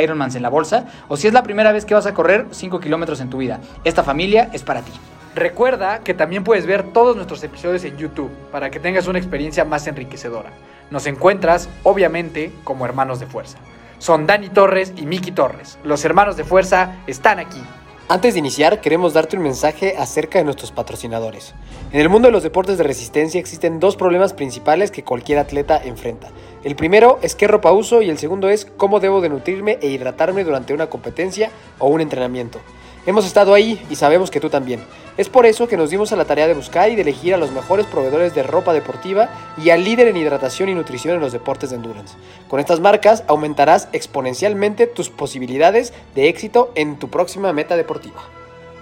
Ironmans 0.00 0.34
en 0.34 0.42
la 0.42 0.48
bolsa 0.48 0.86
o 1.08 1.16
si 1.16 1.26
es 1.26 1.32
la 1.32 1.42
primera 1.42 1.72
vez 1.72 1.84
que 1.84 1.94
vas 1.94 2.06
a 2.06 2.14
correr 2.14 2.46
5 2.50 2.80
kilómetros 2.80 3.20
en 3.20 3.30
tu 3.30 3.38
vida. 3.38 3.60
Esta 3.84 4.02
familia 4.02 4.50
es 4.52 4.62
para 4.62 4.82
ti. 4.82 4.92
Recuerda 5.34 6.00
que 6.00 6.14
también 6.14 6.42
puedes 6.42 6.66
ver 6.66 6.92
todos 6.92 7.14
nuestros 7.14 7.42
episodios 7.44 7.84
en 7.84 7.96
YouTube 7.96 8.30
para 8.50 8.70
que 8.70 8.80
tengas 8.80 9.06
una 9.06 9.18
experiencia 9.18 9.64
más 9.64 9.86
enriquecedora. 9.86 10.50
Nos 10.90 11.06
encuentras, 11.06 11.68
obviamente, 11.84 12.50
como 12.64 12.84
hermanos 12.86 13.20
de 13.20 13.26
fuerza. 13.26 13.58
Son 13.98 14.26
Dani 14.26 14.48
Torres 14.48 14.92
y 14.96 15.06
Miki 15.06 15.32
Torres. 15.32 15.78
Los 15.84 16.04
hermanos 16.04 16.36
de 16.36 16.44
fuerza 16.44 16.96
están 17.06 17.38
aquí. 17.38 17.62
Antes 18.10 18.32
de 18.32 18.38
iniciar, 18.38 18.80
queremos 18.80 19.12
darte 19.12 19.36
un 19.36 19.42
mensaje 19.42 19.96
acerca 19.98 20.38
de 20.38 20.44
nuestros 20.44 20.72
patrocinadores. 20.72 21.54
En 21.92 22.00
el 22.00 22.08
mundo 22.08 22.28
de 22.28 22.32
los 22.32 22.42
deportes 22.42 22.78
de 22.78 22.84
resistencia 22.84 23.38
existen 23.38 23.80
dos 23.80 23.96
problemas 23.96 24.32
principales 24.32 24.90
que 24.90 25.04
cualquier 25.04 25.38
atleta 25.38 25.78
enfrenta. 25.84 26.30
El 26.64 26.74
primero 26.74 27.20
es 27.22 27.36
qué 27.36 27.46
ropa 27.46 27.70
uso 27.70 28.02
y 28.02 28.10
el 28.10 28.18
segundo 28.18 28.48
es 28.48 28.64
cómo 28.64 28.98
debo 28.98 29.20
de 29.20 29.28
nutrirme 29.28 29.78
e 29.80 29.88
hidratarme 29.88 30.42
durante 30.42 30.74
una 30.74 30.88
competencia 30.88 31.50
o 31.78 31.86
un 31.86 32.00
entrenamiento. 32.00 32.58
Hemos 33.06 33.24
estado 33.24 33.54
ahí 33.54 33.80
y 33.88 33.94
sabemos 33.94 34.28
que 34.30 34.40
tú 34.40 34.50
también. 34.50 34.80
Es 35.16 35.28
por 35.28 35.46
eso 35.46 35.68
que 35.68 35.76
nos 35.76 35.90
dimos 35.90 36.12
a 36.12 36.16
la 36.16 36.24
tarea 36.24 36.48
de 36.48 36.54
buscar 36.54 36.90
y 36.90 36.96
de 36.96 37.02
elegir 37.02 37.32
a 37.32 37.38
los 37.38 37.52
mejores 37.52 37.86
proveedores 37.86 38.34
de 38.34 38.42
ropa 38.42 38.72
deportiva 38.72 39.28
y 39.56 39.70
al 39.70 39.84
líder 39.84 40.08
en 40.08 40.16
hidratación 40.16 40.68
y 40.68 40.74
nutrición 40.74 41.14
en 41.14 41.20
los 41.20 41.32
deportes 41.32 41.70
de 41.70 41.76
endurance. 41.76 42.16
Con 42.48 42.58
estas 42.58 42.80
marcas 42.80 43.22
aumentarás 43.28 43.88
exponencialmente 43.92 44.88
tus 44.88 45.10
posibilidades 45.10 45.92
de 46.16 46.28
éxito 46.28 46.72
en 46.74 46.98
tu 46.98 47.08
próxima 47.08 47.52
meta 47.52 47.76
deportiva. 47.76 48.20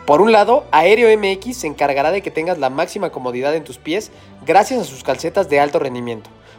Por 0.06 0.22
un 0.22 0.32
lado, 0.32 0.64
Aéreo 0.70 1.14
MX 1.18 1.56
se 1.56 1.66
encargará 1.66 2.10
de 2.10 2.22
que 2.22 2.30
tengas 2.30 2.58
la 2.58 2.70
máxima 2.70 3.10
comodidad 3.10 3.54
en 3.54 3.64
tus 3.64 3.76
pies 3.76 4.12
gracias 4.46 4.80
a 4.80 4.84
sus 4.84 5.04
calcetas 5.04 5.48
de 5.50 5.60
alto 5.60 5.78
rendimiento. 5.78 6.30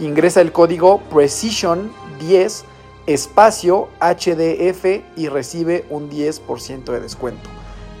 ingresa 0.00 0.40
el 0.40 0.52
código 0.52 1.02
Precision10 1.10 2.64
espacio 3.06 3.88
HDF 4.00 5.02
y 5.16 5.28
recibe 5.28 5.84
un 5.90 6.10
10% 6.10 6.84
de 6.84 7.00
descuento. 7.00 7.48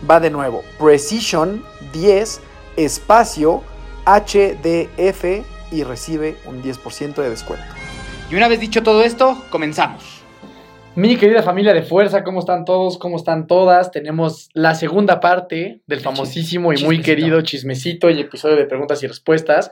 Va 0.08 0.20
de 0.20 0.30
nuevo, 0.30 0.62
Precision 0.78 1.62
10 1.92 2.40
espacio 2.76 3.62
HDF 4.06 5.24
y 5.72 5.84
recibe 5.84 6.36
un 6.46 6.62
10% 6.62 7.14
de 7.14 7.30
descuento. 7.30 7.66
Y 8.30 8.36
una 8.36 8.48
vez 8.48 8.60
dicho 8.60 8.82
todo 8.82 9.02
esto, 9.02 9.42
comenzamos. 9.50 10.20
Mi 10.96 11.16
querida 11.16 11.42
familia 11.42 11.72
de 11.72 11.82
fuerza, 11.82 12.24
¿cómo 12.24 12.40
están 12.40 12.64
todos? 12.64 12.98
¿Cómo 12.98 13.16
están 13.16 13.46
todas? 13.46 13.90
Tenemos 13.90 14.48
la 14.54 14.74
segunda 14.74 15.20
parte 15.20 15.82
del 15.86 16.00
famosísimo 16.00 16.72
y 16.72 16.76
muy 16.82 16.96
Chismecito. 16.96 17.04
querido 17.04 17.40
chismecito 17.42 18.10
y 18.10 18.20
episodio 18.20 18.56
de 18.56 18.64
preguntas 18.64 19.02
y 19.02 19.06
respuestas. 19.06 19.70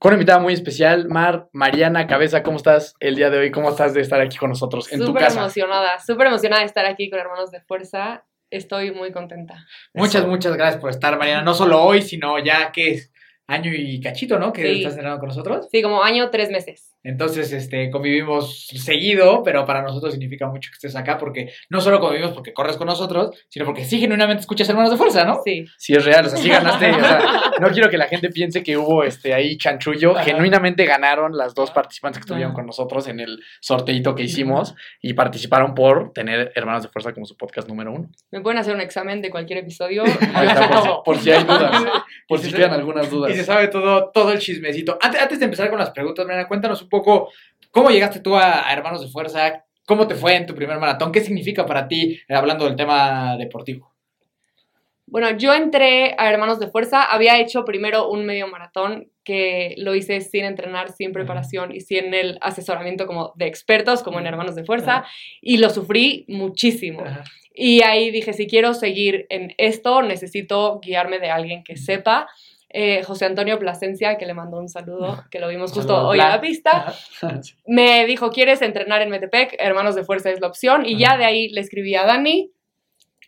Con 0.00 0.12
una 0.12 0.16
invitada 0.16 0.38
muy 0.38 0.54
especial, 0.54 1.08
Mar, 1.08 1.50
Mariana 1.52 2.06
Cabeza, 2.06 2.42
¿cómo 2.42 2.56
estás 2.56 2.94
el 3.00 3.16
día 3.16 3.28
de 3.28 3.36
hoy? 3.36 3.50
¿Cómo 3.50 3.68
estás 3.68 3.92
de 3.92 4.00
estar 4.00 4.18
aquí 4.18 4.38
con 4.38 4.48
nosotros 4.48 4.90
en 4.90 4.98
tu 5.00 5.04
Súper 5.08 5.24
casa? 5.24 5.40
emocionada, 5.40 5.98
súper 6.00 6.28
emocionada 6.28 6.62
de 6.62 6.66
estar 6.68 6.86
aquí 6.86 7.10
con 7.10 7.18
Hermanos 7.18 7.50
de 7.50 7.60
Fuerza. 7.60 8.24
Estoy 8.48 8.92
muy 8.92 9.12
contenta. 9.12 9.66
Muchas, 9.92 10.26
muchas 10.26 10.56
gracias 10.56 10.80
por 10.80 10.88
estar, 10.88 11.18
Mariana. 11.18 11.42
No 11.42 11.52
solo 11.52 11.82
hoy, 11.82 12.00
sino 12.00 12.38
ya 12.42 12.72
que 12.72 12.92
es 12.92 13.12
año 13.46 13.72
y 13.74 14.00
cachito, 14.00 14.38
¿no? 14.38 14.54
Que 14.54 14.62
Sí. 14.62 14.76
estás 14.78 14.92
entrenando 14.94 15.20
con 15.20 15.28
nosotros. 15.28 15.68
Sí, 15.70 15.82
como 15.82 16.02
año, 16.02 16.30
tres 16.30 16.50
meses. 16.50 16.96
Entonces, 17.02 17.52
este, 17.52 17.90
convivimos 17.90 18.66
seguido, 18.66 19.42
pero 19.42 19.64
para 19.64 19.82
nosotros 19.82 20.12
significa 20.12 20.46
mucho 20.48 20.70
que 20.70 20.74
estés 20.74 20.96
acá 20.96 21.16
porque 21.16 21.52
no 21.70 21.80
solo 21.80 21.98
convivimos 21.98 22.32
porque 22.32 22.52
corres 22.52 22.76
con 22.76 22.86
nosotros, 22.86 23.30
sino 23.48 23.64
porque 23.64 23.84
sí 23.84 23.98
genuinamente 23.98 24.40
escuchas 24.40 24.68
Hermanos 24.68 24.90
de 24.90 24.96
Fuerza, 24.96 25.24
¿no? 25.24 25.40
Sí. 25.44 25.64
Sí, 25.78 25.94
es 25.94 26.04
real, 26.04 26.26
o 26.26 26.28
sea, 26.28 26.38
sí 26.38 26.48
ganaste. 26.48 26.90
o 26.90 27.00
sea, 27.00 27.20
no 27.60 27.68
quiero 27.70 27.88
que 27.88 27.96
la 27.96 28.06
gente 28.06 28.28
piense 28.28 28.62
que 28.62 28.76
hubo 28.76 29.02
este, 29.02 29.32
ahí 29.32 29.56
chanchullo. 29.56 30.12
Ajá. 30.12 30.24
Genuinamente 30.24 30.84
ganaron 30.84 31.36
las 31.36 31.54
dos 31.54 31.70
participantes 31.70 32.18
que 32.18 32.24
estuvieron 32.24 32.50
Ajá. 32.50 32.56
con 32.56 32.66
nosotros 32.66 33.08
en 33.08 33.20
el 33.20 33.38
sorteito 33.60 34.14
que 34.14 34.24
hicimos 34.24 34.74
y 35.00 35.14
participaron 35.14 35.74
por 35.74 36.12
tener 36.12 36.52
Hermanos 36.54 36.82
de 36.82 36.90
Fuerza 36.90 37.12
como 37.12 37.24
su 37.24 37.36
podcast 37.36 37.68
número 37.68 37.92
uno. 37.92 38.10
Me 38.30 38.40
pueden 38.40 38.58
hacer 38.58 38.74
un 38.74 38.80
examen 38.80 39.22
de 39.22 39.30
cualquier 39.30 39.60
episodio. 39.60 40.04
Ahí 40.34 40.48
está, 40.48 40.68
por, 40.68 40.82
si, 40.82 40.88
por 41.04 41.18
si 41.18 41.30
hay 41.30 41.44
dudas, 41.44 41.84
por 42.28 42.38
si 42.40 42.52
quedan 42.52 42.72
algunas 42.72 43.10
dudas. 43.10 43.32
Y 43.32 43.36
se 43.36 43.44
sabe 43.44 43.68
todo, 43.68 44.10
todo 44.12 44.32
el 44.32 44.38
chismecito. 44.38 44.98
Antes, 45.00 45.20
antes 45.20 45.38
de 45.38 45.44
empezar 45.46 45.70
con 45.70 45.78
las 45.78 45.90
preguntas, 45.90 46.26
Mariana, 46.26 46.46
cuéntanos 46.46 46.82
un 46.82 46.89
poco 46.90 47.30
cómo 47.70 47.88
llegaste 47.88 48.20
tú 48.20 48.36
a, 48.36 48.68
a 48.68 48.72
Hermanos 48.72 49.00
de 49.00 49.08
Fuerza, 49.08 49.64
cómo 49.86 50.06
te 50.06 50.14
fue 50.14 50.36
en 50.36 50.46
tu 50.46 50.54
primer 50.54 50.78
maratón, 50.78 51.10
qué 51.10 51.20
significa 51.20 51.64
para 51.64 51.88
ti, 51.88 52.20
eh, 52.28 52.34
hablando 52.34 52.66
del 52.66 52.76
tema 52.76 53.36
deportivo. 53.38 53.90
Bueno, 55.10 55.36
yo 55.36 55.52
entré 55.52 56.14
a 56.18 56.30
Hermanos 56.30 56.60
de 56.60 56.68
Fuerza, 56.68 57.02
había 57.02 57.40
hecho 57.40 57.64
primero 57.64 58.08
un 58.08 58.24
medio 58.24 58.46
maratón 58.46 59.10
que 59.24 59.74
lo 59.76 59.96
hice 59.96 60.20
sin 60.20 60.44
entrenar, 60.44 60.92
sin 60.92 61.12
preparación 61.12 61.74
y 61.74 61.80
sin 61.80 62.14
el 62.14 62.38
asesoramiento 62.40 63.08
como 63.08 63.32
de 63.34 63.48
expertos, 63.48 64.04
como 64.04 64.20
en 64.20 64.28
Hermanos 64.28 64.54
de 64.54 64.62
Fuerza, 64.62 65.04
y 65.40 65.58
lo 65.58 65.68
sufrí 65.70 66.24
muchísimo. 66.28 67.02
Y 67.52 67.82
ahí 67.82 68.12
dije, 68.12 68.32
si 68.32 68.46
quiero 68.46 68.72
seguir 68.72 69.26
en 69.30 69.52
esto, 69.58 70.02
necesito 70.02 70.78
guiarme 70.80 71.18
de 71.18 71.30
alguien 71.30 71.64
que 71.64 71.76
sepa. 71.76 72.28
Eh, 72.72 73.02
José 73.02 73.24
Antonio 73.24 73.58
Plasencia, 73.58 74.16
que 74.16 74.26
le 74.26 74.34
mandó 74.34 74.58
un 74.58 74.68
saludo, 74.68 75.24
que 75.30 75.40
lo 75.40 75.48
vimos 75.48 75.72
justo 75.72 76.06
hoy 76.06 76.20
a 76.20 76.28
la 76.28 76.40
pista, 76.40 76.94
me 77.66 78.06
dijo, 78.06 78.30
¿quieres 78.30 78.62
entrenar 78.62 79.02
en 79.02 79.10
Metepec? 79.10 79.56
Hermanos 79.58 79.96
de 79.96 80.04
Fuerza 80.04 80.30
es 80.30 80.40
la 80.40 80.46
opción. 80.46 80.86
Y 80.86 80.96
ya 80.96 81.16
de 81.18 81.24
ahí 81.24 81.48
le 81.48 81.60
escribí 81.60 81.96
a 81.96 82.04
Dani. 82.04 82.52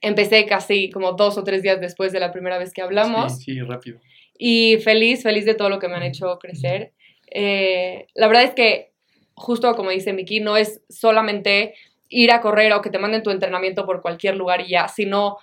Empecé 0.01 0.47
casi 0.47 0.91
como 0.91 1.13
dos 1.13 1.39
o 1.39 1.45
tres 1.45 1.63
días 1.63 1.81
después 1.81 2.13
de 2.13 2.21
la 2.21 2.31
primera 2.31 2.59
vez 2.59 2.73
que 2.73 2.83
hablamos. 2.83 3.39
Sí, 3.39 3.55
sí, 3.55 3.61
rápido. 3.63 3.99
Y 4.39 4.79
feliz, 4.79 5.23
feliz 5.23 5.45
de 5.45 5.55
todo 5.55 5.69
lo 5.69 5.79
que 5.81 5.89
me 5.89 5.97
han 5.97 6.03
hecho 6.05 6.39
crecer. 6.39 6.93
Eh, 7.29 8.07
la 8.15 8.29
verdad 8.29 8.45
es 8.45 8.55
que, 8.55 8.93
justo 9.35 9.75
como 9.75 9.91
dice 9.91 10.13
Miki, 10.13 10.41
no 10.41 10.57
es 10.57 10.83
solamente 10.89 11.75
ir 12.09 12.31
a 12.31 12.41
correr 12.41 12.73
o 12.73 12.83
que 12.83 12.91
te 12.91 12.99
manden 12.99 13.23
tu 13.23 13.31
entrenamiento 13.31 13.87
por 13.87 14.03
cualquier 14.03 14.37
lugar 14.37 14.61
y 14.61 14.69
ya, 14.69 14.87
sino 14.87 15.39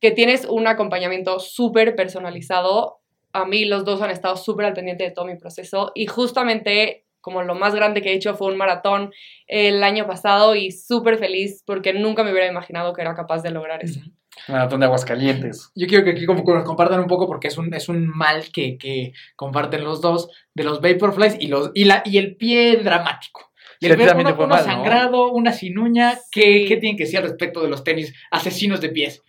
que 0.00 0.10
tienes 0.10 0.46
un 0.46 0.66
acompañamiento 0.66 1.38
súper 1.38 1.94
personalizado. 1.94 3.01
A 3.32 3.44
mí 3.44 3.64
los 3.64 3.84
dos 3.84 4.02
han 4.02 4.10
estado 4.10 4.36
súper 4.36 4.66
al 4.66 4.74
pendiente 4.74 5.04
de 5.04 5.10
todo 5.10 5.24
mi 5.24 5.36
proceso 5.36 5.92
y 5.94 6.06
justamente 6.06 7.06
como 7.22 7.42
lo 7.42 7.54
más 7.54 7.74
grande 7.74 8.02
que 8.02 8.10
he 8.10 8.14
hecho 8.14 8.34
fue 8.34 8.48
un 8.48 8.58
maratón 8.58 9.12
el 9.46 9.82
año 9.82 10.06
pasado 10.06 10.54
y 10.54 10.72
súper 10.72 11.18
feliz 11.18 11.62
porque 11.64 11.94
nunca 11.94 12.24
me 12.24 12.32
hubiera 12.32 12.48
imaginado 12.48 12.92
que 12.92 13.00
era 13.00 13.14
capaz 13.14 13.42
de 13.42 13.52
lograr 13.52 13.82
eso. 13.82 14.00
Maratón 14.48 14.80
de 14.80 14.86
Aguascalientes. 14.86 15.70
Yo 15.74 15.86
quiero 15.86 16.04
que 16.04 16.10
aquí 16.10 16.26
como 16.26 16.44
que 16.44 16.52
nos 16.52 16.64
compartan 16.64 17.00
un 17.00 17.06
poco 17.06 17.26
porque 17.26 17.48
es 17.48 17.58
un, 17.58 17.72
es 17.72 17.88
un 17.88 18.08
mal 18.08 18.44
que, 18.52 18.76
que 18.76 19.12
comparten 19.36 19.84
los 19.84 20.00
dos 20.00 20.28
de 20.54 20.64
los 20.64 20.80
Vaporflies 20.80 21.36
y, 21.38 21.46
los, 21.46 21.70
y, 21.74 21.84
la, 21.84 22.02
y 22.04 22.18
el 22.18 22.36
pie 22.36 22.78
dramático. 22.78 23.52
Y 23.78 23.86
Sí, 23.86 23.92
el 23.92 23.98
pie, 23.98 24.06
también 24.06 24.26
uno, 24.26 24.34
te 24.34 24.36
fue 24.36 24.46
uno 24.46 24.54
mal, 24.54 24.66
¿no? 24.66 24.72
sangrado, 24.72 25.32
una 25.32 25.52
sin 25.52 25.78
uña. 25.78 26.16
Sí. 26.16 26.22
¿Qué, 26.32 26.64
¿Qué 26.66 26.76
tienen 26.78 26.96
que 26.96 27.04
decir 27.04 27.18
al 27.18 27.24
respecto 27.24 27.62
de 27.62 27.68
los 27.68 27.84
tenis 27.84 28.14
asesinos 28.30 28.80
de 28.80 28.88
pies? 28.88 29.22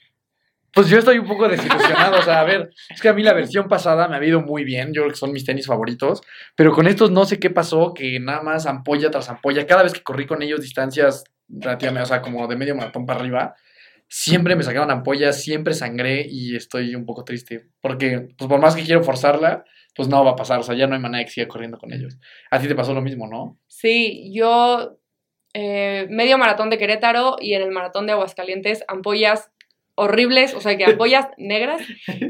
Pues 0.74 0.90
yo 0.90 0.98
estoy 0.98 1.20
un 1.20 1.28
poco 1.28 1.48
desilusionado, 1.48 2.18
o 2.18 2.22
sea, 2.24 2.40
a 2.40 2.44
ver, 2.44 2.72
es 2.90 3.00
que 3.00 3.10
a 3.10 3.14
mí 3.14 3.22
la 3.22 3.34
versión 3.34 3.68
pasada 3.68 4.08
me 4.08 4.16
ha 4.16 4.26
ido 4.26 4.42
muy 4.42 4.64
bien, 4.64 4.92
yo 4.92 5.04
creo 5.04 5.12
que 5.12 5.20
son 5.20 5.32
mis 5.32 5.46
tenis 5.46 5.68
favoritos, 5.68 6.22
pero 6.56 6.72
con 6.72 6.88
estos 6.88 7.12
no 7.12 7.26
sé 7.26 7.40
qué 7.40 7.52
pasó, 7.52 7.94
que 7.94 8.20
nada 8.20 8.42
más 8.42 8.66
ampolla 8.66 9.12
tras 9.12 9.30
ampolla, 9.30 9.68
cada 9.68 9.84
vez 9.84 9.94
que 9.94 10.02
corrí 10.02 10.26
con 10.26 10.42
ellos 10.42 10.62
distancias 10.62 11.26
relativamente, 11.48 12.04
o 12.04 12.08
sea, 12.08 12.22
como 12.22 12.48
de 12.48 12.56
medio 12.56 12.76
maratón 12.76 13.06
para 13.06 13.20
arriba, 13.20 13.56
siempre 14.08 14.56
me 14.56 14.64
sacaban 14.64 14.90
ampollas, 14.90 15.42
siempre 15.42 15.76
sangré 15.76 16.26
y 16.28 16.56
estoy 16.56 16.96
un 16.96 17.06
poco 17.06 17.24
triste, 17.24 17.68
porque 17.80 18.30
pues 18.36 18.50
por 18.50 18.60
más 18.60 18.76
que 18.76 18.84
quiero 18.84 19.04
forzarla, 19.04 19.66
pues 19.96 20.08
no 20.08 20.26
va 20.26 20.32
a 20.32 20.36
pasar, 20.36 20.60
o 20.60 20.64
sea, 20.64 20.76
ya 20.76 20.88
no 20.88 20.96
hay 20.96 21.02
manera 21.02 21.24
que 21.24 21.32
siga 21.32 21.48
corriendo 21.48 21.78
con 21.78 21.94
ellos. 21.94 22.18
A 22.50 22.60
ti 22.60 22.68
te 22.68 22.74
pasó 22.74 22.94
lo 22.94 23.02
mismo, 23.02 23.28
¿no? 23.28 23.60
Sí, 23.68 24.32
yo 24.34 24.98
eh, 25.54 26.08
medio 26.10 26.40
maratón 26.40 26.72
de 26.72 26.80
Querétaro 26.80 27.36
y 27.40 27.54
en 27.54 27.62
el 27.62 27.72
maratón 27.72 28.08
de 28.08 28.14
Aguascalientes 28.14 28.84
ampollas 28.88 29.52
horribles, 29.96 30.54
o 30.54 30.62
sea 30.62 30.78
que 30.78 30.86
ampollas 30.86 31.28
negras 31.38 31.82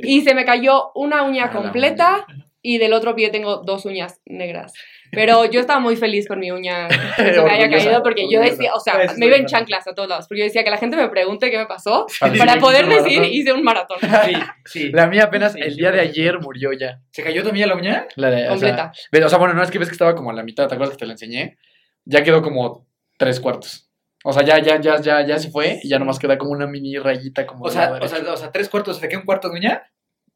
y 0.03 0.21
se 0.21 0.35
me 0.35 0.45
cayó 0.45 0.91
una 0.95 1.23
uña 1.23 1.51
completa 1.51 2.25
y 2.61 2.77
del 2.77 2.93
otro 2.93 3.13
pie 3.15 3.29
tengo 3.29 3.57
dos 3.57 3.85
uñas 3.85 4.21
negras. 4.25 4.73
Pero 5.11 5.45
yo 5.45 5.59
estaba 5.59 5.79
muy 5.79 5.95
feliz 5.95 6.27
con 6.27 6.39
mi 6.39 6.49
uña 6.49 6.87
que 7.17 7.33
se 7.35 7.41
me 7.43 7.51
haya 7.51 7.69
caído 7.69 8.01
porque 8.01 8.27
yo 8.31 8.41
decía, 8.41 8.73
o 8.73 8.79
sea, 8.79 9.13
me 9.17 9.27
iba 9.27 9.35
en 9.35 9.45
chanclas 9.45 9.85
a 9.87 9.93
todos 9.93 10.09
lados, 10.09 10.27
porque 10.27 10.39
yo 10.39 10.45
decía 10.45 10.63
que 10.63 10.71
la 10.71 10.77
gente 10.77 10.97
me 10.97 11.07
pregunte 11.07 11.51
qué 11.51 11.57
me 11.59 11.67
pasó 11.67 12.07
Para 12.19 12.55
poder 12.57 12.85
"Hice 12.85 12.97
un 12.97 13.03
decir 13.03 13.19
maratón". 13.19 13.31
hice 13.33 13.53
un 13.53 13.63
maratón 13.63 13.97
Sí, 14.25 14.33
sí. 14.65 14.91
La 14.91 15.05
mía 15.07 15.25
apenas 15.25 15.55
el 15.55 15.75
día 15.75 15.91
de 15.91 15.99
ayer 15.99 16.39
murió 16.39 16.73
ya. 16.73 16.99
¿Se 17.11 17.21
cayó 17.21 17.43
también 17.43 17.69
la 17.69 17.75
uña? 17.75 18.07
La 18.15 18.31
de, 18.31 18.49
o 18.49 18.57
sea, 18.57 18.91
completa. 19.09 19.25
O 19.27 19.29
sea, 19.29 19.37
bueno, 19.37 19.53
no 19.53 19.61
es 19.61 19.69
que 19.69 19.77
ves 19.77 19.89
que 19.89 19.93
estaba 19.93 20.15
como 20.15 20.31
a 20.31 20.33
la 20.33 20.41
mitad, 20.41 20.67
¿te 20.67 20.73
acuerdas 20.73 20.95
que 20.95 21.01
te 21.01 21.05
la 21.05 21.13
enseñé? 21.13 21.57
Ya 22.05 22.23
quedó 22.23 22.41
como 22.41 22.87
tres 23.17 23.39
cuartos. 23.39 23.91
O 24.23 24.31
sea, 24.31 24.43
ya, 24.43 24.59
ya, 24.59 24.79
ya, 24.79 24.99
ya, 25.01 25.25
ya 25.25 25.37
se 25.37 25.51
fue 25.51 25.79
y 25.83 25.89
ya 25.89 25.99
nomás 25.99 26.17
queda 26.17 26.37
como 26.37 26.51
una 26.51 26.65
mini 26.65 26.97
rayita 26.97 27.45
como 27.45 27.65
O 27.65 27.69
sea, 27.69 27.99
o 28.01 28.07
sea, 28.07 28.33
o 28.33 28.37
sea, 28.37 28.51
tres 28.51 28.69
cuartos, 28.69 29.01
¿de 29.01 29.09
qué 29.09 29.17
un 29.17 29.23
cuarto 29.23 29.49
de 29.49 29.57
uña? 29.57 29.83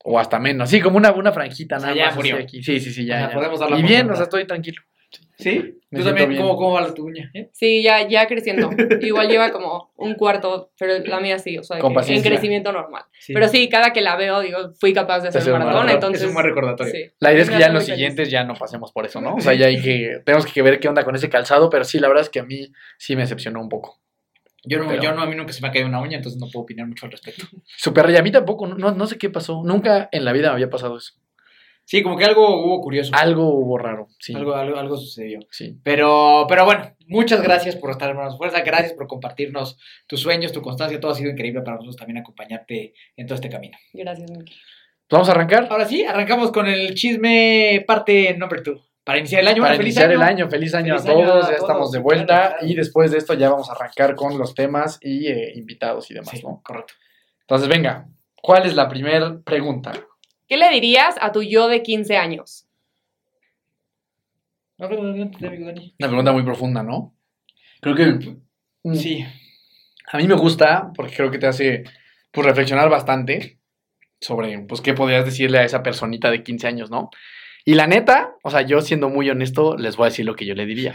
O 0.03 0.19
hasta 0.19 0.39
menos. 0.39 0.69
Sí, 0.69 0.81
como 0.81 0.97
una, 0.97 1.11
una 1.11 1.31
franjita 1.31 1.77
O 1.77 1.79
sea, 1.79 1.89
nada 1.89 1.99
ya 1.99 2.05
más. 2.07 2.15
murió. 2.15 2.37
aquí. 2.37 2.61
Sí, 2.61 2.79
sí, 2.79 2.91
sí, 2.91 3.05
ya. 3.05 3.21
Ya. 3.21 3.33
podemos 3.33 3.59
y 3.77 3.81
bien, 3.83 4.09
o 4.09 4.15
sea, 4.15 4.23
estoy 4.23 4.45
tranquilo. 4.45 4.81
¿Sí? 5.37 5.75
Me 5.91 5.99
¿Tú 5.99 6.05
también 6.05 6.29
bien. 6.29 6.41
cómo, 6.41 6.57
cómo 6.57 6.71
va 6.73 6.81
la 6.81 6.93
tu 6.93 7.05
uña? 7.05 7.29
eh? 7.33 7.49
Sí, 7.53 7.81
ya, 7.83 8.07
ya 8.07 8.27
creciendo. 8.27 8.69
Igual 9.01 9.29
lleva 9.29 9.51
como 9.51 9.91
un 9.95 10.15
cuarto, 10.15 10.71
pero 10.77 10.97
la 11.05 11.19
mía 11.19 11.37
sí, 11.39 11.57
o 11.57 11.63
sea, 11.63 11.79
que 11.79 12.13
en 12.13 12.23
crecimiento 12.23 12.71
normal. 12.71 13.03
Pero 13.27 13.47
sí, 13.47 13.69
cada 13.69 13.93
que 13.93 14.01
la 14.01 14.15
veo, 14.15 14.41
digo, 14.41 14.73
fui 14.79 14.93
capaz 14.93 15.19
de 15.21 15.29
hacer 15.29 15.43
un 15.43 15.59
maratón, 15.59 15.73
maratón. 15.75 15.95
entonces... 15.95 16.21
Es 16.23 16.27
un 16.27 16.33
buen 16.33 16.45
recordatorio. 16.45 16.91
sí. 16.91 17.11
La 17.19 17.31
idea 17.31 17.43
es 17.43 17.49
que 17.49 17.59
ya 17.59 17.67
en 17.67 17.73
los 17.75 17.85
siguientes 17.85 18.29
ya 18.29 18.43
no 18.43 18.55
pasemos 18.55 18.91
por 18.91 19.05
eso, 19.05 19.21
¿no? 19.21 19.35
O 19.35 19.39
sea, 19.39 19.53
ya 19.53 19.67
hay 19.67 19.81
que. 19.81 20.21
Tenemos 20.25 20.45
que 20.51 20.61
ver 20.61 20.79
qué 20.79 20.89
onda 20.89 21.03
con 21.05 21.15
ese 21.15 21.29
calzado, 21.29 21.69
pero 21.69 21.83
sí, 21.85 21.99
la 21.99 22.07
verdad 22.07 22.23
es 22.23 22.29
que 22.29 22.39
a 22.39 22.43
mí 22.43 22.71
sí 22.97 23.15
me 23.15 23.21
decepcionó 23.21 23.61
un 23.61 23.69
poco. 23.69 23.99
Yo 24.65 24.79
no, 24.79 24.87
Pero- 24.89 25.01
yo 25.01 25.13
no, 25.13 25.21
a 25.21 25.25
mí 25.27 25.35
nunca 25.35 25.53
se 25.53 25.61
me 25.61 25.69
ha 25.69 25.71
caído 25.71 25.87
una 25.87 26.01
uña, 26.01 26.17
entonces 26.17 26.41
no 26.41 26.47
puedo 26.51 26.63
opinar 26.63 26.87
mucho 26.87 27.05
al 27.05 27.11
respecto. 27.13 27.45
Super 27.77 28.09
y 28.09 28.17
a 28.17 28.23
mí 28.23 28.31
tampoco, 28.31 28.67
no, 28.67 28.91
no 28.91 29.07
sé 29.07 29.17
qué 29.17 29.29
pasó. 29.29 29.61
Nunca 29.63 30.09
en 30.11 30.25
la 30.25 30.33
vida 30.33 30.47
me 30.49 30.55
había 30.55 30.69
pasado 30.69 30.97
eso. 30.97 31.13
Sí, 31.89 32.03
como 32.03 32.17
que 32.17 32.25
algo 32.25 32.61
hubo 32.65 32.81
curioso. 32.81 33.13
Algo 33.15 33.47
hubo 33.47 33.77
raro, 33.77 34.09
sí. 34.19 34.33
Algo, 34.35 34.53
algo, 34.55 34.77
algo 34.77 34.97
sucedió. 34.97 35.39
Sí. 35.51 35.79
Pero, 35.83 36.45
pero 36.49 36.65
bueno, 36.65 36.83
muchas 37.07 37.41
gracias 37.41 37.77
por 37.77 37.91
estar 37.91 38.09
hermanos 38.09 38.37
fuerza, 38.37 38.59
gracias 38.59 38.91
por 38.91 39.07
compartirnos 39.07 39.77
tus 40.05 40.19
sueños, 40.19 40.51
tu 40.51 40.61
constancia, 40.61 40.99
todo 40.99 41.13
ha 41.13 41.15
sido 41.15 41.31
increíble 41.31 41.61
para 41.61 41.75
nosotros 41.77 41.95
también 41.95 42.17
acompañarte 42.17 42.93
en 43.15 43.25
todo 43.25 43.35
este 43.35 43.47
camino. 43.47 43.77
Gracias, 43.93 44.29
Miki. 44.29 44.53
¿Vamos 45.09 45.29
a 45.29 45.31
arrancar? 45.31 45.67
Ahora 45.69 45.85
sí, 45.85 46.03
arrancamos 46.03 46.51
con 46.51 46.67
el 46.67 46.93
chisme 46.93 47.85
parte 47.87 48.35
number 48.37 48.61
two. 48.61 48.81
Para 49.05 49.19
iniciar 49.19 49.39
el 49.39 49.47
año, 49.47 49.61
Para 49.61 49.69
bueno, 49.75 49.77
feliz 49.77 49.95
iniciar 49.95 50.09
año. 50.11 50.21
el 50.21 50.27
año, 50.27 50.49
feliz 50.49 50.73
año 50.73 50.97
Feliz 50.97 51.07
a 51.07 51.11
año 51.13 51.23
todos, 51.25 51.45
a 51.45 51.51
ya 51.51 51.55
todos, 51.55 51.61
estamos 51.69 51.91
de 51.93 51.99
claro, 51.99 52.03
vuelta 52.03 52.47
claro. 52.49 52.65
y 52.67 52.75
después 52.75 53.11
de 53.11 53.19
esto 53.19 53.33
ya 53.33 53.49
vamos 53.49 53.69
a 53.69 53.71
arrancar 53.71 54.15
con 54.15 54.37
los 54.37 54.53
temas 54.53 54.99
y 55.01 55.27
eh, 55.27 55.53
invitados 55.55 56.11
y 56.11 56.15
demás, 56.15 56.31
Sí, 56.31 56.41
¿no? 56.43 56.59
correcto. 56.61 56.95
Entonces, 57.39 57.69
venga, 57.69 58.09
¿cuál 58.41 58.65
es 58.65 58.75
la 58.75 58.89
primera 58.89 59.39
pregunta? 59.45 59.93
¿Qué 60.47 60.57
le 60.57 60.69
dirías 60.69 61.15
a 61.19 61.31
tu 61.31 61.43
yo 61.43 61.67
de 61.67 61.83
15 61.83 62.17
años? 62.17 62.65
No. 64.77 64.87
Una 64.87 66.07
pregunta 66.07 66.31
muy 66.31 66.43
profunda, 66.43 66.83
¿no? 66.83 67.13
Creo 67.81 67.95
que 67.95 68.05
mm, 68.83 68.95
Sí, 68.95 69.25
a 70.11 70.17
mí 70.17 70.27
me 70.27 70.35
gusta 70.35 70.91
porque 70.95 71.15
creo 71.15 71.31
que 71.31 71.39
te 71.39 71.47
hace 71.47 71.83
pues, 72.31 72.45
reflexionar 72.45 72.89
bastante 72.89 73.59
sobre 74.21 74.57
pues, 74.59 74.81
qué 74.81 74.93
podrías 74.93 75.25
decirle 75.25 75.59
a 75.59 75.63
esa 75.63 75.83
personita 75.83 76.31
de 76.31 76.43
15 76.43 76.67
años, 76.67 76.89
¿no? 76.89 77.09
Y 77.65 77.73
la 77.73 77.87
neta, 77.87 78.35
o 78.43 78.49
sea, 78.49 78.61
yo 78.61 78.81
siendo 78.81 79.09
muy 79.09 79.29
honesto, 79.29 79.75
les 79.75 79.97
voy 79.97 80.05
a 80.05 80.09
decir 80.09 80.25
lo 80.25 80.35
que 80.35 80.45
yo 80.45 80.55
le 80.55 80.65
diría. 80.65 80.93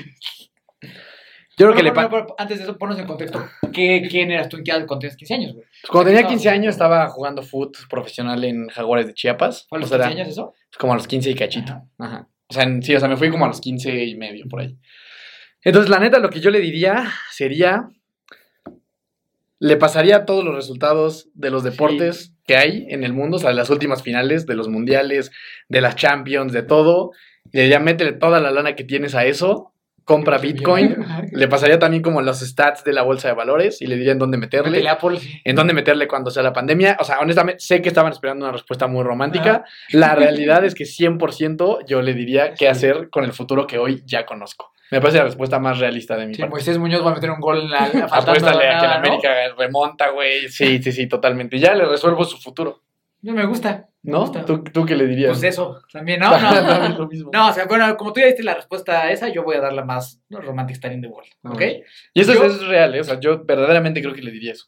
Yo 1.58 1.66
creo 1.66 1.76
que 1.76 1.82
No, 1.82 1.94
le 2.02 2.08
no, 2.08 2.26
antes 2.38 2.58
de 2.58 2.64
eso, 2.64 2.78
ponos 2.78 2.98
en 2.98 3.06
contexto. 3.06 3.44
¿Qué, 3.72 4.06
¿Quién 4.10 4.30
eras 4.30 4.48
tú 4.48 4.56
en 4.56 4.64
qué 4.64 4.72
cuando 4.72 4.98
tenías 5.00 5.16
15 5.16 5.34
años, 5.34 5.52
güey? 5.52 5.66
pues, 5.66 5.90
cuando 5.90 6.08
tenía 6.08 6.22
no. 6.22 6.28
15 6.28 6.48
años 6.48 6.72
estaba 6.72 7.08
jugando 7.08 7.42
foot 7.42 7.76
profesional 7.90 8.42
en 8.44 8.68
Jaguares 8.68 9.06
de 9.06 9.14
Chiapas. 9.14 9.66
¿Fue 9.68 9.78
a 9.78 9.80
los 9.80 9.90
O 9.90 9.96
sea, 9.96 9.98
15 10.06 10.12
era- 10.12 10.22
años 10.22 10.32
eso? 10.32 10.54
Como 10.78 10.92
a 10.94 10.96
los 10.96 11.06
15 11.06 11.30
y 11.30 11.34
cachito. 11.34 11.72
Ajá. 11.98 12.28
O 12.48 12.54
sea, 12.54 12.66
sí, 12.80 12.94
o 12.94 13.00
sea, 13.00 13.08
me 13.08 13.16
fui 13.16 13.30
como 13.30 13.44
a 13.44 13.48
los 13.48 13.60
15 13.60 14.04
y 14.04 14.14
medio 14.16 14.46
por 14.48 14.60
ahí. 14.60 14.76
Entonces, 15.62 15.90
la 15.90 15.98
neta, 15.98 16.18
lo 16.18 16.30
que 16.30 16.40
yo 16.40 16.50
le 16.50 16.60
diría 16.60 17.10
sería. 17.30 17.88
Le 19.58 19.76
pasaría 19.76 20.24
todos 20.24 20.42
los 20.44 20.54
resultados 20.56 21.28
de 21.34 21.50
los 21.50 21.62
deportes 21.62 22.34
que 22.46 22.56
hay 22.56 22.86
en 22.88 23.04
el 23.04 23.12
mundo, 23.12 23.36
o 23.36 23.40
sea, 23.40 23.50
de 23.50 23.54
las 23.54 23.70
últimas 23.70 24.02
finales, 24.02 24.44
de 24.46 24.56
los 24.56 24.68
mundiales, 24.68 25.30
de 25.68 25.80
las 25.80 25.94
Champions, 25.94 26.52
de 26.52 26.62
todo. 26.64 27.12
Y 27.52 27.58
le 27.58 27.62
diría, 27.64 27.78
métele 27.78 28.12
toda 28.12 28.40
la 28.40 28.50
lana 28.50 28.74
que 28.74 28.82
tienes 28.82 29.14
a 29.14 29.24
eso, 29.24 29.72
compra 30.04 30.38
Bitcoin. 30.38 30.96
Le 31.32 31.48
pasaría 31.48 31.78
también 31.78 32.02
como 32.02 32.20
los 32.22 32.40
stats 32.40 32.84
de 32.84 32.92
la 32.92 33.02
bolsa 33.02 33.28
de 33.28 33.34
valores 33.34 33.80
y 33.82 33.86
le 33.86 33.96
diría 33.96 34.12
en 34.12 34.18
dónde 34.18 34.38
meterle 34.38 34.70
Métele 34.70 34.88
Apple. 34.88 35.18
en 35.44 35.56
dónde 35.56 35.74
meterle 35.74 36.08
cuando 36.08 36.30
sea 36.30 36.42
la 36.42 36.52
pandemia. 36.52 36.96
O 37.00 37.04
sea, 37.04 37.18
honestamente, 37.20 37.60
sé 37.60 37.80
que 37.82 37.88
estaban 37.88 38.12
esperando 38.12 38.44
una 38.44 38.52
respuesta 38.52 38.86
muy 38.86 39.02
romántica. 39.02 39.64
La 39.92 40.14
realidad 40.14 40.64
es 40.64 40.74
que 40.74 40.84
100% 40.84 41.84
yo 41.86 42.02
le 42.02 42.14
diría 42.14 42.54
qué 42.54 42.68
hacer 42.68 43.08
con 43.10 43.24
el 43.24 43.32
futuro 43.32 43.66
que 43.66 43.78
hoy 43.78 44.02
ya 44.06 44.26
conozco. 44.26 44.72
Me 44.90 45.00
parece 45.00 45.18
la 45.18 45.24
respuesta 45.24 45.58
más 45.58 45.78
realista 45.78 46.16
de 46.16 46.26
mi 46.26 46.34
Sí, 46.34 46.42
parte. 46.42 46.50
Moisés 46.50 46.76
Muñoz 46.78 47.04
va 47.04 47.12
a 47.12 47.14
meter 47.14 47.30
un 47.30 47.40
gol 47.40 47.60
en 47.60 47.70
la, 47.70 47.78
Apuéstale 48.10 48.68
a 48.68 48.78
que 48.78 48.86
la. 48.86 48.96
América 48.96 49.30
remonta, 49.56 50.10
güey. 50.10 50.48
Sí, 50.50 50.82
sí, 50.82 50.92
sí, 50.92 51.06
totalmente. 51.06 51.58
Ya 51.58 51.74
le 51.74 51.86
resuelvo 51.86 52.24
su 52.24 52.36
futuro. 52.36 52.82
No 53.22 53.32
me 53.32 53.46
gusta. 53.46 53.86
¿No? 54.04 54.30
¿Tú, 54.44 54.64
¿Tú 54.64 54.84
qué 54.84 54.96
le 54.96 55.06
dirías? 55.06 55.30
Pues 55.30 55.42
eso, 55.44 55.80
también, 55.92 56.18
¿no? 56.20 56.30
No, 56.98 57.08
mismo. 57.08 57.30
No, 57.32 57.48
o 57.50 57.52
sea, 57.52 57.66
bueno, 57.66 57.96
como 57.96 58.12
tú 58.12 58.20
ya 58.20 58.26
diste 58.26 58.42
la 58.42 58.54
respuesta 58.54 59.02
a 59.02 59.12
esa, 59.12 59.28
yo 59.28 59.44
voy 59.44 59.56
a 59.56 59.60
dar 59.60 59.72
la 59.72 59.84
más 59.84 60.20
¿no? 60.28 60.40
romantic 60.40 60.74
star 60.74 60.92
in 60.92 61.00
the 61.02 61.06
world, 61.08 61.30
¿ok? 61.44 61.54
Ok. 61.54 61.62
Y 62.14 62.20
eso 62.20 62.34
Yo- 62.34 62.44
es, 62.44 62.54
es 62.54 62.66
real, 62.66 62.94
¿eh? 62.96 63.00
O 63.00 63.04
sea, 63.04 63.20
yo 63.20 63.44
verdaderamente 63.44 64.00
creo 64.02 64.12
que 64.14 64.22
le 64.22 64.32
diría 64.32 64.52
eso. 64.52 64.66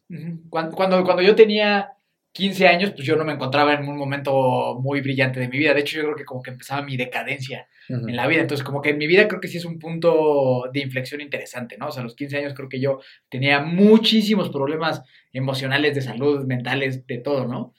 Cuando, 0.51 0.77
cuando, 0.77 1.03
cuando 1.03 1.23
yo 1.23 1.35
tenía 1.35 1.91
15 2.33 2.67
años, 2.69 2.91
pues 2.93 3.05
yo 3.07 3.15
no 3.17 3.25
me 3.25 3.33
encontraba 3.33 3.75
en 3.75 3.89
un 3.89 3.97
momento 3.97 4.77
muy 4.81 5.01
brillante 5.01 5.39
de 5.41 5.49
mi 5.49 5.59
vida. 5.59 5.73
De 5.75 5.81
hecho, 5.81 5.97
yo 5.99 6.03
creo 6.05 6.17
que 6.17 6.25
como 6.25 6.43
que 6.43 6.51
empezaba 6.51 6.83
mi 6.83 6.97
decadencia 6.97 7.69
en 7.89 8.17
la 8.17 8.27
vida. 8.27 8.41
Entonces, 8.41 8.65
como 8.65 8.81
que 8.83 8.91
en 8.91 8.99
mi 8.99 9.07
vida 9.07 9.29
creo 9.29 9.41
que 9.41 9.47
sí 9.49 9.59
es 9.59 9.65
un 9.65 9.79
punto 9.79 10.69
de 10.73 10.81
inflexión 10.81 11.21
interesante, 11.21 11.77
¿no? 11.79 11.89
O 11.89 11.93
sea, 11.93 12.01
a 12.01 12.05
los 12.05 12.17
15 12.17 12.39
años 12.39 12.55
creo 12.55 12.69
que 12.69 12.81
yo 12.81 12.99
tenía 13.29 13.61
muchísimos 13.61 14.49
problemas 14.51 15.03
emocionales, 15.33 15.95
de 15.95 16.01
salud, 16.03 16.45
mentales, 16.45 17.07
de 17.07 17.19
todo, 17.19 17.47
¿no? 17.47 17.73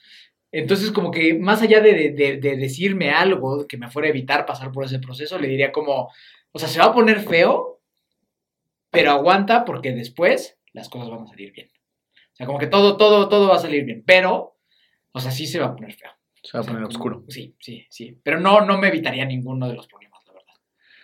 Entonces, 0.52 0.90
como 0.92 1.10
que 1.10 1.34
más 1.34 1.60
allá 1.62 1.80
de, 1.80 1.92
de- 1.92 2.10
de- 2.10 2.36
de 2.38 2.56
decirme 2.56 3.10
algo 3.10 3.66
que 3.66 3.76
me 3.76 3.90
fuera 3.90 4.06
a 4.08 4.10
evitar 4.10 4.46
pasar 4.46 4.72
por 4.72 4.84
ese 4.84 4.98
proceso, 5.00 5.38
le 5.38 5.48
diría 5.48 5.72
como, 5.72 6.10
o 6.52 6.58
sea, 6.58 6.68
se 6.68 6.78
va 6.78 6.86
a 6.86 6.94
poner 6.94 7.20
feo, 7.20 7.80
pero 8.90 9.10
aguanta 9.10 9.64
porque 9.64 9.92
después 9.92 10.58
las 10.72 10.88
cosas 10.88 11.10
van 11.10 11.22
a 11.24 11.26
salir 11.26 11.52
bien. 11.52 11.68
O 12.32 12.36
sea, 12.36 12.46
como 12.46 12.58
que 12.58 12.66
todo, 12.66 12.96
todo, 12.96 13.28
todo 13.28 13.48
va 13.48 13.56
a 13.56 13.60
salir 13.60 13.84
bien, 13.84 14.02
pero, 14.06 14.56
o 15.12 15.20
sea, 15.20 15.30
sí 15.30 15.46
se 15.46 15.58
va 15.58 15.66
a 15.66 15.74
poner 15.74 15.92
feo. 15.94 16.10
Se 16.42 16.56
va 16.56 16.60
a 16.60 16.62
O 16.62 16.64
sea, 16.64 16.72
poner 16.72 16.86
como- 16.86 16.96
oscuro. 16.96 17.24
Sí, 17.28 17.56
sí, 17.58 17.86
sí. 17.90 18.18
Pero 18.22 18.38
no, 18.40 18.60
no 18.60 18.78
me 18.78 18.88
evitaría 18.88 19.24
ninguno 19.24 19.68
de 19.68 19.74
los 19.74 19.86
problemas, 19.88 20.22
la 20.26 20.32
verdad. 20.34 20.54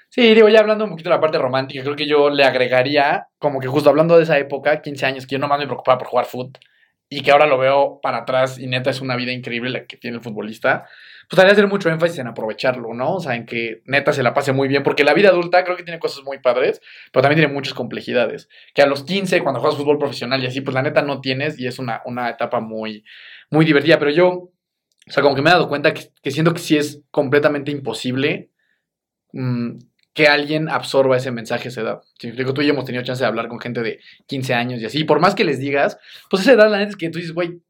Sí, 0.08 0.34
digo, 0.34 0.49
ya 0.49 0.61
hablando 0.61 0.84
un 0.84 0.90
poquito 0.90 1.08
de 1.11 1.16
la 1.16 1.20
parte 1.20 1.38
romántica, 1.38 1.82
creo 1.82 1.96
que 1.96 2.06
yo 2.06 2.30
le 2.30 2.44
agregaría, 2.44 3.28
como 3.38 3.58
que 3.61 3.66
justo 3.66 3.90
hablando 3.90 4.16
de 4.16 4.22
esa 4.22 4.38
época, 4.38 4.80
15 4.80 5.04
años, 5.06 5.26
que 5.26 5.34
yo 5.34 5.38
nomás 5.38 5.58
me 5.58 5.66
preocupaba 5.66 5.99
por 5.99 6.06
jugar 6.08 6.26
fútbol 6.26 6.52
y 7.14 7.21
que 7.21 7.31
ahora 7.31 7.47
lo 7.47 7.59
veo 7.59 8.00
para 8.02 8.19
atrás 8.19 8.59
y 8.59 8.66
neta 8.66 8.88
es 8.88 9.02
una 9.02 9.16
vida 9.16 9.33
increíble 9.33 9.69
la 9.69 9.85
que 9.85 9.99
tiene 9.99 10.16
el 10.16 10.23
futbolista, 10.23 10.88
pues 11.28 11.38
haría 11.38 11.52
hacer 11.52 11.66
mucho 11.66 11.90
énfasis 11.90 12.19
en 12.21 12.26
aprovecharlo, 12.26 12.95
¿no? 12.95 13.16
O 13.16 13.21
sea, 13.21 13.35
en 13.35 13.45
que 13.45 13.83
neta 13.85 14.14
se 14.14 14.23
la 14.23 14.33
pase 14.33 14.52
muy 14.52 14.66
bien, 14.66 14.83
porque 14.83 15.04
la 15.04 15.12
vida 15.12 15.28
adulta 15.28 15.62
creo 15.62 15.76
que 15.76 15.83
tiene 15.83 15.99
cosas 15.99 16.25
muy 16.25 16.38
padres, 16.38 16.81
pero 17.12 17.23
también 17.23 17.40
tiene 17.40 17.52
muchas 17.52 17.75
complejidades, 17.75 18.49
que 18.73 18.81
a 18.81 18.87
los 18.87 19.04
15, 19.04 19.42
cuando 19.42 19.61
juegas 19.61 19.78
fútbol 19.78 19.99
profesional 19.99 20.42
y 20.42 20.47
así, 20.47 20.62
pues 20.62 20.73
la 20.75 20.81
neta 20.81 21.02
no 21.02 21.21
tienes 21.21 21.59
y 21.59 21.66
es 21.66 21.78
una, 21.78 22.00
una 22.07 22.31
etapa 22.31 22.61
muy, 22.61 23.04
muy 23.50 23.66
divertida, 23.66 23.99
pero 23.99 24.11
yo, 24.11 24.28
o 24.31 24.50
sea, 25.07 25.23
como 25.23 25.35
que 25.35 25.42
me 25.42 25.50
he 25.50 25.52
dado 25.52 25.69
cuenta 25.69 25.92
que, 25.92 26.31
siento 26.31 26.54
que 26.54 26.61
sí 26.61 26.78
es 26.78 27.02
completamente 27.11 27.71
imposible 27.71 28.50
mm, 29.35 29.76
que 30.14 30.26
alguien 30.28 30.69
absorba 30.69 31.16
ese 31.16 31.31
mensaje 31.31 31.69
a 31.69 31.71
esa 31.71 31.81
edad. 31.81 32.00
Si 32.19 32.26
me 32.26 32.33
explico, 32.33 32.52
tú 32.52 32.61
y 32.62 32.66
yo 32.66 32.73
hemos 32.73 32.85
tenido 32.85 33.02
chance 33.04 33.23
de 33.23 33.26
hablar 33.26 33.49
con 33.49 33.59
gente 33.61 33.81
de 33.83 34.00
15 34.26 34.52
años 34.54 34.81
y 34.83 34.87
así, 34.87 34.99
y 35.00 35.04
por 35.04 35.21
más 35.21 35.35
que 35.35 35.45
les 35.45 35.59
digas, 35.59 35.99
pues 36.28 36.42
esa 36.42 36.52
edad, 36.52 36.71
la 36.71 36.78
neta 36.78 36.90
es 36.90 36.97
que 36.97 37.09
tú 37.11 37.19
dices, 37.19 37.33
güey. 37.35 37.61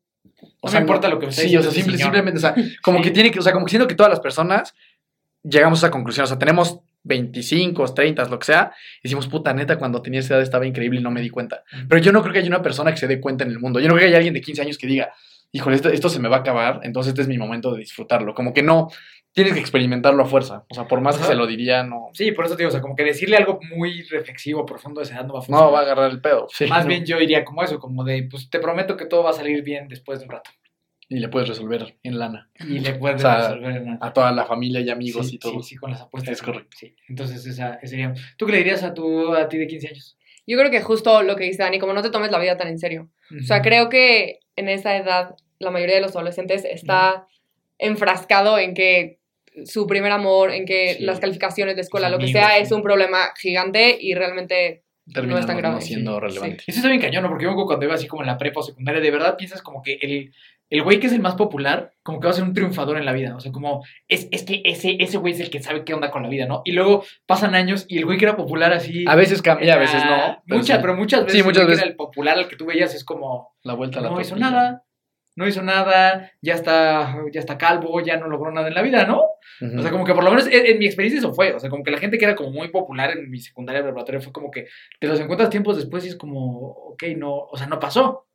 No 0.62 0.70
me 0.72 0.78
importa 0.78 1.08
lo 1.08 1.18
que 1.20 1.26
me 1.26 1.32
Sí, 1.32 1.56
o 1.56 1.62
sea, 1.62 1.70
simple- 1.70 1.98
simplemente, 1.98 2.38
o 2.38 2.40
sea, 2.40 2.54
como 2.82 2.98
Sí. 2.98 3.04
que 3.04 3.10
tiene 3.12 3.30
que, 3.30 3.38
o 3.38 3.42
sea, 3.42 3.52
como 3.52 3.64
que 3.66 3.70
siento 3.70 3.86
que 3.86 3.94
todas 3.94 4.10
las 4.10 4.20
personas 4.20 4.74
llegamos 5.44 5.82
a 5.82 5.86
esa 5.86 5.90
conclusión, 5.92 6.24
o 6.24 6.26
sea, 6.26 6.38
tenemos 6.38 6.80
25, 7.04 7.84
30, 7.94 8.24
lo 8.28 8.38
que 8.38 8.46
sea, 8.46 8.72
y 8.98 9.08
decimos, 9.08 9.26
puta 9.28 9.52
neta, 9.54 9.76
cuando 9.78 10.02
tenía 10.02 10.20
esa 10.20 10.34
edad 10.34 10.42
estaba 10.42 10.66
increíble 10.66 11.00
y 11.00 11.02
no 11.02 11.10
me 11.10 11.20
di 11.20 11.30
cuenta. 11.30 11.62
Pero 11.88 12.00
yo 12.00 12.12
no 12.12 12.22
creo 12.22 12.32
que 12.32 12.38
haya 12.40 12.48
una 12.48 12.62
persona 12.62 12.90
que 12.92 12.96
se 12.98 13.06
dé 13.08 13.20
cuenta 13.20 13.44
en 13.44 13.50
el 13.50 13.58
mundo. 13.58 13.80
Yo 13.80 13.88
no 13.88 13.94
creo 13.94 14.04
que 14.04 14.08
haya 14.08 14.16
alguien 14.18 14.34
de 14.34 14.40
15 14.40 14.62
años 14.62 14.78
que 14.78 14.86
diga, 14.86 15.12
híjole, 15.52 15.76
esto, 15.76 15.88
esto 15.90 16.08
se 16.08 16.20
me 16.20 16.28
va 16.28 16.36
a 16.38 16.40
acabar, 16.40 16.80
entonces 16.84 17.10
este 17.10 17.22
es 17.22 17.28
mi 17.28 17.38
momento 17.38 17.72
de 17.72 17.78
disfrutarlo. 17.80 18.34
Como 18.34 18.52
que 18.54 18.62
no, 18.62 18.88
tienes 19.32 19.54
que 19.54 19.60
experimentarlo 19.60 20.22
a 20.22 20.26
fuerza. 20.26 20.64
O 20.70 20.74
sea, 20.74 20.86
por 20.86 21.00
más 21.00 21.16
que 21.16 21.22
Ajá. 21.22 21.32
se 21.32 21.36
lo 21.36 21.46
diría, 21.46 21.82
no, 21.82 22.10
Sí, 22.12 22.32
por 22.32 22.44
eso 22.44 22.54
te 22.56 22.62
digo, 22.62 22.68
o 22.68 22.72
sea, 22.72 22.80
como 22.80 22.94
que 22.96 23.04
decirle 23.04 23.36
algo 23.36 23.58
muy 23.74 24.02
reflexivo, 24.04 24.64
profundo 24.66 25.00
de 25.00 25.06
esa 25.06 25.16
edad 25.16 25.24
no 25.26 25.34
va 25.34 25.40
a 25.40 25.42
funcionar. 25.42 25.64
no 25.66 25.72
va 25.72 25.78
a 25.80 25.82
agarrar 25.82 26.10
el 26.10 26.20
pedo. 26.20 26.46
Sí, 26.50 26.66
Más 26.66 26.84
no. 26.84 26.88
bien 26.88 27.04
yo 27.04 27.18
diría 27.18 27.44
como 27.44 27.62
eso, 27.62 27.78
como 27.78 28.04
de, 28.04 28.24
pues 28.30 28.50
te 28.50 28.58
prometo 28.58 28.96
que 28.96 29.06
todo 29.06 29.22
va 29.24 29.30
a 29.30 29.34
salir 29.34 29.62
bien 29.62 29.88
después 29.88 30.18
de 30.20 30.26
un 30.26 30.32
rato. 30.32 30.50
Y 31.08 31.18
le 31.18 31.28
puedes 31.28 31.46
resolver 31.48 31.98
en 32.04 32.18
lana 32.18 32.48
Y 32.60 32.78
le 32.78 32.94
puedes 32.94 33.16
O 33.16 33.18
sea, 33.20 33.48
resolver 33.48 33.76
en 33.76 33.98
a 34.00 34.12
toda 34.14 34.32
la 34.32 34.46
familia 34.46 34.80
y 34.80 34.88
amigos 34.88 35.28
sí, 35.28 35.36
y 35.36 35.38
todo. 35.38 35.60
Sí, 35.62 35.70
sí, 35.70 35.76
con 35.76 35.90
las 35.90 36.00
apuestas. 36.00 36.32
Es 36.32 36.42
correcto. 36.42 36.74
Sí. 36.78 36.94
Entonces, 37.06 37.44
esa, 37.44 37.74
esa 37.74 37.86
sería. 37.86 38.14
¿Tú 38.38 38.46
qué 38.46 38.52
le 38.52 38.58
dirías 38.58 38.82
a, 38.82 38.94
tu, 38.94 39.34
a 39.34 39.46
ti 39.46 39.58
de 39.58 39.66
15 39.66 39.88
años? 39.88 40.16
Yo 40.46 40.56
creo 40.58 40.70
que 40.70 40.80
justo 40.80 41.22
lo 41.22 41.36
que 41.36 41.44
dice 41.44 41.62
Dani, 41.62 41.78
como 41.78 41.92
no 41.92 42.00
te 42.02 42.08
tomes 42.10 42.30
la 42.30 42.38
vida 42.38 42.56
tan 42.56 42.68
en 42.68 42.78
serio. 42.78 43.10
O 43.30 43.44
sea, 43.44 43.60
creo 43.62 43.88
que 43.90 44.40
en 44.56 44.68
esa 44.70 44.96
edad 44.96 45.36
la 45.58 45.70
mayoría 45.70 45.96
de 45.96 46.00
los 46.00 46.16
adolescentes 46.16 46.64
está 46.64 47.26
enfrascado 47.78 48.58
en 48.58 48.74
que 48.74 49.18
su 49.64 49.86
primer 49.86 50.12
amor, 50.12 50.50
en 50.52 50.64
que 50.66 50.94
Sí. 50.94 51.04
las 51.04 51.20
calificaciones 51.20 51.74
de 51.76 51.82
escuela, 51.82 52.08
Los 52.08 52.20
lo 52.20 52.26
que 52.26 52.32
sea, 52.32 52.56
sí. 52.56 52.62
es 52.62 52.72
un 52.72 52.82
problema 52.82 53.32
gigante 53.40 53.96
y 54.00 54.14
realmente 54.14 54.82
Termina 55.12 55.34
no 55.34 55.40
es 55.40 55.46
tan 55.46 55.56
grave, 55.56 55.80
siendo 55.80 56.14
sí, 56.14 56.20
relevante. 56.20 56.64
Eso 56.66 56.78
está 56.78 56.88
bien 56.88 57.00
cañón, 57.00 57.22
¿no? 57.24 57.28
Porque 57.28 57.44
yo 57.44 57.50
me 57.50 57.54
acuerdo 57.54 57.66
cuando 57.66 57.86
iba 57.86 57.94
así 57.94 58.06
como 58.06 58.22
en 58.22 58.28
la 58.28 58.38
prepa 58.38 58.60
o 58.60 58.62
secundaria, 58.62 59.00
de 59.00 59.10
verdad 59.10 59.36
piensas 59.36 59.60
como 59.60 59.82
que 59.82 59.98
el, 60.00 60.32
el 60.70 60.82
güey 60.84 61.00
que 61.00 61.08
es 61.08 61.12
el 61.12 61.20
más 61.20 61.34
popular, 61.34 61.90
como 62.04 62.20
que 62.20 62.26
va 62.26 62.30
a 62.30 62.34
ser 62.34 62.44
un 62.44 62.54
triunfador 62.54 62.96
en 62.96 63.04
la 63.04 63.12
vida. 63.12 63.34
O 63.36 63.40
sea, 63.40 63.50
como 63.50 63.84
es, 64.08 64.28
es 64.30 64.44
que 64.44 64.62
ese, 64.64 64.96
ese 65.00 65.18
güey 65.18 65.32
es 65.34 65.40
el 65.40 65.50
que 65.50 65.60
sabe 65.60 65.84
qué 65.84 65.92
onda 65.92 66.10
con 66.12 66.22
la 66.22 66.28
vida, 66.28 66.46
¿no? 66.46 66.62
Y 66.64 66.70
luego 66.72 67.04
pasan 67.26 67.54
años 67.56 67.84
y 67.88 67.98
el 67.98 68.04
güey 68.06 68.16
que 68.16 68.26
era 68.26 68.36
popular 68.36 68.72
así. 68.72 69.04
A 69.08 69.16
veces 69.16 69.42
cambia, 69.42 69.74
a 69.74 69.78
veces 69.78 70.02
no. 70.04 70.40
pero 70.46 70.58
Muchas, 70.60 70.76
sí. 70.76 70.80
pero 70.82 70.94
muchas 70.94 71.20
veces, 71.24 71.32
Sí, 71.32 71.38
el 71.40 71.44
muchas 71.44 71.62
que 71.64 71.66
veces. 71.66 71.82
era 71.82 71.90
el 71.90 71.96
popular 71.96 72.38
al 72.38 72.48
que 72.48 72.56
tú 72.56 72.64
veías 72.66 72.94
es 72.94 73.04
como. 73.04 73.52
La 73.64 73.74
vuelta 73.74 73.98
a 73.98 74.02
la 74.02 74.10
no 74.10 74.20
hizo 74.20 74.36
nada, 74.36 74.84
no 75.34 75.46
hizo 75.46 75.62
nada, 75.62 76.32
ya 76.40 76.54
está, 76.54 77.16
ya 77.32 77.40
está 77.40 77.58
calvo, 77.58 78.00
ya 78.00 78.16
no 78.16 78.28
logró 78.28 78.50
nada 78.50 78.68
en 78.68 78.74
la 78.74 78.82
vida, 78.82 79.06
¿no? 79.06 79.22
Ujú. 79.60 79.78
O 79.78 79.82
sea, 79.82 79.90
como 79.90 80.04
que 80.04 80.14
por 80.14 80.24
lo 80.24 80.30
menos 80.30 80.46
en, 80.46 80.66
en 80.66 80.78
mi 80.78 80.86
experiencia 80.86 81.18
eso 81.18 81.32
fue. 81.32 81.54
O 81.54 81.60
sea, 81.60 81.70
como 81.70 81.82
que 81.82 81.90
la 81.90 81.98
gente 81.98 82.18
que 82.18 82.24
era 82.24 82.34
como 82.34 82.50
muy 82.50 82.68
popular 82.68 83.10
en 83.16 83.30
mi 83.30 83.38
secundaria 83.38 83.82
preparatoria 83.82 84.20
fue 84.20 84.32
como 84.32 84.50
que 84.50 84.68
te 85.00 85.06
los 85.06 85.20
encuentras 85.20 85.50
tiempos 85.50 85.76
después 85.76 86.04
y 86.04 86.08
es 86.08 86.16
como, 86.16 86.68
ok, 86.68 87.04
no, 87.16 87.34
o 87.34 87.56
sea, 87.56 87.66
no 87.66 87.78
pasó. 87.78 88.26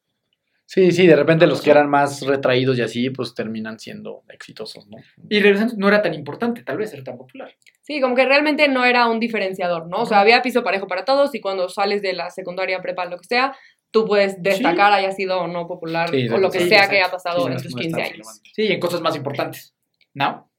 Sí, 0.69 0.91
sí, 0.91 1.07
de 1.07 1.15
repente 1.15 1.47
los 1.47 1.61
que 1.61 1.71
eran 1.71 1.89
más 1.89 2.25
retraídos 2.25 2.77
y 2.77 2.81
así, 2.81 3.09
pues 3.09 3.33
terminan 3.33 3.79
siendo 3.79 4.23
exitosos, 4.27 4.85
¿no? 4.87 4.97
Y 5.29 5.39
regresando, 5.39 5.75
no 5.77 5.87
era 5.87 6.01
tan 6.01 6.13
importante, 6.13 6.61
tal 6.61 6.75
vez, 6.75 6.89
ser 6.89 7.05
tan 7.05 7.17
popular. 7.17 7.55
Sí, 7.83 8.01
como 8.01 8.15
que 8.15 8.25
realmente 8.25 8.67
no 8.67 8.83
era 8.83 9.07
un 9.07 9.21
diferenciador, 9.21 9.87
¿no? 9.87 10.01
O 10.01 10.05
sea, 10.05 10.19
había 10.19 10.41
piso 10.41 10.65
parejo 10.65 10.85
para 10.85 11.05
todos 11.05 11.33
y 11.33 11.39
cuando 11.39 11.69
sales 11.69 12.01
de 12.01 12.11
la 12.11 12.31
secundaria, 12.31 12.81
prepa, 12.81 13.05
lo 13.05 13.17
que 13.17 13.23
sea, 13.23 13.55
tú 13.97 14.05
puedes 14.05 14.41
destacar, 14.41 14.93
haya 14.93 15.11
sido 15.11 15.41
o 15.41 15.47
no 15.47 15.67
popular 15.67 16.09
Sí, 16.09 16.29
o 16.29 16.37
lo 16.37 16.51
que 16.51 16.59
sí, 16.59 16.69
sea 16.69 16.87
que 16.87 16.97
haya 16.97 17.09
pasado 17.09 17.45
Sí, 17.45 17.51
en 17.51 17.57
tus 17.57 17.65
está 17.65 17.81
15 17.81 18.01
años. 18.01 18.41
Sí, 18.53 18.67
en 18.67 18.79
cosas 18.79 19.01
más 19.01 19.15
importantes. 19.15 19.73
¿No? 20.13 20.49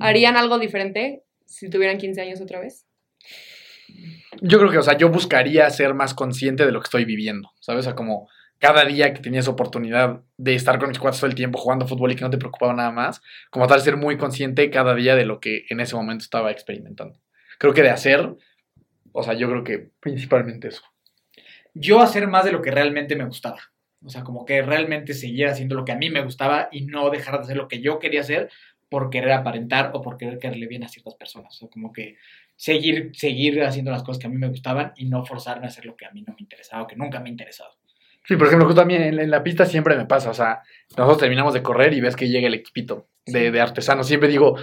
¿Harían 0.00 0.36
algo 0.36 0.58
diferente 0.58 1.22
si 1.44 1.70
tuvieran 1.70 1.98
15 1.98 2.20
años 2.20 2.40
otra 2.40 2.60
vez? 2.60 2.86
Yo 4.40 4.58
creo 4.58 4.70
que, 4.70 4.78
o 4.78 4.82
sea, 4.82 4.96
yo 4.96 5.10
buscaría 5.10 5.68
ser 5.70 5.94
más 5.94 6.14
consciente 6.14 6.66
de 6.66 6.72
lo 6.72 6.80
que 6.80 6.86
estoy 6.86 7.04
viviendo, 7.04 7.50
¿sabes? 7.60 7.80
O 7.80 7.82
sea, 7.84 7.94
como 7.94 8.28
cada 8.58 8.84
día 8.84 9.12
que 9.12 9.20
tenías 9.20 9.48
oportunidad 9.48 10.22
de 10.36 10.54
estar 10.54 10.78
con 10.78 10.88
mis 10.88 10.98
cuates 10.98 11.20
todo 11.20 11.30
el 11.30 11.36
tiempo 11.36 11.58
jugando 11.58 11.86
fútbol 11.86 12.12
y 12.12 12.16
que 12.16 12.24
no 12.24 12.30
te 12.30 12.38
preocupaba 12.38 12.74
nada 12.74 12.90
más, 12.90 13.22
como 13.50 13.66
tal, 13.66 13.80
ser 13.80 13.96
muy 13.96 14.16
consciente 14.16 14.70
cada 14.70 14.94
día 14.94 15.14
de 15.14 15.26
lo 15.26 15.40
que 15.40 15.64
en 15.68 15.80
ese 15.80 15.94
momento 15.94 16.24
estaba 16.24 16.50
experimentando. 16.50 17.18
Creo 17.58 17.72
que 17.72 17.82
de 17.82 17.90
hacer, 17.90 18.34
o 19.12 19.22
sea, 19.22 19.34
yo 19.34 19.48
creo 19.48 19.64
que 19.64 19.90
principalmente 20.00 20.68
eso. 20.68 20.82
Yo 21.78 22.00
hacer 22.00 22.26
más 22.26 22.44
de 22.44 22.52
lo 22.52 22.62
que 22.62 22.70
realmente 22.70 23.16
me 23.16 23.24
gustaba. 23.24 23.60
O 24.04 24.08
sea, 24.08 24.22
como 24.22 24.44
que 24.44 24.62
realmente 24.62 25.14
seguir 25.14 25.46
haciendo 25.46 25.74
lo 25.74 25.84
que 25.84 25.92
a 25.92 25.96
mí 25.96 26.10
me 26.10 26.22
gustaba 26.22 26.68
y 26.70 26.86
no 26.86 27.10
dejar 27.10 27.36
de 27.36 27.40
hacer 27.40 27.56
lo 27.56 27.68
que 27.68 27.80
yo 27.80 27.98
quería 27.98 28.20
hacer 28.20 28.50
por 28.88 29.10
querer 29.10 29.32
aparentar 29.32 29.90
o 29.94 30.00
por 30.00 30.16
querer 30.16 30.38
caerle 30.38 30.66
bien 30.68 30.84
a 30.84 30.88
ciertas 30.88 31.14
personas. 31.14 31.54
O 31.54 31.58
sea, 31.58 31.68
como 31.68 31.92
que 31.92 32.16
seguir, 32.54 33.10
seguir 33.14 33.62
haciendo 33.62 33.90
las 33.90 34.02
cosas 34.02 34.20
que 34.20 34.26
a 34.26 34.30
mí 34.30 34.36
me 34.36 34.48
gustaban 34.48 34.92
y 34.96 35.06
no 35.06 35.24
forzarme 35.24 35.66
a 35.66 35.68
hacer 35.68 35.86
lo 35.86 35.96
que 35.96 36.06
a 36.06 36.10
mí 36.12 36.22
no 36.22 36.34
me 36.34 36.40
interesaba 36.40 36.82
o 36.82 36.86
que 36.86 36.96
nunca 36.96 37.20
me 37.20 37.28
ha 37.28 37.32
interesado. 37.32 37.70
Sí, 38.24 38.36
por 38.36 38.46
ejemplo, 38.46 38.66
justo 38.66 38.80
también 38.80 39.02
en, 39.02 39.18
en 39.18 39.30
la 39.30 39.42
pista 39.42 39.66
siempre 39.66 39.96
me 39.96 40.06
pasa, 40.06 40.30
o 40.30 40.34
sea, 40.34 40.62
nosotros 40.96 41.18
terminamos 41.18 41.54
de 41.54 41.62
correr 41.62 41.94
y 41.94 42.00
ves 42.00 42.16
que 42.16 42.28
llega 42.28 42.48
el 42.48 42.54
equipito 42.54 43.08
de, 43.24 43.50
de 43.50 43.60
artesanos. 43.60 44.08
Siempre 44.08 44.28
digo, 44.28 44.56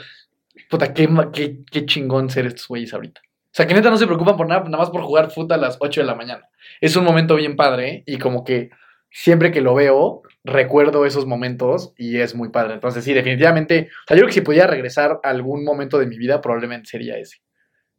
puta, 0.70 0.93
qué, 0.93 1.08
qué, 1.34 1.60
qué 1.70 1.86
chingón 1.86 2.29
ser 2.29 2.46
estos 2.46 2.67
güeyes 2.67 2.93
ahorita. 2.93 3.22
O 3.54 3.56
sea, 3.56 3.68
que 3.68 3.76
neta 3.76 3.92
no 3.92 3.98
se 3.98 4.08
preocupan 4.08 4.36
por 4.36 4.48
nada, 4.48 4.64
nada 4.64 4.80
más 4.80 4.90
por 4.90 5.04
jugar 5.04 5.30
fútbol 5.30 5.54
a 5.54 5.58
las 5.58 5.78
8 5.80 6.02
de 6.02 6.08
la 6.08 6.16
mañana. 6.16 6.50
Es 6.82 6.96
un 6.96 7.04
momento 7.04 7.36
bien 7.36 7.56
padre 7.56 7.90
¿eh? 7.90 8.04
y 8.08 8.18
como 8.18 8.44
que 8.44 8.72
siempre 9.12 9.52
que 9.52 9.62
lo 9.62 9.76
veo, 9.76 10.24
recuerdo 10.44 11.06
esos 11.06 11.28
momentos 11.28 11.94
y 11.96 12.18
es 12.18 12.34
muy 12.34 12.50
padre. 12.50 12.74
Entonces, 12.74 13.04
sí, 13.04 13.14
definitivamente, 13.14 13.90
o 13.92 14.08
sea, 14.08 14.18
yo 14.18 14.22
creo 14.22 14.28
que 14.28 14.34
si 14.34 14.42
pudiera 14.42 14.66
regresar 14.66 15.20
a 15.24 15.30
algún 15.30 15.64
momento 15.64 16.00
de 16.00 16.08
mi 16.08 16.18
vida, 16.18 16.42
probablemente 16.42 16.90
sería 16.90 17.18
ese. 17.18 17.38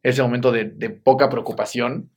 Ese 0.03 0.21
momento 0.21 0.51
de, 0.51 0.65
poca 0.89 1.29
preocupación. 1.29 2.11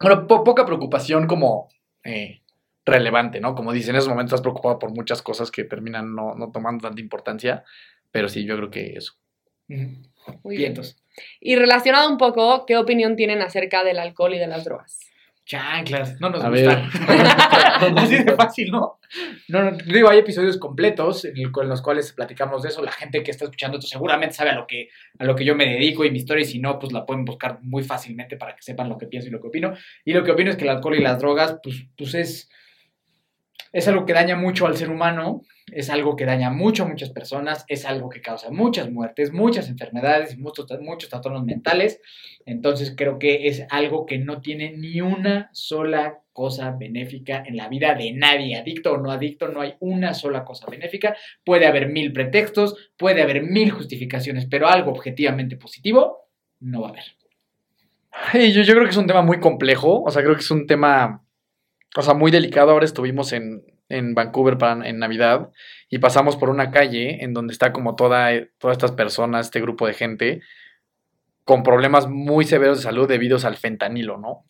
Bueno, 0.00 0.26
po- 0.26 0.42
poca 0.42 0.64
preocupación 0.64 1.26
como 1.26 1.68
eh, 2.02 2.40
relevante, 2.86 3.40
¿no? 3.40 3.54
Como 3.54 3.72
dicen, 3.72 3.90
en 3.90 3.98
esos 3.98 4.08
momentos 4.08 4.30
estás 4.32 4.40
preocupado 4.40 4.78
por 4.78 4.94
muchas 4.94 5.20
cosas 5.20 5.50
que 5.50 5.64
terminan 5.64 6.14
no, 6.14 6.34
tomando 6.52 6.88
tanta 6.88 7.00
importancia, 7.00 7.62
pero 8.10 8.28
sí, 8.28 8.44
yo 8.46 8.56
creo 8.56 8.70
que 8.70 8.94
eso. 8.94 9.12
Muy 10.42 10.56
bien. 10.56 10.72
Vientos. 10.74 10.96
Y 11.40 11.56
relacionado 11.56 12.08
un 12.10 12.16
poco, 12.18 12.64
¿qué 12.66 12.76
opinión 12.76 13.16
tienen 13.16 13.42
acerca 13.42 13.82
del 13.84 13.98
alcohol 13.98 14.34
y 14.34 14.38
de 14.38 14.46
las 14.46 14.64
drogas? 14.64 15.00
Chanclas, 15.44 16.20
no 16.20 16.28
nos 16.28 16.44
A 16.44 16.50
gustan. 16.50 16.90
Así 17.96 18.22
de 18.22 18.34
fácil, 18.34 18.70
¿no? 18.70 18.98
No, 19.48 19.62
no, 19.70 19.78
digo, 19.78 20.10
hay 20.10 20.18
episodios 20.18 20.58
completos 20.58 21.24
en, 21.24 21.38
el- 21.38 21.50
en 21.62 21.68
los 21.68 21.80
cuales 21.80 22.12
platicamos 22.12 22.62
de 22.62 22.68
eso. 22.68 22.82
La 22.82 22.92
gente 22.92 23.22
que 23.22 23.30
está 23.30 23.44
escuchando 23.44 23.78
esto 23.78 23.88
seguramente 23.88 24.34
sabe 24.34 24.50
a 24.50 24.54
lo 24.54 24.66
que 24.66 24.88
a 25.18 25.24
lo 25.24 25.34
que 25.34 25.46
yo 25.46 25.54
me 25.54 25.64
dedico 25.64 26.04
y 26.04 26.10
mi 26.10 26.18
historia, 26.18 26.42
y 26.42 26.46
si 26.48 26.58
no, 26.58 26.78
pues 26.78 26.92
la 26.92 27.06
pueden 27.06 27.24
buscar 27.24 27.60
muy 27.62 27.82
fácilmente 27.82 28.36
para 28.36 28.54
que 28.54 28.62
sepan 28.62 28.90
lo 28.90 28.98
que 28.98 29.06
pienso 29.06 29.28
y 29.28 29.32
lo 29.32 29.40
que 29.40 29.48
opino. 29.48 29.72
Y 30.04 30.12
lo 30.12 30.22
que 30.22 30.32
opino 30.32 30.50
es 30.50 30.56
que 30.58 30.64
el 30.64 30.70
alcohol 30.70 30.96
y 30.96 31.00
las 31.02 31.18
drogas, 31.18 31.56
pues, 31.62 31.86
pues 31.96 32.14
es, 32.14 32.50
es 33.72 33.88
algo 33.88 34.06
que 34.06 34.12
daña 34.12 34.36
mucho 34.36 34.66
al 34.66 34.76
ser 34.76 34.90
humano, 34.90 35.42
es 35.72 35.90
algo 35.90 36.16
que 36.16 36.24
daña 36.24 36.50
mucho 36.50 36.84
a 36.84 36.88
muchas 36.88 37.10
personas, 37.10 37.64
es 37.68 37.84
algo 37.84 38.08
que 38.08 38.22
causa 38.22 38.50
muchas 38.50 38.90
muertes, 38.90 39.32
muchas 39.32 39.68
enfermedades 39.68 40.38
muchos, 40.38 40.66
muchos 40.80 41.10
trastornos 41.10 41.44
mentales. 41.44 42.00
Entonces 42.46 42.94
creo 42.96 43.18
que 43.18 43.48
es 43.48 43.66
algo 43.70 44.06
que 44.06 44.18
no 44.18 44.40
tiene 44.40 44.76
ni 44.76 45.00
una 45.00 45.50
sola 45.52 46.20
cosa 46.32 46.70
benéfica 46.70 47.42
en 47.44 47.56
la 47.56 47.68
vida 47.68 47.94
de 47.94 48.12
nadie, 48.12 48.56
adicto 48.56 48.92
o 48.92 48.98
no 48.98 49.10
adicto, 49.10 49.48
no 49.48 49.60
hay 49.60 49.74
una 49.80 50.14
sola 50.14 50.44
cosa 50.44 50.66
benéfica. 50.70 51.16
Puede 51.44 51.66
haber 51.66 51.88
mil 51.88 52.12
pretextos, 52.12 52.92
puede 52.96 53.22
haber 53.22 53.42
mil 53.42 53.70
justificaciones, 53.70 54.46
pero 54.46 54.68
algo 54.68 54.90
objetivamente 54.90 55.56
positivo 55.56 56.28
no 56.60 56.82
va 56.82 56.88
a 56.88 56.90
haber. 56.90 57.04
Yo, 58.52 58.62
yo 58.62 58.74
creo 58.74 58.84
que 58.84 58.90
es 58.90 58.96
un 58.96 59.06
tema 59.06 59.22
muy 59.22 59.40
complejo, 59.40 60.02
o 60.02 60.10
sea, 60.10 60.22
creo 60.22 60.34
que 60.34 60.40
es 60.40 60.50
un 60.50 60.66
tema, 60.66 61.24
o 61.96 62.02
sea, 62.02 62.14
muy 62.14 62.30
delicado. 62.30 62.70
Ahora 62.70 62.84
estuvimos 62.84 63.32
en, 63.32 63.62
en 63.88 64.14
Vancouver 64.14 64.58
para, 64.58 64.88
en 64.88 64.98
Navidad 64.98 65.50
y 65.88 65.98
pasamos 65.98 66.36
por 66.36 66.50
una 66.50 66.70
calle 66.70 67.24
en 67.24 67.32
donde 67.34 67.52
está 67.52 67.72
como 67.72 67.96
toda, 67.96 68.30
todas 68.58 68.76
estas 68.76 68.92
personas, 68.92 69.46
este 69.46 69.60
grupo 69.60 69.86
de 69.86 69.94
gente, 69.94 70.42
con 71.44 71.62
problemas 71.62 72.08
muy 72.08 72.44
severos 72.44 72.78
de 72.78 72.82
salud 72.84 73.08
debidos 73.08 73.44
al 73.44 73.56
fentanilo, 73.56 74.18
¿no? 74.18 74.44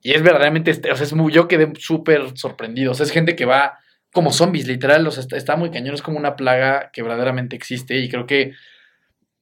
Y 0.00 0.12
es 0.12 0.22
verdaderamente, 0.22 0.70
este- 0.70 0.90
o 0.90 0.96
sea, 0.96 1.04
es 1.04 1.12
muy, 1.12 1.32
yo 1.32 1.48
quedé 1.48 1.72
súper 1.78 2.36
sorprendido, 2.36 2.92
o 2.92 2.94
sea, 2.94 3.04
es 3.04 3.12
gente 3.12 3.36
que 3.36 3.44
va 3.44 3.78
como 4.12 4.32
zombies, 4.32 4.66
literal, 4.66 5.06
o 5.06 5.10
sea, 5.10 5.24
está 5.36 5.56
muy 5.56 5.70
cañón, 5.70 5.94
es 5.94 6.02
como 6.02 6.18
una 6.18 6.36
plaga 6.36 6.90
que 6.92 7.02
verdaderamente 7.02 7.56
existe 7.56 7.96
y 7.98 8.08
creo 8.08 8.26
que 8.26 8.52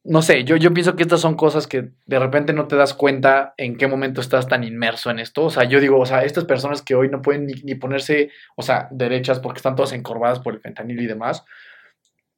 no 0.04 0.20
sé, 0.20 0.42
yo, 0.44 0.56
yo 0.56 0.74
pienso 0.74 0.96
que 0.96 1.04
estas 1.04 1.20
son 1.20 1.36
cosas 1.36 1.68
que 1.68 1.90
de 2.06 2.18
repente 2.18 2.52
no 2.52 2.66
te 2.66 2.74
das 2.74 2.92
cuenta 2.92 3.54
en 3.56 3.76
qué 3.76 3.86
momento 3.86 4.20
estás 4.20 4.48
tan 4.48 4.64
inmerso 4.64 5.10
en 5.10 5.20
esto. 5.20 5.44
O 5.44 5.50
sea, 5.50 5.64
yo 5.64 5.80
digo, 5.80 5.98
o 5.98 6.06
sea, 6.06 6.24
estas 6.24 6.44
personas 6.44 6.82
que 6.82 6.96
hoy 6.96 7.08
no 7.08 7.22
pueden 7.22 7.46
ni, 7.46 7.74
ponerse, 7.76 8.30
o 8.56 8.62
sea, 8.62 8.88
derechas 8.90 9.38
porque 9.38 9.58
están 9.58 9.76
todas 9.76 9.92
encorvadas 9.92 10.40
por 10.40 10.54
el 10.54 10.60
fentanilo 10.60 11.02
y 11.02 11.06
demás, 11.06 11.44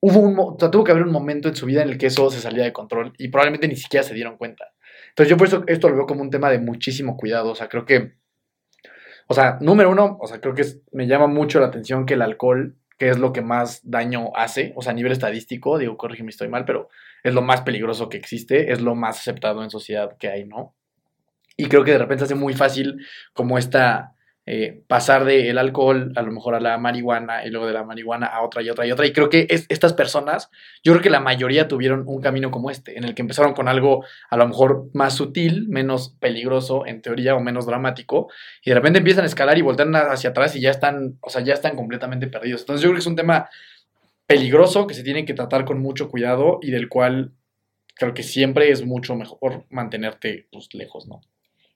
hubo 0.00 0.20
un, 0.20 0.58
tuvo 0.58 0.84
que 0.84 0.92
haber 0.92 1.04
un 1.04 1.12
momento 1.12 1.48
en 1.48 1.56
su 1.56 1.64
vida 1.64 1.82
en 1.82 1.88
el 1.88 1.96
que 1.96 2.06
eso 2.06 2.30
se 2.30 2.40
salía 2.40 2.64
de 2.64 2.72
control 2.74 3.14
y 3.16 3.28
probablemente 3.28 3.68
ni 3.68 3.76
siquiera 3.76 4.04
se 4.04 4.14
dieron 4.14 4.36
cuenta. 4.36 4.72
Entonces 5.08 5.30
yo 5.30 5.38
por 5.38 5.46
eso 5.46 5.64
esto 5.66 5.88
lo 5.88 5.96
veo 5.96 6.06
como 6.06 6.20
un 6.20 6.30
tema 6.30 6.50
de 6.50 6.58
muchísimo 6.58 7.16
cuidado. 7.16 7.52
O 7.52 7.54
sea, 7.54 7.68
creo 7.68 7.86
que, 7.86 8.12
o 9.26 9.32
sea, 9.32 9.56
número 9.62 9.90
uno, 9.90 10.18
o 10.20 10.26
sea, 10.26 10.38
creo 10.40 10.54
que 10.54 10.64
me 10.92 11.06
llama 11.06 11.28
mucho 11.28 11.60
la 11.60 11.66
atención 11.68 12.04
que 12.04 12.14
el 12.14 12.22
alcohol, 12.22 12.76
que 12.98 13.10
es 13.10 13.18
lo 13.18 13.32
que 13.32 13.42
más 13.42 13.80
daño 13.82 14.30
hace, 14.36 14.72
o 14.76 14.82
sea, 14.82 14.92
a 14.92 14.94
nivel 14.94 15.12
estadístico, 15.12 15.78
digo, 15.78 15.96
corrígeme 15.96 16.30
estoy 16.30 16.48
mal, 16.48 16.64
pero 16.64 16.88
es 17.22 17.34
lo 17.34 17.42
más 17.42 17.62
peligroso 17.62 18.08
que 18.08 18.16
existe, 18.16 18.72
es 18.72 18.80
lo 18.80 18.94
más 18.94 19.18
aceptado 19.18 19.62
en 19.62 19.70
sociedad 19.70 20.16
que 20.18 20.28
hay, 20.28 20.44
¿no? 20.44 20.74
Y 21.56 21.66
creo 21.66 21.84
que 21.84 21.92
de 21.92 21.98
repente 21.98 22.24
hace 22.24 22.34
muy 22.34 22.54
fácil 22.54 23.04
como 23.32 23.58
esta, 23.58 24.13
eh, 24.46 24.82
pasar 24.88 25.24
del 25.24 25.56
alcohol 25.56 26.12
a 26.16 26.22
lo 26.22 26.30
mejor 26.32 26.54
a 26.54 26.60
la 26.60 26.76
marihuana 26.76 27.46
y 27.46 27.50
luego 27.50 27.66
de 27.66 27.72
la 27.72 27.82
marihuana 27.84 28.26
a 28.26 28.42
otra 28.42 28.60
y 28.62 28.68
otra 28.70 28.86
y 28.86 28.92
otra. 28.92 29.06
Y 29.06 29.12
creo 29.12 29.30
que 29.30 29.46
es- 29.48 29.66
estas 29.70 29.94
personas, 29.94 30.50
yo 30.82 30.92
creo 30.92 31.02
que 31.02 31.10
la 31.10 31.20
mayoría 31.20 31.66
tuvieron 31.66 32.04
un 32.06 32.20
camino 32.20 32.50
como 32.50 32.70
este, 32.70 32.98
en 32.98 33.04
el 33.04 33.14
que 33.14 33.22
empezaron 33.22 33.54
con 33.54 33.68
algo 33.68 34.04
a 34.30 34.36
lo 34.36 34.46
mejor 34.46 34.88
más 34.92 35.14
sutil, 35.14 35.66
menos 35.68 36.16
peligroso 36.20 36.86
en 36.86 37.00
teoría 37.02 37.34
o 37.34 37.40
menos 37.40 37.66
dramático, 37.66 38.28
y 38.62 38.70
de 38.70 38.74
repente 38.76 38.98
empiezan 38.98 39.24
a 39.24 39.28
escalar 39.28 39.56
y 39.58 39.62
voltean 39.62 39.94
hacia 39.96 40.30
atrás 40.30 40.54
y 40.56 40.60
ya 40.60 40.70
están, 40.70 41.16
o 41.20 41.30
sea, 41.30 41.42
ya 41.42 41.54
están 41.54 41.74
completamente 41.76 42.26
perdidos. 42.26 42.60
Entonces 42.62 42.82
yo 42.82 42.88
creo 42.88 42.96
que 42.96 43.00
es 43.00 43.06
un 43.06 43.16
tema 43.16 43.48
peligroso 44.26 44.86
que 44.86 44.94
se 44.94 45.02
tiene 45.02 45.24
que 45.24 45.34
tratar 45.34 45.64
con 45.64 45.80
mucho 45.80 46.10
cuidado 46.10 46.58
y 46.62 46.70
del 46.70 46.88
cual 46.88 47.32
creo 47.96 48.14
que 48.14 48.22
siempre 48.22 48.70
es 48.70 48.84
mucho 48.84 49.16
mejor 49.16 49.66
mantenerte 49.70 50.48
pues, 50.52 50.68
lejos, 50.74 51.06
¿no? 51.06 51.20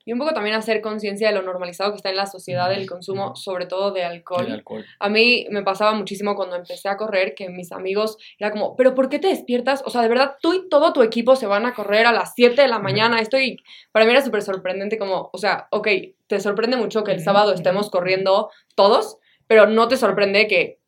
Y 0.09 0.13
un 0.15 0.19
poco 0.19 0.33
también 0.33 0.57
hacer 0.57 0.81
conciencia 0.81 1.29
de 1.29 1.35
lo 1.35 1.43
normalizado 1.43 1.91
que 1.91 1.97
está 1.97 2.09
en 2.09 2.17
la 2.17 2.25
sociedad 2.25 2.73
el 2.73 2.89
consumo, 2.89 3.37
sobre 3.37 3.67
todo 3.67 3.91
de 3.91 4.05
alcohol. 4.05 4.47
El 4.47 4.53
alcohol. 4.53 4.87
A 4.99 5.11
mí 5.11 5.47
me 5.51 5.63
pasaba 5.63 5.93
muchísimo 5.93 6.35
cuando 6.35 6.57
empecé 6.57 6.89
a 6.89 6.97
correr 6.97 7.35
que 7.35 7.51
mis 7.51 7.73
amigos 7.73 8.17
era 8.39 8.51
como, 8.51 8.75
pero 8.75 8.95
¿por 8.95 9.11
qué 9.11 9.19
te 9.19 9.29
despiertas? 9.29 9.83
O 9.85 9.91
sea, 9.91 10.01
de 10.01 10.09
verdad, 10.09 10.37
tú 10.41 10.55
y 10.55 10.67
todo 10.71 10.95
tu 10.95 11.03
equipo 11.03 11.37
se 11.37 11.47
van 11.47 11.67
a 11.67 11.75
correr 11.75 12.07
a 12.07 12.13
las 12.13 12.33
7 12.35 12.63
de 12.63 12.69
la 12.69 12.79
mañana. 12.79 13.21
Esto 13.21 13.39
y 13.39 13.59
para 13.93 14.07
mí 14.07 14.13
era 14.13 14.23
súper 14.23 14.41
sorprendente 14.41 14.97
como, 14.97 15.29
o 15.31 15.37
sea, 15.37 15.69
ok, 15.73 15.89
te 16.27 16.41
sorprende 16.41 16.79
mucho 16.79 17.05
que 17.05 17.13
el 17.13 17.21
sábado 17.21 17.53
estemos 17.53 17.91
corriendo 17.91 18.51
todos, 18.75 19.19
pero 19.47 19.67
no 19.67 19.89
te 19.89 19.99
sorprende 19.99 20.49
que 20.49 20.79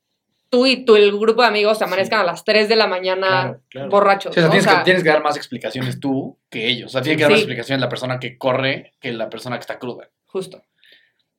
tú 0.51 0.67
y 0.67 0.85
tú, 0.85 0.97
el 0.97 1.17
grupo 1.19 1.43
de 1.43 1.49
amigos 1.49 1.79
se 1.79 1.85
amanezcan 1.85 2.21
a 2.21 2.25
las 2.25 2.45
3 2.45 2.69
de 2.69 2.77
la 2.77 2.87
mañana 2.87 3.29
Claro, 3.29 3.61
claro. 3.69 3.89
borrachos. 3.89 4.35
Sí, 4.35 4.41
o 4.41 4.43
sea, 4.43 4.49
¿no? 4.49 4.51
tienes, 4.51 4.67
O 4.67 4.71
sea, 4.71 4.79
que, 4.79 4.85
tienes 4.85 5.03
que 5.03 5.09
dar 5.09 5.23
más 5.23 5.37
explicaciones 5.37 6.01
tú 6.01 6.39
que 6.51 6.67
ellos. 6.67 6.87
O 6.87 6.93
sea, 6.93 7.03
tiene 7.03 7.17
que 7.17 7.23
dar 7.23 7.31
más 7.31 7.41
explicaciones 7.41 7.81
la 7.81 7.89
persona 7.89 8.19
que 8.19 8.37
corre 8.37 8.93
que 9.01 9.13
la 9.13 9.31
persona 9.31 9.57
que 9.57 9.61
está 9.61 9.79
cruda. 9.79 10.11
Justo. 10.27 10.63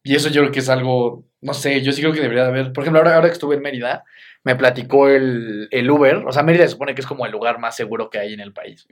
Y 0.04 0.16
eso 0.16 0.30
yo 0.30 0.42
creo 0.42 0.52
que 0.52 0.60
es 0.60 0.70
algo, 0.70 1.26
no 1.42 1.54
sé, 1.54 1.82
yo 1.82 1.92
sí 1.92 2.02
creo 2.02 2.14
que 2.14 2.22
debería 2.22 2.44
de 2.44 2.50
haber. 2.50 2.74
Por 2.74 2.84
ejemplo, 2.84 3.00
ahora, 3.00 3.16
ahora 3.16 3.28
que 3.28 3.34
estuve 3.34 3.56
en 3.56 3.62
Mérida, 3.62 4.04
me 4.44 4.56
platicó 4.56 5.10
el, 5.10 5.68
el 5.70 5.92
Uber. 5.92 6.24
O 6.26 6.32
sea, 6.32 6.42
Mérida 6.44 6.64
se 6.64 6.72
supone 6.72 6.96
que 6.96 7.02
es 7.02 7.08
como 7.08 7.26
el 7.26 7.32
lugar 7.32 7.60
más 7.60 7.76
seguro 7.76 8.10
que 8.10 8.18
hay 8.18 8.34
en 8.34 8.40
el 8.40 8.54
país. 8.54 8.88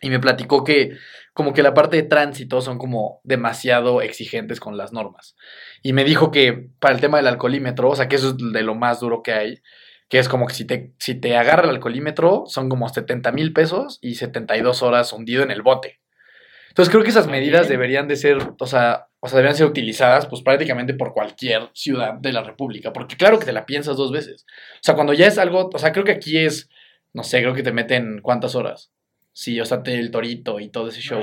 Y 0.00 0.10
me 0.10 0.20
platicó 0.20 0.64
que 0.64 0.96
como 1.32 1.52
que 1.52 1.62
la 1.62 1.74
parte 1.74 1.96
de 1.96 2.02
tránsito 2.02 2.60
son 2.60 2.78
como 2.78 3.20
demasiado 3.24 4.00
exigentes 4.00 4.60
con 4.60 4.76
las 4.76 4.92
normas. 4.92 5.36
Y 5.82 5.92
me 5.92 6.04
dijo 6.04 6.30
que 6.30 6.70
para 6.80 6.94
el 6.94 7.00
tema 7.00 7.18
del 7.18 7.26
alcoholímetro, 7.26 7.90
o 7.90 7.96
sea, 7.96 8.08
que 8.08 8.16
eso 8.16 8.30
es 8.30 8.52
de 8.52 8.62
lo 8.62 8.74
más 8.74 9.00
duro 9.00 9.22
que 9.22 9.32
hay, 9.32 9.62
que 10.08 10.18
es 10.18 10.28
como 10.28 10.46
que 10.46 10.54
si 10.54 10.64
te, 10.64 10.94
si 10.98 11.14
te 11.14 11.36
agarra 11.36 11.64
el 11.64 11.70
alcoholímetro 11.70 12.44
son 12.46 12.68
como 12.68 12.88
70 12.88 13.32
mil 13.32 13.52
pesos 13.52 13.98
y 14.00 14.14
72 14.14 14.82
horas 14.82 15.12
hundido 15.12 15.42
en 15.42 15.50
el 15.50 15.62
bote. 15.62 16.00
Entonces 16.68 16.90
creo 16.90 17.02
que 17.02 17.10
esas 17.10 17.26
medidas 17.26 17.68
deberían 17.68 18.06
de 18.06 18.16
ser, 18.16 18.38
o 18.58 18.66
sea, 18.66 19.08
o 19.20 19.28
sea, 19.28 19.36
deberían 19.36 19.56
ser 19.56 19.66
utilizadas 19.66 20.26
pues 20.26 20.42
prácticamente 20.42 20.94
por 20.94 21.12
cualquier 21.12 21.70
ciudad 21.72 22.14
de 22.14 22.32
la 22.32 22.42
República, 22.42 22.92
porque 22.92 23.16
claro 23.16 23.38
que 23.38 23.46
te 23.46 23.52
la 23.52 23.66
piensas 23.66 23.96
dos 23.96 24.12
veces. 24.12 24.44
O 24.74 24.82
sea, 24.82 24.94
cuando 24.94 25.12
ya 25.12 25.26
es 25.26 25.38
algo, 25.38 25.70
o 25.72 25.78
sea, 25.78 25.92
creo 25.92 26.04
que 26.04 26.12
aquí 26.12 26.38
es, 26.38 26.68
no 27.12 27.24
sé, 27.24 27.40
creo 27.40 27.54
que 27.54 27.62
te 27.62 27.72
meten 27.72 28.20
cuántas 28.22 28.54
horas. 28.54 28.92
Sí, 29.38 29.60
o 29.60 29.66
sea, 29.66 29.82
el 29.84 30.10
torito 30.10 30.58
y 30.58 30.68
todo 30.70 30.88
ese 30.88 31.02
show. 31.02 31.20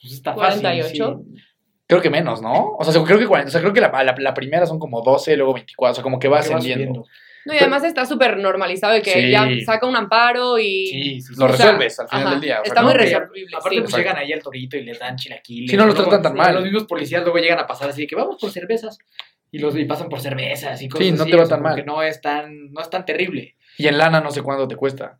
Pues 0.00 0.12
está 0.12 0.34
fácil. 0.36 0.60
48. 0.60 1.20
sí. 1.34 1.42
Creo 1.88 2.00
que 2.00 2.10
menos, 2.10 2.40
¿no? 2.40 2.76
O 2.78 2.84
sea, 2.84 3.02
creo 3.02 3.18
que, 3.18 3.26
40 3.26 3.48
o 3.48 3.50
sea, 3.50 3.60
creo 3.60 3.72
que 3.72 3.80
la, 3.80 3.90
la, 4.04 4.14
la 4.16 4.34
primera 4.34 4.66
son 4.66 4.78
como 4.78 5.02
12, 5.02 5.36
luego 5.36 5.54
24, 5.54 5.90
o 5.90 5.94
sea, 5.96 6.02
como 6.04 6.20
que 6.20 6.28
va 6.28 6.38
ascendiendo. 6.38 7.04
No, 7.44 7.54
y 7.54 7.58
además 7.58 7.82
está 7.82 8.06
súper 8.06 8.36
normalizado 8.38 8.94
de 8.94 9.02
que 9.02 9.10
Sí. 9.10 9.30
ya 9.32 9.48
saca 9.64 9.84
un 9.86 9.96
amparo 9.96 10.58
y... 10.60 10.86
Sí, 10.86 11.02
sí, 11.02 11.20
sí. 11.22 11.34
Lo 11.38 11.46
O 11.46 11.48
sea, 11.48 11.56
resuelves 11.66 11.98
al 11.98 12.08
final 12.08 12.22
ajá, 12.22 12.30
del 12.34 12.40
día. 12.40 12.60
o 12.60 12.64
sea, 12.64 12.70
está 12.72 12.82
muy 12.82 12.92
resolvible. 12.92 13.56
Aparte, 13.56 13.76
sí. 13.76 13.82
pues 13.82 13.96
llegan 13.96 14.16
ahí 14.16 14.32
al 14.32 14.42
torito 14.44 14.76
y 14.76 14.82
les 14.84 14.98
dan 15.00 15.16
chilaquiles. 15.16 15.70
Sí, 15.70 15.76
no 15.76 15.86
los 15.86 15.94
Luego, 15.96 16.10
tratan 16.10 16.22
tan 16.22 16.36
mal. 16.36 16.54
Los 16.54 16.62
mismos 16.64 16.84
policías 16.84 17.22
luego 17.24 17.38
llegan 17.38 17.58
a 17.58 17.66
pasar 17.66 17.90
así 17.90 18.02
de 18.02 18.06
que 18.06 18.14
vamos 18.16 18.36
por 18.40 18.50
cervezas. 18.52 18.96
Y 19.50 19.58
los 19.58 19.76
y 19.76 19.84
pasan 19.86 20.08
por 20.08 20.20
cervezas 20.20 20.80
y 20.82 20.88
cosas 20.88 21.04
Sí, 21.04 21.12
no 21.12 21.22
así, 21.22 21.30
te 21.32 21.36
va 21.36 21.46
tan 21.48 21.62
mal. 21.62 21.74
que 21.74 21.82
no 21.84 22.00
es 22.02 22.20
tan, 22.20 22.72
no 22.72 22.80
es 22.80 22.90
tan 22.90 23.04
terrible. 23.04 23.56
Y 23.78 23.88
en 23.88 23.98
lana 23.98 24.20
no 24.20 24.30
sé 24.30 24.42
cuánto 24.42 24.68
te 24.68 24.76
cuesta. 24.76 25.18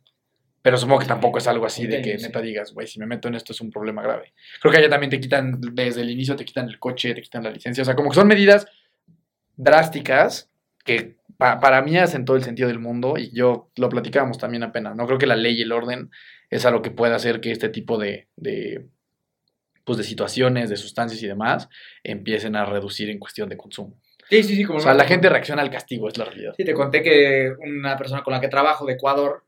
Pero 0.61 0.77
supongo 0.77 0.99
que 0.99 1.05
tampoco 1.05 1.37
es 1.37 1.47
algo 1.47 1.65
así 1.65 1.87
de 1.87 2.01
que 2.01 2.17
neta 2.17 2.41
digas, 2.41 2.73
güey, 2.73 2.87
si 2.87 2.99
me 2.99 3.05
meto 3.05 3.27
en 3.27 3.35
esto 3.35 3.53
es 3.53 3.61
un 3.61 3.69
problema 3.71 4.01
grave. 4.01 4.33
Creo 4.59 4.71
que 4.71 4.79
allá 4.79 4.89
también 4.89 5.09
te 5.09 5.19
quitan, 5.19 5.59
desde 5.73 6.01
el 6.01 6.09
inicio 6.09 6.35
te 6.35 6.43
quitan 6.45 6.67
el 6.67 6.77
coche, 6.79 7.13
te 7.13 7.21
quitan 7.21 7.43
la 7.43 7.51
licencia. 7.51 7.83
O 7.83 7.85
sea, 7.85 7.95
como 7.95 8.09
que 8.09 8.15
son 8.15 8.27
medidas 8.27 8.67
drásticas 9.55 10.49
que 10.83 11.15
pa- 11.37 11.59
para 11.59 11.81
mí 11.81 11.97
hacen 11.97 12.25
todo 12.25 12.37
el 12.37 12.43
sentido 12.43 12.67
del 12.67 12.79
mundo 12.79 13.15
y 13.17 13.31
yo 13.35 13.69
lo 13.75 13.89
platicábamos 13.89 14.37
también 14.37 14.63
apenas. 14.63 14.95
No 14.95 15.05
creo 15.05 15.17
que 15.19 15.27
la 15.27 15.35
ley 15.35 15.57
y 15.59 15.61
el 15.61 15.71
orden 15.71 16.09
es 16.49 16.65
algo 16.65 16.81
que 16.81 16.91
pueda 16.91 17.15
hacer 17.15 17.41
que 17.41 17.51
este 17.51 17.69
tipo 17.69 17.97
de, 17.97 18.27
de, 18.35 18.87
pues 19.83 19.97
de 19.97 20.03
situaciones, 20.03 20.69
de 20.69 20.77
sustancias 20.77 21.21
y 21.23 21.27
demás 21.27 21.69
empiecen 22.03 22.55
a 22.55 22.65
reducir 22.65 23.09
en 23.09 23.19
cuestión 23.19 23.49
de 23.49 23.57
consumo. 23.57 23.99
Sí, 24.29 24.43
sí, 24.43 24.55
sí. 24.57 24.63
Como 24.65 24.79
O 24.79 24.81
sea, 24.81 24.93
la 24.93 25.05
gente 25.05 25.29
reacciona 25.29 25.61
al 25.61 25.69
castigo, 25.71 26.09
es 26.09 26.17
la 26.17 26.25
realidad. 26.25 26.53
Sí, 26.57 26.65
te 26.65 26.73
conté 26.73 27.01
que 27.01 27.53
una 27.59 27.97
persona 27.97 28.23
con 28.23 28.33
la 28.33 28.41
que 28.41 28.49
trabajo 28.49 28.85
de 28.85 28.93
Ecuador, 28.93 29.45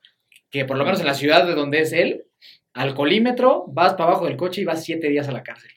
que 0.50 0.66
por 0.66 0.78
lo 0.78 0.86
menos 0.86 1.00
en 1.00 1.06
la 1.08 1.14
ciudad 1.14 1.46
de 1.46 1.54
donde 1.56 1.82
es 1.82 1.94
él, 1.94 2.26
al 2.74 2.94
colímetro, 2.96 3.66
vas 3.68 3.94
para 3.94 4.12
abajo 4.12 4.26
del 4.26 4.38
coche 4.38 4.62
y 4.62 4.66
vas 4.66 4.84
siete 4.84 5.10
días 5.10 5.28
a 5.28 5.32
la 5.32 5.44
cárcel. 5.44 5.72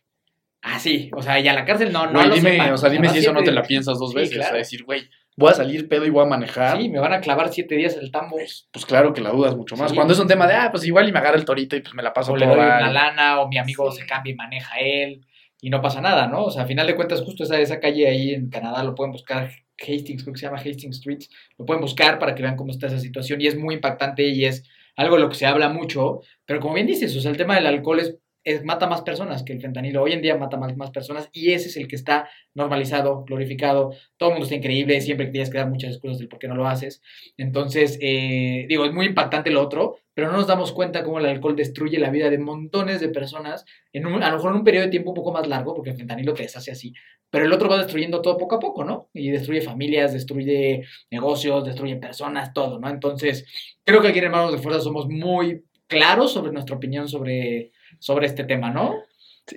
Así, 0.63 1.11
o 1.15 1.23
sea, 1.23 1.41
y 1.41 1.49
a 1.49 1.53
la 1.55 1.65
cárcel 1.65 1.93
no, 1.93 2.07
no 2.07 2.13
Güey, 2.13 2.25
a 2.25 2.27
los 2.29 2.37
dime, 2.37 2.53
sepan, 2.53 2.73
o 2.73 2.77
sea, 2.79 2.89
dime 2.91 3.09
si 3.09 3.19
eso 3.19 3.33
no 3.33 3.43
te 3.43 3.51
la 3.51 3.63
piensas 3.65 3.99
dos 3.99 4.11
Sí, 4.11 4.17
veces. 4.17 4.35
claro. 4.37 4.51
O 4.51 4.53
sea, 4.53 4.59
decir, 4.59 4.85
güey, 4.85 5.09
voy 5.37 5.51
a 5.51 5.55
salir 5.55 5.89
pedo 5.89 6.07
y 6.07 6.11
voy 6.11 6.25
a 6.25 6.29
manejar. 6.29 6.79
Sí, 6.79 6.89
me 6.89 7.01
van 7.01 7.13
a 7.13 7.21
clavar 7.21 7.53
siete 7.53 7.75
días 7.75 7.97
el 7.97 8.13
tambo. 8.13 8.37
Pues, 8.37 8.69
pues 8.71 8.87
claro 8.87 9.13
que 9.13 9.21
la 9.21 9.31
dudas 9.31 9.57
mucho 9.57 9.75
más. 9.77 9.91
Sí. 9.91 9.97
Cuando 9.97 10.13
es 10.15 10.21
un 10.21 10.29
tema 10.29 10.47
de, 10.47 10.55
ah, 10.55 10.69
pues 10.71 10.85
igual 10.87 11.09
y 11.09 11.13
me 11.13 11.19
agarra 11.19 11.37
el 11.37 11.45
torito 11.45 11.75
y 11.75 11.81
pues 11.81 11.95
me 11.95 12.03
la 12.03 12.13
paso 12.13 12.31
o 12.31 12.35
por 12.35 12.41
le 12.41 12.47
doy 12.47 12.57
lana, 12.57 13.41
o 13.41 13.49
mi 13.49 13.59
amigo 13.59 13.91
Sí. 13.91 14.03
se 14.03 14.07
cambia 14.07 14.33
y 14.33 14.37
maneja 14.37 14.79
él, 14.79 15.27
y 15.61 15.69
no 15.71 15.83
pasa 15.83 16.01
nada, 16.01 16.29
¿no? 16.29 16.45
O 16.45 16.51
sea, 16.53 16.63
a 16.63 16.67
final 16.67 16.87
de 16.87 16.95
cuentas, 16.95 17.23
justo 17.23 17.43
esa, 17.43 17.59
esa 17.59 17.81
calle 17.81 18.07
ahí 18.07 18.33
en 18.33 18.49
Canadá 18.49 18.85
lo 18.85 18.95
pueden 18.95 19.11
buscar, 19.11 19.51
Hastings, 19.81 20.23
creo 20.23 20.35
que 20.35 20.41
se 20.41 20.47
llama 20.47 20.59
Hastings 20.59 20.97
Street, 20.97 21.21
lo 21.59 21.65
pueden 21.65 21.81
buscar 21.81 22.19
para 22.19 22.35
que 22.35 22.43
vean 22.43 22.57
cómo 22.57 22.71
está 22.71 22.87
esa 22.87 22.99
situación, 22.99 23.41
y 23.41 23.47
es 23.47 23.57
muy 23.57 23.75
impactante 23.77 24.27
y 24.27 24.45
es 24.45 24.65
algo 24.97 25.17
de 25.17 25.23
lo 25.23 25.29
que 25.29 25.37
se 25.37 25.47
habla 25.47 25.69
mucho, 25.69 26.21
pero 26.45 26.61
como 26.61 26.75
bien 26.75 26.87
dices, 26.87 27.17
o 27.17 27.21
sea, 27.21 27.31
el 27.31 27.37
tema 27.37 27.55
del 27.55 27.67
alcohol 27.67 28.01
es 28.01 28.17
es, 28.45 28.65
mata 28.65 28.87
más 28.87 29.03
personas 29.03 29.43
que 29.43 29.53
el 29.53 29.61
fentanilo. 29.61 30.03
Hoy 30.03 30.13
en 30.13 30.23
día 30.23 30.37
mata 30.37 30.57
más, 30.57 30.91
personas 30.91 31.29
y 31.33 31.53
ese 31.53 31.69
es 31.69 31.77
el 31.77 31.89
que 31.89 31.97
está 31.97 32.29
normalizado, 32.55 33.25
glorificado. 33.25 33.95
Todo 34.17 34.31
el 34.31 34.35
mundo 34.35 34.45
está 34.45 34.57
increíble, 34.57 35.01
siempre 35.01 35.27
tienes 35.27 35.51
que 35.51 35.59
dar 35.59 35.69
muchas 35.69 35.93
excusas 35.93 36.19
del 36.19 36.29
por 36.29 36.39
qué 36.39 36.49
no 36.49 36.55
lo 36.55 36.67
haces. 36.67 37.03
Entonces, 37.37 37.99
eh, 38.01 38.67
digo, 38.69 38.85
es 38.85 38.93
muy 38.93 39.07
impactante 39.07 39.51
lo 39.51 39.63
otro, 39.63 39.97
pero 40.15 40.31
no 40.31 40.37
nos 40.39 40.47
damos 40.47 40.73
cuenta 40.73 41.03
cómo 41.05 41.19
el 41.19 41.27
alcohol 41.27 41.57
destruye 41.57 41.99
la 41.99 42.11
vida 42.11 42.29
de 42.31 42.39
montones 42.39 43.01
de 43.01 43.09
personas, 43.09 43.65
en 43.93 44.07
un- 44.07 44.23
a 44.23 44.31
lo 44.31 44.37
mejor 44.37 44.51
en 44.53 44.59
un 44.59 44.65
periodo 44.65 44.85
de 44.87 44.91
tiempo 44.91 45.11
un 45.11 45.17
poco 45.17 45.33
más 45.33 45.47
largo, 45.47 45.75
porque 45.75 45.91
el 45.91 45.97
fentanilo 45.97 46.35
te 46.35 46.43
deshace 46.43 46.71
así, 46.71 46.93
pero 47.31 47.47
el 47.47 47.53
otro 47.53 47.69
va 47.69 47.79
destruyendo 47.79 48.21
todo 48.21 48.37
poco 48.37 48.57
a 48.57 48.61
poco, 48.61 48.85
¿no? 48.85 49.09
Y 49.15 49.31
destruye 49.31 49.61
familias, 49.63 50.13
destruye 50.13 50.85
negocios, 51.11 51.65
destruye 51.65 51.97
personas, 51.97 52.53
todo, 52.53 52.79
¿no? 52.79 52.89
Entonces, 52.91 53.47
creo 53.85 54.01
que 54.03 54.09
aquí 54.09 54.19
en 54.19 54.27
Hermanos 54.27 54.53
de 54.53 54.59
Fuerza 54.59 54.81
somos 54.81 55.09
muy 55.09 55.65
claros 55.87 56.33
sobre 56.33 56.53
nuestra 56.53 56.77
opinión 56.77 57.09
sobre, 57.09 57.73
sobre 57.99 58.27
este 58.27 58.45
tema, 58.45 58.71
¿no? 58.71 58.95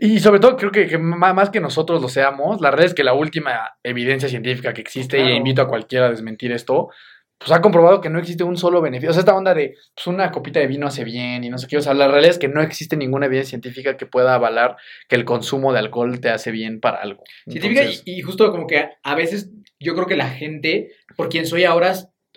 Y 0.01 0.19
sobre 0.19 0.39
todo 0.39 0.57
creo 0.57 0.71
que, 0.71 0.87
que 0.87 0.97
más 0.97 1.49
que 1.51 1.59
nosotros 1.59 2.01
lo 2.01 2.09
seamos, 2.09 2.59
la 2.59 2.71
verdad 2.71 2.87
es 2.87 2.93
que 2.95 3.03
la 3.03 3.13
última 3.13 3.77
evidencia 3.83 4.27
científica 4.27 4.73
que 4.73 4.81
existe, 4.81 5.17
Claro. 5.17 5.31
y 5.31 5.37
invito 5.37 5.61
a 5.61 5.67
cualquiera 5.67 6.07
a 6.07 6.09
desmentir 6.09 6.51
esto, 6.51 6.89
pues 7.37 7.51
ha 7.51 7.61
comprobado 7.61 8.01
que 8.01 8.09
no 8.09 8.19
existe 8.19 8.43
un 8.43 8.57
solo 8.57 8.81
beneficio. 8.81 9.11
O 9.11 9.13
sea, 9.13 9.19
esta 9.21 9.35
onda 9.35 9.53
de 9.53 9.75
pues 9.93 10.07
una 10.07 10.31
copita 10.31 10.59
de 10.59 10.67
vino 10.67 10.87
hace 10.87 11.03
bien 11.03 11.43
y 11.43 11.49
no 11.49 11.57
sé 11.57 11.67
qué. 11.67 11.77
O 11.77 11.81
sea, 11.81 11.93
la 11.93 12.07
realidad 12.07 12.31
es 12.31 12.39
que 12.39 12.47
no 12.47 12.61
existe 12.61 12.97
ninguna 12.97 13.25
evidencia 13.25 13.51
científica 13.51 13.97
que 13.97 14.05
pueda 14.05 14.35
avalar 14.35 14.77
que 15.07 15.15
el 15.15 15.25
consumo 15.25 15.73
de 15.73 15.79
alcohol 15.79 16.19
te 16.19 16.29
hace 16.29 16.51
bien 16.51 16.79
para 16.79 17.01
algo. 17.01 17.23
Científica 17.47 17.81
Entonces, 17.81 18.03
y, 18.05 18.19
y 18.19 18.21
justo 18.21 18.51
como 18.51 18.67
que 18.67 18.89
a 19.03 19.15
veces 19.15 19.51
yo 19.79 19.93
creo 19.95 20.07
que 20.07 20.15
la 20.15 20.29
gente, 20.29 20.91
por 21.15 21.29
quien 21.29 21.45
soy 21.45 21.65
ahora, 21.65 21.93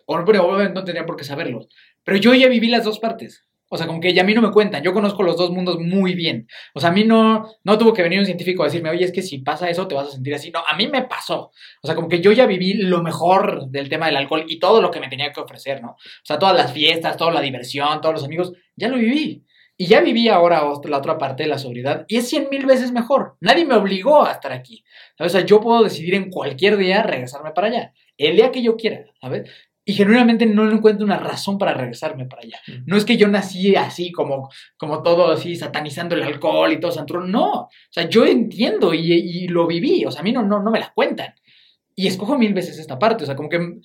o 0.06 0.24
bueno, 0.24 0.42
obviamente 0.44 0.74
no 0.74 0.84
tendría 0.84 1.06
por 1.06 1.16
qué 1.16 1.24
saberlo, 1.24 1.66
pero 2.04 2.16
yo 2.18 2.34
ya 2.34 2.48
viví 2.48 2.68
las 2.68 2.84
dos 2.84 2.98
partes. 2.98 3.47
O 3.70 3.76
sea, 3.76 3.86
como 3.86 4.00
que 4.00 4.14
ya 4.14 4.22
a 4.22 4.24
mí 4.24 4.34
no 4.34 4.42
me 4.42 4.50
cuentan, 4.50 4.82
yo 4.82 4.92
conozco 4.92 5.22
los 5.22 5.36
dos 5.36 5.50
mundos 5.50 5.78
muy 5.78 6.14
bien. 6.14 6.48
O 6.74 6.80
sea, 6.80 6.90
a 6.90 6.92
mí 6.92 7.04
no, 7.04 7.48
no 7.64 7.78
tuvo 7.78 7.92
que 7.92 8.02
venir 8.02 8.18
un 8.18 8.24
científico 8.24 8.62
a 8.62 8.66
decirme, 8.66 8.90
oye, 8.90 9.04
es 9.04 9.12
que 9.12 9.22
si 9.22 9.38
pasa 9.38 9.68
eso 9.68 9.86
te 9.86 9.94
vas 9.94 10.08
a 10.08 10.12
sentir 10.12 10.34
así. 10.34 10.50
No, 10.50 10.60
a 10.66 10.76
mí 10.76 10.88
me 10.88 11.02
pasó. 11.02 11.50
O 11.82 11.86
sea, 11.86 11.94
como 11.94 12.08
que 12.08 12.20
yo 12.20 12.32
ya 12.32 12.46
viví 12.46 12.74
lo 12.74 13.02
mejor 13.02 13.68
del 13.68 13.88
tema 13.88 14.06
del 14.06 14.16
alcohol 14.16 14.44
y 14.48 14.58
todo 14.58 14.80
lo 14.80 14.90
que 14.90 15.00
me 15.00 15.08
tenía 15.08 15.32
que 15.32 15.40
ofrecer, 15.40 15.82
¿no? 15.82 15.90
O 15.90 16.24
sea, 16.24 16.38
todas 16.38 16.56
las 16.56 16.72
fiestas, 16.72 17.16
toda 17.16 17.32
la 17.32 17.40
diversión, 17.40 18.00
todos 18.00 18.14
los 18.14 18.24
amigos, 18.24 18.52
ya 18.76 18.88
lo 18.88 18.96
viví. 18.96 19.44
Y 19.80 19.86
ya 19.86 20.00
viví 20.00 20.28
ahora 20.28 20.62
la 20.84 20.98
otra 20.98 21.18
parte 21.18 21.44
de 21.44 21.48
la 21.48 21.56
sobriedad 21.56 22.04
y 22.08 22.16
es 22.16 22.28
cien 22.28 22.48
mil 22.50 22.66
veces 22.66 22.90
mejor. 22.90 23.36
Nadie 23.40 23.64
me 23.64 23.76
obligó 23.76 24.24
a 24.24 24.32
estar 24.32 24.50
aquí. 24.50 24.84
¿sabes? 25.16 25.32
O 25.32 25.38
sea, 25.38 25.46
yo 25.46 25.60
puedo 25.60 25.84
decidir 25.84 26.14
en 26.14 26.30
cualquier 26.30 26.76
día 26.76 27.04
regresarme 27.04 27.52
para 27.52 27.68
allá. 27.68 27.92
El 28.16 28.34
día 28.34 28.50
que 28.50 28.60
yo 28.60 28.76
quiera, 28.76 29.04
¿sabes? 29.20 29.48
Y 29.88 29.94
genuinamente 29.94 30.44
no 30.44 30.70
encuentro 30.70 31.06
una 31.06 31.16
razón 31.16 31.56
para 31.56 31.72
regresarme 31.72 32.26
para 32.26 32.42
allá. 32.42 32.58
No 32.84 32.98
es 32.98 33.06
que 33.06 33.16
yo 33.16 33.26
nací 33.26 33.74
así, 33.74 34.12
como, 34.12 34.50
como 34.76 35.02
todo 35.02 35.32
así, 35.32 35.56
satanizando 35.56 36.14
el 36.14 36.24
alcohol 36.24 36.70
y 36.70 36.78
todo 36.78 36.92
santurrón. 36.92 37.32
No. 37.32 37.52
O 37.62 37.70
sea, 37.88 38.06
yo 38.06 38.26
entiendo 38.26 38.92
y, 38.92 39.10
y 39.14 39.48
lo 39.48 39.66
viví. 39.66 40.04
O 40.04 40.10
sea, 40.10 40.20
a 40.20 40.24
mí 40.24 40.30
no, 40.30 40.42
no, 40.42 40.62
no 40.62 40.70
me 40.70 40.78
la 40.78 40.92
cuentan. 40.94 41.32
Y 41.94 42.06
escojo 42.06 42.36
mil 42.36 42.52
veces 42.52 42.78
esta 42.78 42.98
parte. 42.98 43.22
O 43.24 43.26
sea, 43.26 43.34
como 43.34 43.48
que 43.48 43.78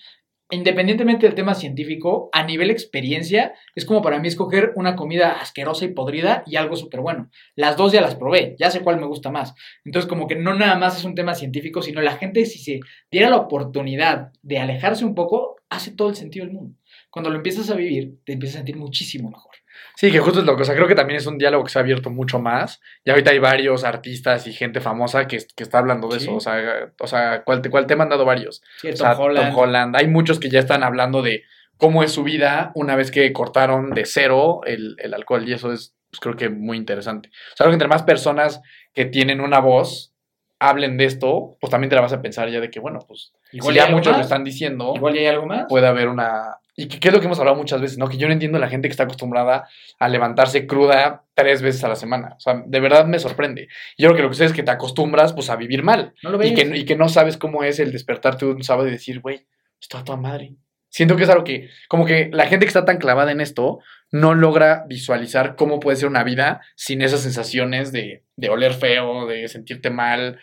independientemente 0.53 1.25
del 1.25 1.35
tema 1.35 1.55
científico, 1.55 2.29
a 2.31 2.43
nivel 2.43 2.69
experiencia, 2.69 3.53
es 3.75 3.85
como 3.85 4.01
para 4.01 4.19
mí 4.19 4.27
escoger 4.27 4.73
una 4.75 4.95
comida 4.95 5.39
asquerosa 5.41 5.85
y 5.85 5.93
podrida 5.93 6.43
y 6.45 6.57
algo 6.57 6.75
súper 6.75 7.01
bueno. 7.01 7.29
Las 7.55 7.77
dos 7.77 7.91
ya 7.91 8.01
las 8.01 8.15
probé, 8.15 8.55
ya 8.59 8.69
sé 8.69 8.81
cuál 8.81 8.99
me 8.99 9.07
gusta 9.07 9.31
más. 9.31 9.53
Entonces, 9.83 10.07
como 10.07 10.27
que 10.27 10.35
no 10.35 10.53
nada 10.53 10.75
más 10.75 10.97
es 10.97 11.05
un 11.05 11.15
tema 11.15 11.33
científico, 11.33 11.81
sino 11.81 12.01
la 12.01 12.17
gente, 12.17 12.45
si 12.45 12.59
se 12.59 12.81
diera 13.09 13.29
la 13.29 13.37
oportunidad 13.37 14.31
de 14.41 14.59
alejarse 14.59 15.05
un 15.05 15.15
poco, 15.15 15.52
hace 15.75 15.91
todo 15.91 16.09
el 16.09 16.15
sentido 16.15 16.45
del 16.45 16.53
mundo. 16.55 16.75
Cuando 17.09 17.29
lo 17.29 17.37
empiezas 17.37 17.69
a 17.69 17.75
vivir, 17.75 18.15
te 18.25 18.33
empiezas 18.33 18.55
a 18.55 18.59
sentir 18.59 18.75
muchísimo 18.77 19.29
mejor. 19.29 19.51
Sí, 19.95 20.11
que 20.11 20.19
justo 20.19 20.39
es 20.39 20.45
lo 20.45 20.55
que, 20.55 20.61
o 20.63 20.65
sea, 20.65 20.75
creo 20.75 20.87
que 20.87 20.95
también 20.95 21.17
es 21.17 21.25
un 21.27 21.37
diálogo 21.37 21.63
que 21.63 21.71
se 21.71 21.79
ha 21.79 21.81
abierto 21.81 22.09
mucho 22.09 22.39
más. 22.39 22.79
Y 23.03 23.09
ahorita 23.11 23.31
hay 23.31 23.39
varios 23.39 23.83
artistas 23.83 24.47
y 24.47 24.53
gente 24.53 24.81
famosa 24.81 25.27
que, 25.27 25.37
que 25.55 25.63
está 25.63 25.79
hablando 25.79 26.07
de 26.07 26.19
Sí. 26.19 26.25
eso. 26.25 26.35
O 26.35 26.39
sea, 26.39 26.91
o 26.99 27.07
sea 27.07 27.43
¿cuál, 27.43 27.61
te, 27.61 27.69
¿cuál 27.69 27.85
te 27.87 27.93
he 27.93 27.97
mandado 27.97 28.25
varios? 28.25 28.61
Sí, 28.81 28.89
O 28.89 28.93
Tom 28.93 29.19
Holland. 29.19 29.49
Tom 29.51 29.59
Holland. 29.59 29.95
Hay 29.95 30.07
muchos 30.07 30.39
que 30.39 30.49
ya 30.49 30.59
están 30.59 30.83
hablando 30.83 31.21
de 31.21 31.43
cómo 31.77 32.03
es 32.03 32.11
su 32.11 32.23
vida 32.23 32.71
una 32.75 32.95
vez 32.95 33.11
que 33.11 33.31
cortaron 33.33 33.91
de 33.91 34.05
cero 34.05 34.61
el, 34.65 34.95
el 34.99 35.13
alcohol. 35.13 35.47
Y 35.47 35.53
eso 35.53 35.71
es, 35.71 35.95
pues, 36.09 36.19
creo 36.19 36.35
que 36.35 36.49
muy 36.49 36.77
interesante. 36.77 37.29
O 37.29 37.55
sea, 37.55 37.65
creo 37.65 37.69
que 37.71 37.75
entre 37.75 37.87
más 37.87 38.03
personas 38.03 38.61
que 38.93 39.05
tienen 39.05 39.41
una 39.41 39.59
voz 39.59 40.13
hablen 40.59 40.97
de 40.97 41.05
esto, 41.05 41.57
pues 41.59 41.69
también 41.71 41.89
te 41.89 41.95
la 41.95 42.01
vas 42.01 42.13
a 42.13 42.21
pensar 42.21 42.49
ya 42.49 42.59
de 42.61 42.69
que, 42.69 42.79
bueno, 42.79 42.99
pues 43.07 43.33
Igual 43.53 43.73
si 43.73 43.79
ya 43.79 43.87
muchos 43.87 44.11
lo 44.11 44.17
más. 44.17 44.25
están 44.25 44.43
diciendo, 44.43 44.93
Igual 44.95 45.13
ya 45.13 45.21
hay 45.21 45.27
algo 45.27 45.45
más. 45.45 45.65
puede 45.69 45.87
haber 45.87 46.09
una... 46.09 46.57
Y 46.75 46.87
que, 46.87 46.99
que 46.99 47.09
es 47.09 47.13
lo 47.13 47.19
que 47.19 47.27
hemos 47.27 47.37
hablado 47.37 47.55
muchas 47.55 47.79
veces, 47.79 47.99
¿no? 47.99 48.07
Que 48.07 48.17
yo 48.17 48.25
no 48.27 48.33
entiendo 48.33 48.57
la 48.57 48.67
gente 48.67 48.87
que 48.87 48.91
está 48.93 49.03
acostumbrada 49.03 49.67
a 49.99 50.09
levantarse 50.09 50.65
cruda 50.65 51.23
tres 51.35 51.61
veces 51.61 51.83
a 51.83 51.87
la 51.87 51.95
semana. 51.95 52.33
O 52.35 52.39
sea, 52.39 52.63
de 52.65 52.79
verdad 52.79 53.05
me 53.05 53.19
sorprende. 53.19 53.67
Yo 53.95 54.07
creo 54.07 54.15
que 54.15 54.21
lo 54.23 54.29
que 54.29 54.33
sucede 54.33 54.47
es 54.47 54.53
que 54.53 54.63
te 54.63 54.71
acostumbras, 54.71 55.33
pues, 55.33 55.51
a 55.51 55.55
vivir 55.55 55.83
mal. 55.83 56.13
no 56.23 56.31
lo 56.31 56.39
ves. 56.39 56.51
Y 56.51 56.55
que, 56.55 56.77
y 56.77 56.85
que 56.85 56.95
no 56.95 57.09
sabes 57.09 57.37
cómo 57.37 57.63
es 57.63 57.79
el 57.79 57.91
despertarte 57.91 58.45
un 58.45 58.63
sábado 58.63 58.87
y 58.87 58.91
decir, 58.91 59.19
güey, 59.19 59.45
esto 59.79 59.99
a 59.99 60.03
toda 60.03 60.17
madre. 60.17 60.55
Siento 60.89 61.15
que 61.15 61.23
es 61.23 61.29
algo 61.29 61.43
que, 61.43 61.69
como 61.89 62.05
que 62.05 62.29
la 62.33 62.47
gente 62.47 62.65
que 62.65 62.69
está 62.69 62.85
tan 62.85 62.97
clavada 62.97 63.31
en 63.31 63.41
esto, 63.41 63.79
no 64.11 64.33
logra 64.35 64.85
visualizar 64.87 65.55
cómo 65.55 65.79
puede 65.79 65.97
ser 65.97 66.07
una 66.07 66.23
vida 66.23 66.61
sin 66.75 67.01
esas 67.01 67.21
sensaciones 67.21 67.91
de, 67.91 68.23
de 68.35 68.49
oler 68.49 68.73
feo, 68.73 69.25
de 69.25 69.47
sentirte 69.47 69.89
mal, 69.89 70.39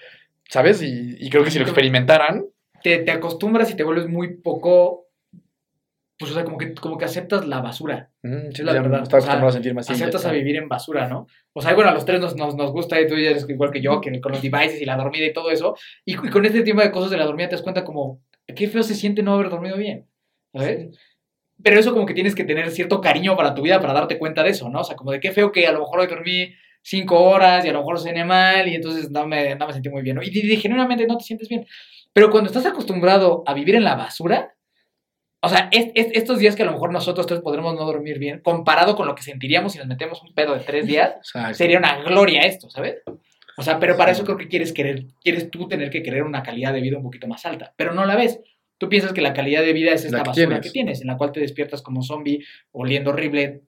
¿sabes? 0.48 0.82
Y, 0.82 1.16
y 1.18 1.30
creo 1.30 1.44
que 1.44 1.52
si 1.52 1.58
lo 1.58 1.64
experimentaran, 1.64 2.44
te, 2.82 2.98
te 2.98 3.10
acostumbras 3.10 3.70
y 3.70 3.76
te 3.76 3.84
vuelves 3.84 4.08
muy 4.08 4.36
poco. 4.38 5.06
Pues, 6.18 6.32
o 6.32 6.34
sea, 6.34 6.44
como 6.44 6.58
que, 6.58 6.74
como 6.74 6.98
que 6.98 7.06
aceptas 7.06 7.46
la 7.46 7.62
basura. 7.62 8.10
mm, 8.22 8.52
sí, 8.52 8.62
la 8.62 8.74
ya 8.74 8.82
verdad. 8.82 9.02
estaba 9.02 9.20
O 9.20 9.50
sea, 9.50 9.72
a 9.78 9.80
aceptas 9.80 10.26
a 10.26 10.32
vivir 10.32 10.56
en 10.56 10.68
basura, 10.68 11.08
¿no? 11.08 11.26
O 11.54 11.62
sea, 11.62 11.72
bueno, 11.74 11.90
a 11.90 11.94
los 11.94 12.04
tres 12.04 12.20
nos, 12.20 12.36
nos, 12.36 12.54
nos 12.56 12.72
gusta, 12.72 13.00
y 13.00 13.06
tú 13.06 13.16
ya 13.16 13.30
eres 13.30 13.46
igual 13.48 13.70
que 13.70 13.80
yo, 13.80 14.00
que 14.02 14.20
con 14.20 14.32
los 14.32 14.42
devices 14.42 14.82
y 14.82 14.84
la 14.84 14.96
dormida 14.96 15.24
y 15.24 15.32
todo 15.32 15.50
eso. 15.50 15.76
Y, 16.04 16.14
y 16.14 16.30
con 16.30 16.44
este 16.44 16.62
tipo 16.62 16.80
de 16.80 16.90
cosas 16.90 17.10
de 17.10 17.16
la 17.16 17.24
dormida 17.24 17.48
te 17.48 17.56
das 17.56 17.62
cuenta 17.62 17.84
como, 17.84 18.20
qué 18.54 18.68
feo 18.68 18.82
se 18.82 18.94
siente 18.94 19.22
no 19.22 19.32
haber 19.34 19.48
dormido 19.48 19.78
bien, 19.78 20.08
¿sabes? 20.52 20.98
Pero 21.62 21.78
eso 21.80 21.92
como 21.92 22.06
que 22.06 22.14
tienes 22.14 22.34
que 22.34 22.44
tener 22.44 22.70
cierto 22.70 23.00
cariño 23.00 23.36
para 23.36 23.54
tu 23.54 23.62
vida 23.62 23.80
para 23.80 23.92
darte 23.94 24.18
cuenta 24.18 24.42
de 24.42 24.50
eso, 24.50 24.68
¿no? 24.68 24.80
O 24.80 24.84
sea, 24.84 24.96
como 24.96 25.12
de 25.12 25.20
qué 25.20 25.32
feo 25.32 25.52
que 25.52 25.66
a 25.66 25.72
lo 25.72 25.80
mejor 25.80 26.00
hoy 26.00 26.06
dormí 26.06 26.54
cinco 26.82 27.18
horas 27.22 27.64
y 27.64 27.68
a 27.68 27.72
lo 27.72 27.80
mejor 27.80 28.00
cené 28.00 28.24
mal 28.24 28.66
y 28.68 28.74
entonces 28.74 29.10
no 29.10 29.26
me, 29.26 29.54
no 29.54 29.66
me 29.66 29.72
sentí 29.72 29.88
muy 29.90 30.02
bien, 30.02 30.16
¿no? 30.16 30.22
Y, 30.22 30.28
y, 30.32 30.52
y 30.52 30.56
genuinamente 30.56 31.06
no 31.06 31.16
te 31.16 31.24
sientes 31.24 31.48
bien. 31.48 31.66
Pero 32.12 32.30
cuando 32.30 32.48
estás 32.50 32.66
acostumbrado 32.66 33.42
a 33.46 33.54
vivir 33.54 33.74
en 33.76 33.84
la 33.84 33.94
basura, 33.94 34.54
o 35.42 35.48
sea, 35.48 35.68
es, 35.72 35.90
es- 35.94 36.08
estos 36.14 36.38
días 36.38 36.56
que 36.56 36.62
a 36.62 36.66
lo 36.66 36.72
mejor 36.72 36.92
nosotros 36.92 37.26
tres 37.26 37.40
podremos 37.40 37.74
no 37.74 37.84
dormir 37.84 38.18
bien, 38.18 38.40
comparado 38.40 38.94
con 38.96 39.06
lo 39.06 39.14
que 39.14 39.22
sentiríamos 39.22 39.72
si 39.72 39.78
nos 39.78 39.86
metemos 39.86 40.22
un 40.22 40.34
pedo 40.34 40.54
de 40.54 40.60
tres 40.60 40.86
días, 40.86 41.14
Exacto. 41.16 41.54
sería 41.54 41.78
una 41.78 42.02
gloria 42.02 42.42
esto, 42.42 42.68
¿sabes? 42.68 42.96
O 43.56 43.62
sea, 43.62 43.78
pero 43.78 43.96
para 43.96 44.12
eso 44.12 44.24
creo 44.24 44.36
que 44.38 44.48
quieres 44.48 44.72
querer, 44.72 45.06
quieres 45.22 45.50
tú 45.50 45.68
tener 45.68 45.90
que 45.90 46.02
querer 46.02 46.22
una 46.22 46.42
calidad 46.42 46.72
de 46.72 46.80
vida 46.80 46.96
un 46.96 47.02
poquito 47.02 47.26
más 47.26 47.44
alta, 47.46 47.72
pero 47.76 47.92
no 47.94 48.04
la 48.06 48.16
ves. 48.16 48.40
Tú 48.78 48.88
piensas 48.88 49.12
que 49.12 49.20
la 49.20 49.34
calidad 49.34 49.60
de 49.60 49.74
vida 49.74 49.92
es 49.92 50.04
esta 50.06 50.18
basura 50.22 50.34
tienes. 50.46 50.60
que 50.60 50.70
tienes, 50.70 51.00
en 51.02 51.08
la 51.08 51.18
cual 51.18 51.32
te 51.32 51.40
despiertas 51.40 51.82
como 51.82 52.02
zombie, 52.02 52.42
oliendo 52.72 53.10
horrible 53.10 53.62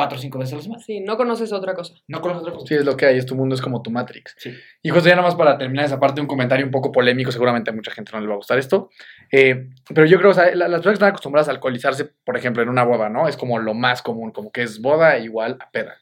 cuatro 0.00 0.16
o 0.16 0.20
cinco 0.20 0.38
veces 0.38 0.54
a 0.54 0.56
la 0.56 0.62
semana. 0.62 0.82
Sí, 0.82 1.00
no 1.00 1.18
conoces 1.18 1.52
otra 1.52 1.74
cosa. 1.74 1.92
No 2.08 2.22
conoces 2.22 2.40
otra 2.42 2.54
cosa. 2.54 2.66
Sí, 2.66 2.74
es 2.74 2.84
lo 2.86 2.96
que 2.96 3.04
hay, 3.04 3.18
es 3.18 3.26
tu 3.26 3.34
mundo, 3.36 3.54
es 3.54 3.60
como 3.60 3.82
tu 3.82 3.90
Matrix. 3.90 4.34
Sí. 4.38 4.50
Y 4.82 4.88
justo 4.88 5.08
ya 5.10 5.14
nada 5.16 5.26
más 5.28 5.34
para 5.34 5.58
terminar 5.58 5.84
esa 5.84 6.00
parte, 6.00 6.22
un 6.22 6.26
comentario 6.26 6.64
un 6.64 6.72
poco 6.72 6.90
polémico, 6.90 7.30
seguramente 7.30 7.68
a 7.70 7.74
mucha 7.74 7.90
gente 7.90 8.12
no 8.14 8.20
le 8.22 8.26
va 8.28 8.32
a 8.32 8.36
gustar 8.36 8.58
esto. 8.58 8.88
Eh, 9.30 9.68
pero 9.94 10.06
yo 10.06 10.16
creo, 10.18 10.30
o 10.30 10.34
sea, 10.34 10.46
la- 10.54 10.68
las 10.68 10.78
personas 10.78 10.84
que 10.84 10.92
están 10.94 11.08
acostumbradas 11.10 11.48
a 11.48 11.50
alcoholizarse, 11.52 12.06
por 12.24 12.36
ejemplo, 12.38 12.62
en 12.62 12.70
una 12.70 12.84
boda, 12.84 13.10
¿no? 13.10 13.28
Es 13.28 13.36
como 13.36 13.58
lo 13.58 13.74
más 13.74 14.00
común, 14.00 14.30
como 14.32 14.50
que 14.50 14.62
es 14.62 14.80
boda 14.80 15.18
igual 15.18 15.58
a 15.60 15.70
peda. 15.70 15.96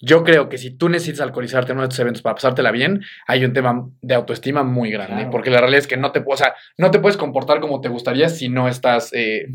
Yo 0.00 0.24
creo 0.24 0.48
que 0.48 0.58
si 0.58 0.70
tú 0.76 0.88
necesitas 0.88 1.20
alcoholizarte 1.20 1.72
en 1.72 1.78
uno 1.78 1.82
de 1.82 1.88
estos 1.88 2.00
eventos 2.00 2.20
para 2.22 2.34
pasártela 2.34 2.70
bien, 2.72 3.02
hay 3.26 3.44
un 3.44 3.52
tema 3.52 3.88
de 4.02 4.14
autoestima 4.14 4.62
muy 4.62 4.90
grande. 4.90 5.14
Claro. 5.16 5.30
Porque 5.30 5.50
la 5.50 5.58
realidad 5.60 5.78
es 5.80 5.86
que 5.86 5.96
no 5.96 6.12
te, 6.12 6.22
o 6.26 6.36
sea, 6.36 6.54
no 6.78 6.90
te 6.90 6.98
puedes 6.98 7.16
comportar 7.16 7.60
como 7.60 7.80
te 7.80 7.88
gustaría 7.88 8.28
si 8.28 8.48
no 8.48 8.68
estás 8.68 9.12
eh, 9.14 9.46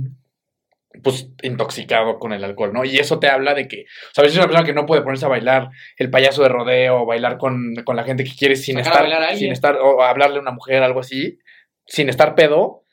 pues 1.03 1.29
intoxicado 1.43 2.17
con 2.17 2.33
el 2.33 2.43
alcohol, 2.43 2.73
¿no? 2.73 2.83
Y 2.83 2.97
eso 2.97 3.19
te 3.19 3.27
habla 3.27 3.53
de 3.53 3.67
que, 3.67 3.85
¿sabes? 4.13 4.31
Es 4.31 4.37
una 4.37 4.47
persona 4.47 4.65
que 4.65 4.73
no 4.73 4.85
puede 4.85 5.01
ponerse 5.01 5.25
a 5.25 5.29
bailar 5.29 5.69
el 5.97 6.09
payaso 6.09 6.41
de 6.41 6.49
rodeo, 6.49 7.01
o 7.01 7.05
bailar 7.05 7.37
con, 7.37 7.75
con 7.85 7.95
la 7.95 8.03
gente 8.03 8.23
que 8.23 8.35
quiere 8.35 8.55
sin 8.55 8.83
Sacar 8.83 9.05
estar, 9.05 9.35
sin 9.35 9.51
estar, 9.51 9.75
o 9.77 10.01
hablarle 10.01 10.37
a 10.37 10.41
una 10.41 10.51
mujer, 10.51 10.81
algo 10.81 10.99
así, 10.99 11.39
sin 11.85 12.09
estar 12.09 12.35
pedo. 12.35 12.83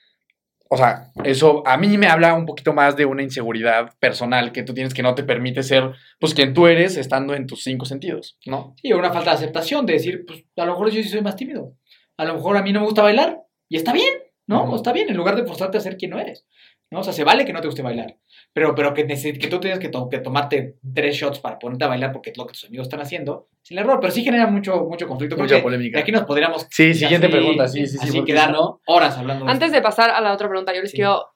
O 0.69 0.77
sea, 0.77 1.13
eso 1.23 1.63
a 1.65 1.77
mí 1.77 1.97
me 1.97 2.09
habla 2.09 2.35
un 2.35 2.45
poquito 2.45 2.73
más 2.73 2.97
de 2.97 3.05
una 3.05 3.23
inseguridad 3.23 3.95
personal 4.01 4.51
que 4.51 4.65
tú 4.65 4.75
tienes 4.75 4.95
que 4.95 5.03
no 5.03 5.15
te 5.15 5.23
permite 5.23 5.63
ser, 5.63 5.93
pues, 6.19 6.35
quien 6.35 6.55
tú 6.55 6.67
eres 6.67 6.97
estando 6.97 7.35
en 7.35 7.47
tus 7.47 7.63
cinco 7.63 7.87
sentidos, 7.87 8.37
¿no? 8.47 8.75
Sí, 8.83 8.93
una 8.93 9.13
falta 9.13 9.31
de 9.31 9.37
aceptación, 9.37 9.87
de 9.87 9.93
decir, 9.95 10.25
pues 10.27 10.45
a 10.57 10.65
lo 10.65 10.73
mejor 10.73 10.91
yo 10.91 11.03
sí 11.03 11.09
soy 11.09 11.23
más 11.23 11.37
tímido. 11.37 11.77
A 12.17 12.25
lo 12.25 12.35
mejor 12.35 12.57
a 12.57 12.63
mí 12.63 12.73
no 12.73 12.81
me 12.81 12.87
gusta 12.87 13.03
bailar. 13.03 13.43
Y 13.69 13.77
está 13.77 13.93
bien, 13.93 14.13
¿no? 14.47 14.65
Ujú. 14.65 14.77
Está 14.77 14.93
bien, 14.93 15.09
en 15.09 15.17
lugar 15.17 15.37
de 15.37 15.45
forzarte 15.45 15.79
a 15.79 15.81
ser 15.81 15.97
quien 15.97 16.11
no 16.11 16.19
eres. 16.19 16.47
¿No? 16.90 17.01
O 17.01 17.03
sea, 17.03 17.12
se 17.12 17.25
vale 17.25 17.44
que 17.44 17.53
no 17.53 17.61
te 17.61 17.66
guste 17.68 17.83
bailar. 17.83 18.16
Pero, 18.53 18.75
pero 18.75 18.94
que, 18.94 19.07
que 19.07 19.49
tú 19.49 19.61
tienes 19.61 19.79
que, 19.79 19.88
to- 19.88 20.09
que 20.09 20.18
tomarte 20.18 20.77
tres 20.94 21.16
shots 21.16 21.40
para 21.40 21.59
ponerte 21.59 21.85
a 21.85 21.88
bailar 21.88 22.12
porque 22.12 22.31
es 22.31 22.38
lo 22.38 22.46
que 22.46 22.53
tus 22.53 22.64
amigos 22.64 22.87
están 22.87 23.01
haciendo, 23.01 23.49
es 23.62 23.70
el 23.72 23.79
error. 23.79 23.99
Pero 24.01 24.12
sí 24.12 24.22
genera 24.22 24.46
mucho, 24.46 24.85
mucho 24.85 25.07
conflicto. 25.09 25.37
Mucha 25.37 25.62
polémica. 25.62 25.99
De 25.99 26.03
aquí 26.03 26.12
nos 26.12 26.25
podríamos. 26.25 26.66
Sí, 26.70 26.94
siguiente 26.94 27.27
así- 27.27 27.37
pregunta, 27.37 27.68
sí, 27.68 27.87
sí, 27.87 27.99
sí. 27.99 28.09
Así 28.09 28.25
quedar 28.25 28.46
si 28.49 28.53
no- 28.53 28.81
horas 28.87 29.16
hablando 29.18 29.44
de 29.44 29.51
Antes 29.51 29.72
de 29.72 29.83
pasar 29.83 30.11
a 30.11 30.20
la 30.20 30.33
otra 30.33 30.49
pregunta, 30.49 30.72
yo 30.75 30.81
les 30.81 30.90
Sí. 30.92 30.96
quiero 30.99 31.27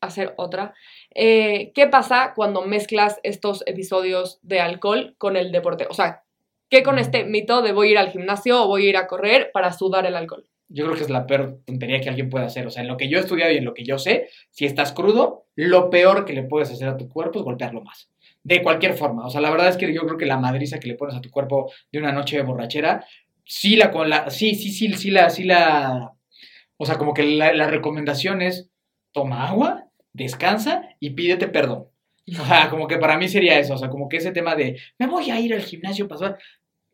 hacer 0.00 0.34
otra. 0.36 0.74
Eh, 1.14 1.72
¿Qué 1.74 1.86
pasa 1.86 2.32
cuando 2.36 2.62
mezclas 2.62 3.18
estos 3.22 3.62
episodios 3.66 4.38
de 4.42 4.60
alcohol 4.60 5.14
con 5.18 5.36
el 5.36 5.52
deporte? 5.52 5.86
O 5.88 5.94
sea, 5.94 6.22
que 6.68 6.82
con 6.82 6.98
este 6.98 7.24
mito 7.24 7.62
de 7.62 7.72
voy 7.72 7.88
a 7.88 7.90
ir 7.92 7.98
al 7.98 8.10
gimnasio 8.10 8.62
o 8.64 8.66
voy 8.66 8.86
a 8.86 8.90
ir 8.90 8.96
a 8.96 9.06
correr 9.06 9.50
para 9.52 9.72
sudar 9.72 10.04
el 10.06 10.16
alcohol. 10.16 10.46
Yo 10.68 10.84
creo 10.84 10.96
que 10.96 11.02
es 11.02 11.10
la 11.10 11.26
peor 11.26 11.60
tontería 11.64 12.00
que 12.00 12.08
alguien 12.08 12.28
puede 12.28 12.44
hacer. 12.44 12.66
O 12.66 12.70
sea, 12.70 12.82
en 12.82 12.88
lo 12.88 12.96
que 12.96 13.08
yo 13.08 13.18
he 13.18 13.20
estudiado 13.20 13.52
y 13.52 13.58
en 13.58 13.64
lo 13.64 13.74
que 13.74 13.84
yo 13.84 13.98
sé, 13.98 14.28
si 14.50 14.66
estás 14.66 14.92
crudo, 14.92 15.46
lo 15.54 15.90
peor 15.90 16.24
que 16.24 16.32
le 16.32 16.42
puedes 16.42 16.70
hacer 16.70 16.88
a 16.88 16.96
tu 16.96 17.08
cuerpo 17.08 17.38
es 17.38 17.44
golpearlo 17.44 17.82
más. 17.82 18.10
De 18.42 18.62
cualquier 18.62 18.94
forma. 18.94 19.26
O 19.26 19.30
sea, 19.30 19.40
la 19.40 19.50
verdad 19.50 19.68
es 19.68 19.76
que 19.76 19.92
yo 19.92 20.02
creo 20.02 20.18
que 20.18 20.26
la 20.26 20.38
madriza 20.38 20.78
que 20.78 20.88
le 20.88 20.94
pones 20.94 21.16
a 21.16 21.20
tu 21.20 21.30
cuerpo 21.30 21.70
de 21.92 21.98
una 21.98 22.12
noche 22.12 22.36
de 22.36 22.42
borrachera, 22.42 23.04
sí 23.44 23.76
la 23.76 23.90
con 23.90 24.10
la. 24.10 24.30
Sí, 24.30 24.54
sí, 24.54 24.70
sí, 24.70 24.92
sí 24.94 25.10
la. 25.10 25.30
Sí 25.30 25.44
la 25.44 26.12
o 26.76 26.84
sea, 26.84 26.98
como 26.98 27.14
que 27.14 27.24
la, 27.24 27.66
recomendación 27.68 28.42
es 28.42 28.70
toma 29.12 29.48
agua, 29.48 29.88
descansa 30.12 30.88
y 31.00 31.10
pídete 31.10 31.48
perdón. 31.48 31.86
O 32.38 32.44
sea, 32.44 32.68
como 32.70 32.88
que 32.88 32.98
para 32.98 33.16
mí 33.16 33.28
sería 33.28 33.58
eso. 33.58 33.74
O 33.74 33.78
sea, 33.78 33.88
como 33.88 34.08
que 34.08 34.18
ese 34.18 34.32
tema 34.32 34.56
de 34.56 34.78
me 34.98 35.06
voy 35.06 35.30
a 35.30 35.40
ir 35.40 35.54
al 35.54 35.62
gimnasio 35.62 36.08
para 36.08 36.18
sudar", 36.18 36.38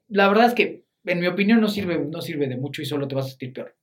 La 0.09 0.29
verdad 0.29 0.47
es 0.47 0.55
que, 0.55 0.85
en 1.05 1.21
mi 1.21 1.27
opinión, 1.27 1.61
no 1.61 1.69
sirve, 1.69 1.99
no 1.99 2.21
sirve 2.21 2.49
de 2.49 2.57
mucho 2.57 2.83
y 2.83 2.87
solo 2.87 3.09
te 3.09 3.15
vas 3.15 3.27
a 3.27 3.31
sentir 3.31 3.53
peor. 3.53 3.75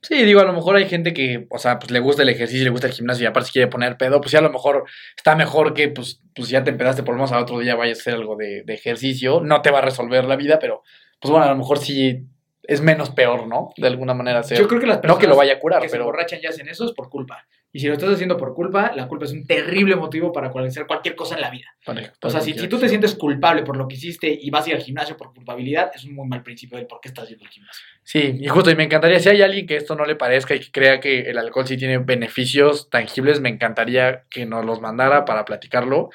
Sí, 0.00 0.22
digo, 0.22 0.40
a 0.40 0.44
lo 0.44 0.52
mejor 0.52 0.76
hay 0.76 0.86
gente 0.86 1.14
que, 1.14 1.46
o 1.48 1.58
sea, 1.58 1.78
pues 1.78 1.90
le 1.90 1.98
gusta 1.98 2.22
el 2.22 2.28
ejercicio, 2.28 2.64
le 2.64 2.70
gusta 2.70 2.88
el 2.88 2.92
gimnasio 2.92 3.24
y 3.24 3.26
aparte 3.26 3.46
si 3.46 3.52
quiere 3.54 3.68
poner 3.68 3.96
pedo, 3.96 4.20
pues 4.20 4.32
ya 4.32 4.40
a 4.40 4.42
lo 4.42 4.50
mejor 4.50 4.84
está 5.16 5.34
mejor 5.34 5.72
que, 5.72 5.88
pues, 5.88 6.20
pues 6.34 6.50
ya 6.50 6.62
te 6.62 6.70
empedaste 6.70 7.02
por 7.02 7.14
lo 7.14 7.18
menos 7.20 7.32
al 7.32 7.42
otro 7.42 7.58
día 7.58 7.74
vayas 7.74 7.98
a 7.98 8.00
hacer 8.02 8.14
algo 8.14 8.36
de, 8.36 8.64
de 8.64 8.74
ejercicio. 8.74 9.40
No 9.40 9.62
te 9.62 9.70
va 9.70 9.78
a 9.78 9.82
resolver 9.82 10.26
la 10.26 10.36
vida, 10.36 10.58
pero, 10.58 10.82
pues 11.20 11.30
bueno, 11.30 11.46
a 11.46 11.50
lo 11.50 11.56
mejor 11.56 11.78
sí 11.78 12.26
es 12.66 12.80
menos 12.80 13.10
peor, 13.10 13.46
¿no? 13.46 13.70
De 13.76 13.86
alguna 13.86 14.14
manera. 14.14 14.42
Ser. 14.42 14.58
Yo 14.58 14.68
creo 14.68 14.80
que 14.80 14.86
las 14.86 14.96
no 14.96 15.02
personas 15.02 15.20
que 15.20 15.28
lo 15.28 15.36
vaya 15.36 15.54
a 15.54 15.58
curar, 15.58 15.82
que 15.82 15.88
se 15.88 15.94
pero... 15.94 16.04
borrachan 16.04 16.40
y 16.42 16.46
hacen 16.46 16.68
eso 16.68 16.86
es 16.86 16.92
por 16.92 17.08
culpa. 17.08 17.46
Y 17.72 17.80
si 17.80 17.88
lo 17.88 17.94
estás 17.94 18.10
haciendo 18.10 18.36
por 18.36 18.54
culpa, 18.54 18.92
la 18.94 19.08
culpa 19.08 19.24
es 19.24 19.32
un 19.32 19.44
terrible 19.44 19.96
motivo 19.96 20.30
para 20.30 20.46
hacer 20.46 20.86
cualquier 20.86 21.16
cosa 21.16 21.34
en 21.34 21.40
la 21.40 21.50
vida. 21.50 21.66
Vale, 21.84 22.12
O 22.22 22.30
sea, 22.30 22.40
si, 22.40 22.54
si 22.54 22.68
tú 22.68 22.78
te 22.78 22.88
sientes 22.88 23.16
culpable 23.16 23.64
por 23.64 23.76
lo 23.76 23.88
que 23.88 23.96
hiciste 23.96 24.28
y 24.40 24.48
vas 24.50 24.64
a 24.64 24.70
ir 24.70 24.76
al 24.76 24.82
gimnasio 24.82 25.16
por 25.16 25.34
culpabilidad, 25.34 25.90
es 25.92 26.04
un 26.04 26.14
muy 26.14 26.28
mal 26.28 26.44
principio 26.44 26.78
del 26.78 26.86
por 26.86 27.00
qué 27.00 27.08
estás 27.08 27.28
yendo 27.28 27.44
al 27.44 27.50
gimnasio. 27.50 27.84
Sí, 28.04 28.38
y 28.40 28.46
justo, 28.46 28.70
y 28.70 28.76
me 28.76 28.84
encantaría, 28.84 29.18
si 29.18 29.28
hay 29.28 29.42
alguien 29.42 29.66
que 29.66 29.74
esto 29.74 29.96
no 29.96 30.04
le 30.04 30.14
parezca 30.14 30.54
y 30.54 30.60
que 30.60 30.70
crea 30.70 31.00
que 31.00 31.22
el 31.22 31.36
alcohol 31.36 31.66
sí 31.66 31.76
tiene 31.76 31.98
beneficios 31.98 32.90
tangibles, 32.90 33.40
me 33.40 33.48
encantaría 33.48 34.22
que 34.30 34.46
nos 34.46 34.64
los 34.64 34.80
mandara 34.80 35.24
para 35.24 35.44
platicarlo, 35.44 36.10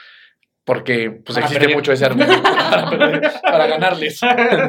porque 0.70 1.10
pues 1.10 1.34
Para 1.34 1.48
existe 1.48 1.60
perder. 1.62 1.76
mucho 1.76 1.92
ese 1.92 2.06
argumento 2.06 2.44
para, 2.70 2.90
perder, 2.92 3.32
para 3.42 3.66
ganarles. 3.66 4.20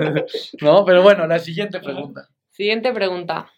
¿No? 0.62 0.82
Pero 0.86 1.02
bueno, 1.02 1.26
la 1.26 1.38
siguiente 1.38 1.78
pregunta. 1.78 2.26
Siguiente 2.48 2.90
pregunta. 2.94 3.50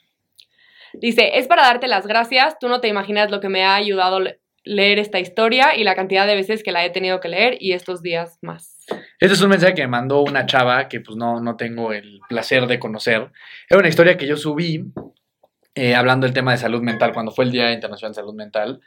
Dice, 0.94 1.38
es 1.38 1.46
para 1.46 1.62
darte 1.62 1.86
las 1.86 2.04
gracias. 2.04 2.58
Tú 2.58 2.68
no 2.68 2.80
te 2.80 2.88
imaginas 2.88 3.30
lo 3.30 3.38
que 3.38 3.48
me 3.48 3.64
ha 3.64 3.76
ayudado 3.76 4.18
le- 4.18 4.40
leer 4.64 4.98
esta 4.98 5.20
historia 5.20 5.76
y 5.76 5.84
la 5.84 5.94
cantidad 5.94 6.26
de 6.26 6.34
veces 6.34 6.64
que 6.64 6.72
la 6.72 6.84
he 6.84 6.90
tenido 6.90 7.20
que 7.20 7.28
leer 7.28 7.58
y 7.60 7.74
estos 7.74 8.02
días 8.02 8.38
más. 8.42 8.76
Este 9.20 9.34
es 9.34 9.40
un 9.40 9.50
mensaje 9.50 9.74
que 9.74 9.82
me 9.82 9.88
mandó 9.88 10.22
una 10.22 10.44
chava 10.46 10.88
que 10.88 11.00
pues 11.00 11.16
no, 11.16 11.40
no 11.40 11.54
tengo 11.56 11.92
el 11.92 12.18
placer 12.28 12.66
de 12.66 12.80
conocer. 12.80 13.30
Era 13.70 13.78
una 13.78 13.88
historia 13.88 14.16
que 14.16 14.26
yo 14.26 14.36
subí 14.36 14.84
eh, 15.76 15.94
hablando 15.94 16.26
del 16.26 16.34
tema 16.34 16.50
de 16.50 16.58
salud 16.58 16.82
mental, 16.82 17.12
cuando 17.12 17.30
fue 17.30 17.44
el 17.44 17.52
Día 17.52 17.72
Internacional 17.72 18.10
de 18.10 18.16
Salud 18.16 18.34
Mental, 18.34 18.80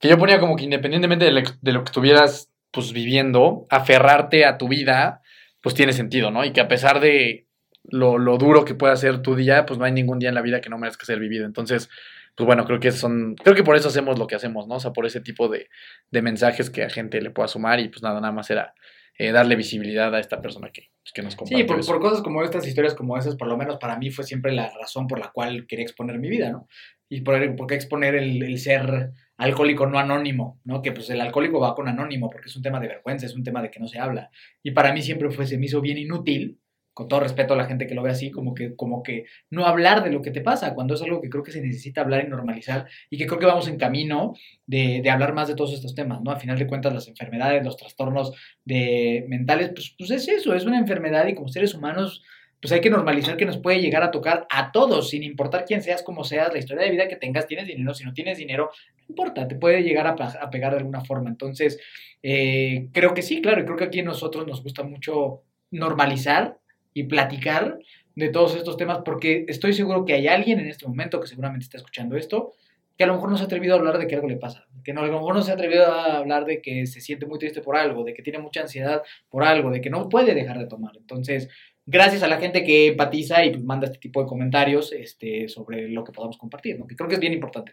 que 0.00 0.08
yo 0.08 0.16
ponía 0.16 0.40
como 0.40 0.56
que 0.56 0.64
independientemente 0.64 1.26
de 1.26 1.32
lo, 1.32 1.42
de 1.60 1.72
lo 1.72 1.84
que 1.84 1.88
estuvieras 1.90 2.50
pues 2.74 2.92
viviendo, 2.92 3.66
aferrarte 3.70 4.44
a 4.44 4.58
tu 4.58 4.68
vida, 4.68 5.22
pues 5.62 5.74
tiene 5.74 5.92
sentido, 5.92 6.30
¿no? 6.30 6.44
Y 6.44 6.52
que 6.52 6.60
a 6.60 6.68
pesar 6.68 7.00
de 7.00 7.46
lo, 7.84 8.18
lo 8.18 8.36
duro 8.36 8.64
que 8.64 8.74
pueda 8.74 8.96
ser 8.96 9.22
tu 9.22 9.36
día, 9.36 9.64
pues 9.64 9.78
no 9.78 9.84
hay 9.84 9.92
ningún 9.92 10.18
día 10.18 10.28
en 10.28 10.34
la 10.34 10.42
vida 10.42 10.60
que 10.60 10.68
no 10.70 10.78
merezca 10.78 11.06
ser 11.06 11.20
vivido. 11.20 11.46
Entonces, 11.46 11.88
pues 12.34 12.46
bueno, 12.46 12.64
creo 12.64 12.80
que 12.80 12.90
son, 12.90 13.36
creo 13.36 13.54
que 13.54 13.62
por 13.62 13.76
eso 13.76 13.88
hacemos 13.88 14.18
lo 14.18 14.26
que 14.26 14.34
hacemos, 14.34 14.66
¿no? 14.66 14.74
O 14.76 14.80
sea, 14.80 14.92
por 14.92 15.06
ese 15.06 15.20
tipo 15.20 15.48
de, 15.48 15.68
de 16.10 16.22
mensajes 16.22 16.68
que 16.68 16.82
a 16.82 16.90
gente 16.90 17.20
le 17.20 17.30
pueda 17.30 17.46
sumar 17.48 17.78
y 17.80 17.88
pues 17.88 18.02
nada, 18.02 18.20
nada 18.20 18.32
más 18.32 18.50
era 18.50 18.74
eh, 19.16 19.30
darle 19.30 19.54
visibilidad 19.54 20.12
a 20.12 20.18
esta 20.18 20.40
persona 20.42 20.70
que, 20.70 20.90
que 21.14 21.22
nos 21.22 21.36
compartió 21.36 21.58
Sí, 21.58 21.64
por, 21.64 21.78
eso. 21.78 21.92
por 21.92 22.00
cosas 22.00 22.22
como 22.22 22.42
estas, 22.42 22.66
historias 22.66 22.94
como 22.94 23.16
esas, 23.16 23.36
por 23.36 23.46
lo 23.46 23.56
menos 23.56 23.76
para 23.76 23.96
mí 23.96 24.10
fue 24.10 24.24
siempre 24.24 24.52
la 24.52 24.72
razón 24.80 25.06
por 25.06 25.20
la 25.20 25.30
cual 25.30 25.66
quería 25.68 25.84
exponer 25.84 26.18
mi 26.18 26.28
vida, 26.28 26.50
¿no? 26.50 26.66
Y 27.08 27.20
por, 27.20 27.54
por 27.54 27.68
qué 27.68 27.76
exponer 27.76 28.16
el, 28.16 28.42
el 28.42 28.58
ser 28.58 29.12
alcohólico 29.36 29.86
no 29.86 29.98
anónimo, 29.98 30.60
¿no? 30.64 30.82
Que 30.82 30.92
pues 30.92 31.10
el 31.10 31.20
alcohólico 31.20 31.60
va 31.60 31.74
con 31.74 31.88
anónimo 31.88 32.30
porque 32.30 32.48
es 32.48 32.56
un 32.56 32.62
tema 32.62 32.80
de 32.80 32.88
vergüenza, 32.88 33.26
es 33.26 33.34
un 33.34 33.44
tema 33.44 33.62
de 33.62 33.70
que 33.70 33.80
no 33.80 33.88
se 33.88 33.98
habla. 33.98 34.30
Y 34.62 34.70
para 34.70 34.92
mí 34.92 35.02
siempre 35.02 35.30
fue, 35.30 35.46
se 35.46 35.58
me 35.58 35.66
hizo 35.66 35.80
bien 35.80 35.98
inútil, 35.98 36.60
con 36.94 37.08
todo 37.08 37.20
respeto 37.20 37.54
a 37.54 37.56
la 37.56 37.66
gente 37.66 37.88
que 37.88 37.94
lo 37.94 38.02
ve 38.02 38.10
así, 38.12 38.30
como 38.30 38.54
que, 38.54 38.76
como 38.76 39.02
que 39.02 39.26
no 39.50 39.66
hablar 39.66 40.04
de 40.04 40.10
lo 40.10 40.22
que 40.22 40.30
te 40.30 40.40
pasa, 40.40 40.74
cuando 40.74 40.94
es 40.94 41.02
algo 41.02 41.20
que 41.20 41.28
creo 41.28 41.42
que 41.42 41.50
se 41.50 41.60
necesita 41.60 42.02
hablar 42.02 42.24
y 42.24 42.28
normalizar, 42.28 42.86
y 43.10 43.18
que 43.18 43.26
creo 43.26 43.40
que 43.40 43.46
vamos 43.46 43.66
en 43.66 43.76
camino 43.76 44.34
de, 44.64 45.00
de 45.02 45.10
hablar 45.10 45.34
más 45.34 45.48
de 45.48 45.56
todos 45.56 45.72
estos 45.72 45.96
temas, 45.96 46.22
¿no? 46.22 46.30
A 46.30 46.36
final 46.36 46.56
de 46.56 46.68
cuentas, 46.68 46.94
las 46.94 47.08
enfermedades, 47.08 47.64
los 47.64 47.76
trastornos 47.76 48.32
de 48.64 49.26
mentales, 49.28 49.70
pues, 49.74 49.92
pues 49.98 50.12
es 50.12 50.28
eso, 50.28 50.54
es 50.54 50.64
una 50.64 50.78
enfermedad 50.78 51.26
y 51.26 51.34
como 51.34 51.48
seres 51.48 51.74
humanos, 51.74 52.22
pues 52.64 52.72
hay 52.72 52.80
que 52.80 52.90
normalizar 52.90 53.36
que 53.36 53.44
nos 53.44 53.58
puede 53.58 53.80
llegar 53.80 54.02
a 54.04 54.10
tocar 54.10 54.46
a 54.48 54.72
todos, 54.72 55.10
sin 55.10 55.22
importar 55.22 55.64
quién 55.66 55.82
seas, 55.82 56.02
como 56.02 56.22
seas, 56.22 56.52
la 56.52 56.60
historia 56.60 56.84
de 56.84 56.92
vida 56.92 57.08
que 57.08 57.16
tengas, 57.16 57.46
tienes 57.46 57.66
dinero, 57.66 57.92
si 57.92 58.04
no 58.04 58.14
tienes 58.14 58.38
dinero, 58.38 58.70
importa, 59.08 59.48
te 59.48 59.56
puede 59.56 59.82
llegar 59.82 60.06
a, 60.06 60.10
a 60.12 60.50
pegar 60.50 60.72
de 60.72 60.78
alguna 60.78 61.04
forma. 61.04 61.30
Entonces, 61.30 61.78
eh, 62.22 62.88
creo 62.92 63.12
que 63.14 63.22
sí, 63.22 63.42
claro, 63.42 63.60
y 63.60 63.64
creo 63.64 63.76
que 63.76 63.84
aquí 63.84 64.00
a 64.00 64.04
nosotros 64.04 64.46
nos 64.46 64.62
gusta 64.62 64.82
mucho 64.82 65.42
normalizar 65.70 66.58
y 66.94 67.04
platicar 67.04 67.78
de 68.14 68.28
todos 68.28 68.56
estos 68.56 68.76
temas, 68.76 69.00
porque 69.04 69.44
estoy 69.48 69.72
seguro 69.72 70.04
que 70.04 70.14
hay 70.14 70.28
alguien 70.28 70.60
en 70.60 70.68
este 70.68 70.86
momento 70.86 71.20
que 71.20 71.26
seguramente 71.26 71.64
está 71.64 71.78
escuchando 71.78 72.16
esto, 72.16 72.52
que 72.96 73.04
a 73.04 73.06
lo 73.08 73.14
mejor 73.14 73.30
no 73.30 73.36
se 73.36 73.42
ha 73.42 73.46
atrevido 73.46 73.74
a 73.74 73.78
hablar 73.78 73.98
de 73.98 74.06
que 74.06 74.14
algo 74.14 74.28
le 74.28 74.36
pasa, 74.36 74.66
que 74.84 74.92
no, 74.92 75.00
a 75.02 75.06
lo 75.06 75.12
mejor 75.12 75.34
no 75.34 75.42
se 75.42 75.50
ha 75.50 75.54
atrevido 75.54 75.86
a 75.86 76.18
hablar 76.18 76.44
de 76.44 76.62
que 76.62 76.86
se 76.86 77.00
siente 77.00 77.26
muy 77.26 77.38
triste 77.38 77.60
por 77.60 77.76
algo, 77.76 78.04
de 78.04 78.14
que 78.14 78.22
tiene 78.22 78.38
mucha 78.38 78.60
ansiedad 78.60 79.02
por 79.28 79.42
algo, 79.42 79.70
de 79.70 79.80
que 79.80 79.90
no 79.90 80.08
puede 80.08 80.34
dejar 80.34 80.58
de 80.58 80.66
tomar. 80.66 80.96
Entonces, 80.96 81.48
gracias 81.86 82.22
a 82.22 82.28
la 82.28 82.38
gente 82.38 82.64
que 82.64 82.88
empatiza 82.88 83.44
y 83.44 83.58
manda 83.58 83.86
este 83.86 83.98
tipo 83.98 84.22
de 84.22 84.28
comentarios 84.28 84.92
este, 84.92 85.48
sobre 85.48 85.88
lo 85.88 86.04
que 86.04 86.12
podamos 86.12 86.38
compartir, 86.38 86.78
¿no? 86.78 86.86
que 86.86 86.96
creo 86.96 87.08
que 87.08 87.16
es 87.16 87.20
bien 87.20 87.32
importante. 87.32 87.72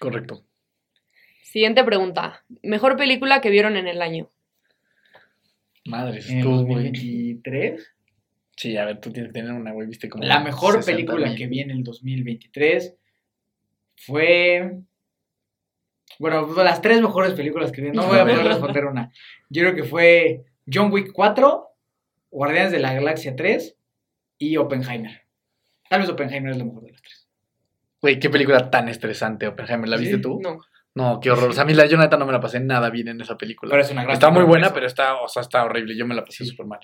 Correcto. 0.00 0.42
Siguiente 1.42 1.84
pregunta. 1.84 2.44
Mejor 2.62 2.96
película 2.96 3.40
que 3.40 3.50
vieron 3.50 3.76
en 3.76 3.86
el 3.86 4.02
año. 4.02 4.30
Madre, 5.84 6.20
En 6.28 6.38
el 6.38 6.44
muy... 6.44 6.58
2023, 6.58 7.94
Sí, 8.60 8.76
a 8.76 8.84
ver, 8.84 9.00
tú 9.00 9.10
tienes 9.10 9.32
que 9.32 9.40
tener 9.40 9.54
una, 9.54 9.72
güey, 9.72 9.88
viste 9.88 10.10
como... 10.10 10.22
la 10.22 10.40
mejor 10.40 10.74
60 10.74 10.92
película 10.92 11.34
que 11.34 11.46
vi 11.46 11.60
en 11.60 11.70
el 11.70 11.82
2023 11.82 12.94
fue... 13.96 14.80
Bueno, 16.18 16.46
las 16.62 16.82
tres 16.82 17.00
mejores 17.00 17.32
películas 17.32 17.72
que 17.72 17.80
vi, 17.80 17.90
no 17.90 18.06
voy 18.06 18.18
a 18.18 18.24
poder 18.26 18.44
responder 18.44 18.84
una. 18.84 19.10
Yo 19.48 19.62
creo 19.62 19.74
que 19.74 19.84
fue 19.84 20.44
John 20.70 20.92
Wick 20.92 21.10
4, 21.10 21.68
Guardianes 22.30 22.72
de 22.72 22.80
la 22.80 22.92
Galaxia 22.92 23.34
3 23.34 23.76
y 24.36 24.58
Oppenheimer. 24.58 25.22
Tal 25.88 26.02
vez 26.02 26.10
Oppenheimer 26.10 26.50
es 26.50 26.58
la 26.58 26.64
mejor 26.64 26.84
de 26.84 26.92
las 26.92 27.00
tres. 27.00 27.19
Güey, 28.02 28.18
qué 28.18 28.30
película 28.30 28.70
tan 28.70 28.88
estresante, 28.88 29.46
Oppenheimer. 29.46 29.88
¿La 29.88 29.96
viste 29.96 30.16
Sí, 30.16 30.20
tú? 30.22 30.40
No. 30.42 30.58
No, 30.94 31.20
qué 31.20 31.30
horror. 31.30 31.50
O 31.50 31.52
sea, 31.52 31.62
a 31.62 31.66
mí 31.66 31.74
la 31.74 31.86
yo 31.86 31.96
neta 31.98 32.16
no 32.16 32.26
me 32.26 32.32
la 32.32 32.40
pasé 32.40 32.58
nada 32.60 32.90
bien 32.90 33.08
en 33.08 33.20
esa 33.20 33.36
película. 33.38 33.70
Pero 33.70 33.82
es 33.82 33.90
una 33.92 34.02
gran 34.02 34.14
está 34.14 34.30
muy 34.30 34.42
buena, 34.42 34.72
pero 34.74 34.86
está, 34.86 35.16
o 35.16 35.28
sea, 35.28 35.42
está 35.42 35.64
horrible. 35.64 35.96
Yo 35.96 36.06
me 36.06 36.14
la 36.14 36.24
pasé 36.24 36.44
Sí. 36.44 36.50
súper 36.50 36.66
mal. 36.66 36.80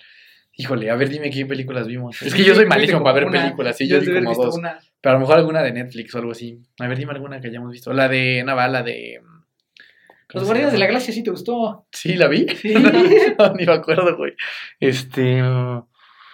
Híjole, 0.53 0.89
a 0.89 0.95
ver, 0.95 1.09
dime 1.09 1.29
qué 1.29 1.45
películas 1.45 1.85
vimos. 1.87 2.19
Es 2.21 2.33
que 2.33 2.43
yo 2.43 2.55
soy 2.55 2.65
malísimo 2.65 3.03
para 3.03 3.15
ver 3.15 3.25
una. 3.25 3.41
películas, 3.43 3.75
sí, 3.77 3.87
Yo 3.87 3.99
yo 3.99 4.11
vi 4.13 4.23
como 4.23 4.33
dos. 4.43 4.57
una. 4.57 4.79
Pero 5.01 5.11
a 5.11 5.13
lo 5.15 5.19
mejor 5.19 5.37
alguna 5.37 5.61
de 5.61 5.71
Netflix 5.73 6.15
o 6.15 6.19
algo 6.19 6.31
así. 6.31 6.59
A 6.79 6.87
ver, 6.87 6.97
dime 6.97 7.11
alguna 7.11 7.39
que 7.41 7.47
hayamos 7.47 7.71
visto. 7.71 7.91
La 7.93 8.07
de 8.07 8.43
Nava, 8.45 8.67
la 8.69 8.81
de. 8.81 9.19
¿cómo 9.21 10.39
Los 10.41 10.45
Guardianes 10.45 10.73
de 10.73 10.79
la? 10.79 10.87
Galaxia 10.87 11.13
sí 11.13 11.21
te 11.23 11.29
gustó. 11.31 11.85
Sí, 11.91 12.15
la 12.15 12.27
vi. 12.27 12.47
Sí. 12.55 12.73
no, 13.37 13.53
ni 13.53 13.65
me 13.65 13.73
acuerdo, 13.73 14.15
güey. 14.17 14.33
Este. 14.79 15.43
uh, 15.43 15.85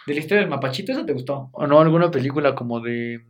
De 0.08 0.13
la 0.13 0.19
historia 0.19 0.41
del 0.41 0.50
mapachito, 0.50 0.91
esa 0.93 1.06
te 1.06 1.13
gustó. 1.13 1.50
O 1.54 1.67
no, 1.67 1.82
alguna 1.82 2.10
película 2.12 2.54
como 2.56 2.80
de. 2.80 3.26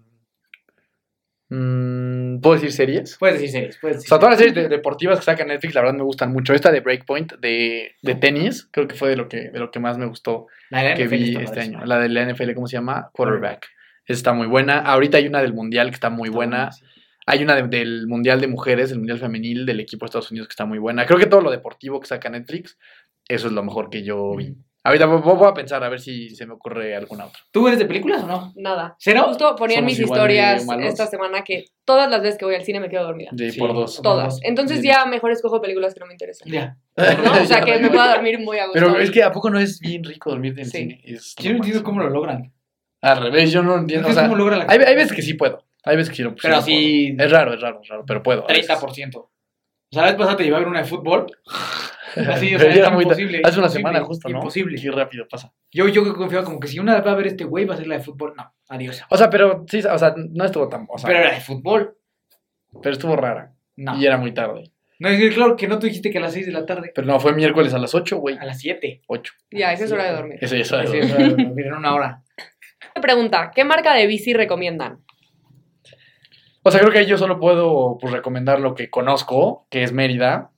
Mm, 1.58 2.40
¿Puedo 2.42 2.56
decir 2.56 2.72
series? 2.72 3.18
Puedes 3.20 3.36
decir 3.36 3.52
series, 3.52 3.78
puedes 3.78 3.96
O 3.96 4.00
decir 4.00 4.10
sea, 4.10 4.18
todas 4.20 4.32
las 4.32 4.40
series 4.40 4.56
de- 4.56 4.70
deportivas 4.70 5.20
que 5.20 5.26
saca 5.26 5.46
Netflix, 5.46 5.76
la 5.76 5.82
verdad 5.82 5.96
me 5.98 6.04
gustan 6.04 6.32
mucho. 6.32 6.54
Esta 6.54 6.72
de 6.72 6.80
Breakpoint, 6.82 7.34
de, 7.40 7.92
de 8.02 8.16
tenis, 8.16 8.68
creo 8.72 8.88
que 8.88 8.96
fue 8.96 9.10
de 9.10 9.16
lo 9.16 9.28
que, 9.30 9.50
de 9.52 9.60
lo 9.60 9.72
que 9.72 9.80
más 9.80 9.98
me 9.98 10.06
gustó 10.06 10.48
La 10.70 10.82
de 10.84 10.90
la 10.90 10.96
que 10.96 11.04
NFL 11.06 11.16
vi 11.16 11.30
está 11.30 11.42
este 11.42 11.56
padrísima. 11.56 11.78
año. 11.80 11.86
La 11.88 12.00
de 12.00 12.10
la 12.10 12.22
NFL, 12.34 12.54
¿cómo 12.56 12.68
se 12.68 12.78
llama? 12.78 13.10
Quarterback. 13.14 13.68
Esa 14.06 14.18
está 14.18 14.34
muy 14.34 14.48
buena. 14.48 14.80
Ahorita 14.80 15.18
hay 15.18 15.28
una 15.28 15.42
del 15.42 15.54
Mundial 15.54 15.90
que 15.90 15.94
está 15.96 16.10
muy 16.10 16.28
Está 16.28 16.36
buena. 16.36 16.70
Hay 17.26 17.42
una 17.44 17.56
de- 17.56 17.68
del 17.70 18.08
Mundial 18.08 18.42
de 18.42 18.48
Mujeres, 18.48 18.92
el 18.92 18.98
Mundial 18.98 19.20
Femenil 19.20 19.66
del 19.66 19.80
equipo 19.80 20.06
de 20.06 20.08
Estados 20.08 20.30
Unidos 20.32 20.48
que 20.50 20.54
está 20.54 20.66
muy 20.66 20.78
buena. 20.80 21.06
Creo 21.06 21.18
que 21.20 21.26
todo 21.28 21.40
lo 21.42 21.52
deportivo 21.52 22.00
que 22.02 22.08
saca 22.08 22.30
Netflix, 22.30 22.78
eso 23.30 23.48
es 23.48 23.54
lo 23.54 23.64
mejor 23.64 23.90
que 23.90 24.04
yo 24.04 24.36
vi. 24.36 24.56
Ahorita 24.86 25.06
voy 25.06 25.48
a 25.48 25.54
pensar 25.54 25.82
a 25.82 25.88
ver 25.88 26.02
si 26.02 26.30
se 26.32 26.46
me 26.46 26.54
ocurre 26.54 26.94
alguna 26.94 27.26
otra. 27.28 27.40
¿Tú 27.52 27.68
eres 27.68 27.80
de 27.80 27.86
películas 27.86 28.24
o 28.24 28.28
no? 28.28 28.52
Nada. 28.58 28.96
¿Cero? 29.00 29.24
Justo 29.28 29.56
ponía 29.56 29.80
en 29.80 29.86
mis 29.86 29.98
historias 29.98 30.68
esta 30.82 31.08
semana 31.08 31.42
que 31.44 31.66
todas 31.86 32.10
las 32.12 32.22
veces 32.22 32.38
que 32.38 32.44
voy 32.44 32.56
al 32.56 32.66
cine 32.66 32.82
me 32.82 32.90
quedo 32.90 33.04
dormida. 33.06 33.30
De 33.32 33.52
Sí. 33.52 33.60
por 33.60 33.74
dos. 33.74 34.02
Todas. 34.02 34.40
Entonces 34.44 34.82
Sí. 34.82 34.88
ya 34.88 35.06
mejor 35.06 35.32
escojo 35.32 35.62
películas 35.62 35.94
que 35.94 36.02
no 36.02 36.06
me 36.08 36.14
interesan. 36.14 36.50
Ya. 36.52 36.76
¿no? 36.98 37.42
O 37.42 37.46
sea, 37.46 37.62
que 37.66 37.80
me 37.80 37.90
pueda 37.90 38.14
dormir 38.14 38.40
muy 38.40 38.58
a 38.60 38.66
gusto. 38.66 38.80
Pero 38.80 39.00
es 39.00 39.10
que 39.10 39.24
¿a 39.24 39.32
poco 39.32 39.50
no 39.50 39.58
es 39.58 39.80
bien 39.80 40.04
rico 40.04 40.32
dormir 40.32 40.54
en 40.60 40.66
Sí. 40.66 40.78
cine? 40.80 41.02
Es 41.06 41.34
Yo 41.38 41.52
no 41.52 41.58
entiendo 41.58 41.82
cómo 41.84 42.02
lo 42.02 42.10
logran. 42.10 42.52
Al 43.02 43.22
revés, 43.24 43.52
yo 43.54 43.64
no 43.64 43.78
entiendo. 43.78 44.08
No 44.10 44.12
O 44.12 44.14
sea, 44.14 44.24
cómo 44.24 44.36
logran 44.36 44.60
la 44.60 44.66
hay, 44.68 44.80
hay 44.80 44.96
veces 44.96 45.14
que 45.14 45.22
sí 45.22 45.36
puedo. 45.36 45.64
Hay 45.86 45.96
veces 45.96 46.10
que 46.10 46.16
sí 46.18 46.24
lo 46.24 46.32
sí 46.32 46.36
Pero 46.42 46.60
puedo. 46.62 47.26
Es 47.26 47.32
raro, 47.32 47.54
es 47.54 47.62
raro, 47.62 47.80
es 47.82 47.88
raro, 47.88 48.04
pero 48.06 48.22
puedo. 48.22 48.44
a 48.44 48.48
veces. 48.48 48.68
30%. 48.70 49.16
O 49.18 49.30
sea, 49.96 50.02
la 50.04 50.08
vez 50.10 50.18
pasada 50.18 50.36
te 50.38 50.44
llevé 50.44 50.56
a 50.58 50.60
ver 50.60 50.68
una 50.68 50.80
de 50.80 50.86
fútbol 50.86 51.28
Así, 52.30 52.56
o 52.56 52.60
sea, 52.60 52.74
Era 52.74 52.88
es 52.88 52.94
muy- 52.94 53.04
imposible. 53.04 53.42
Hace 53.44 53.60
una 53.60 53.70
semana 53.70 54.02
justo, 54.04 54.30
¿no? 54.30 54.38
Imposible. 54.38 54.80
Qué 54.82 54.92
rápido 54.92 55.28
pasa. 55.30 55.52
Yo, 55.72 55.88
yo 55.88 56.04
que 56.04 56.14
confiaba 56.14 56.44
como 56.46 56.60
que 56.60 56.68
si 56.68 56.80
una 56.80 57.00
va 57.02 57.12
a 57.12 57.16
ver 57.16 57.28
este 57.28 57.44
güey, 57.44 57.66
va 57.66 57.74
a 57.74 57.78
ser 57.78 57.88
la 57.88 57.98
de 57.98 58.04
fútbol. 58.04 58.34
No, 58.36 58.54
adiós. 58.70 59.04
O 59.10 59.18
sea, 59.18 59.30
pero 59.30 59.66
sí, 59.68 59.80
o 59.80 59.98
sea, 59.98 60.14
no 60.18 60.46
estuvo 60.46 60.70
tan. 60.70 60.86
O 60.90 60.98
sea, 60.98 61.08
Pero 61.08 61.20
pero, 61.20 61.30
la 61.30 61.36
de 61.36 61.42
fútbol, 61.42 61.98
estuvo 62.84 63.16
rara. 63.16 63.54
no. 63.76 63.98
Y 63.98 64.06
era 64.06 64.18
muy 64.18 64.34
tarde. 64.34 64.72
No, 65.00 65.10
es 65.10 65.20
que 65.20 65.30
claro 65.34 65.56
que 65.58 65.68
no 65.68 65.80
tú 65.80 65.88
dijiste 65.88 66.12
que 66.12 66.20
a 66.20 66.22
las 66.22 66.34
6 66.34 66.46
de 66.46 66.52
la 66.54 66.66
tarde. 66.66 66.92
Pero 66.96 67.06
no, 67.08 67.20
fue 67.20 67.34
miércoles 67.34 67.74
a 67.74 67.80
las 67.80 67.94
8, 67.94 68.18
güey. 68.18 68.38
A 68.38 68.46
las 68.46 68.60
7. 68.60 69.02
8. 69.08 69.34
Ya, 69.52 69.74
esa 69.74 69.84
es 69.86 69.92
hora 69.92 70.06
de 70.06 70.12
dormir. 70.16 70.38
Eso 70.40 70.56
ya 70.56 70.62
es 70.62 70.72
hora 70.72 70.84
de 70.90 71.02
miren, 71.54 71.74
una 71.74 71.94
hora. 71.94 72.24
Pregunta, 73.02 73.52
¿qué 73.54 73.66
marca 73.66 73.94
de 73.96 74.08
bici 74.08 74.34
recomiendan? 74.34 75.00
O 76.62 76.72
sea, 76.72 76.80
creo 76.80 76.94
que 76.94 77.00
ahí 77.00 77.06
yo 77.06 77.18
solo 77.18 77.40
puedo 77.40 77.98
pues, 78.00 78.14
recomendar 78.14 78.62
lo 78.62 78.76
que 78.76 78.90
conozco, 78.90 79.68
que 79.70 79.84
es 79.84 79.92
Mérida. 79.92 80.52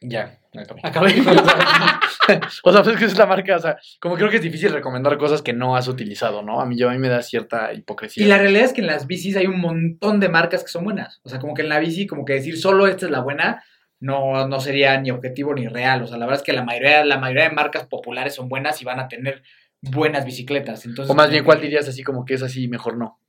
Ya, 0.00 0.38
me 0.47 0.47
acabé. 0.62 0.80
Acabé. 0.82 1.14
o 2.62 2.72
sea, 2.72 2.82
pues 2.82 2.94
es 2.94 2.98
que 2.98 3.04
es 3.06 3.18
la 3.18 3.26
marca, 3.26 3.56
o 3.56 3.60
sea, 3.60 3.78
como 4.00 4.16
creo 4.16 4.30
que 4.30 4.36
es 4.36 4.42
difícil 4.42 4.72
recomendar 4.72 5.16
cosas 5.18 5.42
que 5.42 5.52
no 5.52 5.76
has 5.76 5.88
utilizado, 5.88 6.42
¿no? 6.42 6.60
A 6.60 6.66
mí, 6.66 6.76
yo, 6.76 6.88
a 6.88 6.92
mí 6.92 6.98
me 6.98 7.08
da 7.08 7.22
cierta 7.22 7.72
hipocresía. 7.72 8.24
Y 8.24 8.28
la 8.28 8.38
realidad 8.38 8.64
es 8.64 8.72
que 8.72 8.80
en 8.80 8.86
las 8.86 9.06
bicis 9.06 9.36
hay 9.36 9.46
un 9.46 9.60
montón 9.60 10.20
de 10.20 10.28
marcas 10.28 10.62
que 10.62 10.68
son 10.68 10.84
buenas. 10.84 11.20
O 11.22 11.28
sea, 11.28 11.38
como 11.38 11.54
que 11.54 11.62
en 11.62 11.68
la 11.68 11.78
bici, 11.78 12.06
como 12.06 12.24
que 12.24 12.34
decir 12.34 12.58
solo 12.58 12.86
esta 12.86 13.06
es 13.06 13.12
la 13.12 13.20
buena, 13.20 13.62
no, 14.00 14.46
no 14.46 14.60
sería 14.60 15.00
ni 15.00 15.10
objetivo 15.10 15.54
ni 15.54 15.66
real. 15.66 16.02
O 16.02 16.06
sea, 16.06 16.18
la 16.18 16.26
verdad 16.26 16.40
es 16.40 16.46
que 16.46 16.52
la 16.52 16.64
mayoría, 16.64 17.04
la 17.04 17.18
mayoría 17.18 17.44
de 17.44 17.54
marcas 17.54 17.86
populares 17.86 18.34
son 18.34 18.48
buenas 18.48 18.80
y 18.82 18.84
van 18.84 19.00
a 19.00 19.08
tener 19.08 19.42
buenas 19.80 20.24
bicicletas. 20.24 20.84
Entonces, 20.86 21.10
O 21.10 21.14
más 21.14 21.30
bien, 21.30 21.44
¿cuál 21.44 21.60
dirías 21.60 21.88
así 21.88 22.02
como 22.02 22.24
que 22.24 22.34
es 22.34 22.42
así, 22.42 22.68
mejor 22.68 22.96
no? 22.96 23.20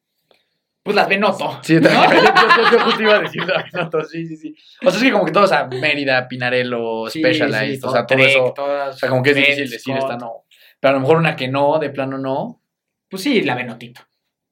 Pues 0.83 0.95
las 0.95 1.07
Benoto. 1.09 1.59
Sí, 1.61 1.79
también. 1.81 2.23
yo, 2.57 2.71
yo- 2.71 2.79
justo 2.85 3.01
iba 3.01 3.15
a 3.15 3.19
decir 3.21 3.43
la 3.45 3.63
Benoto, 3.71 4.03
sí, 4.05 4.25
sí, 4.25 4.37
sí. 4.37 4.55
O 4.85 4.89
sea, 4.89 4.97
es 4.99 5.03
que 5.05 5.11
como 5.11 5.25
que 5.25 5.31
todo, 5.31 5.43
o 5.43 5.47
sea, 5.47 5.67
Mérida, 5.67 6.27
Pinarello, 6.27 7.07
Sí, 7.09 7.19
Specialized, 7.19 7.79
sí, 7.81 7.85
o 7.87 7.91
sea, 7.91 8.05
todo 8.05 8.17
Trek, 8.17 8.29
eso. 8.29 8.53
todas, 8.55 8.95
O 8.95 8.97
sea, 8.99 9.09
como 9.09 9.21
que 9.21 9.31
es 9.31 9.35
difícil 9.35 9.69
decir 9.69 9.95
Scott. 9.95 9.97
esta 10.11 10.17
no. 10.17 10.45
Pero 10.79 10.91
a 10.91 10.93
lo 10.93 10.99
mejor 11.01 11.17
una 11.17 11.35
que 11.35 11.47
no, 11.49 11.77
de 11.79 11.89
plano 11.89 12.17
no. 12.17 12.61
Pues 13.09 13.23
sí, 13.23 13.41
la 13.41 13.55
Benotito. 13.55 14.01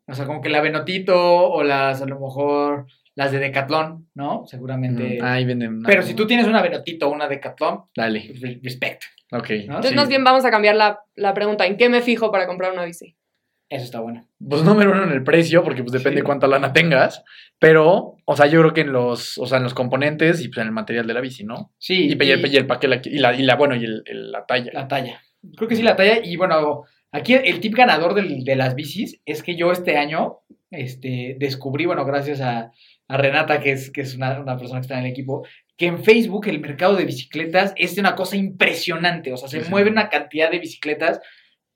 O 0.07 0.13
sea, 0.13 0.25
como 0.25 0.41
que 0.41 0.49
la 0.49 0.61
Benotito 0.61 1.15
o 1.17 1.63
las, 1.63 2.01
a 2.01 2.05
lo 2.05 2.19
mejor, 2.19 2.87
las 3.15 3.31
de 3.31 3.39
Decathlon, 3.39 4.09
¿no? 4.13 4.45
Seguramente. 4.45 5.19
Mm, 5.21 5.25
Ahí 5.25 5.45
venden. 5.45 5.77
una- 5.79 5.87
Pero 5.89 6.01
si 6.01 6.13
tú 6.13 6.27
tienes 6.27 6.47
una 6.47 6.61
Benotito 6.61 7.07
o 7.07 7.11
una 7.11 7.27
Decathlon, 7.27 7.85
Dale, 7.95 8.23
pues, 8.27 8.41
re- 8.41 8.59
respect. 8.63 9.03
ok. 9.31 9.49
¿No? 9.49 9.55
Entonces, 9.57 9.91
sí. 9.91 9.95
más 9.95 10.07
bien 10.09 10.23
vamos 10.23 10.43
a 10.45 10.51
cambiar 10.51 10.75
la, 10.75 10.99
la 11.15 11.33
pregunta. 11.33 11.65
¿En 11.65 11.77
qué 11.77 11.87
me 11.89 12.01
fijo 12.01 12.31
para 12.31 12.47
comprar 12.47 12.71
una 12.73 12.83
bici? 12.85 13.15
Eso 13.69 13.83
está 13.83 13.99
bueno. 13.99 14.25
Pues 14.47 14.63
número 14.63 14.91
uno 14.91 15.03
en 15.03 15.11
el 15.11 15.23
precio, 15.23 15.63
porque 15.63 15.81
pues 15.83 15.91
depende 15.91 16.21
Sí. 16.21 16.25
cuánta 16.25 16.47
lana 16.47 16.71
tengas. 16.71 17.23
Pero, 17.59 18.15
o 18.23 18.35
sea, 18.37 18.45
yo 18.47 18.61
creo 18.61 18.73
que 18.73 18.81
en 18.81 18.93
los, 18.93 19.37
o 19.37 19.45
sea, 19.45 19.57
en 19.57 19.63
los 19.63 19.73
componentes 19.73 20.41
y 20.41 20.47
pues 20.47 20.59
en 20.59 20.67
el 20.67 20.71
material 20.73 21.05
de 21.07 21.13
la 21.13 21.21
bici, 21.21 21.43
¿no? 21.43 21.73
Sí. 21.77 22.07
Y, 22.09 22.23
y, 22.23 22.31
el, 22.31 22.45
y 22.53 22.55
el 22.55 22.65
paquete, 22.67 23.09
y 23.09 23.17
la, 23.19 23.33
y 23.33 23.43
la, 23.43 23.55
bueno, 23.55 23.75
y 23.75 23.83
el, 23.83 24.03
el- 24.05 24.31
la 24.31 24.45
talla. 24.45 24.71
La 24.73 24.87
talla. 24.87 25.21
Creo 25.55 25.67
que 25.67 25.75
sí, 25.75 25.81
la 25.83 25.95
talla. 25.95 26.19
Y 26.23 26.37
bueno, 26.37 26.83
aquí 27.11 27.33
el 27.33 27.59
tip 27.59 27.75
ganador 27.75 28.13
del- 28.13 28.43
de 28.43 28.55
las 28.55 28.73
bicis 28.75 29.19
es 29.25 29.43
que 29.43 29.55
yo 29.57 29.71
este 29.71 29.97
año 29.97 30.37
este, 30.71 31.35
descubrí, 31.39 31.85
bueno, 31.85 32.05
gracias 32.05 32.39
a, 32.41 32.71
a 33.07 33.17
Renata, 33.17 33.59
que 33.59 33.71
es, 33.71 33.91
que 33.91 34.01
es 34.01 34.15
una, 34.15 34.39
una 34.39 34.57
persona 34.57 34.79
que 34.79 34.83
está 34.85 34.99
en 34.99 35.05
el 35.05 35.11
equipo, 35.11 35.45
que 35.75 35.87
en 35.87 36.03
Facebook 36.03 36.47
el 36.47 36.59
mercado 36.59 36.95
de 36.95 37.05
bicicletas 37.05 37.73
es 37.75 37.97
una 37.97 38.15
cosa 38.15 38.35
impresionante. 38.37 39.33
O 39.33 39.37
sea, 39.37 39.47
se 39.49 39.59
Sí, 39.59 39.65
sí. 39.65 39.69
mueve 39.71 39.89
una 39.89 40.09
cantidad 40.09 40.51
de 40.51 40.59
bicicletas 40.59 41.19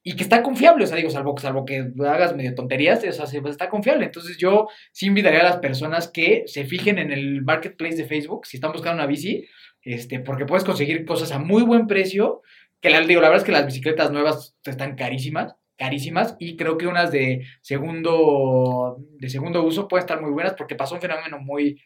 y 0.03 0.15
que 0.15 0.23
está 0.23 0.41
confiable. 0.43 0.83
O 0.83 0.87
sea, 0.87 0.97
digo, 0.97 1.09
salvo, 1.09 1.37
salvo 1.37 1.65
que 1.65 1.91
hagas 1.99 2.35
medio 2.35 2.55
tonterías, 2.55 3.03
o 3.03 3.11
sea, 3.11 3.25
se- 3.27 3.41
está 3.49 3.69
confiable. 3.69 4.05
Entonces 4.05 4.37
yo 4.37 4.67
sí 4.91 5.07
invitaría 5.07 5.41
a 5.41 5.43
las 5.43 5.57
personas 5.57 6.07
que 6.09 6.43
se 6.47 6.65
fijen 6.65 6.97
en 6.99 7.11
el 7.11 7.43
marketplace 7.43 7.95
de 7.97 8.05
Facebook, 8.05 8.45
si 8.45 8.57
están 8.57 8.71
buscando 8.71 8.95
una 9.01 9.07
bici, 9.07 9.45
este, 9.83 10.19
porque 10.19 10.45
puedes 10.45 10.63
conseguir 10.63 11.05
cosas 11.05 11.31
a 11.31 11.39
muy 11.39 11.63
buen 11.63 11.87
precio 11.87 12.41
que 12.81 12.89
la, 12.89 13.01
digo, 13.01 13.21
la 13.21 13.29
verdad 13.29 13.43
es 13.43 13.45
que 13.45 13.51
las 13.51 13.65
bicicletas 13.65 14.11
nuevas 14.11 14.55
están 14.65 14.95
carísimas, 14.95 15.55
carísimas, 15.77 16.35
y 16.39 16.57
creo 16.57 16.77
que 16.77 16.87
unas 16.87 17.11
de 17.11 17.45
segundo, 17.61 18.97
de 19.19 19.29
segundo 19.29 19.63
uso 19.63 19.87
pueden 19.87 20.01
estar 20.03 20.21
muy 20.21 20.31
buenas 20.31 20.53
porque 20.55 20.75
pasó 20.75 20.95
un 20.95 21.01
fenómeno 21.01 21.39
muy, 21.39 21.79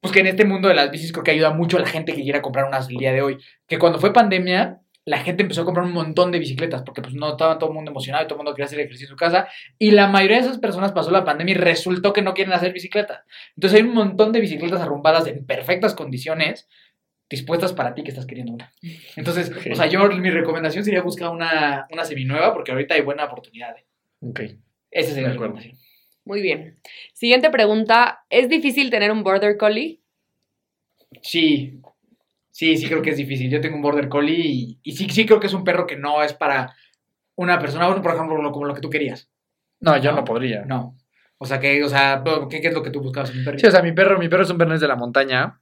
pues 0.00 0.12
que 0.12 0.20
en 0.20 0.26
este 0.26 0.44
mundo 0.44 0.68
de 0.68 0.74
las 0.74 0.90
bicis 0.90 1.12
creo 1.12 1.24
que 1.24 1.30
ayuda 1.32 1.52
mucho 1.52 1.76
a 1.76 1.80
la 1.80 1.86
gente 1.86 2.12
que 2.14 2.22
quiera 2.22 2.42
comprar 2.42 2.66
unas 2.66 2.88
el 2.88 2.96
día 2.96 3.12
de 3.12 3.22
hoy, 3.22 3.38
que 3.66 3.78
cuando 3.78 3.98
fue 3.98 4.12
pandemia, 4.12 4.80
la 5.06 5.18
gente 5.18 5.42
empezó 5.42 5.62
a 5.62 5.64
comprar 5.64 5.86
un 5.86 5.92
montón 5.92 6.30
de 6.30 6.38
bicicletas 6.38 6.82
porque 6.82 7.02
pues 7.02 7.14
no 7.14 7.30
estaba 7.30 7.58
todo 7.58 7.70
el 7.70 7.74
mundo 7.74 7.90
emocionado 7.90 8.24
y 8.24 8.26
todo 8.26 8.34
el 8.34 8.38
mundo 8.44 8.52
quería 8.54 8.66
hacer 8.66 8.80
ejercicio 8.80 9.06
en 9.06 9.10
su 9.10 9.16
casa, 9.16 9.48
y 9.78 9.90
la 9.92 10.06
mayoría 10.08 10.36
de 10.36 10.42
esas 10.44 10.58
personas 10.58 10.92
pasó 10.92 11.10
la 11.10 11.24
pandemia 11.24 11.52
y 11.54 11.58
resultó 11.58 12.12
que 12.12 12.22
no 12.22 12.34
quieren 12.34 12.52
hacer 12.52 12.72
bicicleta. 12.72 13.24
Entonces 13.56 13.80
hay 13.80 13.86
un 13.86 13.94
montón 13.94 14.32
de 14.32 14.40
bicicletas 14.40 14.80
arrumbadas 14.80 15.26
en 15.26 15.44
perfectas 15.46 15.94
condiciones 15.94 16.68
dispuestas 17.28 17.72
para 17.72 17.94
ti 17.94 18.02
que 18.02 18.10
estás 18.10 18.26
queriendo 18.26 18.52
una. 18.52 18.72
Entonces, 19.16 19.50
Ok. 19.50 19.68
o 19.72 19.74
sea, 19.76 19.86
yo 19.86 20.06
mi 20.08 20.30
recomendación 20.30 20.84
sería 20.84 21.00
buscar 21.00 21.30
una, 21.30 21.86
una 21.90 22.04
seminueva 22.04 22.52
porque 22.52 22.72
ahorita 22.72 22.94
hay 22.94 23.02
buena 23.02 23.24
oportunidad. 23.24 23.76
Ok. 24.20 24.40
Esa 24.90 25.10
sería 25.10 25.28
mi 25.28 25.34
recomendación. 25.34 25.78
Muy 26.24 26.42
bien. 26.42 26.80
Siguiente 27.12 27.48
pregunta. 27.50 28.24
¿Es 28.30 28.48
difícil 28.48 28.90
tener 28.90 29.12
un 29.12 29.22
border 29.22 29.56
collie? 29.56 30.00
Sí, 31.22 31.80
sí, 32.60 32.76
sí 32.76 32.86
creo 32.88 33.00
que 33.02 33.10
es 33.10 33.16
difícil. 33.16 33.50
Yo 33.50 33.60
tengo 33.60 33.76
un 33.76 33.82
border 33.82 34.08
collie 34.08 34.36
y, 34.38 34.78
y 34.82 34.92
sí, 34.92 35.08
sí 35.08 35.24
creo 35.24 35.40
que 35.40 35.46
es 35.46 35.54
un 35.54 35.64
perro 35.64 35.86
que 35.86 35.96
no 35.96 36.22
es 36.22 36.34
para 36.34 36.74
una 37.36 37.58
persona, 37.58 37.86
bueno, 37.86 38.02
por 38.02 38.14
ejemplo, 38.14 38.40
lo- 38.42 38.52
como 38.52 38.66
lo 38.66 38.74
que 38.74 38.80
tú 38.82 38.90
querías. 38.90 39.30
No, 39.80 39.96
yo 39.96 40.10
No. 40.10 40.18
no, 40.18 40.24
podría. 40.24 40.64
No. 40.66 40.94
O 41.38 41.46
sea, 41.46 41.58
que, 41.58 41.82
o 41.82 41.88
sea, 41.88 42.22
¿qué, 42.50 42.60
qué 42.60 42.68
es 42.68 42.74
lo 42.74 42.82
que 42.82 42.90
tú 42.90 43.00
buscabas 43.00 43.30
en 43.30 43.38
un 43.38 43.44
perro? 43.46 43.58
Sí, 43.58 43.66
o 43.66 43.70
sea, 43.70 43.82
mi 43.82 43.92
perro, 43.92 44.18
mi 44.18 44.28
perro 44.28 44.42
es 44.42 44.50
un 44.50 44.58
bernés 44.58 44.80
de 44.82 44.88
la 44.88 44.96
montaña. 44.96 45.58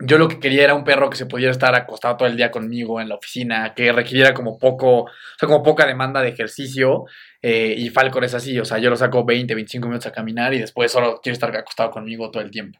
Yo 0.00 0.16
lo 0.18 0.26
que 0.26 0.40
quería 0.40 0.64
era 0.64 0.74
un 0.74 0.84
perro 0.84 1.10
que 1.10 1.16
se 1.18 1.26
pudiera 1.26 1.52
estar 1.52 1.74
acostado 1.74 2.16
todo 2.16 2.26
el 2.28 2.36
día 2.36 2.50
conmigo 2.50 2.98
en 3.00 3.08
la 3.10 3.16
oficina, 3.16 3.74
que 3.74 3.92
requiriera 3.92 4.32
como 4.34 4.58
poco, 4.58 5.02
o 5.02 5.08
sea, 5.38 5.46
como 5.46 5.62
poca 5.62 5.86
demanda 5.86 6.22
de 6.22 6.30
ejercicio. 6.30 7.04
eh, 7.42 7.74
y 7.76 7.90
Falcon 7.90 8.24
es 8.24 8.34
así, 8.34 8.58
o 8.58 8.64
sea, 8.64 8.78
yo 8.78 8.88
lo 8.88 8.96
saco 8.96 9.24
20, 9.24 9.54
25 9.54 9.86
minutos 9.88 10.06
a 10.06 10.12
caminar 10.12 10.54
y 10.54 10.58
después 10.60 10.90
solo 10.90 11.20
quiere 11.22 11.34
estar 11.34 11.54
acostado 11.56 11.90
conmigo 11.90 12.30
todo 12.30 12.42
el 12.42 12.50
tiempo. 12.50 12.78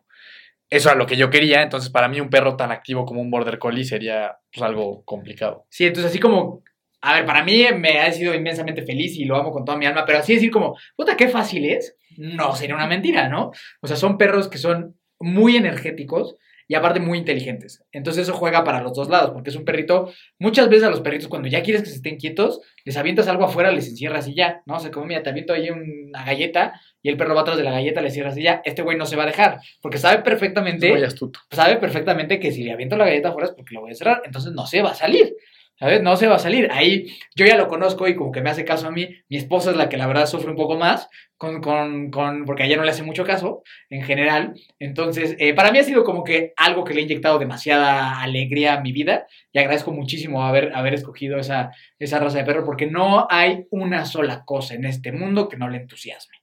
Eso 0.73 0.89
era 0.89 0.97
lo 0.97 1.07
que 1.07 1.19
yo 1.19 1.29
quería, 1.29 1.61
entonces 1.61 1.91
para 1.91 2.09
mí 2.09 2.19
un 2.19 2.31
perro 2.31 2.57
tan 2.57 2.73
activo 2.73 3.05
como 3.05 3.21
un 3.21 3.31
Border 3.31 3.59
Collie 3.59 3.85
sería 3.85 4.39
pues, 4.51 4.63
algo 4.63 5.05
complicado. 5.05 5.67
Sí, 5.69 5.85
entonces 5.85 6.11
así 6.11 6.19
como, 6.19 6.63
a 7.03 7.17
ver, 7.17 7.27
para 7.27 7.45
mí 7.45 7.63
me 7.77 8.01
ha 8.01 8.11
sido 8.11 8.35
inmensamente 8.35 8.81
feliz 8.81 9.19
y 9.19 9.27
lo 9.27 9.37
amo 9.37 9.51
con 9.51 9.67
toda 9.67 9.77
mi 9.77 9.85
alma, 9.85 10.07
pero 10.07 10.21
así 10.21 10.33
decir 10.33 10.51
como, 10.51 10.79
puta, 10.97 11.15
qué 11.15 11.29
fácil 11.29 11.67
es, 11.67 11.99
no 12.17 12.57
sería 12.57 12.75
una 12.75 12.87
mentira, 12.87 13.29
¿no? 13.29 13.51
O 13.83 13.87
sea, 13.87 13.99
son 13.99 14.17
perros 14.17 14.49
que 14.49 14.57
son 14.57 14.97
muy 15.21 15.57
energéticos 15.57 16.37
y 16.67 16.75
aparte 16.75 17.01
muy 17.01 17.19
inteligentes. 17.19 17.85
Entonces 17.93 18.23
eso 18.23 18.33
juega 18.33 18.65
para 18.65 18.81
los 18.81 18.95
dos 18.95 19.11
lados, 19.11 19.33
porque 19.33 19.51
es 19.51 19.57
un 19.57 19.67
perrito, 19.67 20.11
muchas 20.39 20.71
veces 20.71 20.85
a 20.85 20.91
los 20.91 21.03
perritos 21.03 21.29
cuando 21.29 21.49
ya 21.49 21.63
quieres 21.63 21.83
que 21.83 21.91
se 21.91 21.97
estén 21.97 22.17
quietos, 22.17 22.63
les 22.87 22.97
avientas 22.97 23.29
algo 23.29 23.45
afuera, 23.45 23.71
les 23.73 23.89
encierras 23.89 24.27
y 24.27 24.35
ya, 24.35 24.63
¿no? 24.65 24.77
O 24.77 24.81
sea, 24.81 24.91
como, 24.91 25.05
mira, 25.05 25.23
te 25.23 25.29
aviento 25.29 25.53
ahí 25.53 25.69
una 25.69 26.25
galleta 26.25 26.81
y 27.03 27.09
el 27.09 27.17
perro 27.17 27.35
va 27.35 27.43
atrás 27.43 27.57
de 27.57 27.65
la 27.65 27.73
galleta, 27.73 28.01
le 28.01 28.11
cierras 28.11 28.37
y 28.38 28.43
ya, 28.43 28.62
este 28.65 28.83
güey 28.83 28.97
no 28.97 29.07
se 29.07 29.17
va 29.17 29.25
a 29.25 29.27
dejar, 29.27 29.61
porque 29.81 29.99
sabe 29.99 30.23
perfectamente 30.23 30.91
muy 30.91 31.03
astuto. 31.03 31.41
sabe 31.51 31.77
perfectamente 31.77 32.38
que 32.38 32.53
si 32.53 32.62
le 32.62 32.73
aviento 32.73 32.97
la 32.97 33.07
galleta 33.07 33.31
afuera 33.31 33.49
es 33.49 33.55
porque 33.55 33.75
lo 33.75 33.81
voy 33.81 33.91
a 33.91 33.95
cerrar, 33.95 34.23
entonces 34.25 34.53
no 34.53 34.67
se 34.67 34.83
va 34.83 34.91
a 34.91 34.95
salir. 34.95 35.35
¿Sabes? 35.79 36.01
No 36.01 36.15
se 36.15 36.29
va 36.29 36.37
a 36.37 36.38
salir. 36.38 36.69
Ahí 36.71 37.07
yo 37.35 37.45
ya 37.45 37.57
lo 37.57 37.67
conozco 37.67 38.07
y 38.07 38.15
como 38.15 38.31
que 38.31 38.41
me 38.41 38.51
hace 38.51 38.65
caso 38.65 38.87
a 38.87 38.93
mí. 38.93 39.09
Mi 39.29 39.37
esposa 39.37 39.73
es 39.73 39.77
la 39.77 39.88
que 39.88 39.97
la 39.97 40.07
verdad 40.07 40.27
sufre 40.27 40.51
un 40.51 40.57
poco 40.57 40.77
más, 40.77 41.09
con, 41.37 41.61
con, 41.61 42.11
con, 42.12 42.45
porque 42.45 42.62
a 42.62 42.67
ella 42.67 42.77
no 42.77 42.85
le 42.85 42.91
hace 42.91 43.03
mucho 43.03 43.25
caso 43.25 43.65
en 43.91 44.03
general. 44.05 44.55
Entonces, 44.79 45.35
eh, 45.41 45.55
para 45.55 45.73
mí 45.73 45.79
ha 45.79 45.83
sido 45.83 46.05
como 46.05 46.23
que 46.23 46.53
algo 46.57 46.85
que 46.85 46.95
le 46.95 47.01
ha 47.01 47.03
inyectado 47.03 47.41
demasiada 47.41 48.21
alegría 48.21 48.75
a 48.75 48.81
mi 48.81 48.93
vida 48.93 49.27
y 49.51 49.59
agradezco 49.59 49.91
muchísimo 49.91 50.45
haber, 50.45 50.73
haber 50.73 50.95
escogido 50.95 51.38
esa, 51.38 51.73
esa 51.99 52.21
raza 52.21 52.38
de 52.38 52.45
perro 52.45 52.65
porque 52.65 52.87
no 52.87 53.27
hay 53.29 53.67
una 53.71 54.05
sola 54.05 54.45
cosa 54.45 54.75
en 54.75 54.85
este 54.85 55.11
mundo 55.11 55.49
que 55.49 55.57
no 55.57 55.69
le 55.69 55.79
entusiasme. 55.79 56.42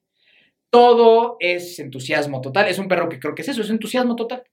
Todo 0.69 1.37
es 1.39 1.79
entusiasmo 1.79 2.41
total. 2.41 2.67
Es 2.67 2.79
un 2.79 2.87
perro 2.87 3.09
que 3.09 3.19
creo 3.19 3.35
que 3.35 3.41
es 3.41 3.49
eso, 3.49 3.61
es 3.61 3.69
entusiasmo 3.69 4.15
total. 4.15 4.43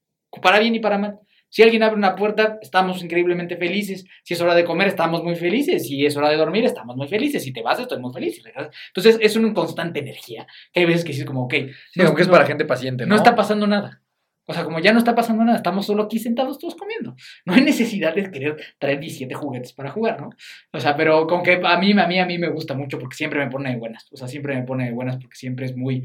Para 0.41 0.59
bien 0.59 0.75
y 0.75 0.79
para 0.79 0.97
mal. 0.97 1.19
Si 1.49 1.63
alguien 1.63 1.83
abre 1.83 1.95
una 1.95 2.15
puerta, 2.15 2.59
estamos 2.61 3.01
increíblemente 3.01 3.55
felices. 3.55 4.05
Si 4.23 4.33
es 4.33 4.41
hora 4.41 4.53
de 4.53 4.65
comer, 4.65 4.89
estamos 4.89 5.23
muy 5.23 5.35
felices. 5.35 5.87
Si 5.87 6.05
es 6.05 6.17
hora 6.17 6.29
de 6.29 6.35
dormir, 6.35 6.65
estamos 6.65 6.97
muy 6.97 7.07
felices. 7.07 7.43
Si 7.43 7.53
te 7.53 7.61
vas, 7.61 7.79
estoy 7.79 7.99
muy 7.99 8.11
feliz. 8.11 8.43
Entonces, 8.87 9.17
es 9.21 9.35
una 9.37 9.53
constante 9.53 9.99
energía. 9.99 10.45
Que 10.73 10.81
hay 10.81 10.85
veces 10.85 11.05
que 11.05 11.13
sí 11.13 11.21
es 11.21 11.25
como, 11.25 11.43
ok. 11.43 11.53
Sí, 11.91 12.01
como 12.01 12.15
que 12.15 12.23
es 12.23 12.27
para 12.27 12.45
gente 12.45 12.65
paciente, 12.65 13.05
¿no? 13.05 13.11
No 13.11 13.15
está 13.15 13.33
pasando 13.33 13.65
nada. 13.65 14.01
O 14.49 14.53
sea, 14.53 14.63
como 14.63 14.79
ya 14.79 14.93
no 14.93 14.99
está 14.99 15.13
pasando 15.13 15.43
nada, 15.43 15.57
estamos 15.57 15.85
solo 15.85 16.03
aquí 16.03 16.19
sentados 16.19 16.57
todos 16.57 16.75
comiendo. 16.75 17.15
No 17.45 17.53
hay 17.53 17.61
necesidad 17.61 18.15
de 18.15 18.31
querer 18.31 18.55
traer 18.79 18.99
17 18.99 19.35
juguetes 19.35 19.73
para 19.73 19.91
jugar, 19.91 20.21
¿no? 20.21 20.29
O 20.71 20.79
sea, 20.79 20.95
pero 20.95 21.27
con 21.27 21.43
que 21.43 21.59
a 21.63 21.77
mí, 21.77 21.91
a 21.91 22.07
mí, 22.07 22.19
a 22.19 22.25
mí 22.25 22.37
me 22.37 22.49
gusta 22.49 22.73
mucho 22.73 22.97
porque 22.97 23.17
siempre 23.17 23.43
me 23.43 23.51
pone 23.51 23.71
de 23.71 23.77
buenas. 23.77 24.07
O 24.11 24.15
sea, 24.15 24.27
siempre 24.29 24.55
me 24.55 24.63
pone 24.63 24.85
de 24.85 24.91
buenas 24.91 25.17
porque 25.17 25.35
siempre 25.35 25.65
es 25.65 25.75
muy, 25.75 26.03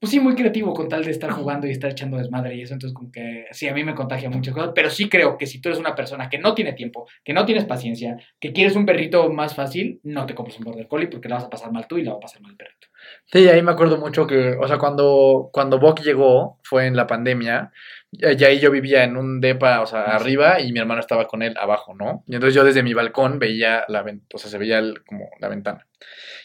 pues 0.00 0.12
sí, 0.12 0.20
muy 0.20 0.34
creativo 0.36 0.72
con 0.74 0.88
tal 0.88 1.04
de 1.04 1.10
estar 1.10 1.30
jugando 1.30 1.66
y 1.66 1.70
estar 1.70 1.90
echando 1.90 2.18
desmadre 2.18 2.54
y 2.54 2.62
eso. 2.62 2.72
Entonces, 2.72 2.94
como 2.94 3.10
que 3.10 3.46
sí, 3.50 3.66
a 3.66 3.74
mí 3.74 3.82
me 3.82 3.96
contagia 3.96 4.30
muchas 4.30 4.54
cosas. 4.54 4.70
Pero 4.74 4.90
sí 4.90 5.08
creo 5.08 5.36
que 5.36 5.46
si 5.46 5.60
tú 5.60 5.68
eres 5.68 5.80
una 5.80 5.94
persona 5.96 6.28
que 6.28 6.38
no 6.38 6.54
tiene 6.54 6.72
tiempo, 6.72 7.08
que 7.24 7.32
no 7.32 7.44
tienes 7.44 7.64
paciencia, 7.64 8.16
que 8.38 8.52
quieres 8.52 8.76
un 8.76 8.86
perrito 8.86 9.28
más 9.30 9.56
fácil, 9.56 10.00
no 10.04 10.24
te 10.26 10.34
compres 10.36 10.58
un 10.58 10.64
border 10.64 10.86
collie 10.86 11.08
porque 11.08 11.28
la 11.28 11.36
vas 11.36 11.44
a 11.44 11.50
pasar 11.50 11.72
mal 11.72 11.88
tú 11.88 11.98
y 11.98 12.04
la 12.04 12.12
va 12.12 12.18
a 12.18 12.20
pasar 12.20 12.40
mal 12.42 12.52
el 12.52 12.56
perrito. 12.56 12.88
Sí, 13.26 13.48
ahí 13.48 13.62
me 13.62 13.72
acuerdo 13.72 13.98
mucho 13.98 14.26
que, 14.26 14.56
o 14.60 14.68
sea, 14.68 14.78
cuando, 14.78 15.50
cuando 15.52 15.78
Buck 15.78 16.00
llegó, 16.00 16.58
fue 16.62 16.86
en 16.86 16.96
la 16.96 17.06
pandemia, 17.06 17.72
Y 18.10 18.24
ahí 18.44 18.58
yo 18.58 18.70
vivía 18.70 19.04
en 19.04 19.16
un 19.18 19.40
depa, 19.40 19.80
o 19.82 19.86
sea, 19.86 20.02
arriba, 20.04 20.60
y 20.60 20.72
mi 20.72 20.78
hermano 20.78 21.00
estaba 21.00 21.26
con 21.26 21.42
él 21.42 21.54
abajo, 21.60 21.94
¿no? 21.94 22.24
Y 22.26 22.34
entonces 22.34 22.54
yo 22.54 22.64
desde 22.64 22.82
mi 22.82 22.94
balcón 22.94 23.38
veía 23.38 23.84
la 23.88 24.02
ventana, 24.02 24.26
o 24.32 24.38
sea, 24.38 24.50
se 24.50 24.56
veía 24.56 24.78
el- 24.78 25.04
como 25.04 25.28
la 25.40 25.48
ventana. 25.48 25.86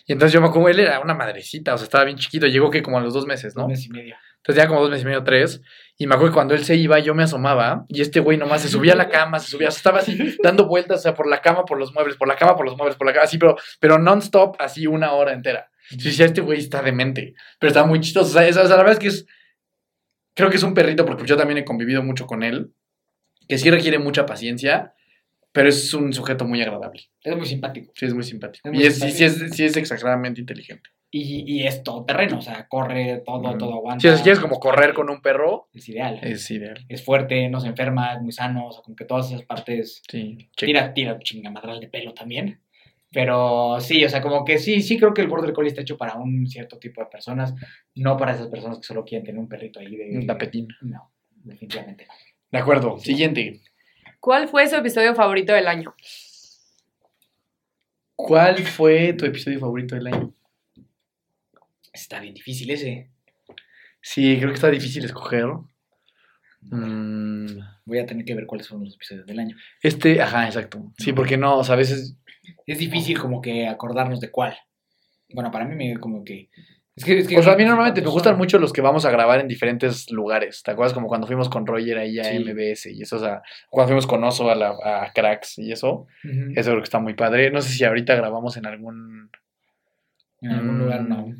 Y 0.06 0.12
entonces 0.12 0.34
yo 0.34 0.42
me 0.42 0.48
acuerdo, 0.48 0.68
él 0.70 0.80
era 0.82 1.00
una 1.00 1.14
madrecita, 1.14 1.74
o 1.74 1.78
sea, 1.78 1.86
estaba 1.86 2.04
bien 2.04 2.18
chiquito, 2.18 2.48
llegó 2.48 2.70
que 2.70 2.84
como 2.84 2.98
a 2.98 3.02
los 3.02 3.14
dos 3.14 3.26
meses, 3.26 3.56
¿no? 3.56 3.64
Un 3.66 3.72
mes 3.72 3.86
y 3.86 3.90
medio. 3.92 4.16
Entonces 4.38 4.62
ya 4.62 4.68
como 4.68 4.82
dos 4.82 4.90
meses 4.90 5.04
y 5.04 5.06
medio, 5.08 5.24
tres. 5.24 5.62
Y 5.98 6.06
me 6.06 6.16
acuerdo 6.16 6.32
que 6.32 6.36
cuando 6.36 6.54
él 6.54 6.66
se 6.66 6.76
iba, 6.76 7.00
yo 7.00 7.16
me 7.16 7.24
asomaba 7.24 7.86
y 7.88 8.02
este 8.02 8.20
güey 8.20 8.38
nomás 8.38 8.62
se 8.62 8.68
subía 8.68 8.92
a 8.92 8.98
la 8.98 9.08
cama, 9.08 9.40
se 9.40 9.50
subía, 9.50 9.70
o 9.70 9.72
sea, 9.72 9.78
estaba 9.78 10.00
así 10.00 10.36
dando 10.44 10.68
vueltas, 10.68 11.00
o 11.00 11.04
sea, 11.04 11.14
por 11.14 11.30
la 11.30 11.40
cama, 11.42 11.64
por 11.64 11.80
los 11.80 11.94
muebles, 11.94 12.18
por 12.18 12.28
la 12.28 12.36
cama, 12.36 12.58
por 12.58 12.66
los 12.66 12.76
muebles, 12.76 12.98
por 12.98 13.08
la 13.08 13.14
cama, 13.14 13.24
así, 13.24 13.38
pero, 13.38 13.56
pero 13.80 13.98
non-stop, 14.00 14.58
así 14.60 14.86
una 14.86 15.14
hora 15.14 15.32
entera. 15.32 15.70
Yo 15.92 16.10
decía, 16.10 16.26
este 16.26 16.42
güey 16.42 16.60
está 16.60 16.82
demente, 16.82 17.36
pero 17.58 17.70
está 17.70 17.86
muy 17.86 18.02
chistoso. 18.02 18.32
O 18.32 18.34
sea, 18.34 18.46
es- 18.46 18.58
o 18.58 18.68
sea, 18.68 18.76
la 18.76 18.84
verdad 18.84 18.94
es 18.94 19.00
que 19.00 19.08
es, 19.08 19.26
creo 20.34 20.50
que 20.50 20.58
es 20.58 20.64
un 20.64 20.74
perrito 20.74 21.06
porque 21.06 21.26
yo 21.26 21.38
también 21.38 21.58
he 21.60 21.66
convivido 21.66 22.04
mucho 22.04 22.26
con 22.28 22.44
él, 22.44 22.74
que 23.48 23.58
sí 23.58 23.70
requiere 23.70 24.00
mucha 24.00 24.26
paciencia, 24.26 24.94
pero 25.52 25.70
es 25.70 25.94
un 25.94 26.14
sujeto 26.14 26.46
muy 26.46 26.62
agradable. 26.62 27.04
Es 27.22 27.36
muy 27.36 27.46
simpático. 27.46 27.92
Sí, 27.96 28.06
es 28.06 28.14
muy 28.14 28.24
simpático. 28.24 28.68
Es 28.68 28.74
muy 28.74 28.84
y 28.84 28.88
es, 28.88 29.00
sí, 29.00 29.24
es, 29.24 29.56
sí 29.56 29.66
es 29.66 29.78
exageradamente 29.78 30.42
inteligente. 30.42 30.90
Y, 31.12 31.44
y 31.46 31.68
es 31.68 31.84
todo 31.84 32.06
terreno, 32.06 32.40
o 32.40 32.42
sea, 32.42 32.68
corre, 32.68 33.22
todo, 33.24 33.56
todo 33.56 33.76
aguanta. 33.76 34.18
Si 34.18 34.24
quieres 34.24 34.40
como 34.40 34.60
correr 34.60 34.96
con 34.96 35.12
un 35.12 35.22
perro, 35.22 35.70
Es 35.72 35.88
ideal. 35.88 36.20
es 36.24 36.50
ideal. 36.50 36.84
Es 36.90 37.06
fuerte, 37.06 37.48
no 37.50 37.60
se 37.60 37.68
enferma, 37.68 38.14
es 38.16 38.22
muy 38.22 38.32
sano, 38.32 38.66
o 38.66 38.72
sea, 38.72 38.82
como 38.82 38.96
que 38.96 39.06
todas 39.06 39.28
esas 39.28 39.44
partes. 39.44 40.02
Sí, 40.10 40.50
check. 40.58 40.66
Tira, 40.66 40.92
tira 40.96 41.20
chingamadral 41.20 41.80
de 41.80 41.88
pelo 41.88 42.16
también. 42.16 42.63
Pero 43.14 43.80
sí, 43.80 44.04
o 44.04 44.10
sea, 44.10 44.22
como 44.22 44.44
que 44.44 44.58
sí, 44.58 44.82
sí 44.82 44.98
creo 44.98 45.14
que 45.14 45.22
el 45.22 45.28
Border 45.28 45.54
Collie 45.54 45.70
está 45.70 45.82
hecho 45.82 45.98
para 45.98 46.16
un 46.16 46.48
cierto 46.48 46.80
tipo 46.80 47.00
de 47.00 47.08
personas, 47.08 47.54
no 47.96 48.18
para 48.18 48.34
esas 48.34 48.48
personas 48.48 48.80
que 48.80 48.84
solo 48.88 49.06
quieren 49.06 49.24
tener 49.24 49.40
un 49.40 49.48
perrito 49.48 49.80
ahí 49.80 49.96
de... 49.96 50.18
Un 50.18 50.26
tapetín. 50.26 50.68
No, 50.82 51.14
definitivamente 51.36 52.08
no. 52.08 52.14
De 52.52 52.58
acuerdo. 52.58 52.98
Siguiente. 52.98 53.62
¿Cuál 54.20 54.48
fue 54.48 54.68
su 54.68 54.76
episodio 54.76 55.14
favorito 55.14 55.54
del 55.54 55.68
año? 55.68 55.94
¿Cuál 58.16 58.58
fue 58.64 59.14
tu 59.14 59.26
episodio 59.26 59.60
favorito 59.60 59.96
del 59.96 60.08
año? 60.08 60.34
Está 61.92 62.20
bien 62.20 62.34
difícil 62.34 62.72
ese. 62.72 63.12
Sí, 64.02 64.38
creo 64.38 64.50
que 64.50 64.56
está 64.56 64.70
difícil 64.70 65.06
escoger. 65.06 65.46
Mm, 66.62 67.60
Voy 67.86 68.00
a 68.00 68.06
tener 68.06 68.24
que 68.26 68.34
ver 68.34 68.46
cuáles 68.46 68.68
fueron 68.68 68.86
los 68.86 68.96
episodios 68.96 69.26
del 69.26 69.40
año. 69.40 69.58
este, 69.82 70.22
ajá, 70.22 70.46
exacto. 70.48 70.94
Sí, 70.98 71.12
porque 71.14 71.38
no, 71.38 71.58
o 71.58 71.64
sea, 71.64 71.76
a 71.76 71.78
veces. 71.78 72.18
Es 72.66 72.78
difícil 72.78 73.20
como 73.20 73.42
que 73.42 73.68
acordarnos 73.68 74.20
de 74.20 74.32
cuál. 74.32 74.56
Bueno, 75.34 75.52
para 75.52 75.66
mí 75.66 75.76
me 75.76 76.00
como 76.00 76.24
que... 76.24 76.50
Es 76.96 77.06
que, 77.06 77.18
es 77.18 77.28
que 77.28 77.38
O 77.40 77.42
sea, 77.42 77.54
a 77.54 77.56
mí 77.56 77.66
normalmente 77.66 78.02
me 78.02 78.06
¿cuántos 78.06 78.14
gustan 78.14 78.38
mucho 78.38 78.60
los 78.60 78.72
que 78.72 78.82
vamos 78.82 79.04
a 79.06 79.10
grabar 79.12 79.40
en 79.40 79.48
diferentes 79.48 80.12
lugares. 80.12 80.62
¿Te 80.62 80.72
acuerdas 80.72 80.94
como 80.94 81.08
cuando 81.08 81.26
fuimos 81.26 81.50
con 81.50 81.66
Roger 81.66 81.98
ahí 81.98 82.20
a 82.20 82.26
Sí. 82.26 82.40
MBS 82.40 82.86
y 82.92 83.02
eso? 83.02 83.16
O 83.16 83.20
sea, 83.20 83.42
cuando 83.70 83.88
fuimos 83.88 84.06
con 84.06 84.24
Oso 84.24 84.50
a, 84.52 84.56
la, 84.56 84.76
a 84.84 85.12
Cracks 85.12 85.58
y 85.58 85.72
eso. 85.72 86.06
Eso 86.56 86.70
creo 86.70 86.82
que 86.82 86.84
está 86.84 87.00
muy 87.00 87.16
padre. 87.16 87.50
No 87.50 87.62
sé 87.62 87.70
si 87.70 87.84
ahorita 87.84 88.14
grabamos 88.16 88.58
en 88.58 88.68
algún. 88.68 89.32
En 90.42 90.52
algún 90.52 90.80
lugar 90.80 91.04
no. 91.04 91.34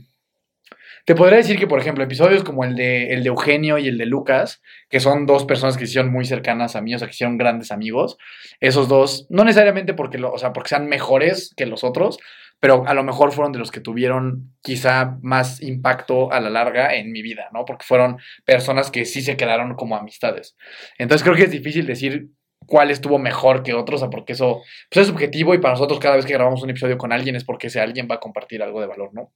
Te 1.06 1.16
podría 1.16 1.38
decir 1.38 1.60
que, 1.60 1.68
por 1.68 1.80
ejemplo, 1.80 2.04
episodios 2.04 2.44
como 2.44 2.64
el 2.64 2.76
de, 2.76 3.14
el 3.14 3.24
de 3.24 3.30
Eugenio 3.30 3.78
y 3.78 3.88
el 3.88 3.98
de 3.98 4.06
Lucas, 4.06 4.62
que 4.90 5.02
son 5.02 5.26
dos 5.26 5.44
personas 5.44 5.76
que 5.76 5.84
hicieron 5.84 6.12
muy 6.12 6.24
cercanas 6.24 6.78
a 6.78 6.82
mí, 6.82 6.96
o 6.96 7.00
sea, 7.00 7.08
que 7.08 7.14
hicieron 7.14 7.38
grandes 7.38 7.72
amigos, 7.72 8.18
esos 8.62 8.88
dos, 8.88 9.28
no 9.30 9.44
necesariamente 9.44 9.94
porque, 9.94 10.18
o 10.24 10.38
sea, 10.38 10.54
porque 10.54 10.70
sean 10.70 10.88
mejores 10.88 11.54
que 11.58 11.66
los 11.66 11.84
otros, 11.84 12.20
pero 12.62 12.88
a 12.88 12.94
lo 12.94 13.04
mejor 13.04 13.34
fueron 13.34 13.52
de 13.52 13.60
los 13.60 13.72
que 13.72 13.82
tuvieron 13.82 14.56
quizá 14.62 15.18
más 15.22 15.62
impacto 15.62 16.32
a 16.32 16.40
la 16.40 16.50
larga 16.50 16.96
en 16.96 17.12
mi 17.12 17.22
vida, 17.22 17.50
¿no? 17.52 17.66
Porque 17.66 17.86
fueron 17.86 18.20
personas 18.46 18.90
que 18.90 19.04
sí 19.04 19.22
se 19.22 19.36
quedaron 19.36 19.76
como 19.76 19.98
amistades. 19.98 20.56
Entonces 20.98 21.24
creo 21.24 21.36
que 21.36 21.44
es 21.44 21.52
difícil 21.52 21.86
decir 21.86 22.30
cuál 22.66 22.92
estuvo 22.92 23.20
mejor 23.20 23.64
que 23.64 23.74
otros, 23.74 24.02
o 24.02 24.06
sea, 24.06 24.10
porque 24.10 24.32
eso 24.32 24.62
pues, 24.90 25.02
es 25.02 25.08
subjetivo 25.08 25.54
y 25.54 25.58
para 25.58 25.74
nosotros 25.74 26.00
cada 26.00 26.16
vez 26.16 26.26
que 26.26 26.32
grabamos 26.32 26.64
un 26.64 26.70
episodio 26.70 26.98
con 26.98 27.12
alguien 27.12 27.36
es 27.36 27.44
porque 27.44 27.68
ese 27.68 27.82
alguien 27.82 28.08
va 28.10 28.16
a 28.16 28.20
compartir 28.22 28.64
algo 28.64 28.80
de 28.80 28.88
valor, 28.88 29.10
¿no? 29.14 29.34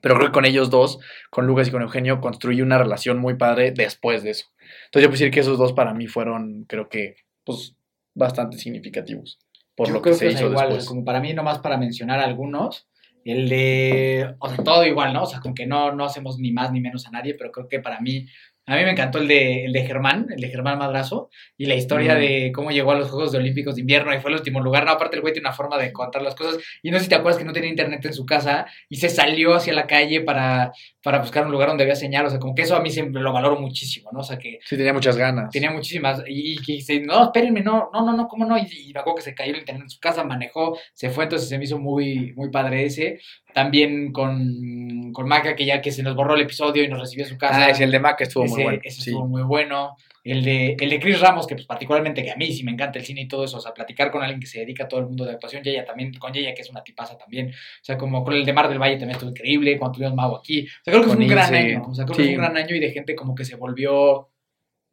Pero 0.00 0.16
creo 0.16 0.28
que 0.28 0.32
con 0.32 0.44
ellos 0.44 0.70
dos, 0.70 0.98
con 1.30 1.46
Lucas 1.46 1.68
y 1.68 1.70
con 1.70 1.82
Eugenio, 1.82 2.20
construí 2.20 2.60
una 2.62 2.78
relación 2.78 3.18
muy 3.18 3.34
padre 3.34 3.72
después 3.72 4.22
de 4.22 4.30
eso. 4.30 4.46
Entonces 4.86 5.02
yo 5.02 5.08
puedo 5.08 5.12
decir 5.12 5.30
que 5.30 5.40
esos 5.40 5.58
dos 5.58 5.72
para 5.72 5.94
mí 5.94 6.06
fueron, 6.06 6.64
creo 6.68 6.88
que, 6.88 7.16
pues, 7.44 7.76
bastante 8.14 8.58
significativos 8.58 9.38
por 9.74 9.88
Yo 9.88 9.94
lo 9.94 10.02
que 10.02 10.12
se 10.14 10.30
hizo 10.30 10.50
igual, 10.50 10.68
después. 10.68 10.86
Como 10.86 11.04
para 11.04 11.20
mí, 11.20 11.32
nomás 11.34 11.60
para 11.60 11.76
mencionar 11.76 12.18
algunos, 12.18 12.88
el 13.24 13.48
de, 13.48 14.34
o 14.38 14.48
sea, 14.48 14.64
todo 14.64 14.84
igual, 14.84 15.12
¿no? 15.12 15.22
O 15.22 15.26
sea, 15.26 15.40
con 15.40 15.54
que 15.54 15.66
no, 15.66 15.92
no 15.94 16.04
hacemos 16.04 16.38
ni 16.38 16.50
más 16.50 16.72
ni 16.72 16.80
menos 16.80 17.06
a 17.06 17.10
nadie, 17.10 17.34
pero 17.34 17.52
creo 17.52 17.68
que 17.68 17.80
para 17.80 18.00
mí, 18.00 18.26
a 18.68 18.76
mí 18.76 18.84
me 18.84 18.90
encantó 18.92 19.18
el 19.18 19.26
de, 19.26 19.64
el 19.64 19.72
de 19.72 19.84
Germán, 19.86 20.26
el 20.30 20.40
de 20.40 20.48
Germán 20.48 20.78
Madrazo, 20.78 21.30
y 21.56 21.66
la 21.66 21.74
historia 21.74 22.14
Mm. 22.14 22.18
de 22.20 22.52
cómo 22.54 22.70
llegó 22.70 22.92
a 22.92 22.96
los 22.96 23.08
Juegos 23.10 23.32
de 23.32 23.38
Olímpicos 23.38 23.74
de 23.74 23.80
Invierno 23.80 24.14
y 24.14 24.18
fue 24.20 24.30
el 24.30 24.36
último 24.36 24.60
lugar. 24.60 24.84
No, 24.84 24.92
aparte 24.92 25.16
el 25.16 25.22
güey 25.22 25.32
tiene 25.32 25.48
una 25.48 25.56
forma 25.56 25.78
de 25.78 25.92
contar 25.92 26.22
las 26.22 26.34
cosas, 26.34 26.58
y 26.82 26.90
no 26.90 26.98
sé 26.98 27.04
si 27.04 27.08
te 27.10 27.16
acuerdas 27.16 27.38
que 27.38 27.44
no 27.44 27.52
tenía 27.52 27.70
internet 27.70 28.04
en 28.04 28.12
su 28.12 28.24
casa 28.26 28.66
y 28.88 28.96
se 28.96 29.08
salió 29.08 29.54
hacia 29.54 29.72
la 29.72 29.86
calle 29.86 30.20
para, 30.20 30.70
para 31.02 31.18
buscar 31.18 31.46
un 31.46 31.52
lugar 31.52 31.68
donde 31.68 31.84
había 31.84 31.96
señal, 31.96 32.26
o 32.26 32.30
sea, 32.30 32.38
como 32.38 32.54
que 32.54 32.62
eso 32.62 32.76
a 32.76 32.80
mí 32.80 32.90
siempre 32.90 33.22
lo 33.22 33.32
valoro 33.32 33.58
muchísimo, 33.58 34.10
¿no? 34.12 34.20
O 34.20 34.22
sea, 34.24 34.38
que 34.38 34.58
Sí, 34.64 34.76
tenía 34.76 34.92
muchas 34.92 35.16
ganas. 35.16 35.50
tenía 35.50 35.70
muchísimas 35.70 36.22
y, 36.26 36.52
y 36.52 36.56
que 36.58 36.72
dice, 36.74 37.00
no, 37.00 37.24
espérenme, 37.24 37.62
no, 37.62 37.88
no, 37.92 38.04
no, 38.04 38.16
no, 38.16 38.28
¿cómo 38.28 38.44
no? 38.44 38.58
Y, 38.58 38.62
y 38.88 38.92
me 38.92 39.00
acuerdo 39.00 39.16
que 39.16 39.22
se 39.22 39.34
cayó 39.34 39.52
el 39.52 39.60
internet 39.60 39.84
en 39.84 39.90
su 39.90 39.98
casa, 40.00 40.24
manejó, 40.24 40.78
se 40.92 41.10
fue, 41.10 41.24
entonces 41.24 41.48
se 41.48 41.56
me 41.58 41.64
hizo 41.64 41.78
muy, 41.78 42.32
muy 42.34 42.50
padre 42.50 42.84
ese. 42.84 43.18
También 43.58 44.12
con, 44.12 45.12
con 45.12 45.26
Maca, 45.26 45.56
que 45.56 45.66
ya 45.66 45.82
que 45.82 45.90
se 45.90 46.04
nos 46.04 46.14
borró 46.14 46.36
el 46.36 46.42
episodio 46.42 46.84
y 46.84 46.86
nos 46.86 47.00
recibió 47.00 47.24
a 47.26 47.28
su 47.28 47.36
casa. 47.36 47.66
Ah, 47.66 47.74
sí, 47.74 47.82
el 47.82 47.90
de 47.90 47.98
Mac 47.98 48.20
estuvo 48.20 48.44
ese, 48.44 48.54
muy 48.54 48.62
bueno. 48.62 48.80
ese 48.84 49.00
sí. 49.00 49.10
estuvo 49.10 49.26
muy 49.26 49.42
bueno. 49.42 49.96
El 50.22 50.44
de, 50.44 50.76
el 50.78 50.90
de 50.90 51.00
Chris 51.00 51.20
Ramos, 51.20 51.44
que 51.48 51.56
pues 51.56 51.66
particularmente 51.66 52.22
que 52.22 52.30
a 52.30 52.36
mí 52.36 52.52
sí 52.52 52.62
me 52.62 52.70
encanta 52.70 53.00
el 53.00 53.04
cine 53.04 53.22
y 53.22 53.26
todo 53.26 53.42
eso, 53.42 53.56
o 53.56 53.60
sea, 53.60 53.74
platicar 53.74 54.12
con 54.12 54.22
alguien 54.22 54.38
que 54.38 54.46
se 54.46 54.60
dedica 54.60 54.84
a 54.84 54.88
todo 54.88 55.00
el 55.00 55.06
mundo 55.06 55.24
de 55.24 55.32
actuación, 55.32 55.64
Yaya 55.64 55.84
también, 55.84 56.12
con 56.14 56.32
Yaya 56.32 56.54
que 56.54 56.62
es 56.62 56.70
una 56.70 56.84
tipaza 56.84 57.18
también, 57.18 57.48
o 57.48 57.52
sea, 57.84 57.98
como 57.98 58.22
con 58.22 58.34
el 58.34 58.44
de 58.44 58.52
Mar 58.52 58.68
del 58.68 58.78
Valle 58.78 58.96
también 58.96 59.12
estuvo 59.16 59.30
increíble, 59.30 59.76
cuando 59.76 59.96
tuvimos 59.96 60.14
Mago 60.14 60.36
aquí, 60.36 60.66
o 60.66 60.84
sea, 60.84 60.92
creo 60.92 61.02
que 61.02 61.08
fue 61.08 61.16
un 61.16 61.26
gran 61.26 61.52
año, 61.52 61.84
o 61.88 61.94
sea, 61.94 62.04
creo 62.04 62.16
que 62.16 62.22
fue 62.22 62.32
un 62.34 62.40
gran 62.40 62.56
año 62.56 62.76
y 62.76 62.78
de 62.78 62.92
gente 62.92 63.16
como 63.16 63.34
que 63.34 63.44
se 63.44 63.56
volvió 63.56 64.28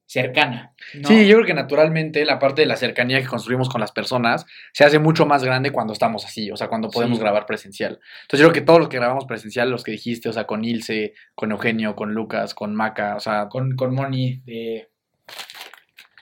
cercana. 0.08 0.74
¿no? 0.94 1.08
Sí, 1.08 1.28
yo 1.28 1.36
creo 1.36 1.48
que 1.48 1.54
naturalmente 1.54 2.26
la 2.26 2.38
parte 2.38 2.62
de 2.62 2.68
la 2.68 2.78
cercanía 2.78 3.20
que 3.22 3.28
construimos 3.28 3.70
con 3.70 3.82
las 3.82 3.92
personas 3.92 4.46
se 4.72 4.84
hace 4.84 5.00
mucho 5.00 5.26
más 5.26 5.44
grande 5.44 5.72
cuando 5.72 5.94
estamos 5.94 6.26
así, 6.26 6.52
o 6.52 6.58
sea, 6.58 6.68
cuando 6.68 6.90
podemos 6.90 7.18
Sí. 7.18 7.24
grabar 7.24 7.46
presencial. 7.46 8.00
Entonces 8.22 8.40
yo 8.40 8.52
creo 8.52 8.54
que 8.54 8.66
todos 8.66 8.80
los 8.80 8.90
que 8.90 8.98
grabamos 8.98 9.26
presencial, 9.26 9.70
los 9.70 9.84
que 9.84 9.92
dijiste, 9.92 10.30
o 10.30 10.34
sea, 10.34 10.46
con 10.46 10.64
Ilse, 10.64 11.14
con 11.34 11.52
Eugenio, 11.52 11.96
con 11.96 12.14
Lucas, 12.14 12.54
con 12.54 12.76
Maca, 12.76 13.16
o 13.16 13.20
sea... 13.20 13.48
con, 13.50 13.76
con 13.76 13.94
Moni 13.96 14.42
de... 14.46 14.90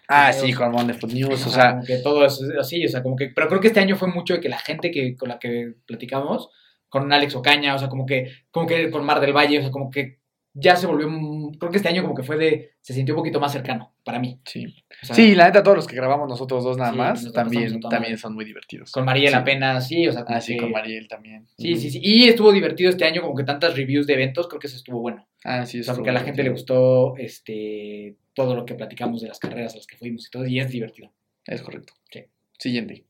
Ah, 0.08 0.32
sí, 0.34 0.54
con 0.54 0.72
Mon 0.72 0.88
de 0.88 0.94
Food 0.94 1.14
News, 1.14 1.46
o 1.48 1.50
sea... 1.50 1.72
como 1.72 1.86
que 1.86 1.98
todo 1.98 2.26
es 2.26 2.40
así, 2.60 2.86
o 2.86 2.90
sea, 2.90 3.02
como 3.02 3.16
que... 3.16 3.30
Pero 3.36 3.48
creo 3.48 3.60
que 3.60 3.68
este 3.68 3.80
año 3.80 3.96
fue 3.96 4.08
mucho 4.10 4.36
de 4.36 4.40
que 4.42 4.50
la 4.50 4.60
gente 4.60 4.92
que, 4.92 5.16
con 5.16 5.30
la 5.30 5.40
que 5.40 5.74
platicamos, 5.86 6.50
con 6.90 7.12
Alex 7.12 7.36
Ocaña, 7.36 7.74
o 7.74 7.80
sea, 7.80 7.90
como 7.90 8.06
que, 8.06 8.32
como 8.52 8.68
que 8.68 8.92
con 8.92 9.06
Mar 9.06 9.20
del 9.20 9.34
Valle, 9.34 9.60
o 9.60 9.62
sea, 9.62 9.72
como 9.72 9.90
que 9.90 10.20
ya 10.54 10.76
se 10.76 10.88
volvió... 10.88 11.08
un- 11.08 11.54
Creo 11.56 11.72
que 11.72 11.78
este 11.78 11.90
año 11.90 12.02
como 12.02 12.14
que 12.16 12.24
fue 12.24 12.38
de... 12.38 12.72
Se 12.82 12.94
sintió 12.94 13.16
un 13.16 13.20
poquito 13.22 13.40
más 13.40 13.52
cercano 13.52 13.94
para 14.04 14.20
mí. 14.20 14.40
Sí. 14.46 14.66
O 15.02 15.06
sea, 15.06 15.16
Sí, 15.16 15.36
la 15.36 15.46
neta, 15.46 15.64
todos 15.64 15.78
los 15.78 15.88
que 15.88 15.96
grabamos 15.96 16.28
nosotros 16.28 16.64
dos 16.64 16.78
nada 16.78 16.92
Sí, 16.92 16.98
más, 16.98 17.34
también, 17.34 17.80
también 17.82 18.18
son 18.18 18.34
muy 18.36 18.44
divertidos. 18.46 18.92
Con 18.92 19.06
Mariel 19.06 19.30
Sí. 19.30 19.36
apenas, 19.36 19.88
sí, 19.88 20.08
o 20.08 20.12
sea, 20.12 20.26
Ah, 20.28 20.42
sí, 20.42 20.54
que- 20.56 20.62
con 20.62 20.72
Mariel 20.72 21.08
también. 21.08 21.48
Sí, 21.58 21.76
sí, 21.78 21.90
sí. 21.92 22.00
Y 22.04 22.28
estuvo 22.28 22.52
divertido 22.52 22.90
este 22.90 23.06
año, 23.06 23.22
como 23.22 23.36
que 23.36 23.44
tantas 23.44 23.76
reviews 23.76 24.06
de 24.08 24.14
eventos, 24.14 24.48
creo 24.48 24.60
que 24.60 24.68
eso 24.68 24.76
estuvo 24.76 25.00
bueno. 25.00 25.28
Ah, 25.44 25.66
sí, 25.66 25.80
O 25.80 25.84
sea, 25.84 25.94
porque 25.94 26.10
a 26.10 26.14
la 26.14 26.22
gente 26.22 26.44
le 26.44 26.50
gustó 26.50 27.16
este 27.18 28.16
todo 28.34 28.56
lo 28.56 28.66
que 28.66 28.74
platicamos 28.76 29.22
de 29.22 29.28
las 29.28 29.40
carreras 29.40 29.74
a 29.74 29.78
las 29.78 29.88
que 29.88 29.96
fuimos 29.98 30.28
y 30.28 30.32
todo, 30.32 30.46
y 30.48 30.60
es 30.60 30.70
divertido. 30.70 31.12
Es 31.46 31.62
correcto. 31.62 31.94
Sí. 32.12 32.24
Siguiente. 32.58 33.04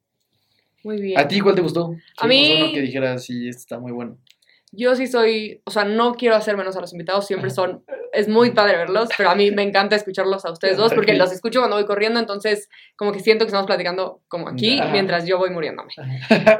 Muy 0.84 1.02
bien. 1.02 1.18
¿A 1.20 1.28
ti 1.28 1.39
cuál 1.39 1.56
te 1.56 1.62
gustó? 1.62 1.96
A 2.18 2.28
mí- 2.28 2.46
Sí, 2.46 2.54
uno 2.62 2.74
que 2.74 2.82
dijeras, 2.82 3.24
sí, 3.24 3.48
este 3.48 3.62
está 3.62 3.80
muy 3.80 3.91
bueno. 3.94 4.18
Yo 4.76 4.96
sí 4.96 5.06
soy, 5.06 5.62
o 5.66 5.72
sea, 5.72 5.86
no 5.86 6.16
quiero 6.16 6.36
hacer 6.36 6.58
menos 6.58 6.76
a 6.76 6.82
los 6.82 6.92
invitados, 6.94 7.28
siempre 7.28 7.52
son, 7.52 7.84
es 8.12 8.28
muy 8.28 8.52
padre 8.52 8.78
verlos, 8.78 9.10
pero 9.16 9.30
a 9.30 9.36
mí 9.36 9.52
me 9.52 9.62
encanta 9.62 9.96
escucharlos 9.96 10.46
a 10.46 10.52
ustedes 10.52 10.78
dos 10.78 10.94
porque 10.94 11.14
los 11.14 11.32
escucho 11.32 11.60
cuando 11.60 11.78
voy 11.78 11.86
corriendo, 11.86 12.20
entonces 12.20 12.70
como 12.96 13.12
que 13.12 13.20
siento 13.20 13.46
que 13.46 13.50
estamos 13.50 13.68
platicando 13.68 14.22
como 14.28 14.50
aquí 14.50 14.80
mientras 14.92 15.26
yo 15.26 15.38
voy 15.38 15.52
muriéndome. 15.52 15.94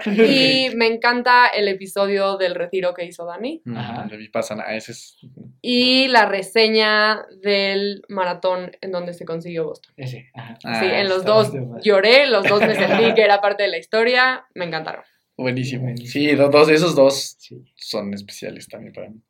Y 0.05 0.70
me 0.76 0.88
encanta 0.88 1.47
el 1.47 1.68
episodio 1.68 2.38
del 2.38 2.55
retiro 2.55 2.93
que 2.93 3.05
hizo 3.05 3.26
Dani 3.26 3.61
Ajá. 3.76 4.03
Ajá. 4.03 4.09
pasa 4.32 4.55
nada, 4.55 4.76
ese 4.76 4.91
es... 4.91 5.18
y 5.61 6.07
la 6.07 6.26
reseña 6.26 7.26
del 7.41 8.03
maratón 8.09 8.72
en 8.82 8.91
donde 8.91 9.14
se 9.14 9.26
consiguió 9.26 9.66
Boston. 9.66 9.93
Ese. 9.97 10.30
Ajá. 10.36 10.57
Ah, 10.64 10.80
sí, 10.80 10.86
en 10.86 11.09
los 11.09 11.26
dos 11.26 11.51
lloré, 11.84 12.28
los 12.28 12.47
dos 12.47 12.61
me 12.61 12.76
sentí 12.76 13.14
que 13.16 13.24
era 13.24 13.41
parte 13.41 13.64
de 13.64 13.70
la 13.70 13.78
historia, 13.78 14.45
me 14.53 14.66
encantaron. 14.66 15.03
Buenísimo. 15.38 15.84
Buenísimo. 15.84 16.11
Sí, 16.11 16.36
dos, 16.36 16.51
dos- 16.51 16.69
esos 16.69 16.95
dos 16.95 17.36
Sí. 17.39 17.63
son 17.75 18.13
especiales 18.13 18.67
también 18.67 18.93
para 18.93 19.09
mí. 19.09 19.21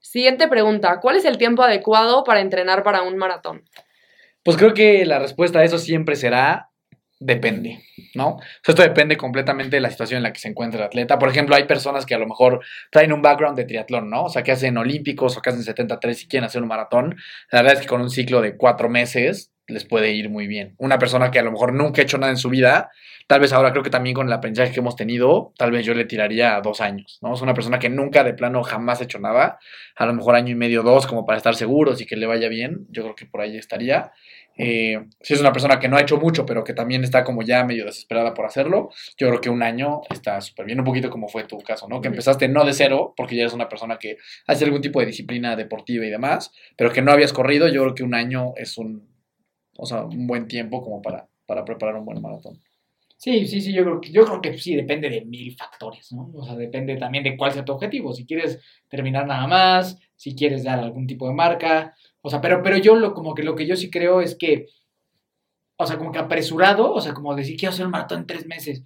Siguiente 0.00 0.48
pregunta, 0.48 1.00
¿cuál 1.00 1.16
es 1.16 1.24
el 1.24 1.38
tiempo 1.38 1.62
adecuado 1.62 2.24
para 2.24 2.40
entrenar 2.40 2.82
para 2.82 3.02
un 3.02 3.16
maratón? 3.16 3.64
Pues 4.42 4.56
creo 4.56 4.74
que 4.74 5.06
la 5.06 5.18
respuesta 5.18 5.60
a 5.60 5.64
eso 5.64 5.78
siempre 5.78 6.16
será 6.16 6.68
depende. 7.20 7.84
¿no? 8.14 8.30
O 8.30 8.38
sea, 8.64 8.72
esto 8.72 8.82
depende 8.82 9.16
completamente 9.16 9.76
de 9.76 9.80
la 9.80 9.90
situación 9.90 10.16
en 10.18 10.22
la 10.24 10.32
que 10.32 10.40
se 10.40 10.48
encuentra 10.48 10.80
el 10.80 10.86
atleta. 10.86 11.18
Por 11.20 11.28
ejemplo, 11.28 11.54
hay 11.54 11.64
personas 11.64 12.04
que 12.04 12.14
a 12.14 12.18
lo 12.18 12.26
mejor 12.26 12.60
traen 12.90 13.12
un 13.12 13.22
background 13.22 13.56
de 13.56 13.64
triatlón, 13.64 14.10
¿no? 14.10 14.24
O 14.24 14.28
sea, 14.28 14.42
que 14.42 14.50
hacen 14.50 14.76
olímpicos 14.76 15.36
o 15.36 15.40
que 15.40 15.50
hacen 15.50 15.62
73 15.62 16.24
y 16.24 16.26
quieren 16.26 16.44
hacer 16.46 16.60
un 16.62 16.68
maratón. 16.68 17.16
La 17.52 17.62
verdad 17.62 17.74
es 17.74 17.80
que 17.82 17.86
con 17.86 18.00
un 18.00 18.10
ciclo 18.10 18.40
de 18.40 18.56
cuatro 18.56 18.88
meses 18.90 19.51
les 19.66 19.84
puede 19.84 20.12
ir 20.12 20.28
muy 20.28 20.46
bien. 20.46 20.74
Una 20.78 20.98
persona 20.98 21.30
que 21.30 21.38
a 21.38 21.42
lo 21.42 21.52
mejor 21.52 21.72
nunca 21.72 22.00
ha 22.00 22.04
hecho 22.04 22.18
nada 22.18 22.32
en 22.32 22.36
su 22.36 22.50
vida, 22.50 22.90
tal 23.26 23.40
vez 23.40 23.52
ahora 23.52 23.70
creo 23.72 23.82
que 23.82 23.90
también 23.90 24.14
con 24.14 24.26
el 24.26 24.32
aprendizaje 24.32 24.72
que 24.72 24.80
hemos 24.80 24.96
tenido, 24.96 25.52
tal 25.56 25.70
vez 25.70 25.86
yo 25.86 25.94
le 25.94 26.04
tiraría 26.04 26.60
dos 26.60 26.80
años, 26.80 27.18
¿no? 27.22 27.34
Es 27.34 27.42
una 27.42 27.54
persona 27.54 27.78
que 27.78 27.88
nunca 27.88 28.24
de 28.24 28.34
plano 28.34 28.62
jamás 28.62 29.00
ha 29.00 29.04
hecho 29.04 29.18
nada, 29.18 29.58
a 29.96 30.06
lo 30.06 30.14
mejor 30.14 30.34
año 30.34 30.52
y 30.52 30.56
medio, 30.56 30.82
dos, 30.82 31.06
como 31.06 31.24
para 31.24 31.38
estar 31.38 31.54
seguros 31.54 32.00
y 32.00 32.06
que 32.06 32.16
le 32.16 32.26
vaya 32.26 32.48
bien, 32.48 32.86
yo 32.90 33.02
creo 33.02 33.14
que 33.14 33.26
por 33.26 33.40
ahí 33.40 33.56
estaría. 33.56 34.12
Eh, 34.58 35.00
si 35.22 35.32
es 35.32 35.40
una 35.40 35.52
persona 35.52 35.78
que 35.80 35.88
no 35.88 35.96
ha 35.96 36.02
hecho 36.02 36.18
mucho, 36.18 36.44
pero 36.44 36.62
que 36.62 36.74
también 36.74 37.04
está 37.04 37.24
como 37.24 37.42
ya 37.42 37.64
medio 37.64 37.86
desesperada 37.86 38.34
por 38.34 38.44
hacerlo, 38.44 38.90
yo 39.16 39.28
creo 39.28 39.40
que 39.40 39.48
un 39.48 39.62
año 39.62 40.02
está 40.10 40.40
súper 40.40 40.66
bien, 40.66 40.78
un 40.78 40.84
poquito 40.84 41.08
como 41.08 41.28
fue 41.28 41.44
tu 41.44 41.58
caso, 41.58 41.88
¿no? 41.88 42.00
Que 42.00 42.08
empezaste 42.08 42.48
no 42.48 42.64
de 42.64 42.74
cero, 42.74 43.14
porque 43.16 43.36
ya 43.36 43.42
eres 43.42 43.54
una 43.54 43.68
persona 43.68 43.98
que 43.98 44.18
hace 44.46 44.64
algún 44.64 44.82
tipo 44.82 45.00
de 45.00 45.06
disciplina 45.06 45.56
deportiva 45.56 46.04
y 46.04 46.10
demás, 46.10 46.52
pero 46.76 46.92
que 46.92 47.00
no 47.00 47.12
habías 47.12 47.32
corrido, 47.32 47.68
yo 47.68 47.82
creo 47.82 47.94
que 47.94 48.02
un 48.02 48.14
año 48.14 48.52
es 48.56 48.76
un, 48.76 49.11
o 49.76 49.86
sea, 49.86 50.04
un 50.04 50.26
buen 50.26 50.48
tiempo 50.48 50.82
como 50.82 51.00
para, 51.02 51.28
para 51.46 51.64
preparar 51.64 51.96
un 51.96 52.04
buen 52.04 52.20
maratón. 52.20 52.60
Sí, 53.22 53.46
sí, 53.46 53.60
sí, 53.60 53.72
yo 53.72 53.84
creo 53.84 54.00
que, 54.00 54.10
yo 54.10 54.24
creo 54.24 54.40
que 54.40 54.58
sí, 54.58 54.74
depende 54.74 55.08
de 55.08 55.24
mil 55.24 55.54
factores, 55.56 56.10
¿no? 56.10 56.28
O 56.34 56.44
sea, 56.44 56.56
depende 56.56 56.96
también 56.96 57.22
de 57.22 57.36
cuál 57.36 57.52
sea 57.52 57.64
tu 57.64 57.72
objetivo. 57.72 58.12
Si 58.12 58.26
quieres 58.26 58.58
terminar 58.88 59.28
nada 59.28 59.46
más, 59.46 59.96
si 60.16 60.34
quieres 60.34 60.64
dar 60.64 60.80
algún 60.80 61.06
tipo 61.06 61.28
de 61.28 61.34
marca. 61.34 61.94
O 62.20 62.30
sea, 62.30 62.40
pero, 62.40 62.64
pero 62.64 62.78
yo 62.78 62.96
lo, 62.96 63.14
como 63.14 63.32
que 63.32 63.44
lo 63.44 63.54
que 63.54 63.64
yo 63.64 63.76
sí 63.76 63.90
creo 63.90 64.20
es 64.20 64.34
que, 64.34 64.66
o 65.76 65.86
sea, 65.86 65.98
como 65.98 66.10
que 66.10 66.18
apresurado, 66.18 66.92
o 66.92 67.00
sea, 67.00 67.14
como 67.14 67.34
decir 67.36 67.56
quiero 67.56 67.72
hacer 67.72 67.86
un 67.86 67.92
maratón 67.92 68.22
en 68.22 68.26
tres 68.26 68.46
meses. 68.46 68.82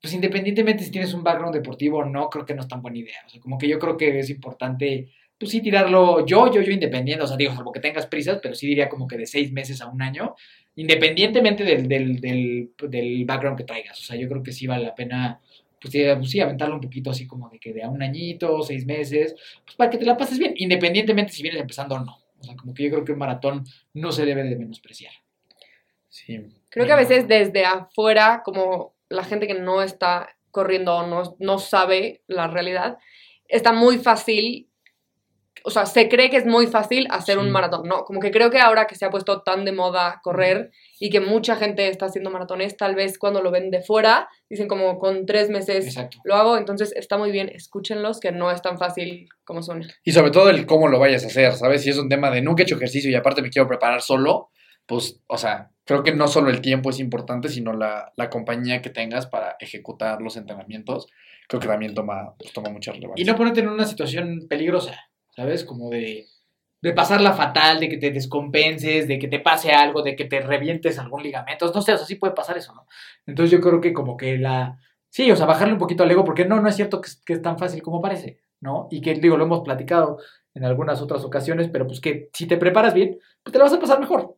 Pues 0.00 0.14
independientemente 0.14 0.84
si 0.84 0.92
tienes 0.92 1.12
un 1.12 1.24
background 1.24 1.54
deportivo 1.54 1.98
o 1.98 2.04
no, 2.04 2.30
creo 2.30 2.46
que 2.46 2.54
no 2.54 2.62
es 2.62 2.68
tan 2.68 2.82
buena 2.82 2.98
idea. 2.98 3.18
O 3.26 3.28
sea, 3.28 3.40
como 3.40 3.58
que 3.58 3.68
yo 3.68 3.80
creo 3.80 3.96
que 3.96 4.20
es 4.20 4.30
importante, 4.30 5.12
pues 5.40 5.52
sí, 5.52 5.62
tirarlo 5.62 6.26
yo, 6.26 6.52
yo, 6.52 6.60
yo 6.60 6.70
independiente. 6.70 7.24
O 7.24 7.26
sea, 7.26 7.38
digo, 7.38 7.54
salvo 7.54 7.72
que 7.72 7.80
tengas 7.80 8.06
prisas, 8.06 8.38
pero 8.42 8.54
sí 8.54 8.66
diría 8.66 8.90
como 8.90 9.08
que 9.08 9.16
de 9.16 9.26
seis 9.26 9.50
meses 9.50 9.80
a 9.80 9.88
un 9.88 10.02
año 10.02 10.36
independientemente 10.76 11.64
del, 11.64 11.88
del, 11.88 12.20
del, 12.20 12.70
del, 12.88 13.24
background 13.24 13.58
que 13.58 13.64
traigas. 13.64 13.98
O 13.98 14.02
sea, 14.02 14.16
yo 14.16 14.28
creo 14.28 14.42
que 14.42 14.52
sí 14.52 14.66
vale 14.66 14.84
la 14.84 14.94
pena, 14.94 15.40
pues 15.80 15.92
sí, 15.92 16.02
pues 16.16 16.30
sí, 16.30 16.40
aventarlo 16.40 16.76
un 16.76 16.80
poquito 16.80 17.10
así 17.10 17.26
como 17.26 17.48
de 17.48 17.58
que 17.58 17.72
de 17.72 17.82
a 17.82 17.88
un 17.88 18.02
añito, 18.02 18.62
seis 18.62 18.86
meses, 18.86 19.34
pues 19.64 19.76
para 19.76 19.90
que 19.90 19.98
te 19.98 20.04
la 20.04 20.16
pases 20.16 20.38
bien, 20.38 20.54
independientemente 20.56 21.32
si 21.32 21.42
vienes 21.42 21.60
empezando 21.60 21.96
o 21.96 22.00
no. 22.00 22.18
O 22.38 22.44
sea, 22.44 22.56
como 22.56 22.72
que 22.72 22.84
yo 22.84 22.90
creo 22.90 23.04
que 23.04 23.12
un 23.12 23.18
maratón 23.18 23.64
no 23.92 24.12
se 24.12 24.24
debe 24.24 24.44
de 24.44 24.56
menospreciar. 24.56 25.12
Sí. 26.08 26.40
Creo 26.70 26.86
que 26.86 26.92
a 26.92 26.96
veces 26.96 27.28
desde 27.28 27.64
afuera, 27.66 28.42
como 28.44 28.94
la 29.08 29.24
gente 29.24 29.46
que 29.46 29.54
no 29.54 29.82
está 29.82 30.36
corriendo 30.50 30.96
o 30.96 31.06
no, 31.06 31.36
no 31.38 31.58
sabe 31.58 32.22
la 32.26 32.46
realidad, 32.46 32.98
está 33.48 33.72
muy 33.72 33.98
fácil 33.98 34.69
o 35.64 35.70
sea, 35.70 35.86
se 35.86 36.08
cree 36.08 36.30
que 36.30 36.36
es 36.36 36.46
muy 36.46 36.66
fácil 36.66 37.06
hacer 37.10 37.38
un 37.38 37.46
Sí. 37.46 37.50
maratón, 37.50 37.88
¿no? 37.88 38.04
Como 38.04 38.20
que 38.20 38.30
creo 38.30 38.50
que 38.50 38.58
ahora 38.60 38.86
que 38.86 38.94
se 38.94 39.04
ha 39.04 39.10
puesto 39.10 39.42
tan 39.42 39.64
de 39.64 39.72
moda 39.72 40.20
correr 40.22 40.70
y 40.98 41.10
que 41.10 41.20
mucha 41.20 41.56
gente 41.56 41.88
está 41.88 42.06
haciendo 42.06 42.30
maratones, 42.30 42.76
tal 42.76 42.94
vez 42.94 43.18
cuando 43.18 43.42
lo 43.42 43.50
ven 43.50 43.70
de 43.70 43.82
fuera, 43.82 44.28
dicen 44.48 44.68
como 44.68 44.98
con 44.98 45.26
tres 45.26 45.50
meses 45.50 45.86
Exacto. 45.86 46.18
lo 46.24 46.34
hago, 46.36 46.56
entonces 46.56 46.92
está 46.96 47.18
muy 47.18 47.30
bien, 47.30 47.48
escúchenlos, 47.54 48.20
que 48.20 48.32
no 48.32 48.50
es 48.50 48.62
tan 48.62 48.78
fácil 48.78 49.28
como 49.44 49.62
suena. 49.62 49.86
Y 50.04 50.12
sobre 50.12 50.30
todo 50.30 50.50
el 50.50 50.66
cómo 50.66 50.88
lo 50.88 50.98
vayas 50.98 51.24
a 51.24 51.28
hacer, 51.28 51.52
¿sabes? 51.54 51.82
Si 51.82 51.90
es 51.90 51.98
un 51.98 52.08
tema 52.08 52.30
de 52.30 52.42
nunca 52.42 52.62
he 52.62 52.64
hecho 52.64 52.76
ejercicio 52.76 53.10
y 53.10 53.14
aparte 53.14 53.42
me 53.42 53.50
quiero 53.50 53.68
preparar 53.68 54.02
solo, 54.02 54.50
pues, 54.86 55.20
o 55.28 55.38
sea, 55.38 55.70
creo 55.84 56.02
que 56.02 56.12
no 56.14 56.26
solo 56.26 56.50
el 56.50 56.60
tiempo 56.60 56.90
es 56.90 56.98
importante, 56.98 57.48
sino 57.48 57.72
la, 57.72 58.12
la 58.16 58.28
compañía 58.28 58.82
que 58.82 58.90
tengas 58.90 59.26
para 59.26 59.56
ejecutar 59.60 60.20
los 60.20 60.36
entrenamientos. 60.36 61.06
Creo 61.48 61.60
que 61.60 61.68
también 61.68 61.94
toma, 61.94 62.34
pues, 62.38 62.52
toma 62.52 62.70
mucha 62.70 62.92
relevancia. 62.92 63.22
Y 63.22 63.26
no 63.26 63.36
ponerte 63.36 63.60
en 63.60 63.68
una 63.68 63.84
situación 63.86 64.46
peligrosa, 64.48 64.98
¿sabes? 65.40 65.64
Como 65.64 65.88
de, 65.88 66.26
de 66.82 66.92
pasarla 66.92 67.32
fatal, 67.32 67.80
de 67.80 67.88
que 67.88 67.96
te 67.96 68.10
descompenses, 68.10 69.08
de 69.08 69.18
que 69.18 69.26
te 69.26 69.40
pase 69.40 69.72
algo, 69.72 70.02
de 70.02 70.14
que 70.16 70.26
te 70.26 70.40
revientes 70.40 70.98
algún 70.98 71.22
ligamento. 71.22 71.72
No 71.74 71.80
sé, 71.80 71.94
o 71.94 71.96
sea, 71.96 72.06
sí 72.06 72.16
puede 72.16 72.34
pasar 72.34 72.58
eso, 72.58 72.74
¿no? 72.74 72.86
Entonces 73.26 73.50
yo 73.50 73.60
creo 73.62 73.80
que 73.80 73.94
como 73.94 74.18
que 74.18 74.36
la... 74.36 74.78
Sí, 75.08 75.30
o 75.30 75.36
sea, 75.36 75.46
bajarle 75.46 75.72
un 75.72 75.78
poquito 75.78 76.02
al 76.02 76.10
ego, 76.10 76.24
porque 76.26 76.44
no, 76.44 76.60
no 76.60 76.68
es 76.68 76.76
cierto 76.76 77.00
que, 77.00 77.08
es- 77.08 77.16
que 77.24 77.32
es 77.32 77.40
tan 77.42 77.58
fácil 77.58 77.80
como 77.82 78.02
parece, 78.02 78.38
¿no? 78.60 78.86
Y 78.90 79.00
que, 79.00 79.14
digo, 79.14 79.38
lo 79.38 79.44
hemos 79.44 79.60
platicado 79.62 80.18
en 80.54 80.64
algunas 80.64 81.00
otras 81.00 81.24
ocasiones, 81.24 81.68
pero 81.72 81.86
pues 81.86 82.00
que 82.00 82.28
si 82.34 82.46
te 82.46 82.58
preparas 82.58 82.92
bien, 82.92 83.18
pues 83.42 83.52
te 83.52 83.58
la 83.58 83.64
vas 83.64 83.72
a 83.72 83.80
pasar 83.80 83.98
mejor. 83.98 84.36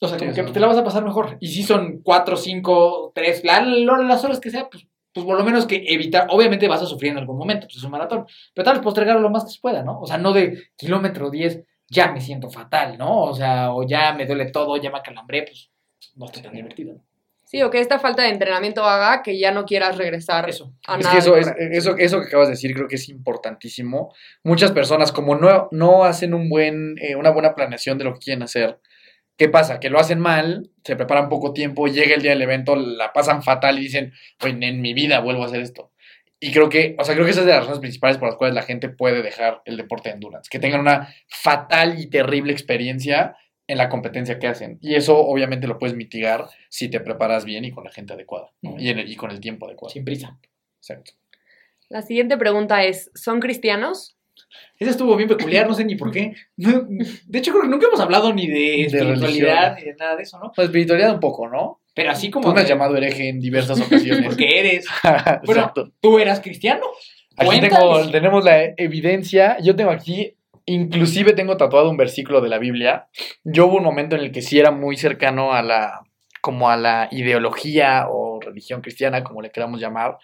O 0.00 0.08
sea, 0.08 0.18
como 0.18 0.32
Sí, 0.32 0.42
que 0.44 0.50
te 0.50 0.58
la 0.60 0.66
vas 0.66 0.78
a 0.78 0.84
pasar 0.84 1.04
mejor. 1.04 1.36
Y 1.38 1.46
si 1.46 1.62
son 1.62 2.02
cuatro, 2.02 2.36
cinco, 2.36 3.12
tres, 3.14 3.44
la- 3.44 3.62
la- 3.64 3.98
las 3.98 4.24
horas 4.24 4.40
que 4.40 4.50
sea, 4.50 4.68
pues, 4.68 4.84
pues 5.12 5.26
por 5.26 5.36
lo 5.36 5.44
menos 5.44 5.66
que 5.66 5.84
evitar, 5.86 6.26
obviamente 6.30 6.68
vas 6.68 6.82
a 6.82 6.86
sufrir 6.86 7.12
en 7.12 7.18
algún 7.18 7.38
momento, 7.38 7.66
pues 7.66 7.76
es 7.76 7.84
un 7.84 7.90
maratón, 7.90 8.26
pero 8.54 8.64
tal 8.64 8.74
vez 8.74 8.82
postergarlo 8.82 9.20
lo 9.20 9.30
más 9.30 9.44
que 9.44 9.50
se 9.50 9.60
pueda, 9.60 9.82
¿no? 9.82 10.00
O 10.00 10.06
sea, 10.06 10.18
no 10.18 10.32
de 10.32 10.70
kilómetro 10.76 11.30
10, 11.30 11.62
ya 11.88 12.10
me 12.12 12.20
siento 12.20 12.50
fatal, 12.50 12.96
¿no? 12.98 13.24
O 13.24 13.34
sea, 13.34 13.72
o 13.72 13.86
ya 13.86 14.14
me 14.14 14.26
duele 14.26 14.46
todo, 14.50 14.76
ya 14.76 14.90
me 14.90 14.98
acalambré, 14.98 15.42
pues 15.42 15.70
no 16.16 16.26
está 16.26 16.42
tan 16.42 16.54
divertido. 16.54 16.94
¿no? 16.94 17.02
Sí, 17.44 17.62
o 17.62 17.68
que 17.68 17.80
esta 17.80 17.98
falta 17.98 18.22
de 18.22 18.30
entrenamiento 18.30 18.82
haga 18.82 19.22
que 19.22 19.38
ya 19.38 19.50
no 19.50 19.66
quieras 19.66 19.98
regresar 19.98 20.48
Eso. 20.48 20.72
a 20.86 20.96
Es 20.96 21.04
nada. 21.04 21.12
que 21.12 21.18
eso, 21.18 21.36
es, 21.36 21.52
eso, 21.58 21.96
eso 21.98 22.20
que 22.20 22.28
acabas 22.28 22.48
de 22.48 22.52
decir 22.52 22.72
creo 22.72 22.88
que 22.88 22.94
es 22.94 23.10
importantísimo. 23.10 24.14
Muchas 24.42 24.72
personas, 24.72 25.12
como 25.12 25.34
no, 25.34 25.68
no 25.70 26.04
hacen 26.04 26.32
un 26.32 26.48
buen, 26.48 26.94
eh, 26.98 27.14
una 27.14 27.28
buena 27.28 27.54
planeación 27.54 27.98
de 27.98 28.04
lo 28.04 28.14
que 28.14 28.20
quieren 28.20 28.42
hacer, 28.42 28.78
¿qué 29.42 29.48
pasa? 29.48 29.80
Que 29.80 29.90
lo 29.90 29.98
hacen 29.98 30.20
mal, 30.20 30.70
se 30.84 30.94
preparan 30.94 31.28
poco 31.28 31.52
tiempo, 31.52 31.88
llega 31.88 32.14
el 32.14 32.22
día 32.22 32.30
del 32.30 32.42
evento, 32.42 32.76
la 32.76 33.12
pasan 33.12 33.42
fatal 33.42 33.76
y 33.78 33.82
dicen, 33.82 34.12
oye, 34.40 34.56
en 34.68 34.80
mi 34.80 34.94
vida 34.94 35.18
vuelvo 35.18 35.42
a 35.42 35.46
hacer 35.46 35.60
esto. 35.60 35.90
Y 36.38 36.52
creo 36.52 36.68
que, 36.68 36.94
o 36.96 37.02
sea, 37.04 37.14
creo 37.14 37.24
que 37.24 37.32
esa 37.32 37.40
es 37.40 37.46
de 37.46 37.52
las 37.52 37.60
razones 37.62 37.80
principales 37.80 38.18
por 38.18 38.28
las 38.28 38.36
cuales 38.36 38.54
la 38.54 38.62
gente 38.62 38.88
puede 38.88 39.20
dejar 39.22 39.62
el 39.64 39.76
deporte 39.76 40.08
de 40.10 40.14
endurance, 40.14 40.48
que 40.48 40.60
tengan 40.60 40.80
una 40.80 41.12
fatal 41.26 41.98
y 41.98 42.06
terrible 42.06 42.52
experiencia 42.52 43.36
en 43.66 43.78
la 43.78 43.88
competencia 43.88 44.38
que 44.38 44.46
hacen. 44.46 44.78
Y 44.80 44.94
eso 44.94 45.18
obviamente 45.18 45.66
lo 45.66 45.78
puedes 45.78 45.96
mitigar 45.96 46.46
si 46.68 46.88
te 46.88 47.00
preparas 47.00 47.44
bien 47.44 47.64
y 47.64 47.72
con 47.72 47.82
la 47.82 47.90
gente 47.90 48.12
adecuada, 48.12 48.50
¿no? 48.60 48.76
y, 48.78 48.90
en 48.90 49.00
el- 49.00 49.10
y 49.10 49.16
con 49.16 49.32
el 49.32 49.40
tiempo 49.40 49.66
adecuado. 49.66 49.92
Sin 49.92 50.04
prisa. 50.04 50.38
Exacto. 50.78 51.12
La 51.88 52.02
siguiente 52.02 52.36
pregunta 52.36 52.84
es, 52.84 53.10
¿son 53.14 53.40
cristianos? 53.40 54.16
Esa 54.78 54.90
estuvo 54.90 55.16
bien 55.16 55.28
peculiar, 55.28 55.66
no 55.66 55.74
sé 55.74 55.84
ni 55.84 55.94
por 55.96 56.10
qué. 56.10 56.34
No, 56.56 56.84
De 57.26 57.38
hecho, 57.38 57.50
creo 57.52 57.62
que 57.62 57.68
nunca 57.68 57.86
hemos 57.86 58.00
hablado 58.00 58.32
ni 58.32 58.46
de 58.46 58.82
espiritualidad 58.84 59.76
ni 59.76 59.84
de 59.84 59.94
nada 59.94 60.16
de 60.16 60.22
eso, 60.22 60.38
¿no? 60.38 60.52
La 60.56 60.64
espiritualidad 60.64 61.14
un 61.14 61.20
poco, 61.20 61.48
¿no? 61.48 61.80
Pero 61.94 62.10
así 62.10 62.28
Tú 62.30 62.40
como. 62.40 62.54
me 62.54 62.60
has 62.60 62.68
llamado 62.68 62.96
hereje 62.96 63.28
en 63.28 63.40
diversas 63.40 63.80
ocasiones. 63.86 64.24
Porque 64.24 64.58
eres. 64.58 64.86
Bueno, 65.44 65.60
Exacto. 65.62 65.92
¿tú 66.00 66.18
eras 66.18 66.40
cristiano? 66.40 66.84
Aquí 67.36 67.60
tengo, 67.60 68.10
tenemos 68.10 68.44
la 68.44 68.64
evidencia. 68.76 69.56
Yo 69.62 69.74
tengo 69.76 69.90
aquí, 69.90 70.36
inclusive 70.66 71.32
tengo 71.32 71.56
tatuado 71.56 71.90
un 71.90 71.96
versículo 71.96 72.40
de 72.40 72.48
la 72.48 72.58
Biblia. 72.58 73.08
Yo 73.44 73.66
hubo 73.66 73.76
un 73.76 73.84
momento 73.84 74.16
en 74.16 74.22
el 74.22 74.32
que 74.32 74.42
sí 74.42 74.58
era 74.58 74.70
muy 74.70 74.96
cercano 74.96 75.52
a 75.52 75.62
la, 75.62 76.02
como 76.40 76.68
a 76.70 76.76
la 76.76 77.08
ideología 77.10 78.06
o 78.10 78.40
religión 78.40 78.80
cristiana, 78.82 79.24
como 79.24 79.40
le 79.42 79.50
queramos 79.50 79.80
llamar. 79.80 80.18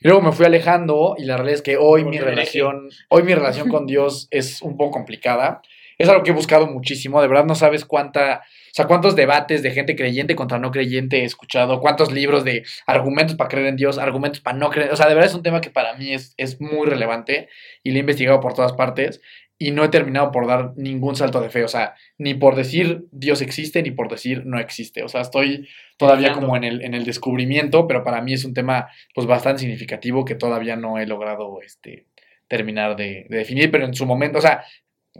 Y 0.00 0.06
luego 0.06 0.22
me 0.22 0.32
fui 0.32 0.46
alejando 0.46 1.16
y 1.18 1.24
la 1.24 1.36
realidad 1.36 1.56
es 1.56 1.62
que 1.62 1.76
hoy 1.76 2.04
mi 2.04 2.18
relación, 2.18 2.88
hoy 3.08 3.24
mi 3.24 3.34
relación 3.34 3.68
con 3.68 3.86
Dios 3.86 4.28
es 4.30 4.62
un 4.62 4.76
poco 4.76 4.92
complicada. 4.92 5.60
Es 5.98 6.08
algo 6.08 6.22
que 6.22 6.30
he 6.30 6.34
buscado 6.34 6.68
muchísimo, 6.68 7.20
de 7.20 7.26
verdad 7.26 7.44
no 7.44 7.56
sabes 7.56 7.84
cuánta, 7.84 8.42
o 8.44 8.74
sea, 8.74 8.86
cuántos 8.86 9.16
debates 9.16 9.64
de 9.64 9.72
gente 9.72 9.96
creyente 9.96 10.36
contra 10.36 10.60
no 10.60 10.70
creyente 10.70 11.22
he 11.22 11.24
escuchado, 11.24 11.80
cuántos 11.80 12.12
libros 12.12 12.44
de 12.44 12.64
argumentos 12.86 13.34
para 13.34 13.48
creer 13.48 13.66
en 13.66 13.74
Dios, 13.74 13.98
argumentos 13.98 14.40
para 14.40 14.56
no 14.56 14.70
creer, 14.70 14.92
o 14.92 14.96
sea, 14.96 15.08
de 15.08 15.14
verdad 15.14 15.28
es 15.28 15.34
un 15.34 15.42
tema 15.42 15.60
que 15.60 15.70
para 15.70 15.94
mí 15.94 16.12
es, 16.12 16.34
es 16.36 16.60
muy 16.60 16.86
relevante 16.86 17.48
y 17.82 17.90
lo 17.90 17.96
he 17.96 18.00
investigado 18.00 18.38
por 18.38 18.54
todas 18.54 18.74
partes 18.74 19.20
y 19.58 19.72
no 19.72 19.84
he 19.84 19.88
terminado 19.88 20.30
por 20.30 20.46
dar 20.46 20.72
ningún 20.76 21.16
salto 21.16 21.40
de 21.40 21.50
fe, 21.50 21.64
o 21.64 21.68
sea, 21.68 21.94
ni 22.16 22.34
por 22.34 22.54
decir 22.54 23.06
Dios 23.10 23.42
existe 23.42 23.82
ni 23.82 23.90
por 23.90 24.08
decir 24.08 24.46
no 24.46 24.60
existe, 24.60 25.02
o 25.02 25.08
sea, 25.08 25.20
estoy 25.20 25.68
todavía 25.96 26.32
como 26.32 26.56
en 26.56 26.64
el, 26.64 26.82
en 26.82 26.94
el 26.94 27.04
descubrimiento, 27.04 27.88
pero 27.88 28.04
para 28.04 28.20
mí 28.22 28.34
es 28.34 28.44
un 28.44 28.54
tema 28.54 28.88
pues 29.14 29.26
bastante 29.26 29.60
significativo 29.60 30.24
que 30.24 30.36
todavía 30.36 30.76
no 30.76 30.98
he 30.98 31.06
logrado 31.06 31.60
este, 31.60 32.06
terminar 32.46 32.96
de, 32.96 33.26
de 33.28 33.38
definir, 33.38 33.70
pero 33.70 33.84
en 33.84 33.94
su 33.94 34.06
momento, 34.06 34.38
o 34.38 34.42
sea, 34.42 34.64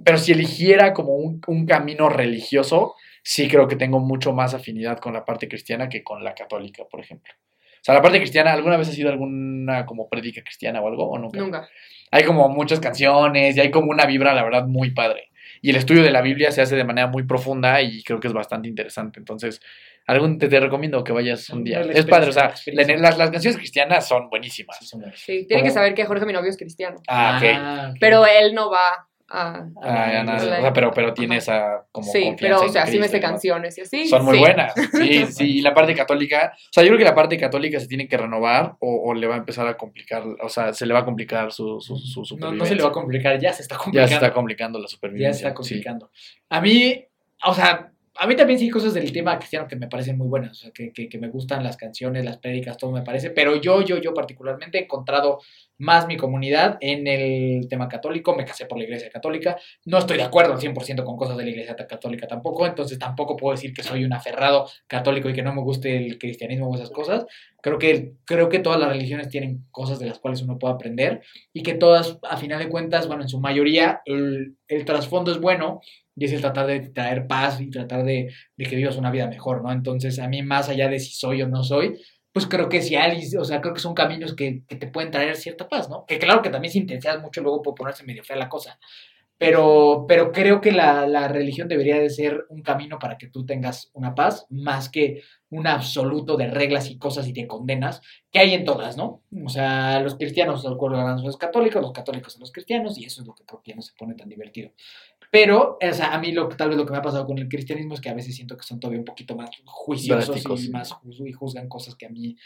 pero 0.04 0.18
si 0.18 0.32
eligiera 0.32 0.92
como 0.92 1.14
un, 1.14 1.66
camino 1.66 2.08
religioso, 2.08 2.94
sí 3.22 3.48
creo 3.48 3.68
que 3.68 3.76
tengo 3.76 4.00
mucho 4.00 4.32
más 4.32 4.54
afinidad 4.54 4.98
con 4.98 5.12
la 5.12 5.24
parte 5.24 5.48
cristiana 5.48 5.88
que 5.88 6.02
con 6.02 6.24
la 6.24 6.34
católica, 6.34 6.84
por 6.90 7.00
ejemplo. 7.00 7.32
O 7.80 7.84
sea, 7.88 7.94
la 7.94 8.02
parte 8.02 8.18
cristiana, 8.18 8.52
¿alguna 8.52 8.76
vez 8.76 8.88
ha 8.88 8.92
sido 8.92 9.08
alguna 9.08 9.86
como 9.86 10.08
prédica 10.08 10.42
cristiana 10.42 10.80
o 10.80 10.88
algo? 10.88 11.08
¿O 11.10 11.18
nunca? 11.18 11.38
Nunca. 11.38 11.68
Hay 12.10 12.24
como 12.24 12.48
muchas 12.48 12.80
canciones 12.80 13.56
y 13.56 13.60
hay 13.60 13.70
como 13.70 13.90
una 13.90 14.06
vibra, 14.06 14.34
la 14.34 14.42
verdad, 14.42 14.66
muy 14.66 14.90
padre. 14.90 15.30
Y 15.60 15.70
el 15.70 15.76
estudio 15.76 16.02
de 16.02 16.10
la 16.10 16.22
Biblia 16.22 16.52
se 16.52 16.62
hace 16.62 16.76
de 16.76 16.84
manera 16.84 17.08
muy 17.08 17.24
profunda 17.24 17.82
y 17.82 18.02
creo 18.02 18.20
que 18.20 18.28
es 18.28 18.32
bastante 18.32 18.68
interesante. 18.68 19.18
Entonces, 19.18 19.60
algún, 20.06 20.38
te, 20.38 20.48
te 20.48 20.60
recomiendo 20.60 21.02
que 21.02 21.12
vayas 21.12 21.50
un 21.50 21.64
día. 21.64 21.80
Es 21.80 22.06
padre, 22.06 22.30
o 22.30 22.32
sea, 22.32 22.54
la 22.66 22.96
las, 22.96 23.18
las 23.18 23.30
canciones 23.30 23.58
cristianas 23.58 24.06
son 24.06 24.30
buenísimas. 24.30 24.78
Sí, 25.14 25.46
tienen 25.46 25.64
que 25.64 25.72
saber 25.72 25.94
que 25.94 26.04
Jorge, 26.04 26.26
mi 26.26 26.32
novio, 26.32 26.48
es 26.48 26.56
cristiano. 26.56 26.98
Ah, 27.08 27.38
ok. 27.38 27.90
ok. 27.92 27.96
Pero 28.00 28.24
él 28.24 28.54
no 28.54 28.70
va 28.70 29.07
a... 29.30 29.66
Ah, 29.82 30.12
ya 30.12 30.22
nada, 30.24 30.42
Hola. 30.42 30.58
o 30.58 30.60
sea, 30.62 30.72
pero, 30.72 30.90
pero 30.92 31.12
tiene 31.14 31.36
Ajá. 31.36 31.38
esa 31.38 31.86
como 31.92 32.10
sí, 32.10 32.24
confianza 32.24 32.36
pero 32.40 32.60
o 32.60 32.64
en 32.64 32.72
sea, 32.72 32.86
sí 32.86 32.98
me 32.98 33.08
sé 33.08 33.20
canciones 33.20 33.76
y 33.78 33.80
así. 33.82 34.08
Son 34.08 34.24
muy 34.24 34.34
sí. 34.36 34.40
buenas. 34.40 34.72
Sí, 34.92 35.26
sí. 35.26 35.58
Y 35.58 35.60
la 35.62 35.74
parte 35.74 35.94
católica, 35.94 36.52
o 36.54 36.72
sea, 36.72 36.82
yo 36.82 36.88
creo 36.88 36.98
que 36.98 37.04
la 37.04 37.14
parte 37.14 37.36
católica 37.36 37.78
se 37.78 37.86
tiene 37.88 38.08
que 38.08 38.16
renovar 38.16 38.76
o, 38.80 39.02
o 39.10 39.14
le 39.14 39.26
va 39.26 39.34
a 39.34 39.38
empezar 39.38 39.66
a 39.66 39.76
complicar, 39.76 40.22
o 40.42 40.48
sea, 40.48 40.72
se 40.72 40.86
le 40.86 40.94
va 40.94 41.00
a 41.00 41.04
complicar 41.04 41.52
su, 41.52 41.80
su, 41.80 41.96
su 41.96 42.20
No, 42.20 42.24
supervivencia. 42.24 42.58
no 42.58 42.66
se 42.66 42.74
le 42.74 42.82
va 42.82 42.88
a 42.88 42.92
complicar, 42.92 43.38
ya 43.38 43.52
se 43.52 43.62
está 43.62 43.74
Ya 43.76 43.78
complicando. 43.78 44.08
se 44.08 44.14
está 44.14 44.32
complicando 44.32 44.78
la 44.78 44.84
Ya 44.86 44.88
supervivencia. 44.88 45.32
se 45.32 45.38
está 45.48 45.50
sí. 45.50 45.74
complicando. 45.74 46.10
A 46.48 46.60
mí, 46.60 47.04
o 47.44 47.54
sea, 47.54 47.92
a 48.20 48.26
mí 48.26 48.34
también 48.34 48.58
sí 48.58 48.64
hay 48.64 48.70
cosas 48.70 48.94
del 48.94 49.12
tema 49.12 49.38
cristiano 49.38 49.68
que 49.68 49.76
me 49.76 49.86
parecen 49.86 50.18
muy 50.18 50.26
buenas, 50.26 50.50
o 50.52 50.54
sea, 50.62 50.70
que, 50.72 50.92
que, 50.92 51.08
que 51.08 51.18
me 51.18 51.28
gustan 51.28 51.62
las 51.62 51.76
canciones, 51.76 52.24
las 52.24 52.38
prédicas, 52.38 52.76
todo 52.76 52.90
me 52.90 53.02
parece, 53.02 53.30
pero 53.30 53.54
yo, 53.60 53.80
yo, 53.82 53.98
yo 53.98 54.12
particularmente 54.12 54.78
he 54.78 54.82
encontrado 54.82 55.38
más 55.78 56.06
mi 56.06 56.16
comunidad 56.16 56.76
en 56.80 57.06
el 57.06 57.68
tema 57.68 57.88
católico, 57.88 58.34
me 58.34 58.44
casé 58.44 58.66
por 58.66 58.78
la 58.78 58.84
iglesia 58.84 59.10
católica, 59.10 59.56
no 59.84 59.98
estoy 59.98 60.16
de 60.16 60.24
acuerdo 60.24 60.52
al 60.52 60.60
100% 60.60 61.04
con 61.04 61.16
cosas 61.16 61.36
de 61.36 61.44
la 61.44 61.50
iglesia 61.50 61.76
católica 61.76 62.26
tampoco, 62.26 62.66
entonces 62.66 62.98
tampoco 62.98 63.36
puedo 63.36 63.54
decir 63.54 63.72
que 63.72 63.82
soy 63.82 64.04
un 64.04 64.12
aferrado 64.12 64.68
católico 64.86 65.28
y 65.28 65.32
que 65.32 65.42
no 65.42 65.54
me 65.54 65.62
guste 65.62 65.96
el 65.96 66.18
cristianismo 66.18 66.68
o 66.68 66.74
esas 66.74 66.90
cosas, 66.90 67.26
creo 67.62 67.78
que, 67.78 68.12
creo 68.24 68.48
que 68.48 68.58
todas 68.58 68.80
las 68.80 68.88
religiones 68.88 69.28
tienen 69.28 69.64
cosas 69.70 69.98
de 69.98 70.06
las 70.06 70.18
cuales 70.18 70.42
uno 70.42 70.58
puede 70.58 70.74
aprender 70.74 71.22
y 71.52 71.62
que 71.62 71.74
todas, 71.74 72.18
a 72.28 72.36
final 72.36 72.58
de 72.58 72.68
cuentas, 72.68 73.06
bueno, 73.06 73.22
en 73.22 73.28
su 73.28 73.40
mayoría, 73.40 74.02
el, 74.04 74.56
el 74.66 74.84
trasfondo 74.84 75.30
es 75.30 75.40
bueno 75.40 75.80
y 76.18 76.24
es 76.24 76.32
el 76.32 76.40
tratar 76.40 76.66
de 76.66 76.80
traer 76.80 77.28
paz 77.28 77.60
y 77.60 77.70
tratar 77.70 78.04
de, 78.04 78.32
de 78.56 78.66
que 78.66 78.74
vivas 78.74 78.96
una 78.96 79.12
vida 79.12 79.28
mejor, 79.28 79.62
¿no? 79.62 79.70
Entonces, 79.70 80.18
a 80.18 80.26
mí, 80.26 80.42
más 80.42 80.68
allá 80.68 80.88
de 80.88 80.98
si 80.98 81.12
soy 81.12 81.42
o 81.42 81.48
no 81.48 81.62
soy, 81.62 81.96
pues 82.32 82.46
creo 82.46 82.68
que 82.68 82.82
si 82.82 82.94
alguien, 82.96 83.26
o 83.40 83.44
sea, 83.44 83.60
creo 83.60 83.74
que 83.74 83.80
son 83.80 83.94
caminos 83.94 84.34
que, 84.34 84.62
que 84.68 84.76
te 84.76 84.86
pueden 84.88 85.10
traer 85.10 85.36
cierta 85.36 85.68
paz, 85.68 85.88
¿no? 85.88 86.04
Que 86.06 86.18
claro 86.18 86.42
que 86.42 86.50
también 86.50 86.72
si 86.72 86.78
intensias 86.78 87.20
mucho 87.20 87.40
luego 87.42 87.62
puede 87.62 87.76
ponerse 87.76 88.04
medio 88.04 88.24
fea 88.24 88.36
la 88.36 88.48
cosa. 88.48 88.78
Pero, 89.38 90.04
pero 90.08 90.32
creo 90.32 90.60
que 90.60 90.72
la, 90.72 91.06
la 91.06 91.28
religión 91.28 91.68
debería 91.68 91.98
de 91.98 92.10
ser 92.10 92.44
un 92.48 92.62
camino 92.62 92.98
para 92.98 93.16
que 93.16 93.28
tú 93.28 93.46
tengas 93.46 93.90
una 93.94 94.14
paz, 94.14 94.46
más 94.50 94.88
que 94.88 95.22
un 95.50 95.66
absoluto 95.66 96.36
de 96.36 96.48
reglas 96.48 96.90
y 96.90 96.98
cosas 96.98 97.26
y 97.28 97.32
te 97.32 97.46
condenas, 97.46 98.02
que 98.30 98.40
hay 98.40 98.54
en 98.54 98.64
todas, 98.64 98.96
¿no? 98.96 99.22
O 99.44 99.48
sea, 99.48 100.00
los 100.00 100.16
cristianos 100.16 100.62
se 100.62 100.68
acuerdan 100.68 101.06
a 101.06 101.22
los 101.22 101.36
católicos, 101.36 101.80
los 101.80 101.92
católicos 101.92 102.36
a 102.36 102.40
los 102.40 102.52
cristianos, 102.52 102.98
y 102.98 103.04
eso 103.04 103.22
es 103.22 103.26
lo 103.26 103.34
que 103.34 103.44
que 103.62 103.70
ya 103.70 103.76
no 103.76 103.82
se 103.82 103.94
pone 103.96 104.14
tan 104.14 104.28
divertido. 104.28 104.72
Pero, 105.30 105.78
o 105.80 105.92
sea, 105.92 106.14
a 106.14 106.18
mí 106.18 106.32
lo, 106.32 106.48
tal 106.48 106.70
vez 106.70 106.78
lo 106.78 106.86
que 106.86 106.92
me 106.92 106.98
ha 106.98 107.02
pasado 107.02 107.26
con 107.26 107.38
el 107.38 107.48
cristianismo 107.48 107.94
es 107.94 108.00
que 108.00 108.08
a 108.08 108.14
veces 108.14 108.34
siento 108.34 108.56
que 108.56 108.62
son 108.64 108.80
todavía 108.80 109.00
un 109.00 109.04
poquito 109.04 109.36
más 109.36 109.50
juiciosos 109.64 110.64
y 110.64 110.70
más 110.70 110.94
y 111.02 111.32
juzgan 111.32 111.68
cosas 111.68 111.94
que 111.96 112.06
a 112.06 112.08
mí 112.08 112.36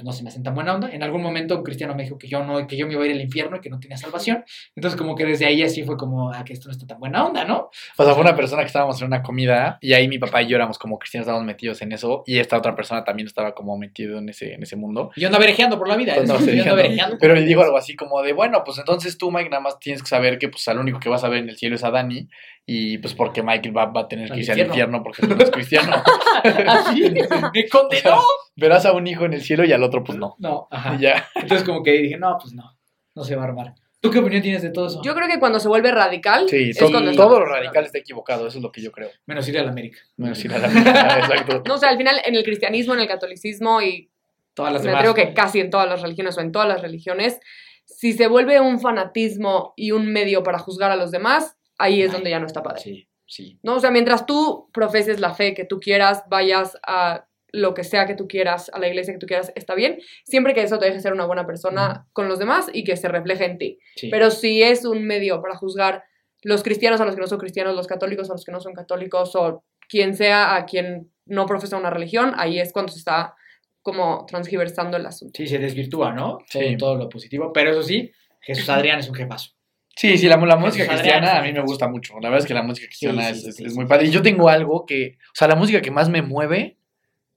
pues, 0.00 0.06
no 0.06 0.12
se 0.12 0.22
me 0.22 0.30
hacen 0.30 0.42
tan 0.42 0.54
buena 0.54 0.74
onda. 0.74 0.88
En 0.90 1.02
algún 1.02 1.22
momento 1.22 1.56
un 1.56 1.62
cristiano 1.62 1.94
me 1.94 2.04
dijo 2.04 2.16
que 2.16 2.26
yo 2.26 2.42
no, 2.42 2.66
que 2.66 2.76
yo 2.76 2.86
me 2.86 2.94
iba 2.94 3.02
a 3.02 3.06
ir 3.06 3.12
al 3.12 3.20
infierno 3.20 3.56
y 3.56 3.60
que 3.60 3.68
no 3.68 3.78
tenía 3.78 3.98
salvación. 3.98 4.44
Entonces 4.74 4.98
como 4.98 5.14
que 5.14 5.26
desde 5.26 5.44
ahí 5.46 5.62
así 5.62 5.82
fue 5.84 5.96
como, 5.96 6.32
ah, 6.32 6.42
que 6.44 6.54
esto 6.54 6.68
no 6.68 6.72
está 6.72 6.86
tan 6.86 6.98
buena 6.98 7.26
onda, 7.26 7.44
¿no? 7.44 7.70
O 7.98 8.04
sea, 8.04 8.14
fue 8.14 8.22
una 8.22 8.34
persona 8.34 8.62
que 8.62 8.68
estábamos 8.68 9.00
en 9.00 9.08
una 9.08 9.22
comida 9.22 9.78
y 9.80 9.92
ahí 9.92 10.08
mi 10.08 10.18
papá 10.18 10.42
y 10.42 10.48
yo 10.48 10.56
éramos 10.56 10.78
como 10.78 10.98
cristianos, 10.98 11.26
estábamos 11.26 11.46
metidos 11.46 11.82
en 11.82 11.92
eso 11.92 12.22
y 12.26 12.38
esta 12.38 12.56
otra 12.56 12.74
persona 12.74 13.04
también 13.04 13.26
estaba 13.26 13.54
como 13.54 13.76
metido 13.76 14.18
en 14.18 14.28
ese, 14.30 14.54
en 14.54 14.62
ese 14.62 14.76
mundo. 14.76 15.10
Y 15.16 15.20
yo 15.20 15.28
andaba 15.28 15.42
verejeando 15.42 15.78
por 15.78 15.88
la 15.88 15.96
vida. 15.96 16.14
Pues 16.14 16.28
no, 16.28 16.36
¿eh? 16.36 16.40
se 16.40 16.56
yo 16.56 16.62
andaba. 16.62 17.18
Pero 17.20 17.34
le 17.34 17.42
dijo 17.42 17.62
algo 17.62 17.76
así 17.76 17.94
como 17.94 18.22
de, 18.22 18.32
bueno, 18.32 18.62
pues 18.64 18.78
entonces 18.78 19.18
tú, 19.18 19.30
Mike, 19.30 19.50
nada 19.50 19.62
más 19.62 19.78
tienes 19.78 20.02
que 20.02 20.08
saber 20.08 20.38
que 20.38 20.48
pues 20.48 20.66
al 20.68 20.78
único 20.78 20.98
que 20.98 21.08
vas 21.08 21.24
a 21.24 21.28
ver 21.28 21.42
en 21.42 21.50
el 21.50 21.58
cielo 21.58 21.76
es 21.76 21.84
a 21.84 21.90
Dani 21.90 22.28
y 22.72 22.98
pues 22.98 23.14
porque 23.14 23.42
Mike 23.42 23.70
va, 23.72 23.86
va 23.86 24.02
a 24.02 24.08
tener 24.08 24.30
que 24.30 24.38
irse 24.38 24.52
al 24.52 24.60
infierno. 24.60 25.02
porque 25.02 25.26
tú 25.26 25.34
no 25.34 25.42
es 25.42 25.50
cristiano. 25.50 25.96
Así, 26.66 27.10
me 27.10 27.68
condenó. 27.68 28.20
Verás 28.56 28.86
a 28.86 28.92
un 28.92 29.06
hijo 29.06 29.24
en 29.24 29.32
el 29.34 29.42
cielo 29.42 29.64
y 29.64 29.72
al 29.72 29.82
otro 29.82 30.04
pues 30.04 30.16
no. 30.18 30.36
No, 30.38 30.68
ajá. 30.70 30.94
Y 30.94 30.98
ya. 31.02 31.28
Entonces 31.34 31.66
como 31.66 31.82
que 31.82 31.92
dije, 31.92 32.16
no, 32.16 32.36
pues 32.40 32.52
no, 32.54 32.76
no 33.14 33.24
se 33.24 33.34
va 33.34 33.42
a 33.42 33.46
armar. 33.46 33.74
¿Tú 34.00 34.10
qué 34.10 34.18
opinión 34.20 34.40
tienes 34.42 34.62
de 34.62 34.70
todo 34.70 34.86
eso? 34.86 35.02
Yo 35.04 35.14
creo 35.14 35.26
que 35.28 35.38
cuando 35.38 35.58
se 35.60 35.68
vuelve 35.68 35.90
radical, 35.90 36.48
Sí, 36.48 36.70
es 36.70 36.78
todo, 36.78 36.90
cuando 36.92 37.12
todo 37.12 37.40
lo 37.40 37.44
radical 37.46 37.84
está 37.84 37.98
equivocado, 37.98 38.46
eso 38.46 38.56
es 38.58 38.62
lo 38.62 38.72
que 38.72 38.80
yo 38.80 38.92
creo. 38.92 39.10
Menos 39.26 39.46
ir 39.48 39.58
a 39.58 39.62
la 39.62 39.70
América. 39.70 39.98
Bueno, 40.16 40.34
sí, 40.34 40.48
la- 40.48 40.58
la- 40.58 40.68
exacto. 41.18 41.62
No, 41.66 41.74
o 41.74 41.78
sea, 41.78 41.90
al 41.90 41.98
final 41.98 42.16
en 42.24 42.34
el 42.34 42.42
cristianismo, 42.44 42.94
en 42.94 43.00
el 43.00 43.08
catolicismo 43.08 43.82
y 43.82 44.08
Todas 44.54 44.72
las 44.72 44.82
me 44.82 44.88
demás. 44.88 45.02
creo 45.02 45.14
que 45.14 45.34
casi 45.34 45.60
en 45.60 45.70
todas 45.70 45.88
las 45.88 46.00
religiones 46.02 46.36
o 46.38 46.40
en 46.40 46.50
todas 46.52 46.66
las 46.68 46.80
religiones, 46.82 47.40
si 47.84 48.12
se 48.14 48.26
vuelve 48.26 48.58
un 48.60 48.80
fanatismo 48.80 49.74
y 49.76 49.90
un 49.90 50.10
medio 50.12 50.42
para 50.42 50.58
juzgar 50.58 50.90
a 50.90 50.96
los 50.96 51.10
demás, 51.10 51.56
ahí 51.80 52.02
es 52.02 52.12
donde 52.12 52.30
ya 52.30 52.38
no 52.38 52.46
está 52.46 52.62
padre. 52.62 52.80
Sí, 52.80 53.08
sí. 53.26 53.58
¿no? 53.62 53.74
O 53.76 53.80
sea, 53.80 53.90
mientras 53.90 54.26
tú 54.26 54.68
profeses 54.72 55.18
la 55.20 55.34
fe 55.34 55.54
que 55.54 55.64
tú 55.64 55.80
quieras, 55.80 56.22
vayas 56.28 56.78
a 56.86 57.26
lo 57.52 57.74
que 57.74 57.82
sea 57.82 58.06
que 58.06 58.14
tú 58.14 58.28
quieras, 58.28 58.70
a 58.72 58.78
la 58.78 58.86
iglesia 58.86 59.12
que 59.12 59.18
tú 59.18 59.26
quieras, 59.26 59.52
está 59.56 59.74
bien, 59.74 59.98
siempre 60.24 60.54
que 60.54 60.62
eso 60.62 60.78
te 60.78 60.86
deje 60.86 61.00
ser 61.00 61.12
una 61.12 61.26
buena 61.26 61.46
persona 61.46 62.06
con 62.12 62.28
los 62.28 62.38
demás 62.38 62.68
y 62.72 62.84
que 62.84 62.96
se 62.96 63.08
refleje 63.08 63.44
en 63.44 63.58
ti. 63.58 63.78
sí. 63.96 64.08
Pero 64.08 64.30
si 64.30 64.62
es 64.62 64.84
un 64.84 65.04
medio 65.04 65.42
para 65.42 65.56
juzgar 65.56 66.04
los 66.42 66.62
cristianos 66.62 67.00
a 67.00 67.04
los 67.04 67.16
que 67.16 67.20
no 67.20 67.26
son 67.26 67.38
cristianos, 67.38 67.74
los 67.74 67.86
católicos 67.88 68.30
a 68.30 68.34
los 68.34 68.44
que 68.44 68.52
no 68.52 68.60
son 68.60 68.72
católicos, 68.72 69.34
o 69.34 69.64
quien 69.88 70.14
sea 70.14 70.54
a 70.54 70.64
quien 70.64 71.10
no 71.26 71.44
profesa 71.46 71.76
una 71.76 71.90
religión, 71.90 72.32
ahí 72.36 72.60
es 72.60 72.72
cuando 72.72 72.92
se 72.92 72.98
está 73.00 73.34
como 73.82 74.24
transgiversando 74.26 74.96
el 74.96 75.06
asunto. 75.06 75.36
Sí, 75.36 75.46
se 75.48 75.58
desvirtúa, 75.58 76.12
¿no? 76.12 76.38
Todo, 76.50 76.62
Sí. 76.62 76.76
todo 76.76 76.94
lo 76.96 77.08
positivo. 77.08 77.52
Pero 77.52 77.70
eso 77.72 77.82
sí, 77.82 78.12
Jesús 78.40 78.68
Adrián 78.68 79.00
es 79.00 79.08
un 79.08 79.14
jefazo. 79.16 79.50
Sí, 79.96 80.16
sí, 80.18 80.28
la, 80.28 80.36
la 80.36 80.56
música 80.56 80.86
cristiana 80.86 81.38
a 81.38 81.42
mí 81.42 81.52
me 81.52 81.60
gusta 81.60 81.88
mucho. 81.88 82.14
La 82.20 82.28
verdad 82.30 82.38
es 82.40 82.46
que 82.46 82.54
la 82.54 82.62
música 82.62 82.86
cristiana 82.86 83.22
Sí, 83.24 83.30
es, 83.32 83.42
sí, 83.42 83.48
es- 83.50 83.56
sí, 83.56 83.64
es 83.66 83.72
sí, 83.72 83.78
muy 83.78 83.86
padre. 83.86 84.06
Y 84.06 84.10
yo 84.10 84.22
tengo 84.22 84.48
algo 84.48 84.86
que, 84.86 85.18
o 85.26 85.34
sea, 85.34 85.48
la 85.48 85.56
música 85.56 85.82
que 85.82 85.90
más 85.90 86.08
me 86.08 86.22
mueve 86.22 86.76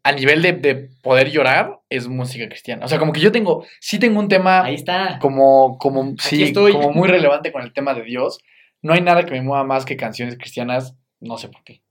a 0.03 0.11
nivel 0.11 0.41
de, 0.41 0.53
de 0.53 0.75
poder 1.01 1.31
llorar 1.31 1.79
es 1.89 2.07
música 2.07 2.47
cristiana. 2.47 2.85
O 2.85 2.87
sea, 2.87 2.99
como 2.99 3.11
que 3.13 3.19
yo 3.21 3.31
tengo, 3.31 3.65
sí 3.79 3.99
tengo 3.99 4.19
un 4.19 4.27
tema 4.27 4.63
Ahí 4.63 4.75
está. 4.75 5.17
como, 5.19 5.77
como, 5.77 6.15
sí, 6.19 6.43
estoy. 6.43 6.71
como 6.73 6.91
muy 6.91 7.07
relevante 7.09 7.51
con 7.51 7.63
el 7.63 7.73
tema 7.73 7.93
de 7.93 8.03
Dios. 8.03 8.39
No 8.81 8.93
hay 8.93 9.01
nada 9.01 9.23
que 9.25 9.31
me 9.31 9.41
mueva 9.41 9.63
más 9.63 9.85
que 9.85 9.95
canciones 9.97 10.37
cristianas, 10.37 10.95
no 11.21 11.37
sé 11.37 11.47
por 11.49 11.63
qué. 11.63 11.81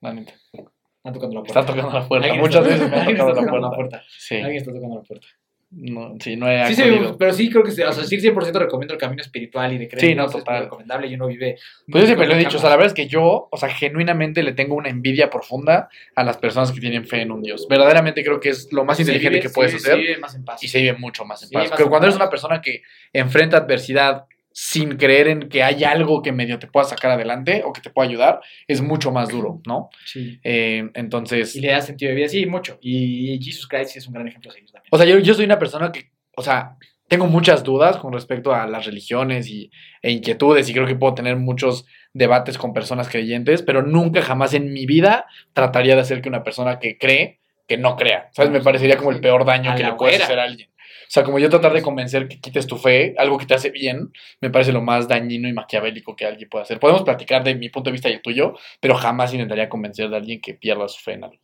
La 0.00 0.12
neta. 0.14 0.32
Están 0.52 1.12
tocando 1.14 1.34
la 1.36 1.42
puerta. 1.42 1.60
Está 1.60 1.72
tocando 1.74 1.98
la 1.98 2.08
puerta. 2.08 2.34
Muchas 2.34 2.66
está- 2.66 2.74
veces 2.74 2.90
me 2.90 2.96
ha 2.96 3.04
tocado 3.04 3.44
está 3.46 3.58
la 3.58 3.70
puerta. 3.70 4.02
Sí. 4.18 4.34
Alguien 4.36 4.56
está 4.56 4.72
tocando 4.72 4.96
la 4.96 5.02
puerta. 5.02 5.26
No, 5.72 6.16
sí, 6.18 6.34
no 6.34 6.48
he 6.50 6.66
Sí, 6.66 6.74
sí, 6.74 6.82
pero 7.16 7.32
sí 7.32 7.48
creo 7.48 7.62
que, 7.62 7.70
o 7.70 7.92
sea, 7.92 7.92
sí 7.92 8.16
100% 8.20 8.58
recomiendo 8.58 8.92
el 8.94 8.98
camino 8.98 9.22
espiritual 9.22 9.72
y 9.72 9.78
de 9.78 9.86
creer 9.88 10.04
Sí, 10.04 10.14
no, 10.16 10.26
es 10.26 10.32
total. 10.32 10.54
muy 10.56 10.64
recomendable 10.64 11.06
y 11.06 11.14
uno 11.14 11.28
vive... 11.28 11.56
Pues 11.88 12.02
yo 12.02 12.06
siempre 12.06 12.26
lo 12.26 12.34
he 12.34 12.38
dicho, 12.38 12.56
o 12.56 12.60
sea, 12.60 12.70
la 12.70 12.76
verdad 12.76 12.88
es 12.88 12.94
que 12.94 13.06
yo, 13.06 13.48
o 13.50 13.56
sea, 13.56 13.68
genuinamente 13.68 14.42
le 14.42 14.52
tengo 14.52 14.74
una 14.74 14.88
envidia 14.88 15.30
profunda 15.30 15.88
a 16.16 16.24
las 16.24 16.38
personas 16.38 16.72
que 16.72 16.80
tienen 16.80 17.06
fe 17.06 17.20
en 17.22 17.30
un 17.30 17.40
Dios. 17.42 17.68
Verdaderamente 17.70 18.24
creo 18.24 18.40
que 18.40 18.48
es 18.48 18.72
lo 18.72 18.84
más 18.84 18.96
Se 18.96 19.04
inteligente 19.04 19.38
vive- 19.38 19.42
que 19.42 19.50
puedes 19.50 19.70
se- 19.70 19.76
hacer 19.78 19.92
Se 19.94 19.98
vive 20.00 20.18
más 20.18 20.34
en 20.34 20.44
paz. 20.44 20.62
y 20.64 20.66
se 20.68 20.80
vive 20.80 20.94
mucho 20.94 21.24
más 21.24 21.42
en 21.44 21.50
paz. 21.50 21.62
más 21.62 21.70
Pero 21.76 21.84
en 21.84 21.90
cuando 21.90 22.06
eres 22.08 22.16
una 22.16 22.30
persona 22.30 22.60
que 22.60 22.82
enfrenta 23.12 23.58
adversidad 23.58 24.24
sin 24.52 24.96
creer 24.96 25.28
en 25.28 25.48
que 25.48 25.62
hay 25.62 25.84
algo 25.84 26.22
que 26.22 26.32
medio 26.32 26.58
te 26.58 26.66
pueda 26.66 26.84
sacar 26.84 27.12
adelante 27.12 27.62
o 27.64 27.72
que 27.72 27.80
te 27.80 27.90
pueda 27.90 28.08
ayudar, 28.08 28.40
es 28.66 28.82
mucho 28.82 29.12
más 29.12 29.28
duro, 29.28 29.60
¿no? 29.66 29.90
Sí. 30.04 30.40
Eh, 30.42 30.90
entonces, 30.94 31.54
Y 31.54 31.60
le 31.60 31.68
da 31.68 31.80
sentido 31.80 32.10
de 32.10 32.16
vida, 32.16 32.28
sí, 32.28 32.46
mucho. 32.46 32.78
Y 32.80 33.38
Jesus 33.42 33.66
Christ 33.68 33.96
es 33.96 34.06
un 34.06 34.14
gran 34.14 34.26
ejemplo 34.28 34.50
a 34.50 34.54
seguir 34.54 34.70
también. 34.70 34.88
o 34.90 34.98
sea, 34.98 35.06
yo, 35.06 35.18
yo 35.18 35.34
soy 35.34 35.44
una 35.44 35.58
persona 35.58 35.92
que, 35.92 36.10
o 36.36 36.42
sea, 36.42 36.76
tengo 37.10 37.26
muchas 37.26 37.64
dudas 37.64 37.96
con 37.96 38.12
respecto 38.12 38.54
a 38.54 38.68
las 38.68 38.86
religiones 38.86 39.48
y, 39.48 39.72
e 40.00 40.12
inquietudes 40.12 40.68
y 40.68 40.72
creo 40.72 40.86
que 40.86 40.94
puedo 40.94 41.14
tener 41.14 41.34
muchos 41.34 41.84
debates 42.12 42.56
con 42.56 42.72
personas 42.72 43.08
creyentes, 43.08 43.62
pero 43.62 43.82
nunca 43.82 44.22
jamás 44.22 44.54
en 44.54 44.72
mi 44.72 44.86
vida 44.86 45.26
trataría 45.52 45.96
de 45.96 46.02
hacer 46.02 46.22
que 46.22 46.28
una 46.28 46.44
persona 46.44 46.78
que 46.78 46.98
cree, 46.98 47.40
que 47.66 47.78
no 47.78 47.96
crea. 47.96 48.28
¿Sabes? 48.32 48.52
Me 48.52 48.60
parecería 48.60 48.96
como 48.96 49.10
el 49.10 49.20
peor 49.20 49.44
daño 49.44 49.72
A 49.72 49.74
que 49.74 49.82
le 49.82 49.94
puedes 49.94 50.22
hacer 50.22 50.38
a 50.38 50.44
alguien. 50.44 50.70
O 51.02 51.10
sea, 51.10 51.24
como 51.24 51.38
yo 51.38 51.48
tratar 51.48 51.72
de 51.72 51.82
convencer 51.82 52.28
que 52.28 52.40
quites 52.40 52.66
tu 52.66 52.76
fe, 52.76 53.14
algo 53.18 53.38
que 53.38 53.46
te 53.46 53.54
hace 53.54 53.70
bien, 53.70 54.12
me 54.40 54.50
parece 54.50 54.72
lo 54.72 54.80
más 54.80 55.08
dañino 55.08 55.48
y 55.48 55.52
maquiavélico 55.52 56.14
que 56.14 56.26
alguien 56.26 56.48
puede 56.48 56.62
hacer. 56.62 56.78
Podemos 56.78 57.02
platicar 57.02 57.42
de 57.42 57.54
mi 57.54 57.68
punto 57.68 57.90
de 57.90 57.92
vista 57.92 58.08
y 58.08 58.14
el 58.14 58.22
tuyo, 58.22 58.54
pero 58.80 58.94
jamás 58.94 59.32
intentaría 59.32 59.68
convencer 59.68 60.08
de 60.10 60.16
alguien 60.16 60.40
que 60.40 60.54
pierda 60.54 60.88
su 60.88 61.00
fe 61.02 61.12
en 61.12 61.24
algo. 61.24 61.42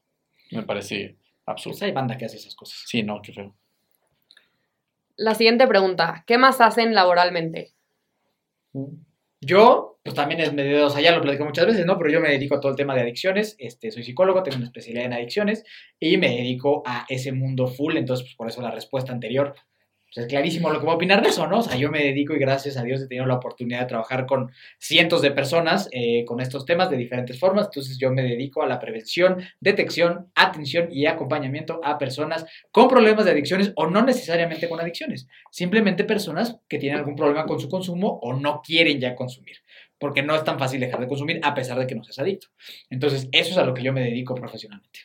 Me 0.51 0.63
parece 0.63 1.17
absurdo. 1.45 1.75
Pues 1.75 1.83
hay 1.83 1.93
banda 1.93 2.17
que 2.17 2.25
hace 2.25 2.37
esas 2.37 2.55
cosas. 2.55 2.83
Sí, 2.87 3.03
no, 3.03 3.21
qué 3.23 3.33
feo. 3.33 3.55
La 5.17 5.35
siguiente 5.35 5.67
pregunta, 5.67 6.25
¿qué 6.27 6.37
más 6.37 6.61
hacen 6.61 6.95
laboralmente? 6.95 7.73
Yo, 9.43 9.99
pues 10.03 10.15
también 10.15 10.41
es 10.41 10.53
medio, 10.55 10.87
o 10.87 10.91
sea, 10.91 11.03
ya 11.03 11.15
lo 11.15 11.21
platico 11.21 11.45
muchas 11.45 11.67
veces, 11.67 11.85
¿no? 11.85 11.99
Pero 11.99 12.11
yo 12.11 12.21
me 12.21 12.31
dedico 12.31 12.55
a 12.57 12.61
todo 12.61 12.71
el 12.71 12.77
tema 12.77 12.95
de 12.95 13.03
adicciones, 13.03 13.55
este, 13.59 13.91
soy 13.91 14.03
psicólogo, 14.03 14.43
tengo 14.43 14.57
una 14.57 14.67
especialidad 14.67 15.05
en 15.05 15.13
adicciones 15.13 15.63
y 16.01 16.17
me 16.17 16.29
dedico 16.31 16.83
a 16.87 17.05
ese 17.09 17.33
mundo 17.33 17.67
full, 17.67 17.97
entonces, 17.97 18.25
pues 18.27 18.37
por 18.37 18.49
eso 18.49 18.63
la 18.63 18.71
respuesta 18.71 19.13
anterior, 19.13 19.55
pues 20.13 20.25
es 20.25 20.31
clarísimo 20.31 20.71
lo 20.71 20.79
que 20.79 20.85
voy 20.85 20.93
a 20.93 20.97
opinar 20.97 21.23
de 21.23 21.29
eso, 21.29 21.47
¿no? 21.47 21.59
O 21.59 21.63
sea, 21.63 21.77
yo 21.77 21.91
me 21.91 22.03
dedico 22.03 22.35
y 22.35 22.39
gracias 22.39 22.77
a 22.77 22.83
Dios 22.83 23.03
he 23.03 23.09
tenido 23.09 23.27
la 23.27 23.35
oportunidad 23.35 23.81
de 23.81 23.87
trabajar 23.87 24.27
con 24.27 24.53
cientos 24.79 25.21
de 25.21 25.31
personas 25.33 25.89
eh, 25.93 26.25
con 26.25 26.41
estos 26.41 26.65
temas 26.65 26.91
de 26.91 26.97
diferentes 26.97 27.39
formas, 27.39 27.67
entonces 27.67 27.99
yo 27.99 28.11
me 28.11 28.23
dedico 28.23 28.63
a 28.63 28.67
la 28.67 28.79
prevención, 28.79 29.43
detección, 29.61 30.31
atención 30.35 30.89
y 30.91 31.07
acompañamiento 31.07 31.81
a 31.83 31.99
personas 31.99 32.47
con 32.71 32.89
problemas 32.89 33.25
de 33.25 33.33
adicciones 33.33 33.73
o 33.75 33.87
no 33.89 34.03
necesariamente 34.03 34.69
con 34.69 34.81
adicciones, 34.81 35.27
simplemente 35.51 36.05
personas 36.05 36.57
que 36.69 36.79
tienen 36.79 36.99
algún 36.99 37.17
problema 37.17 37.45
con 37.45 37.61
su 37.61 37.69
consumo 37.69 38.19
o 38.23 38.33
no 38.33 38.63
quieren 38.63 39.01
ya 39.01 39.17
consumir, 39.17 39.57
porque 39.99 40.23
no 40.23 40.37
es 40.37 40.45
tan 40.45 40.59
fácil 40.59 40.81
dejar 40.81 41.01
de 41.01 41.09
consumir 41.09 41.41
a 41.43 41.55
pesar 41.55 41.79
de 41.79 41.87
que 41.87 41.95
no 41.95 42.05
seas 42.05 42.21
adicto. 42.21 42.49
Entonces, 42.91 43.29
eso 43.33 43.51
es 43.51 43.59
a 43.59 43.65
lo 43.65 43.75
que 43.75 43.83
yo 43.83 43.93
me 43.93 44.03
dedico 44.03 44.35
profesionalmente. 44.35 45.01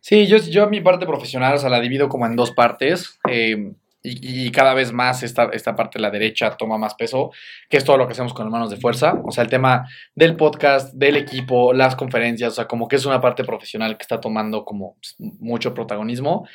Sí, 0.00 0.26
yo, 0.26 0.38
yo 0.38 0.68
mi 0.68 0.80
parte 0.80 1.06
profesional, 1.06 1.58
o 1.62 1.68
la 1.68 1.80
divido 1.80 2.08
como 2.08 2.26
en 2.26 2.36
dos 2.36 2.52
partes. 2.52 3.18
Eh, 3.28 3.72
y, 4.02 4.46
y 4.46 4.50
cada 4.50 4.74
vez 4.74 4.92
más 4.92 5.22
esta, 5.22 5.50
esta 5.52 5.74
parte 5.74 5.98
de 5.98 6.02
la 6.02 6.10
derecha 6.10 6.56
toma 6.56 6.78
más 6.78 6.94
peso, 6.94 7.30
que 7.68 7.76
es 7.76 7.84
todo 7.84 7.96
lo 7.96 8.06
que 8.06 8.12
hacemos 8.12 8.32
con 8.32 8.46
Hermanos 8.46 8.70
de 8.70 8.76
Fuerza. 8.76 9.20
O 9.24 9.30
sea, 9.30 9.44
el 9.44 9.50
tema 9.50 9.88
del 10.14 10.36
podcast, 10.36 10.94
del 10.94 11.16
equipo, 11.16 11.72
las 11.72 11.96
conferencias, 11.96 12.52
o 12.52 12.54
sea, 12.56 12.66
como 12.66 12.88
que 12.88 12.96
es 12.96 13.06
una 13.06 13.20
parte 13.20 13.44
profesional 13.44 13.96
que 13.96 14.02
está 14.02 14.20
tomando 14.20 14.64
como 14.64 14.96
mucho 15.18 15.74
protagonismo. 15.74 16.46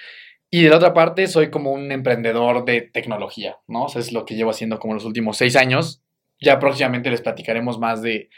Y 0.49 0.61
de 0.61 0.69
la 0.69 0.77
otra 0.77 0.93
parte, 0.93 1.25
soy 1.25 1.49
como 1.49 1.71
un 1.71 1.91
emprendedor 1.91 2.63
de 2.63 2.81
tecnología, 2.81 3.57
¿no? 3.67 3.85
O 3.85 3.89
sea, 3.89 3.99
es 3.99 4.13
lo 4.13 4.23
que 4.23 4.35
llevo 4.35 4.51
haciendo 4.51 4.77
como 4.77 4.93
los 4.93 5.03
últimos 5.03 5.37
seis 5.37 5.55
años. 5.55 6.03
Ya 6.39 6.59
próximamente 6.59 7.09
les 7.09 7.21
platicaremos 7.21 7.79
más 7.79 8.03
de, 8.03 8.29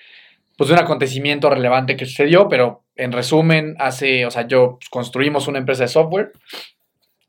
pues, 0.58 0.70
de 0.70 0.76
un 0.76 0.80
acontecimiento 0.80 1.50
relevante 1.50 1.98
que 1.98 2.06
sucedió, 2.06 2.48
pero 2.48 2.86
en 2.96 3.12
resumen, 3.12 3.76
hace, 3.80 4.26
o 4.26 4.32
sea, 4.32 4.48
yo 4.48 4.80
construimos 4.90 5.50
una 5.50 5.60
empresa 5.60 5.84
de 5.84 5.90
software, 5.90 6.32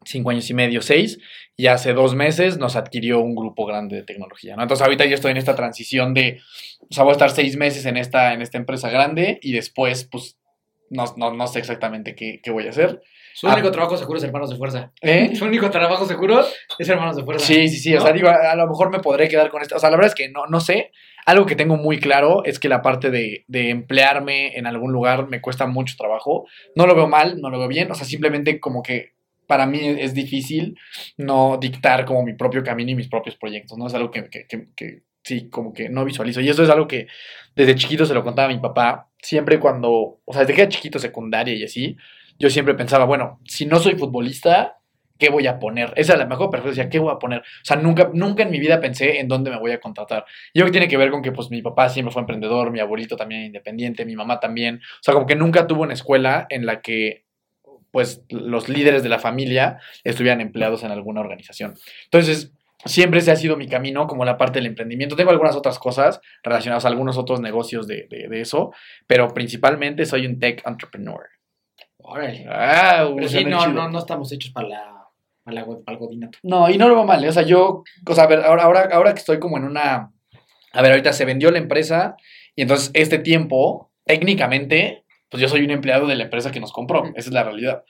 cinco 0.04 0.30
años 0.30 0.48
y 0.50 0.54
medio, 0.54 0.80
seis, 0.80 1.18
y 1.56 1.68
hace 1.68 1.94
dos 1.94 2.14
meses 2.14 2.58
nos 2.58 2.76
adquirió 2.76 3.20
un 3.20 3.34
grupo 3.34 3.64
grande 3.64 3.96
de 3.96 4.02
tecnología, 4.02 4.56
¿no? 4.56 4.62
Entonces 4.62 4.84
ahorita 4.84 5.06
yo 5.06 5.14
estoy 5.14 5.30
en 5.30 5.38
esta 5.38 5.54
transición 5.54 6.12
de, 6.12 6.40
o 6.80 6.92
sea, 6.92 7.04
voy 7.04 7.12
a 7.12 7.12
estar 7.12 7.30
seis 7.30 7.56
meses 7.56 7.86
en 7.86 7.96
esta, 7.96 8.34
en 8.34 8.42
esta 8.42 8.58
empresa 8.58 8.90
grande 8.90 9.38
y 9.40 9.52
después, 9.52 10.04
pues, 10.04 10.38
no, 10.90 11.04
no, 11.16 11.32
no 11.32 11.46
sé 11.46 11.58
exactamente 11.58 12.14
qué, 12.14 12.40
qué 12.42 12.50
voy 12.50 12.66
a 12.66 12.70
hacer. 12.70 13.00
Su 13.34 13.48
único 13.48 13.70
trabajo 13.70 13.98
seguro 13.98 14.18
es 14.18 14.24
Hermanos 14.24 14.48
de 14.48 14.56
Fuerza. 14.56 14.92
¿Eh? 15.02 15.30
Su 15.34 15.44
único 15.44 15.70
trabajo 15.70 16.06
seguro 16.06 16.42
es 16.78 16.88
Hermanos 16.88 17.16
de 17.16 17.24
Fuerza. 17.24 17.44
Sí, 17.44 17.68
sí, 17.68 17.76
sí. 17.76 17.94
O 17.94 17.98
¿No? 17.98 18.02
sea, 18.02 18.12
digo, 18.12 18.28
a, 18.28 18.52
a 18.52 18.56
lo 18.56 18.66
mejor 18.66 18.90
me 18.90 19.00
podré 19.00 19.28
quedar 19.28 19.50
con 19.50 19.60
esta. 19.60 19.76
O 19.76 19.78
sea, 19.78 19.90
la 19.90 19.96
verdad 19.96 20.12
es 20.12 20.14
que 20.14 20.30
no, 20.30 20.46
no 20.46 20.58
sé. 20.60 20.90
Algo 21.26 21.44
que 21.44 21.56
tengo 21.56 21.76
muy 21.76 21.98
claro 21.98 22.44
es 22.44 22.58
que 22.58 22.70
la 22.70 22.80
parte 22.80 23.10
de, 23.10 23.44
de 23.46 23.68
emplearme 23.68 24.56
en 24.56 24.66
algún 24.66 24.90
lugar 24.92 25.28
me 25.28 25.42
cuesta 25.42 25.66
mucho 25.66 25.96
trabajo. 25.98 26.46
No 26.76 26.86
lo 26.86 26.94
veo 26.94 27.08
mal, 27.08 27.38
no 27.40 27.50
lo 27.50 27.58
veo 27.58 27.68
bien. 27.68 27.90
O 27.90 27.94
sea, 27.94 28.06
simplemente 28.06 28.58
como 28.58 28.82
que 28.82 29.15
para 29.46 29.66
mí 29.66 29.78
es 29.82 30.14
difícil 30.14 30.76
no 31.16 31.58
dictar 31.60 32.04
como 32.04 32.22
mi 32.22 32.34
propio 32.34 32.62
camino 32.62 32.90
y 32.90 32.94
mis 32.94 33.08
propios 33.08 33.36
proyectos, 33.36 33.78
¿no? 33.78 33.86
Es 33.86 33.94
algo 33.94 34.10
que, 34.10 34.28
que, 34.28 34.46
que- 34.76 35.02
sí, 35.22 35.48
como 35.50 35.72
que 35.72 35.88
no 35.88 36.04
visualizo. 36.04 36.40
Y 36.40 36.48
eso 36.48 36.62
es 36.62 36.70
algo 36.70 36.86
que 36.86 37.08
desde 37.56 37.74
chiquito 37.74 38.06
se 38.06 38.14
lo 38.14 38.22
contaba 38.22 38.48
a 38.48 38.54
mi 38.54 38.60
papá. 38.60 39.08
Siempre 39.20 39.58
cuando, 39.58 40.20
o 40.24 40.32
sea, 40.32 40.42
desde 40.42 40.54
que 40.54 40.62
era 40.62 40.68
chiquito, 40.70 40.98
secundaria 41.00 41.54
y 41.54 41.64
así, 41.64 41.96
yo 42.38 42.48
siempre 42.50 42.74
pensaba, 42.74 43.04
bueno, 43.06 43.40
si 43.44 43.66
no 43.66 43.80
soy 43.80 43.96
futbolista, 43.96 44.78
¿qué 45.18 45.30
voy 45.30 45.46
a 45.46 45.58
poner? 45.58 45.92
Esa 45.96 46.12
es 46.12 46.18
la 46.18 46.26
mejor 46.26 46.50
perfecta, 46.50 46.70
decía, 46.70 46.90
¿qué 46.90 46.98
voy 46.98 47.10
a 47.12 47.18
poner? 47.18 47.40
O 47.40 47.64
sea, 47.64 47.76
nunca, 47.76 48.10
nunca 48.12 48.42
en 48.42 48.50
mi 48.50 48.60
vida 48.60 48.80
pensé 48.80 49.18
en 49.18 49.28
dónde 49.28 49.50
me 49.50 49.58
voy 49.58 49.72
a 49.72 49.80
contratar. 49.80 50.26
Y 50.52 50.60
yo 50.60 50.66
que 50.66 50.70
tiene 50.72 50.88
que 50.88 50.96
ver 50.98 51.10
con 51.10 51.22
que, 51.22 51.32
pues, 51.32 51.50
mi 51.50 51.62
papá 51.62 51.88
siempre 51.88 52.12
fue 52.12 52.20
emprendedor, 52.22 52.70
mi 52.70 52.80
abuelito 52.80 53.16
también 53.16 53.42
independiente, 53.46 54.04
mi 54.04 54.14
mamá 54.14 54.38
también. 54.40 54.76
O 54.76 55.02
sea, 55.02 55.14
como 55.14 55.26
que 55.26 55.34
nunca 55.36 55.66
tuvo 55.66 55.82
una 55.82 55.94
escuela 55.94 56.46
en 56.50 56.66
la 56.66 56.82
que, 56.82 57.24
pues, 57.90 58.22
los 58.28 58.68
líderes 58.68 59.02
de 59.02 59.08
la 59.08 59.18
familia 59.18 59.78
estuvieran 60.04 60.40
empleados 60.40 60.82
en 60.82 60.90
alguna 60.90 61.20
organización. 61.20 61.74
Entonces, 62.04 62.52
siempre 62.84 63.20
ese 63.20 63.32
ha 63.32 63.36
sido 63.36 63.56
mi 63.56 63.68
camino, 63.68 64.06
como 64.06 64.24
la 64.24 64.36
parte 64.36 64.58
del 64.58 64.66
emprendimiento. 64.66 65.16
Tengo 65.16 65.30
algunas 65.30 65.56
otras 65.56 65.78
cosas 65.78 66.20
relacionadas 66.42 66.84
a 66.84 66.88
algunos 66.88 67.16
otros 67.16 67.40
negocios 67.40 67.86
de, 67.86 68.06
de, 68.10 68.28
de 68.28 68.40
eso, 68.40 68.72
pero 69.06 69.32
principalmente 69.34 70.04
soy 70.06 70.26
un 70.26 70.38
tech 70.38 70.62
entrepreneur. 70.66 71.26
Órale. 71.98 72.46
Ah, 72.48 73.10
Pero 73.14 73.28
sí, 73.28 73.44
no, 73.44 73.66
no, 73.66 73.88
no 73.88 73.98
estamos 73.98 74.30
hechos 74.30 74.52
para 74.52 74.68
la, 74.68 75.08
para 75.42 75.54
la, 75.56 75.66
para 75.84 75.96
el 75.96 75.98
godinato. 75.98 76.38
No, 76.42 76.70
y 76.70 76.78
no 76.78 76.88
lo 76.88 76.94
veo 76.94 77.04
mal, 77.04 77.24
¿eh? 77.24 77.28
o 77.28 77.32
sea, 77.32 77.42
yo, 77.42 77.82
o 78.06 78.14
sea, 78.14 78.24
a 78.24 78.26
ver, 78.28 78.40
ahora, 78.44 78.62
ahora, 78.62 78.88
ahora 78.92 79.12
que 79.12 79.18
estoy 79.18 79.40
como 79.40 79.56
en 79.56 79.64
una, 79.64 80.12
a 80.72 80.82
ver, 80.82 80.92
ahorita 80.92 81.12
se 81.12 81.24
vendió 81.24 81.50
la 81.50 81.58
empresa 81.58 82.16
y 82.54 82.62
entonces 82.62 82.90
este 82.94 83.18
tiempo, 83.18 83.90
técnicamente, 84.04 85.04
pues 85.28 85.40
yo 85.40 85.48
soy 85.48 85.62
un 85.64 85.70
empleado 85.70 86.06
de 86.06 86.16
la 86.16 86.24
empresa 86.24 86.50
que 86.50 86.60
nos 86.60 86.72
compró, 86.72 87.04
esa 87.14 87.28
es 87.28 87.32
la 87.32 87.44
realidad. 87.44 87.84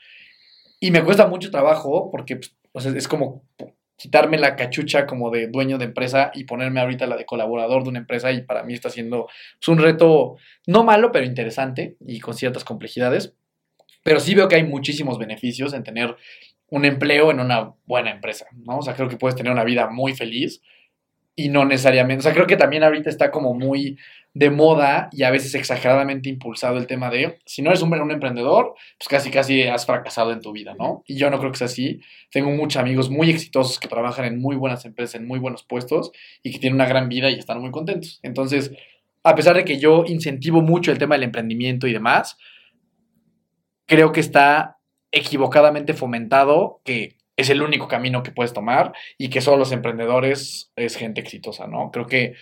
Y 0.80 0.90
me 0.90 1.02
cuesta 1.02 1.26
mucho 1.26 1.50
trabajo 1.50 2.10
porque, 2.10 2.36
pues, 2.36 2.56
o 2.72 2.80
sea, 2.80 2.92
es 2.92 3.08
como 3.08 3.44
quitarme 3.96 4.38
la 4.38 4.56
cachucha 4.56 5.06
como 5.06 5.30
de 5.30 5.48
dueño 5.48 5.78
de 5.78 5.86
empresa 5.86 6.30
y 6.34 6.44
ponerme 6.44 6.80
ahorita 6.80 7.06
la 7.06 7.16
de 7.16 7.24
colaborador 7.24 7.82
de 7.82 7.88
una 7.88 7.98
empresa 7.98 8.30
y 8.30 8.42
para 8.42 8.62
mí 8.62 8.74
está 8.74 8.90
siendo 8.90 9.26
pues, 9.58 9.68
un 9.68 9.78
reto 9.78 10.36
no 10.66 10.84
malo, 10.84 11.12
pero 11.12 11.24
interesante 11.24 11.96
y 12.06 12.20
con 12.20 12.34
ciertas 12.34 12.64
complejidades. 12.64 13.34
Pero 14.02 14.20
sí 14.20 14.34
veo 14.34 14.48
que 14.48 14.56
hay 14.56 14.64
muchísimos 14.64 15.18
beneficios 15.18 15.72
en 15.72 15.82
tener 15.82 16.14
un 16.68 16.84
empleo 16.84 17.30
en 17.30 17.40
una 17.40 17.72
buena 17.86 18.10
empresa, 18.10 18.46
¿no? 18.52 18.78
O 18.78 18.82
sea, 18.82 18.94
creo 18.94 19.08
que 19.08 19.16
puedes 19.16 19.36
tener 19.36 19.52
una 19.52 19.64
vida 19.64 19.88
muy 19.88 20.14
feliz 20.14 20.60
y 21.34 21.48
no 21.48 21.64
necesariamente, 21.64 22.20
o 22.20 22.22
sea, 22.22 22.32
creo 22.32 22.46
que 22.46 22.56
también 22.56 22.82
ahorita 22.82 23.10
está 23.10 23.30
como 23.30 23.54
muy 23.54 23.98
de 24.36 24.50
moda 24.50 25.08
y 25.12 25.22
a 25.22 25.30
veces 25.30 25.54
exageradamente 25.54 26.28
impulsado 26.28 26.76
el 26.76 26.86
tema 26.86 27.08
de, 27.08 27.38
si 27.46 27.62
no 27.62 27.70
eres 27.70 27.80
un, 27.80 28.10
emprendedor, 28.10 28.74
pues 28.98 29.08
casi 29.08 29.30
casi 29.30 29.62
has 29.62 29.86
fracasado 29.86 30.30
en 30.30 30.42
tu 30.42 30.52
vida, 30.52 30.74
¿no? 30.78 31.02
Y 31.06 31.16
yo 31.16 31.30
no 31.30 31.38
creo 31.38 31.52
que 31.52 31.56
sea 31.56 31.68
así. 31.68 32.02
Tengo 32.30 32.50
muchos 32.50 32.78
amigos 32.78 33.08
muy 33.08 33.30
exitosos 33.30 33.80
que 33.80 33.88
trabajan 33.88 34.26
en 34.26 34.38
muy 34.38 34.54
buenas 34.54 34.84
empresas, 34.84 35.14
en 35.14 35.26
muy 35.26 35.38
buenos 35.38 35.62
puestos 35.62 36.12
y 36.42 36.52
que 36.52 36.58
tienen 36.58 36.74
una 36.74 36.86
gran 36.86 37.08
vida 37.08 37.30
y 37.30 37.38
están 37.38 37.62
muy 37.62 37.70
contentos. 37.70 38.20
Entonces, 38.22 38.72
a 39.22 39.34
pesar 39.34 39.56
de 39.56 39.64
que 39.64 39.78
yo 39.78 40.04
incentivo 40.06 40.60
mucho 40.60 40.92
el 40.92 40.98
tema 40.98 41.14
del 41.14 41.24
emprendimiento 41.24 41.86
y 41.86 41.94
demás, 41.94 42.36
creo 43.86 44.12
que 44.12 44.20
está 44.20 44.76
equivocadamente 45.12 45.94
fomentado 45.94 46.82
que 46.84 47.16
es 47.38 47.48
el 47.48 47.62
único 47.62 47.88
camino 47.88 48.22
que 48.22 48.32
puedes 48.32 48.52
tomar 48.52 48.92
y 49.16 49.30
que 49.30 49.40
solo 49.40 49.56
los 49.56 49.72
emprendedores 49.72 50.72
es 50.76 50.96
gente 50.96 51.22
exitosa, 51.22 51.66
¿no? 51.66 51.90
Creo 51.90 52.06
que 52.06 52.34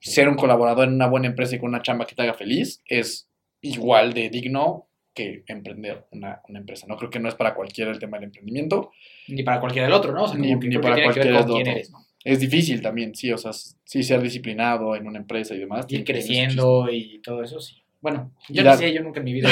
ser 0.00 0.28
un 0.28 0.34
colaborador 0.36 0.88
en 0.88 0.94
una 0.94 1.06
buena 1.08 1.26
empresa 1.28 1.54
y 1.56 1.58
con 1.58 1.68
una 1.68 1.82
chamba 1.82 2.06
que 2.06 2.14
te 2.14 2.22
haga 2.22 2.34
feliz 2.34 2.82
es 2.86 3.28
igual 3.60 4.12
de 4.14 4.30
digno 4.30 4.88
que 5.12 5.42
emprender 5.48 6.06
una, 6.12 6.40
una 6.48 6.58
empresa, 6.60 6.86
¿no? 6.88 6.96
Creo 6.96 7.10
que 7.10 7.18
no 7.20 7.28
es 7.28 7.34
para 7.34 7.54
cualquiera 7.54 7.90
el 7.90 7.98
tema 7.98 8.16
del 8.16 8.24
emprendimiento. 8.26 8.92
Ni 9.28 9.42
para 9.42 9.60
cualquiera 9.60 9.86
del 9.88 9.94
otro, 9.94 10.12
¿no? 10.12 10.24
O 10.24 10.28
sea, 10.28 10.38
Ni- 10.38 10.54
ni 10.54 10.78
para 10.78 11.02
cualquiera 11.02 11.12
quién 11.30 11.36
otro. 11.36 11.56
eres, 11.58 11.90
¿no? 11.90 11.98
Es 12.24 12.38
difícil 12.40 12.80
también, 12.82 13.14
sí, 13.14 13.32
o 13.32 13.38
sea, 13.38 13.52
sí 13.52 14.02
ser 14.02 14.20
disciplinado 14.22 14.94
en 14.94 15.06
una 15.06 15.18
empresa 15.18 15.54
y 15.54 15.58
demás. 15.58 15.86
Ir 15.88 16.04
creciendo 16.04 16.88
y 16.90 17.20
todo 17.22 17.42
eso, 17.42 17.60
sí. 17.60 17.79
Bueno, 18.00 18.32
yo 18.48 18.62
no 18.62 18.70
la- 18.70 18.76
sé, 18.76 18.92
yo 18.94 19.02
nunca 19.02 19.18
en 19.20 19.24
mi 19.24 19.32
vida. 19.34 19.48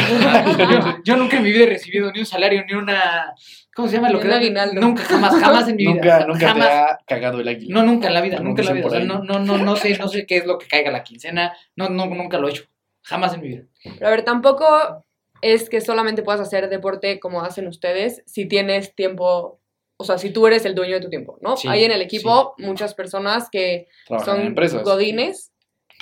yo, 0.59 0.97
yo 1.05 1.17
nunca 1.17 1.37
en 1.37 1.43
mi 1.43 1.51
vida 1.53 1.65
he 1.65 1.69
recibido 1.69 2.11
ni 2.13 2.21
un 2.21 2.27
salario, 2.27 2.65
ni 2.67 2.75
una. 2.75 3.35
¿Cómo 3.75 3.89
se 3.89 3.97
llama? 3.97 4.09
Lo 4.09 4.17
Ni 4.19 4.23
que 4.23 4.29
un 4.29 4.35
aguinaldo. 4.35 4.81
Nunca, 4.81 5.03
jamás, 5.05 5.35
jamás 5.39 5.69
en 5.69 5.77
mi 5.77 5.83
vida. 5.85 5.95
Nunca, 5.95 6.27
nunca 6.27 6.49
jamás. 6.49 6.69
te 6.69 6.75
ha 6.75 6.99
cagado 7.07 7.41
el 7.41 7.49
águila. 7.49 7.75
No, 7.75 7.83
nunca 7.87 8.09
en 8.09 8.15
la 8.15 8.21
vida, 8.23 8.41
nunca 8.41 8.63
en 8.63 8.67
la 8.69 8.73
vida. 8.73 8.87
O 8.87 8.91
sea, 8.91 9.01
no, 9.01 9.23
no, 9.23 9.39
no, 9.39 9.59
no 9.59 9.77
sé, 9.77 9.97
no 9.99 10.09
sé 10.09 10.25
qué 10.27 10.39
es 10.39 10.47
lo 10.47 10.59
que 10.59 10.67
caiga 10.67 10.91
la 10.91 11.05
quincena. 11.05 11.55
No, 11.77 11.89
no, 11.91 12.07
nunca 12.07 12.39
lo 12.39 12.49
he 12.49 12.53
hecho. 12.53 12.65
Jamás 13.03 13.35
en 13.35 13.41
mi 13.43 13.49
vida. 13.49 13.63
Pero 13.85 14.07
a 14.07 14.11
ver, 14.11 14.23
tampoco 14.23 15.05
es 15.43 15.69
que 15.69 15.81
solamente 15.81 16.23
puedas 16.23 16.41
hacer 16.41 16.69
deporte 16.69 17.21
como 17.21 17.43
hacen 17.43 17.69
ustedes 17.69 18.23
si 18.27 18.47
tienes 18.47 18.95
tiempo, 18.95 19.61
o 19.97 20.05
sea, 20.05 20.19
si 20.19 20.31
tú 20.31 20.47
eres 20.47 20.65
el 20.65 20.75
dueño 20.75 20.95
de 20.97 21.01
tu 21.03 21.09
tiempo, 21.11 21.39
¿no? 21.41 21.57
Sí, 21.57 21.69
Hay 21.69 21.85
en 21.85 21.93
el 21.93 22.01
equipo 22.03 22.55
muchas 22.59 22.95
personas 22.95 23.49
que 23.51 23.89
Trabajan 24.07 24.57
son 24.69 24.83
godines, 24.83 25.53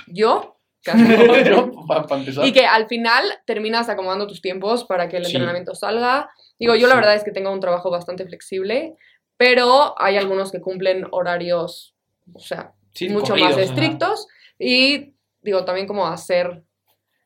yo, 0.06 0.55
no. 0.94 1.86
Para, 1.86 2.06
empezar. 2.20 2.46
y 2.46 2.52
que 2.52 2.66
al 2.66 2.86
final 2.88 3.22
terminas 3.46 3.88
acomodando 3.88 4.26
tus 4.26 4.40
tiempos 4.42 4.84
para 4.84 5.08
que 5.08 5.16
el 5.18 5.24
Sí. 5.26 5.32
entrenamiento 5.36 5.74
salga. 5.74 6.30
Digo, 6.58 6.74
yo 6.74 6.86
la 6.86 6.94
Sí. 6.94 6.96
verdad 7.00 7.14
es 7.14 7.24
que 7.24 7.30
tengo 7.32 7.52
un 7.52 7.60
trabajo 7.60 7.90
bastante 7.90 8.24
flexible, 8.26 8.94
pero 9.36 9.94
hay 10.00 10.16
algunos 10.16 10.50
que 10.52 10.60
cumplen 10.60 11.06
horarios, 11.10 11.94
o 12.32 12.38
sea, 12.40 12.72
Sí, 12.94 13.08
mucho 13.08 13.28
corridos, 13.34 13.50
más 13.50 13.58
ajá. 13.58 13.64
estrictos 13.64 14.26
y 14.58 15.14
digo 15.42 15.64
también 15.64 15.86
como 15.86 16.06
hacer 16.06 16.62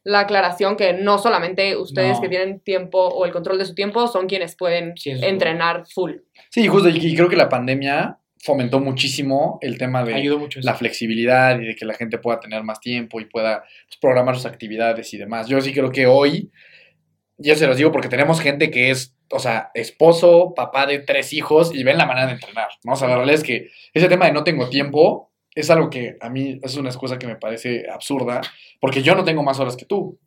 la 0.03 0.21
aclaración 0.21 0.77
que 0.77 0.95
no 0.95 1.19
solamente 1.19 1.77
ustedes 1.77 2.17
No. 2.17 2.23
que 2.23 2.29
tienen 2.31 2.61
tiempo 2.61 2.99
o 3.07 3.25
el 3.27 3.33
control 3.33 3.59
de 3.59 3.67
su 3.67 3.75
tiempo 3.75 4.09
son 4.09 4.27
quienes 4.27 4.57
pueden 4.57 4.95
entrenar 5.05 5.85
full. 5.87 6.13
Sí, 6.51 6.67
justo, 6.69 6.89
y 6.89 7.15
creo 7.15 7.29
que 7.29 7.37
la 7.37 7.49
pandemia 7.51 8.19
fomentó 8.43 8.81
muchísimo 8.81 9.59
el 9.61 9.77
tema 9.79 10.03
de 10.03 10.49
la 10.63 10.75
flexibilidad 10.75 11.61
y 11.61 11.67
de 11.67 11.77
que 11.77 11.85
la 11.85 11.95
gente 11.95 12.19
pueda 12.19 12.41
tener 12.41 12.63
más 12.63 12.81
tiempo 12.81 13.21
y 13.21 13.27
pueda 13.27 13.63
pues, 13.87 13.99
programar 14.01 14.37
sus 14.37 14.47
actividades 14.47 15.13
y 15.13 15.19
demás. 15.19 15.49
Yo 15.49 15.61
sí 15.61 15.73
creo 15.73 15.93
que 15.93 16.07
hoy, 16.07 16.51
ya 17.37 17.55
se 17.55 17.67
los 17.67 17.77
digo 17.77 17.93
porque 17.93 18.09
tenemos 18.09 18.41
gente 18.41 18.71
que 18.71 18.91
es, 18.91 19.15
o 19.31 19.39
sea, 19.39 19.71
esposo, 19.75 20.55
papá 20.55 20.87
de 20.87 21.01
tres 21.01 21.33
hijos 21.33 21.75
y 21.75 21.85
ven 21.85 21.99
la 21.99 22.07
manera 22.07 22.27
de 22.27 22.33
entrenar, 22.35 22.69
¿no? 22.83 22.95
O 22.95 22.97
sea, 22.97 23.09
la 23.09 23.17
realidad 23.17 23.41
es 23.41 23.45
que 23.45 23.69
ese 23.93 24.09
tema 24.09 24.27
de 24.27 24.33
no 24.33 24.43
tengo 24.43 24.69
tiempo 24.69 25.31
es 25.55 25.69
algo 25.69 25.91
que 25.91 26.17
a 26.21 26.31
mí 26.31 26.59
es 26.63 26.77
una 26.77 26.89
excusa 26.89 27.19
que 27.19 27.27
me 27.27 27.37
parece 27.37 27.87
absurda 27.91 28.41
porque 28.81 29.03
yo 29.03 29.15
no 29.15 29.25
tengo 29.25 29.43
más 29.43 29.61
horas 29.61 29.77
que 29.77 29.85
tú. 29.85 30.19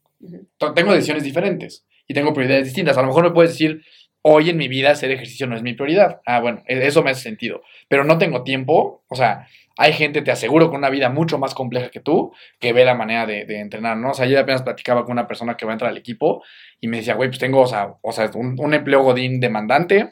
Tengo 0.76 0.94
decisiones 0.94 1.24
diferentes 1.24 1.86
y 2.08 2.14
tengo 2.14 2.34
prioridades 2.34 2.66
distintas. 2.66 2.98
A 2.98 3.02
lo 3.02 3.08
mejor 3.08 3.24
me 3.24 3.32
puedes 3.32 3.52
decir, 3.52 3.82
hoy 4.24 4.50
en 4.50 4.58
mi 4.58 4.68
vida 4.68 4.92
hacer 4.92 5.12
ejercicio 5.12 5.46
no 5.48 5.56
es 5.56 5.62
mi 5.62 5.74
prioridad. 5.74 6.22
Ah, 6.26 6.40
bueno, 6.40 6.64
e- 6.66 6.88
eso 6.88 7.04
me 7.04 7.12
hace 7.12 7.22
sentido. 7.22 7.62
Pero 7.94 8.06
no 8.06 8.18
tengo 8.18 8.42
tiempo, 8.42 9.04
o 9.08 9.16
sea, 9.16 9.48
hay 9.78 9.94
gente, 9.94 10.24
te 10.24 10.32
aseguro, 10.32 10.72
con 10.72 10.80
una 10.80 10.90
vida 10.90 11.10
mucho 11.10 11.38
más 11.38 11.54
compleja 11.54 11.92
que 11.92 12.00
tú, 12.00 12.34
que 12.60 12.74
ve 12.74 12.86
la 12.86 12.96
manera 12.96 13.28
de, 13.28 13.60
entrenar, 13.60 13.98
¿no? 13.98 14.10
O 14.10 14.14
sea, 14.16 14.26
yo 14.26 14.40
apenas 14.40 14.64
platicaba 14.64 15.04
con 15.04 15.12
una 15.12 15.28
persona 15.28 15.56
que 15.56 15.64
va 15.64 15.74
a 15.74 15.76
entrar 15.76 15.92
al 15.92 15.98
equipo 16.00 16.42
y 16.82 16.88
me 16.88 16.98
decía, 16.98 17.14
güey, 17.14 17.30
pues 17.30 17.38
tengo, 17.38 17.62
o 17.62 17.68
sea, 17.68 17.94
o 18.02 18.12
sea 18.12 18.32
un, 18.34 18.56
un 18.60 18.74
empleo 18.74 19.04
godín 19.04 19.40
demandante, 19.40 20.12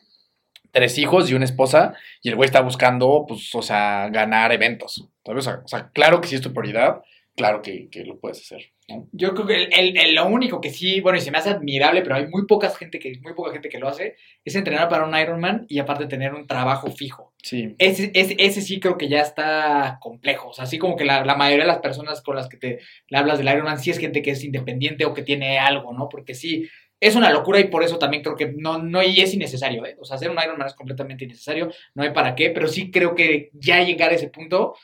tres 0.69 0.99
hijos 0.99 1.31
y 1.31 1.33
una 1.33 1.45
esposa, 1.45 1.95
y 2.21 2.29
el 2.29 2.35
güey 2.35 2.45
está 2.45 2.61
buscando, 2.61 3.25
pues, 3.27 3.49
o 3.55 3.63
sea, 3.63 4.09
ganar 4.11 4.51
eventos. 4.51 5.09
¿sabes? 5.25 5.47
O 5.47 5.67
sea, 5.67 5.89
claro 5.91 6.21
que 6.21 6.27
sí 6.27 6.35
es 6.35 6.41
tu 6.41 6.53
prioridad, 6.53 7.01
claro 7.35 7.61
que, 7.61 7.89
que 7.89 8.03
lo 8.05 8.19
puedes 8.19 8.39
hacer, 8.39 8.71
¿no? 8.89 9.07
Yo 9.11 9.33
creo 9.33 9.47
que 9.47 9.55
el, 9.63 9.73
el- 9.73 9.97
el- 9.97 10.15
lo 10.15 10.27
único 10.27 10.59
que 10.61 10.69
sí, 10.69 10.99
bueno, 11.01 11.17
y 11.17 11.21
se 11.21 11.31
me 11.31 11.37
hace 11.37 11.49
admirable, 11.49 12.01
pero 12.01 12.15
hay 12.15 12.27
muy 12.27 12.45
poca 12.45 12.69
gente 12.69 12.99
que, 12.99 13.13
muy 13.21 13.33
poca 13.33 13.51
gente 13.53 13.69
que 13.69 13.79
lo 13.79 13.87
hace, 13.87 14.15
es 14.43 14.55
entrenar 14.55 14.89
para 14.89 15.05
un 15.05 15.17
Ironman 15.17 15.65
y 15.69 15.79
aparte 15.79 16.05
tener 16.07 16.33
un 16.33 16.45
trabajo 16.47 16.91
fijo. 16.91 17.33
Sí. 17.41 17.73
Ese, 17.79 18.11
ese, 18.13 18.35
ese 18.37 18.61
sí 18.61 18.79
creo 18.79 18.97
que 18.97 19.07
ya 19.09 19.21
está 19.21 19.97
complejo. 20.01 20.49
O 20.49 20.53
sea, 20.53 20.65
así 20.65 20.77
como 20.77 20.95
que 20.95 21.05
la, 21.05 21.25
la 21.25 21.35
mayoría 21.35 21.63
de 21.65 21.71
las 21.71 21.79
personas 21.79 22.21
con 22.21 22.35
las 22.35 22.47
que 22.49 22.57
te 22.57 22.79
le 23.07 23.17
hablas 23.17 23.37
del 23.39 23.47
Ironman 23.49 23.79
sí 23.79 23.89
es 23.91 23.97
gente 23.97 24.21
que 24.21 24.31
es 24.31 24.43
independiente 24.43 25.05
o 25.05 25.13
que 25.13 25.23
tiene 25.23 25.57
algo, 25.57 25.93
¿no? 25.93 26.07
Porque 26.09 26.35
sí, 26.35 26.67
es 26.99 27.15
una 27.15 27.31
locura 27.31 27.59
y 27.59 27.63
por 27.69 27.83
eso 27.83 27.97
también 27.97 28.21
creo 28.21 28.35
que 28.35 28.53
no, 28.55 28.77
no 28.77 29.01
y 29.01 29.21
es 29.21 29.33
innecesario, 29.33 29.83
¿eh? 29.87 29.95
O 29.99 30.05
sea, 30.05 30.17
hacer 30.17 30.29
un 30.29 30.37
Ironman 30.43 30.67
es 30.67 30.75
completamente 30.75 31.25
innecesario, 31.25 31.71
no 31.95 32.03
hay 32.03 32.11
para 32.11 32.35
qué, 32.35 32.51
pero 32.51 32.67
sí 32.67 32.91
creo 32.91 33.15
que 33.15 33.49
ya 33.53 33.81
llegar 33.83 34.11
a 34.11 34.15
ese 34.15 34.27
punto 34.27 34.75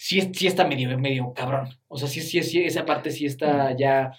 sí, 0.00 0.30
sí 0.32 0.46
está 0.46 0.66
medio, 0.66 0.98
medio 0.98 1.34
cabrón. 1.34 1.68
O 1.86 1.98
sea, 1.98 2.08
sí, 2.08 2.22
sí, 2.22 2.42
sí, 2.42 2.64
esa 2.64 2.86
parte 2.86 3.10
sí 3.10 3.26
está 3.26 3.76
ya... 3.76 4.12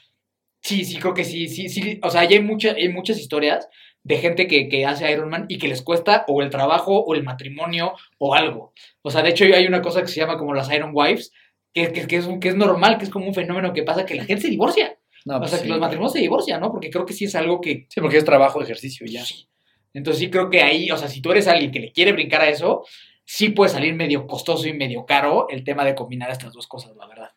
Sí, 0.61 0.85
sí, 0.85 0.99
creo 0.99 1.15
que 1.15 1.23
sí, 1.23 1.47
sí, 1.47 1.69
sí. 1.69 1.99
O 2.03 2.11
sea, 2.11 2.23
ya 2.25 2.37
hay, 2.37 2.43
mucha, 2.43 2.73
hay 2.73 2.89
muchas 2.89 3.17
historias 3.17 3.67
de 4.03 4.17
gente 4.17 4.45
que, 4.45 4.69
que 4.69 4.85
hace 4.85 5.11
Ironman 5.11 5.47
y 5.49 5.57
que 5.57 5.67
les 5.67 5.81
cuesta 5.81 6.23
o 6.27 6.43
el 6.43 6.51
trabajo 6.51 6.99
o 6.99 7.15
el 7.15 7.23
matrimonio 7.23 7.93
o 8.19 8.35
algo. 8.35 8.73
O 9.01 9.09
sea, 9.09 9.23
de 9.23 9.31
hecho 9.31 9.43
hay 9.45 9.65
una 9.65 9.81
cosa 9.81 10.01
que 10.01 10.07
se 10.07 10.19
llama 10.19 10.37
como 10.37 10.53
las 10.53 10.71
Iron 10.71 10.91
Wives, 10.93 11.31
que, 11.73 11.91
que, 11.91 12.05
que 12.05 12.17
es, 12.17 12.29
que 12.39 12.49
es 12.49 12.55
normal, 12.55 12.99
que 12.99 13.05
es 13.05 13.09
como 13.09 13.25
un 13.25 13.33
fenómeno 13.33 13.73
que 13.73 13.81
pasa 13.81 14.05
que 14.05 14.13
la 14.13 14.25
gente 14.25 14.43
se 14.43 14.49
divorcia. 14.49 14.99
No, 15.25 15.37
o 15.37 15.39
pues 15.39 15.49
sea, 15.49 15.59
sí. 15.59 15.65
que 15.65 15.71
los 15.71 15.79
matrimonios 15.79 16.13
se 16.13 16.19
divorcian, 16.19 16.61
¿no? 16.61 16.71
Porque 16.71 16.91
creo 16.91 17.07
que 17.07 17.13
sí 17.13 17.25
es 17.25 17.33
algo 17.33 17.59
que... 17.59 17.87
Sí, 17.89 18.01
porque 18.01 18.17
es 18.17 18.25
trabajo, 18.25 18.61
ejercicio 18.61 19.07
ya. 19.07 19.25
Sí. 19.25 19.47
Entonces 19.95 20.19
sí 20.19 20.29
creo 20.29 20.51
que 20.51 20.61
ahí, 20.61 20.91
o 20.91 20.97
sea, 20.97 21.07
si 21.07 21.21
tú 21.21 21.31
eres 21.31 21.47
alguien 21.47 21.71
que 21.71 21.79
le 21.79 21.91
quiere 21.91 22.11
brincar 22.13 22.41
a 22.41 22.49
eso, 22.49 22.85
sí 23.31 23.47
puede 23.47 23.69
salir 23.69 23.93
medio 23.93 24.27
costoso 24.27 24.67
y 24.67 24.73
medio 24.73 25.05
caro 25.05 25.47
el 25.49 25.63
tema 25.63 25.85
de 25.85 25.95
combinar 25.95 26.29
estas 26.31 26.51
dos 26.51 26.67
cosas, 26.67 26.97
la 26.97 27.07
verdad. 27.07 27.31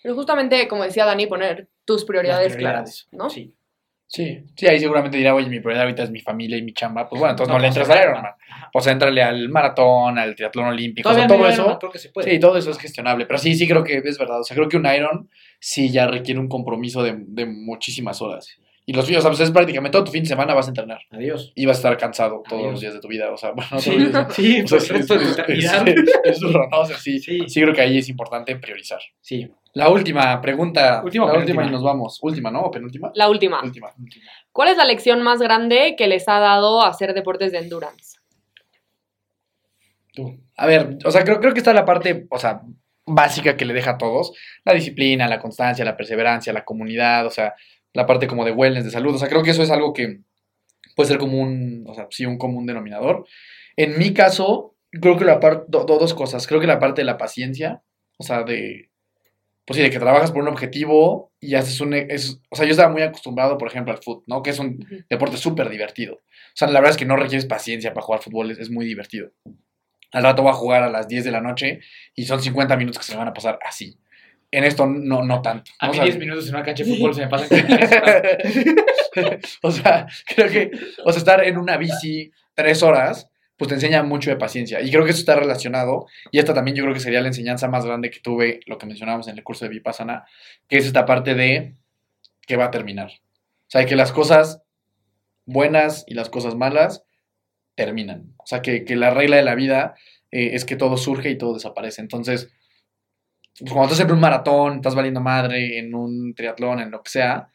Pero 0.00 0.14
justamente, 0.14 0.68
como 0.68 0.84
decía 0.84 1.04
Dani, 1.04 1.26
poner 1.26 1.68
tus 1.84 2.04
prioridades, 2.04 2.54
claras, 2.54 3.08
¿no? 3.10 3.28
Sí. 3.28 3.52
Sí, 4.06 4.44
sí, 4.54 4.66
ahí 4.66 4.78
seguramente 4.78 5.16
dirá, 5.16 5.34
oye, 5.34 5.48
mi 5.48 5.58
prioridad 5.58 5.84
ahorita 5.84 6.02
es 6.02 6.10
mi 6.10 6.20
familia 6.20 6.58
y 6.58 6.62
mi 6.62 6.74
chamba. 6.74 7.08
Pues 7.08 7.18
bueno, 7.18 7.32
entonces 7.32 7.48
no, 7.48 7.54
No, 7.54 7.60
le 7.60 7.68
entras 7.68 7.88
al 7.88 8.02
Ironman. 8.02 8.32
Ajá. 8.48 8.70
Pues 8.70 8.86
entrale 8.86 9.22
al 9.22 9.48
maratón, 9.48 10.18
al 10.18 10.36
triatlón 10.36 10.66
olímpico, 10.66 11.08
o 11.08 11.14
sea, 11.14 11.26
todo 11.26 11.48
eso. 11.48 11.62
Ironman 11.62 11.78
creo 11.78 11.90
que 11.90 11.98
se 11.98 12.10
puede. 12.10 12.30
Sí, 12.30 12.38
todo 12.38 12.58
eso 12.58 12.70
es 12.70 12.78
gestionable. 12.78 13.26
Pero 13.26 13.38
sí, 13.38 13.54
sí 13.54 13.66
creo 13.66 13.82
que 13.82 13.96
es 14.04 14.18
verdad. 14.18 14.40
O 14.40 14.44
sea, 14.44 14.54
creo 14.54 14.68
que 14.68 14.76
un 14.76 14.86
Iron 14.86 15.30
sí 15.58 15.90
ya 15.90 16.06
requiere 16.06 16.38
un 16.38 16.48
compromiso 16.48 17.02
de, 17.02 17.14
de 17.16 17.46
muchísimas 17.46 18.20
horas. 18.20 18.60
Y 18.92 18.94
los 18.96 19.06
fines, 19.06 19.20
o 19.20 19.22
sea, 19.22 19.30
pues 19.30 19.40
es 19.40 19.50
prácticamente 19.50 19.92
todo 19.92 20.04
tu 20.04 20.12
fin 20.12 20.22
de 20.22 20.28
semana 20.28 20.52
vas 20.52 20.66
a 20.66 20.70
entrenar. 20.70 21.00
Adiós. 21.10 21.52
Y 21.54 21.64
vas 21.64 21.76
a 21.76 21.80
estar 21.80 21.96
cansado 21.96 22.42
todos 22.46 22.60
Adiós. 22.60 22.72
los 22.72 22.80
días 22.82 22.92
de 22.94 23.00
tu 23.00 23.08
vida. 23.08 23.32
O 23.32 23.36
sea, 23.38 23.52
bueno, 23.52 23.68
no 23.72 23.80
Sí, 23.80 23.90
todos 23.90 24.02
los 24.02 24.12
días. 24.12 24.34
sí, 24.34 24.64
tu 24.66 24.76
es- 24.76 24.90
eternidad. 25.38 25.88
es- 25.88 26.04
es 26.24 26.40
duro, 26.40 26.68
¿no? 26.70 26.80
O 26.80 26.84
sea, 26.84 26.98
sí, 26.98 27.18
Sí. 27.18 27.40
sí 27.48 27.60
creo 27.62 27.74
que 27.74 27.80
ahí 27.80 27.96
es 27.98 28.08
importante 28.10 28.54
priorizar. 28.56 29.00
Sí. 29.20 29.50
La 29.74 29.88
última 29.88 30.38
pregunta. 30.42 31.00
Última 31.02 31.26
la 31.32 31.38
última 31.38 31.64
y 31.64 31.70
nos 31.70 31.82
vamos. 31.82 32.18
Última, 32.22 32.50
¿no? 32.50 32.60
¿O 32.64 32.70
penúltima? 32.70 33.10
La 33.14 33.30
última. 33.30 33.62
Última. 33.62 33.90
¿Cuál 34.52 34.68
es 34.68 34.76
la 34.76 34.84
lección 34.84 35.22
más 35.22 35.40
grande 35.40 35.94
que 35.96 36.06
les 36.08 36.28
ha 36.28 36.38
dado 36.38 36.84
hacer 36.84 37.14
deportes 37.14 37.52
de 37.52 37.58
endurance? 37.58 38.18
Tú. 40.14 40.38
A 40.56 40.66
ver, 40.66 40.98
o 41.04 41.10
sea, 41.10 41.24
creo, 41.24 41.40
creo 41.40 41.52
que 41.54 41.60
está 41.60 41.72
la 41.72 41.84
parte, 41.86 42.26
o 42.30 42.38
sea, 42.38 42.60
básica 43.06 43.56
que 43.56 43.64
le 43.64 43.72
deja 43.74 43.92
a 43.92 43.98
todos. 43.98 44.32
La 44.64 44.74
disciplina, 44.74 45.26
la 45.26 45.40
constancia, 45.40 45.84
la 45.84 45.96
perseverancia, 45.96 46.52
la 46.52 46.64
comunidad, 46.64 47.26
o 47.26 47.30
sea, 47.30 47.54
la 47.92 48.06
parte 48.06 48.26
como 48.26 48.44
de 48.44 48.52
wellness, 48.52 48.84
de 48.84 48.90
salud. 48.90 49.14
O 49.14 49.18
sea, 49.18 49.28
creo 49.28 49.42
que 49.42 49.50
eso 49.50 49.62
es 49.62 49.70
algo 49.70 49.92
que 49.92 50.20
puede 50.94 51.08
ser 51.08 51.18
como 51.18 51.40
un, 51.40 51.84
o 51.86 51.94
sea, 51.94 52.06
sí, 52.10 52.26
un 52.26 52.38
común 52.38 52.66
denominador. 52.66 53.26
En 53.76 53.98
mi 53.98 54.12
caso, 54.12 54.76
creo 54.90 55.16
que 55.16 55.24
la 55.24 55.40
parte, 55.40 55.66
dos 55.68 56.14
cosas. 56.14 56.46
Creo 56.46 56.60
que 56.60 56.66
la 56.66 56.78
parte 56.78 57.02
de 57.02 57.06
la 57.06 57.18
paciencia, 57.18 57.82
o 58.18 58.24
sea, 58.24 58.42
de, 58.42 58.90
pues 59.64 59.76
sí, 59.76 59.82
de 59.82 59.90
que 59.90 59.98
trabajas 59.98 60.32
por 60.32 60.42
un 60.42 60.48
objetivo 60.48 61.32
y 61.40 61.54
haces 61.54 61.80
un, 61.80 61.94
es, 61.94 62.40
o 62.50 62.56
sea, 62.56 62.66
yo 62.66 62.72
estaba 62.72 62.92
muy 62.92 63.02
acostumbrado, 63.02 63.58
por 63.58 63.68
ejemplo, 63.68 63.92
al 63.92 64.02
fútbol, 64.02 64.24
¿no? 64.26 64.42
Que 64.42 64.50
es 64.50 64.58
un 64.58 64.84
deporte 65.08 65.36
súper 65.36 65.68
divertido. 65.68 66.14
O 66.14 66.54
sea, 66.54 66.68
la 66.68 66.80
verdad 66.80 66.90
es 66.90 66.96
que 66.96 67.06
no 67.06 67.16
requieres 67.16 67.46
paciencia 67.46 67.94
para 67.94 68.04
jugar 68.04 68.22
fútbol, 68.22 68.50
es, 68.50 68.58
es 68.58 68.70
muy 68.70 68.86
divertido. 68.86 69.30
Al 70.12 70.24
rato 70.24 70.42
voy 70.42 70.50
a 70.50 70.54
jugar 70.54 70.82
a 70.82 70.90
las 70.90 71.08
10 71.08 71.24
de 71.24 71.30
la 71.30 71.40
noche 71.40 71.80
y 72.14 72.26
son 72.26 72.42
50 72.42 72.76
minutos 72.76 72.98
que 72.98 73.04
se 73.04 73.12
me 73.12 73.18
van 73.18 73.28
a 73.28 73.32
pasar 73.32 73.58
así. 73.64 73.98
En 74.52 74.64
esto 74.64 74.86
no, 74.86 75.24
no 75.24 75.40
tanto. 75.40 75.72
A 75.78 75.86
¿no? 75.86 75.92
mí 75.92 75.98
O 75.98 76.02
sea, 76.02 76.04
10 76.04 76.18
minutos 76.18 76.48
en 76.48 76.54
una 76.54 76.62
cancha 76.62 76.84
de 76.84 76.94
fútbol 76.94 77.14
se 77.14 77.22
me 77.22 77.28
pasan 77.28 77.48
o 79.62 79.70
sea, 79.70 80.06
creo 80.34 80.48
que, 80.48 80.70
o 81.04 81.10
sea, 81.10 81.18
estar 81.18 81.44
en 81.44 81.58
una 81.58 81.78
bici 81.78 82.30
tres 82.54 82.82
horas, 82.82 83.28
pues 83.56 83.68
te 83.68 83.74
enseña 83.74 84.02
mucho 84.02 84.30
de 84.30 84.36
paciencia. 84.36 84.80
Y 84.82 84.90
creo 84.90 85.04
que 85.04 85.10
eso 85.10 85.20
está 85.20 85.36
relacionado. 85.36 86.06
Y 86.30 86.38
esta 86.38 86.52
también 86.54 86.76
yo 86.76 86.84
creo 86.84 86.94
que 86.94 87.00
sería 87.00 87.20
la 87.20 87.28
enseñanza 87.28 87.68
más 87.68 87.86
grande 87.86 88.10
que 88.10 88.20
tuve, 88.20 88.60
lo 88.66 88.78
que 88.78 88.86
mencionábamos 88.86 89.28
en 89.28 89.38
el 89.38 89.44
curso 89.44 89.64
de 89.64 89.70
Vipassana, 89.70 90.26
que 90.68 90.78
es 90.78 90.86
esta 90.86 91.06
parte 91.06 91.34
de 91.34 91.76
que 92.46 92.56
va 92.56 92.66
a 92.66 92.70
terminar. 92.70 93.10
O 93.10 93.70
sea, 93.72 93.86
que 93.86 93.96
las 93.96 94.12
cosas 94.12 94.62
buenas 95.46 96.04
y 96.06 96.14
las 96.14 96.28
cosas 96.28 96.56
malas 96.56 97.04
terminan. 97.74 98.34
O 98.36 98.46
sea, 98.46 98.60
que, 98.60 98.84
que 98.84 98.96
la 98.96 99.10
regla 99.10 99.36
de 99.36 99.44
la 99.44 99.54
vida 99.54 99.94
eh, 100.30 100.50
es 100.54 100.64
que 100.64 100.76
todo 100.76 100.96
surge 100.96 101.30
y 101.30 101.38
todo 101.38 101.54
desaparece. 101.54 102.00
Entonces, 102.00 102.50
pues, 103.62 103.72
cuando 103.72 103.92
estás 103.92 104.06
en 104.06 104.12
un 104.12 104.20
maratón, 104.20 104.76
estás 104.76 104.94
valiendo 104.94 105.20
madre, 105.20 105.78
en 105.78 105.94
un 105.94 106.34
triatlón, 106.34 106.80
en 106.80 106.90
lo 106.90 107.02
que 107.02 107.10
sea, 107.10 107.48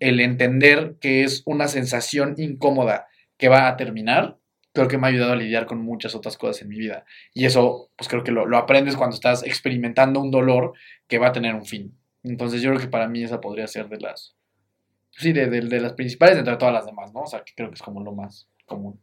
el 0.00 0.20
entender 0.20 0.96
que 1.00 1.24
es 1.24 1.42
una 1.46 1.68
sensación 1.68 2.34
incómoda 2.38 3.06
que 3.36 3.48
va 3.48 3.68
a 3.68 3.76
terminar, 3.76 4.38
creo 4.72 4.88
que 4.88 4.98
me 4.98 5.06
ha 5.06 5.10
ayudado 5.10 5.32
a 5.32 5.36
lidiar 5.36 5.66
con 5.66 5.80
muchas 5.82 6.14
otras 6.14 6.36
cosas 6.36 6.62
en 6.62 6.68
mi 6.68 6.76
vida. 6.78 7.04
Y 7.32 7.44
eso, 7.46 7.90
pues 7.96 8.08
creo 8.08 8.24
que 8.24 8.32
lo, 8.32 8.46
lo 8.46 8.58
aprendes 8.58 8.96
cuando 8.96 9.14
estás 9.14 9.42
experimentando 9.44 10.20
un 10.20 10.30
dolor 10.30 10.72
que 11.08 11.18
va 11.18 11.28
a 11.28 11.32
tener 11.32 11.54
un 11.54 11.64
fin. 11.64 11.96
Entonces 12.22 12.62
yo 12.62 12.70
creo 12.70 12.80
que 12.80 12.88
para 12.88 13.08
mí 13.08 13.22
esa 13.22 13.40
podría 13.40 13.66
ser 13.68 13.88
de 13.88 14.00
las, 14.00 14.34
sí, 15.12 15.32
de, 15.32 15.48
de- 15.48 15.80
las 15.80 15.92
principales 15.94 16.38
entre 16.38 16.56
todas 16.56 16.74
las 16.74 16.86
demás, 16.86 17.12
¿no? 17.14 17.20
O 17.22 17.26
sea, 17.26 17.42
que 17.44 17.52
creo 17.54 17.68
que 17.70 17.74
es 17.76 17.82
como 17.82 18.02
lo 18.02 18.12
más 18.12 18.48
común. 18.66 19.00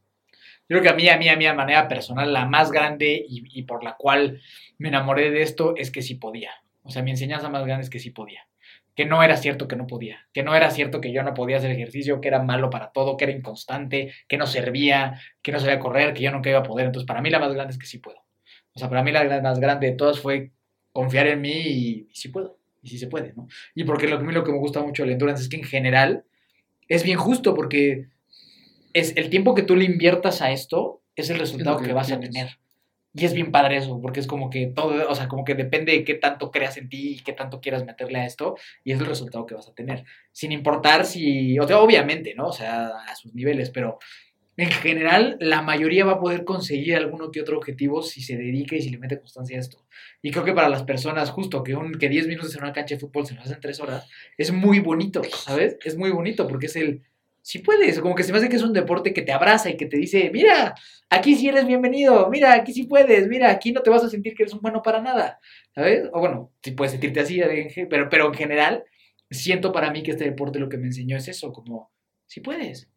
Yo 0.70 0.80
creo 0.80 0.84
que 0.84 0.90
a 0.90 0.94
mí, 0.94 1.10
a 1.10 1.18
mí, 1.18 1.28
a 1.28 1.36
mí, 1.36 1.46
manera 1.56 1.88
personal, 1.88 2.32
la 2.32 2.46
más 2.46 2.72
grande 2.72 3.26
y, 3.28 3.64
por 3.64 3.84
la 3.84 3.98
cual 3.98 4.42
me 4.78 4.88
enamoré 4.88 5.30
de 5.32 5.42
esto 5.42 5.76
es 5.76 5.92
que 5.92 6.02
sí 6.02 6.16
podía. 6.16 6.52
O 6.84 6.90
sea, 6.90 7.04
mi 7.04 7.12
enseñanza 7.12 7.50
más 7.50 7.66
grande 7.66 7.84
es 7.84 7.90
que 7.90 8.00
sí 8.00 8.12
podía. 8.12 8.48
Que 8.96 9.06
no 9.06 9.22
era 9.24 9.38
cierto 9.38 9.68
que 9.68 9.76
no 9.76 9.88
podía. 9.88 10.28
Que 10.34 10.44
no 10.44 10.56
era 10.56 10.72
cierto 10.72 11.02
que 11.02 11.12
yo 11.12 11.24
no 11.24 11.34
podía 11.34 11.58
hacer 11.58 11.72
ejercicio, 11.72 12.22
que 12.22 12.30
era 12.30 12.42
malo 12.42 12.70
para 12.70 12.92
todo, 12.92 13.18
que 13.18 13.26
era 13.26 13.34
inconstante, 13.34 14.14
que 14.28 14.38
no 14.38 14.48
servía, 14.48 15.20
que 15.42 15.52
no 15.52 15.60
sabía 15.60 15.80
correr, 15.80 16.14
que 16.14 16.22
yo 16.22 16.32
nunca 16.32 16.50
iba 16.50 16.60
a 16.60 16.64
poder. 16.64 16.88
Entonces, 16.88 17.08
para 17.08 17.22
mí 17.22 17.30
la 17.30 17.40
más 17.40 17.54
grande 17.54 17.74
es 17.74 17.80
que 17.80 17.86
sí 17.86 18.00
puedo. 18.00 18.20
O 18.74 18.80
sea, 18.80 18.90
para 18.90 19.04
mí 19.04 19.12
la 19.12 19.42
más 19.42 19.60
grande 19.60 19.88
de 19.88 19.94
todas 19.98 20.20
fue 20.20 20.52
confiar 20.94 21.28
en 21.28 21.42
mí 21.42 21.52
y, 21.52 22.10
sí 22.14 22.30
puedo. 22.30 22.58
Y 22.82 22.90
sí 22.90 22.98
se 22.98 23.08
puede, 23.08 23.34
¿no? 23.36 23.48
Y 23.76 23.84
porque 23.84 24.08
lo, 24.08 24.20
lo 24.20 24.44
que 24.44 24.52
me 24.52 24.58
gusta 24.58 24.82
mucho 24.82 25.04
del 25.04 25.12
endurance 25.12 25.44
es 25.44 25.50
que 25.50 25.58
en 25.58 25.64
general 25.64 26.24
es 26.88 27.04
bien 27.04 27.18
justo 27.18 27.54
porque 27.54 28.08
es 28.94 29.16
el 29.18 29.30
tiempo 29.30 29.56
que 29.56 29.64
tú 29.64 29.76
le 29.76 29.86
inviertas 29.86 30.42
a 30.42 30.52
esto 30.52 31.02
es 31.16 31.30
el 31.30 31.40
resultado 31.40 31.78
que 31.78 31.88
que, 31.88 31.94
vas 31.94 32.12
a 32.12 32.20
tener. 32.20 32.58
Y 33.14 33.26
es 33.26 33.34
bien 33.34 33.52
padre 33.52 33.78
eso, 33.78 34.00
porque 34.02 34.22
es 34.22 34.28
como 34.28 34.50
que 34.50 34.68
todo, 34.68 35.10
o 35.10 35.16
sea, 35.16 35.28
como 35.28 35.44
que 35.44 35.54
depende 35.54 35.92
de 35.92 36.04
qué 36.06 36.14
tanto 36.14 36.50
creas 36.50 36.78
en 36.78 36.88
ti 36.88 37.16
y 37.16 37.20
qué 37.20 37.34
tanto 37.34 37.60
quieras 37.60 37.86
meterle 37.86 38.20
a 38.20 38.26
esto, 38.26 38.56
y 38.86 38.94
es 38.94 39.00
el 39.00 39.06
resultado 39.06 39.46
que 39.46 39.56
vas 39.56 39.68
a 39.68 39.74
tener. 39.74 40.06
Sin 40.32 40.54
importar 40.54 41.06
si, 41.06 41.60
o 41.60 41.68
sea, 41.68 41.80
obviamente, 41.80 42.34
¿no? 42.36 42.48
O 42.48 42.54
sea, 42.54 42.88
a 42.88 43.16
sus 43.16 43.34
niveles, 43.34 43.70
pero 43.70 44.00
en 44.56 44.70
general 44.70 45.38
la 45.40 45.62
mayoría 45.62 46.06
va 46.06 46.14
a 46.14 46.20
poder 46.20 46.46
conseguir 46.46 46.96
alguno 46.96 47.32
que 47.32 47.42
otro 47.42 47.58
objetivo 47.58 48.02
si 48.02 48.22
se 48.22 48.38
dedica 48.38 48.76
y 48.76 48.82
si 48.82 48.90
le 48.90 48.98
mete 48.98 49.20
constancia 49.20 49.58
a 49.58 49.60
esto. 49.60 49.86
Y 50.22 50.32
creo 50.32 50.46
que 50.46 50.54
para 50.54 50.70
las 50.70 50.84
personas, 50.84 51.32
justo 51.32 51.64
que, 51.64 51.76
un, 51.76 51.94
que 51.94 52.08
10 52.08 52.28
minutos 52.28 52.56
en 52.56 52.64
una 52.64 52.74
cancha 52.74 52.96
de 52.96 53.02
fútbol 53.02 53.26
se 53.26 53.34
nos 53.34 53.46
hacen 53.46 53.60
3 53.60 53.80
horas, 53.82 54.10
es 54.38 54.52
muy 54.52 54.80
bonito, 54.80 55.22
¿sabes? 55.24 55.78
Es 55.84 55.98
muy 55.98 56.12
bonito 56.12 56.48
porque 56.48 56.68
es 56.68 56.76
el, 56.78 57.02
si 57.42 57.60
puedes, 57.60 58.00
como 58.00 58.16
que 58.16 58.24
se 58.24 58.32
me 58.32 58.38
hace 58.38 58.50
que 58.50 58.56
es 58.56 58.64
un 58.64 58.74
deporte 58.74 59.14
que 59.14 59.24
te 59.24 59.32
abraza 59.32 59.70
y 59.70 59.78
que 59.78 59.88
te 59.88 59.98
dice, 59.98 60.30
mira, 60.32 60.76
aquí 61.10 61.36
sí 61.36 61.48
eres 61.48 61.66
bienvenido, 61.66 62.30
mira, 62.30 62.54
aquí 62.54 62.74
sí 62.74 62.84
puedes, 62.84 63.28
mira, 63.28 63.50
aquí 63.50 63.72
no 63.72 63.82
te 63.82 63.90
vas 63.90 64.04
a 64.04 64.10
sentir 64.10 64.36
que 64.36 64.44
eres 64.44 64.54
un 64.54 64.62
bueno 64.62 64.82
para 64.82 65.02
nada, 65.02 65.40
¿sabes? 65.74 66.08
O 66.14 66.20
bueno, 66.20 66.52
si 66.64 66.72
puedes 66.72 66.92
sentirte 66.92 67.20
así, 67.20 67.42
pero, 67.90 68.10
pero 68.10 68.28
en 68.28 68.34
general, 68.34 68.84
siento 69.30 69.72
para 69.72 69.92
mí 69.92 70.04
que 70.04 70.12
este 70.12 70.26
deporte 70.26 70.60
lo 70.60 70.70
que 70.70 70.78
me 70.78 70.88
enseñó 70.88 71.18
es 71.18 71.28
eso, 71.28 71.52
como, 71.52 71.92
si 72.28 72.42
puedes. 72.42 72.90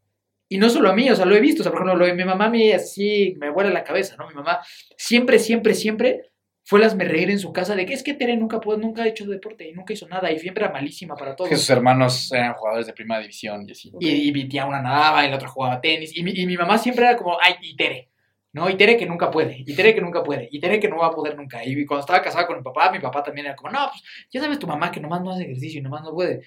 Y 0.48 0.58
no 0.58 0.68
solo 0.68 0.90
a 0.90 0.94
mí, 0.94 1.08
o 1.08 1.16
sea, 1.16 1.24
lo 1.24 1.34
he 1.34 1.40
visto, 1.40 1.62
o 1.62 1.64
sea, 1.64 1.72
por 1.72 1.80
ejemplo, 1.80 1.98
lo 1.98 2.06
de 2.06 2.14
mi 2.14 2.24
mamá 2.24 2.46
a 2.46 2.50
mí 2.50 2.70
así 2.70 3.34
me 3.38 3.50
vuela 3.50 3.70
la 3.70 3.82
cabeza, 3.82 4.14
¿no? 4.16 4.28
Mi 4.28 4.34
mamá 4.34 4.60
siempre, 4.96 5.38
siempre, 5.38 5.74
siempre 5.74 6.33
fue 6.66 6.80
las 6.80 6.94
me 6.96 7.04
reír 7.04 7.30
en 7.30 7.38
su 7.38 7.52
casa 7.52 7.76
de 7.76 7.84
que 7.84 7.92
es 7.92 8.02
que 8.02 8.14
Tere 8.14 8.36
nunca, 8.36 8.58
pudo, 8.58 8.78
nunca 8.78 9.02
ha 9.02 9.06
hecho 9.06 9.26
deporte 9.26 9.68
y 9.68 9.72
nunca 9.72 9.92
hizo 9.92 10.08
nada 10.08 10.32
y 10.32 10.38
siempre 10.38 10.64
era 10.64 10.72
malísima 10.72 11.14
para 11.14 11.36
todo. 11.36 11.46
Que 11.46 11.56
sus 11.56 11.68
hermanos 11.68 12.32
eran 12.32 12.54
jugadores 12.54 12.86
de 12.86 12.94
primera 12.94 13.20
división 13.20 13.66
y 13.68 13.72
así. 13.72 13.92
Y, 14.00 14.28
y 14.28 14.32
mi 14.32 14.48
tía 14.48 14.64
una 14.64 14.80
nadaba 14.80 15.26
y 15.26 15.30
la 15.30 15.36
otra 15.36 15.48
jugaba 15.48 15.80
tenis. 15.80 16.16
Y 16.16 16.22
mi, 16.22 16.32
y 16.32 16.46
mi 16.46 16.56
mamá 16.56 16.78
siempre 16.78 17.04
era 17.04 17.18
como, 17.18 17.36
ay, 17.40 17.56
y 17.60 17.76
Tere. 17.76 18.08
¿No? 18.54 18.70
Y 18.70 18.76
Tere 18.76 18.96
que 18.96 19.04
nunca 19.04 19.30
puede. 19.30 19.58
Y 19.58 19.74
Tere 19.74 19.94
que 19.94 20.00
nunca 20.00 20.22
puede. 20.22 20.48
Y 20.50 20.58
Tere 20.58 20.80
que 20.80 20.88
no 20.88 20.98
va 20.98 21.08
a 21.08 21.10
poder 21.10 21.36
nunca. 21.36 21.62
Y 21.64 21.84
cuando 21.84 22.00
estaba 22.00 22.22
casada 22.22 22.46
con 22.46 22.56
mi 22.56 22.62
papá, 22.62 22.90
mi 22.90 23.00
papá 23.00 23.22
también 23.22 23.46
era 23.46 23.56
como, 23.56 23.70
no, 23.70 23.90
pues 23.90 24.02
ya 24.30 24.40
sabes 24.40 24.58
tu 24.58 24.66
mamá 24.66 24.90
que 24.90 25.00
nomás 25.00 25.22
no 25.22 25.32
hace 25.32 25.42
ejercicio 25.42 25.80
y 25.80 25.82
nomás 25.82 26.02
no 26.02 26.12
puede. 26.12 26.44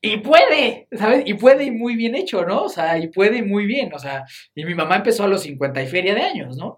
Y 0.00 0.18
puede, 0.18 0.86
¿sabes? 0.92 1.22
Y 1.24 1.34
puede 1.34 1.64
y 1.64 1.70
muy 1.70 1.96
bien 1.96 2.14
hecho, 2.14 2.44
¿no? 2.44 2.64
O 2.64 2.68
sea, 2.68 2.98
y 2.98 3.08
puede 3.08 3.38
y 3.38 3.42
muy 3.42 3.64
bien. 3.64 3.92
O 3.94 3.98
sea, 3.98 4.24
y 4.54 4.64
mi 4.64 4.74
mamá 4.74 4.96
empezó 4.96 5.24
a 5.24 5.28
los 5.28 5.42
50 5.42 5.82
y 5.82 5.86
feria 5.86 6.14
de 6.14 6.22
años, 6.22 6.56
¿no? 6.56 6.76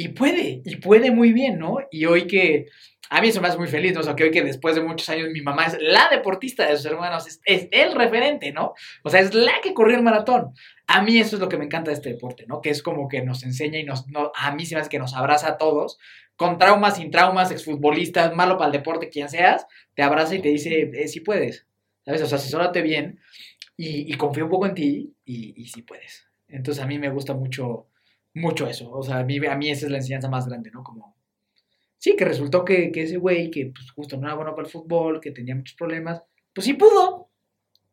Y 0.00 0.10
puede, 0.10 0.62
y 0.64 0.76
puede 0.76 1.10
muy 1.10 1.32
bien, 1.32 1.58
¿no? 1.58 1.78
Y 1.90 2.04
hoy 2.04 2.28
que, 2.28 2.66
a 3.10 3.20
mí 3.20 3.30
eso 3.30 3.40
me 3.40 3.48
hace 3.48 3.58
muy 3.58 3.66
feliz, 3.66 3.94
¿no? 3.94 3.98
O 3.98 4.02
sea, 4.04 4.14
que 4.14 4.22
hoy 4.22 4.30
que 4.30 4.44
después 4.44 4.76
de 4.76 4.80
muchos 4.80 5.08
años 5.08 5.30
mi 5.32 5.40
mamá 5.40 5.66
es 5.66 5.76
la 5.80 6.08
deportista 6.08 6.64
de 6.68 6.76
sus 6.76 6.86
hermanos, 6.86 7.40
es, 7.44 7.68
el 7.72 7.96
referente, 7.96 8.52
¿no? 8.52 8.74
O 9.02 9.10
sea, 9.10 9.18
es 9.18 9.34
la 9.34 9.54
que 9.60 9.74
corrió 9.74 9.96
el 9.96 10.04
maratón. 10.04 10.54
A 10.86 11.02
mí 11.02 11.18
eso 11.18 11.34
es 11.34 11.40
lo 11.40 11.48
que 11.48 11.56
me 11.56 11.64
encanta 11.64 11.90
de 11.90 11.96
este 11.96 12.10
deporte, 12.10 12.44
¿no? 12.46 12.60
Que 12.60 12.70
es 12.70 12.80
como 12.80 13.08
que 13.08 13.22
nos 13.22 13.42
enseña 13.42 13.80
y 13.80 13.82
nos, 13.82 14.06
no, 14.06 14.30
a 14.36 14.54
mí 14.54 14.66
se 14.66 14.76
me 14.76 14.82
hace 14.82 14.88
que 14.88 15.00
nos 15.00 15.14
abraza 15.14 15.48
a 15.48 15.58
todos, 15.58 15.98
con 16.36 16.58
traumas, 16.58 16.98
sin 16.98 17.10
traumas, 17.10 17.50
exfutbolistas, 17.50 18.32
malo 18.36 18.56
para 18.56 18.66
el 18.66 18.72
deporte, 18.74 19.08
quien 19.08 19.28
seas, 19.28 19.66
te 19.94 20.04
abraza 20.04 20.36
y 20.36 20.40
te 20.40 20.50
dice, 20.50 20.92
eh, 20.94 21.22
puedes, 21.24 21.66
¿sabes? 22.04 22.22
O 22.22 22.26
sea, 22.26 22.38
asesórate 22.38 22.82
bien 22.82 23.18
y, 23.76 24.08
y 24.08 24.16
un 24.16 24.48
poco 24.48 24.66
en 24.66 24.74
ti 24.74 25.16
y, 25.24 25.60
y 25.60 25.66
sí 25.66 25.82
puedes. 25.82 26.28
Entonces 26.46 26.84
a 26.84 26.86
mí 26.86 27.00
me 27.00 27.10
gusta 27.10 27.34
mucho, 27.34 27.88
mucho 28.38 28.66
eso. 28.66 28.90
O 28.90 29.02
sea, 29.02 29.18
a 29.18 29.24
mí, 29.24 29.44
a 29.46 29.56
mí 29.56 29.70
esa 29.70 29.86
es 29.86 29.92
la 29.92 29.98
enseñanza 29.98 30.28
más 30.28 30.48
grande, 30.48 30.70
¿no? 30.70 30.82
Como, 30.82 31.16
sí, 31.98 32.16
que 32.16 32.24
resultó 32.24 32.64
que, 32.64 32.90
que 32.92 33.02
ese 33.02 33.16
güey, 33.16 33.50
que 33.50 33.72
pues 33.74 33.90
justo 33.90 34.16
no 34.16 34.26
era 34.26 34.36
bueno 34.36 34.54
para 34.54 34.66
el 34.66 34.72
fútbol, 34.72 35.20
que 35.20 35.30
tenía 35.30 35.54
muchos 35.54 35.76
problemas, 35.76 36.22
pues 36.54 36.64
sí 36.64 36.74
pudo. 36.74 37.30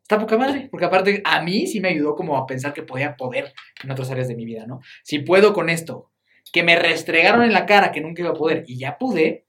Está 0.02 0.20
poca 0.20 0.38
madre, 0.38 0.68
porque 0.70 0.86
aparte 0.86 1.20
a 1.24 1.42
mí 1.42 1.66
sí 1.66 1.80
me 1.80 1.88
ayudó 1.88 2.14
como 2.14 2.36
a 2.36 2.46
pensar 2.46 2.72
que 2.72 2.84
podía 2.84 3.16
poder 3.16 3.52
en 3.82 3.90
otras 3.90 4.08
áreas 4.08 4.28
de 4.28 4.36
mi 4.36 4.44
vida, 4.44 4.64
¿no? 4.64 4.80
Si 5.02 5.18
puedo 5.18 5.52
con 5.52 5.68
esto, 5.68 6.12
que 6.52 6.62
me 6.62 6.76
restregaron 6.76 7.42
en 7.42 7.52
la 7.52 7.66
cara 7.66 7.90
que 7.90 8.00
nunca 8.00 8.22
iba 8.22 8.30
a 8.30 8.34
poder 8.34 8.62
y 8.68 8.78
ya 8.78 8.98
pude, 8.98 9.46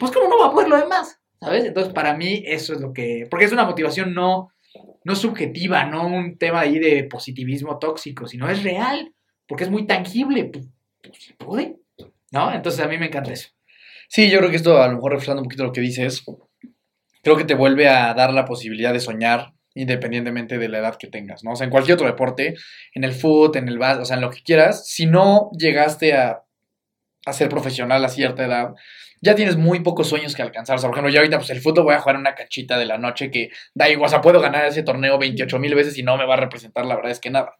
pues 0.00 0.10
cómo 0.10 0.28
no 0.28 0.38
va 0.38 0.46
a 0.46 0.50
poder 0.50 0.68
lo 0.68 0.78
demás, 0.78 1.20
¿sabes? 1.38 1.66
Entonces 1.66 1.92
para 1.92 2.14
mí 2.14 2.42
eso 2.46 2.72
es 2.72 2.80
lo 2.80 2.94
que, 2.94 3.26
porque 3.30 3.44
es 3.44 3.52
una 3.52 3.64
motivación 3.64 4.14
no, 4.14 4.50
no 5.04 5.14
subjetiva, 5.14 5.84
no 5.84 6.06
un 6.06 6.38
tema 6.38 6.60
ahí 6.60 6.78
de 6.78 7.04
positivismo 7.04 7.78
tóxico, 7.78 8.26
sino 8.26 8.48
es 8.48 8.62
real, 8.62 9.14
porque 9.48 9.64
es 9.64 9.70
muy 9.70 9.86
tangible, 9.86 10.44
pues, 10.44 10.66
pues 11.02 11.34
pude, 11.38 11.76
¿no? 12.30 12.52
Entonces 12.52 12.84
a 12.84 12.88
mí 12.88 12.98
me 12.98 13.06
encanta 13.06 13.32
eso. 13.32 13.48
Sí, 14.08 14.30
yo 14.30 14.38
creo 14.38 14.50
que 14.50 14.56
esto, 14.56 14.80
a 14.80 14.88
lo 14.88 14.94
mejor 14.94 15.12
refrescando 15.12 15.42
un 15.42 15.46
poquito 15.46 15.64
lo 15.64 15.72
que 15.72 15.80
dices, 15.80 16.24
creo 17.22 17.36
que 17.36 17.44
te 17.44 17.54
vuelve 17.54 17.88
a 17.88 18.14
dar 18.14 18.32
la 18.32 18.44
posibilidad 18.44 18.92
de 18.92 19.00
soñar 19.00 19.52
independientemente 19.74 20.58
de 20.58 20.68
la 20.68 20.78
edad 20.78 20.96
que 20.96 21.06
tengas, 21.06 21.44
¿no? 21.44 21.52
O 21.52 21.56
sea, 21.56 21.64
en 21.64 21.70
cualquier 21.70 21.94
otro 21.94 22.06
deporte, 22.06 22.54
en 22.94 23.04
el 23.04 23.12
fútbol, 23.12 23.56
en 23.56 23.68
el 23.68 23.78
básquet, 23.78 24.02
o 24.02 24.04
sea, 24.04 24.16
en 24.16 24.22
lo 24.22 24.30
que 24.30 24.42
quieras, 24.42 24.88
si 24.88 25.06
no 25.06 25.50
llegaste 25.56 26.14
a, 26.14 26.42
a 27.24 27.32
ser 27.32 27.48
profesional 27.48 28.04
a 28.04 28.08
cierta 28.08 28.44
edad, 28.44 28.74
ya 29.20 29.34
tienes 29.34 29.56
muy 29.56 29.80
pocos 29.80 30.08
sueños 30.08 30.34
que 30.34 30.42
alcanzar. 30.42 30.76
O 30.76 30.78
sea, 30.78 30.88
por 30.88 30.96
ejemplo, 30.96 31.12
yo 31.12 31.20
ahorita, 31.20 31.38
pues 31.38 31.50
el 31.50 31.60
fútbol 31.60 31.84
voy 31.84 31.94
a 31.94 32.00
jugar 32.00 32.16
una 32.16 32.34
cachita 32.34 32.78
de 32.78 32.86
la 32.86 32.98
noche 32.98 33.30
que 33.30 33.50
da 33.74 33.88
igual, 33.88 34.06
o 34.06 34.10
sea, 34.10 34.20
puedo 34.20 34.40
ganar 34.40 34.64
ese 34.66 34.82
torneo 34.82 35.18
28 35.18 35.58
mil 35.58 35.74
veces 35.74 35.96
y 35.98 36.02
no 36.02 36.16
me 36.16 36.26
va 36.26 36.34
a 36.34 36.38
representar, 36.38 36.84
la 36.86 36.96
verdad 36.96 37.12
es 37.12 37.20
que 37.20 37.30
nada. 37.30 37.56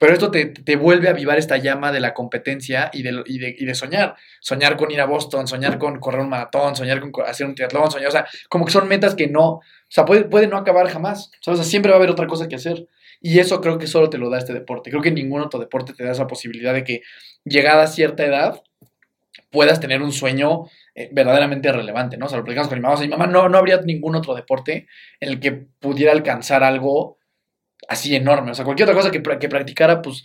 Pero 0.00 0.14
esto 0.14 0.30
te, 0.30 0.46
te 0.46 0.76
vuelve 0.76 1.08
a 1.08 1.10
avivar 1.10 1.36
esta 1.36 1.58
llama 1.58 1.92
de 1.92 2.00
la 2.00 2.14
competencia 2.14 2.88
y 2.90 3.02
de, 3.02 3.22
y, 3.26 3.38
de, 3.38 3.54
y 3.58 3.66
de 3.66 3.74
soñar. 3.74 4.16
Soñar 4.40 4.78
con 4.78 4.90
ir 4.90 4.98
a 4.98 5.04
Boston, 5.04 5.46
soñar 5.46 5.76
con 5.76 6.00
correr 6.00 6.22
un 6.22 6.30
maratón, 6.30 6.74
soñar 6.74 7.00
con 7.00 7.12
hacer 7.26 7.46
un 7.46 7.54
triatlón, 7.54 7.90
soñar, 7.90 8.08
o 8.08 8.10
sea, 8.10 8.26
como 8.48 8.64
que 8.64 8.72
son 8.72 8.88
metas 8.88 9.14
que 9.14 9.28
no, 9.28 9.46
o 9.46 9.62
sea, 9.90 10.06
puede, 10.06 10.24
puede 10.24 10.46
no 10.46 10.56
acabar 10.56 10.88
jamás. 10.88 11.30
O 11.46 11.54
sea, 11.54 11.62
siempre 11.64 11.90
va 11.90 11.96
a 11.96 11.98
haber 11.98 12.08
otra 12.08 12.26
cosa 12.26 12.48
que 12.48 12.56
hacer. 12.56 12.88
Y 13.20 13.40
eso 13.40 13.60
creo 13.60 13.76
que 13.76 13.86
solo 13.86 14.08
te 14.08 14.16
lo 14.16 14.30
da 14.30 14.38
este 14.38 14.54
deporte. 14.54 14.88
Creo 14.88 15.02
que 15.02 15.10
ningún 15.10 15.42
otro 15.42 15.60
deporte 15.60 15.92
te 15.92 16.02
da 16.02 16.12
esa 16.12 16.26
posibilidad 16.26 16.72
de 16.72 16.82
que 16.82 17.02
llegada 17.44 17.82
a 17.82 17.86
cierta 17.86 18.24
edad 18.24 18.62
puedas 19.50 19.80
tener 19.80 20.00
un 20.00 20.12
sueño 20.12 20.64
eh, 20.94 21.10
verdaderamente 21.12 21.70
relevante, 21.72 22.16
¿no? 22.16 22.24
O 22.24 22.28
sea, 22.30 22.38
lo 22.38 22.44
platicamos 22.44 22.70
con 22.70 22.78
mi 22.78 22.82
mamá. 22.82 22.94
O 22.94 22.96
sea, 22.96 23.06
mi 23.06 23.10
mamá 23.10 23.26
no, 23.26 23.50
no 23.50 23.58
habría 23.58 23.82
ningún 23.82 24.16
otro 24.16 24.34
deporte 24.34 24.86
en 25.20 25.28
el 25.28 25.40
que 25.40 25.52
pudiera 25.52 26.12
alcanzar 26.12 26.64
algo 26.64 27.18
así 27.88 28.14
enorme. 28.14 28.52
O 28.52 28.54
sea, 28.54 28.64
cualquier 28.64 28.88
otra 28.88 29.00
cosa 29.00 29.10
que, 29.10 29.22
que 29.38 29.48
practicara, 29.48 30.02
pues, 30.02 30.24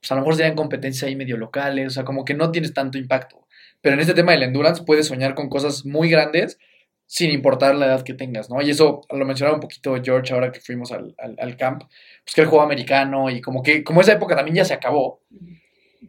pues 0.00 0.12
a 0.12 0.14
lo 0.14 0.20
mejor 0.20 0.36
serían 0.36 0.54
competencias 0.56 1.08
ahí 1.08 1.16
medio 1.16 1.36
locales. 1.36 1.86
O 1.88 1.90
sea, 1.90 2.04
como 2.04 2.24
que 2.24 2.34
no 2.34 2.50
tienes 2.50 2.74
tanto 2.74 2.98
impacto. 2.98 3.46
Pero 3.80 3.94
en 3.94 4.00
este 4.00 4.14
tema 4.14 4.32
del 4.32 4.44
endurance 4.44 4.84
puedes 4.84 5.06
soñar 5.06 5.34
con 5.34 5.48
cosas 5.48 5.84
muy 5.84 6.08
grandes 6.08 6.58
sin 7.06 7.30
importar 7.30 7.74
la 7.74 7.86
edad 7.86 8.04
que 8.04 8.14
tengas, 8.14 8.48
¿no? 8.48 8.62
Y 8.62 8.70
eso 8.70 9.02
lo 9.10 9.26
mencionaba 9.26 9.56
un 9.56 9.60
poquito 9.60 9.94
George 10.02 10.32
ahora 10.32 10.50
que 10.50 10.60
fuimos 10.60 10.92
al, 10.92 11.14
al, 11.18 11.56
camp, 11.58 11.82
pues 12.24 12.34
que 12.34 12.40
el 12.40 12.46
juego 12.46 12.64
americano 12.64 13.28
y 13.28 13.42
como 13.42 13.62
que, 13.62 13.84
como 13.84 14.00
esa 14.00 14.12
época 14.12 14.34
también 14.34 14.56
ya 14.56 14.64
se 14.64 14.72
acabó, 14.72 15.20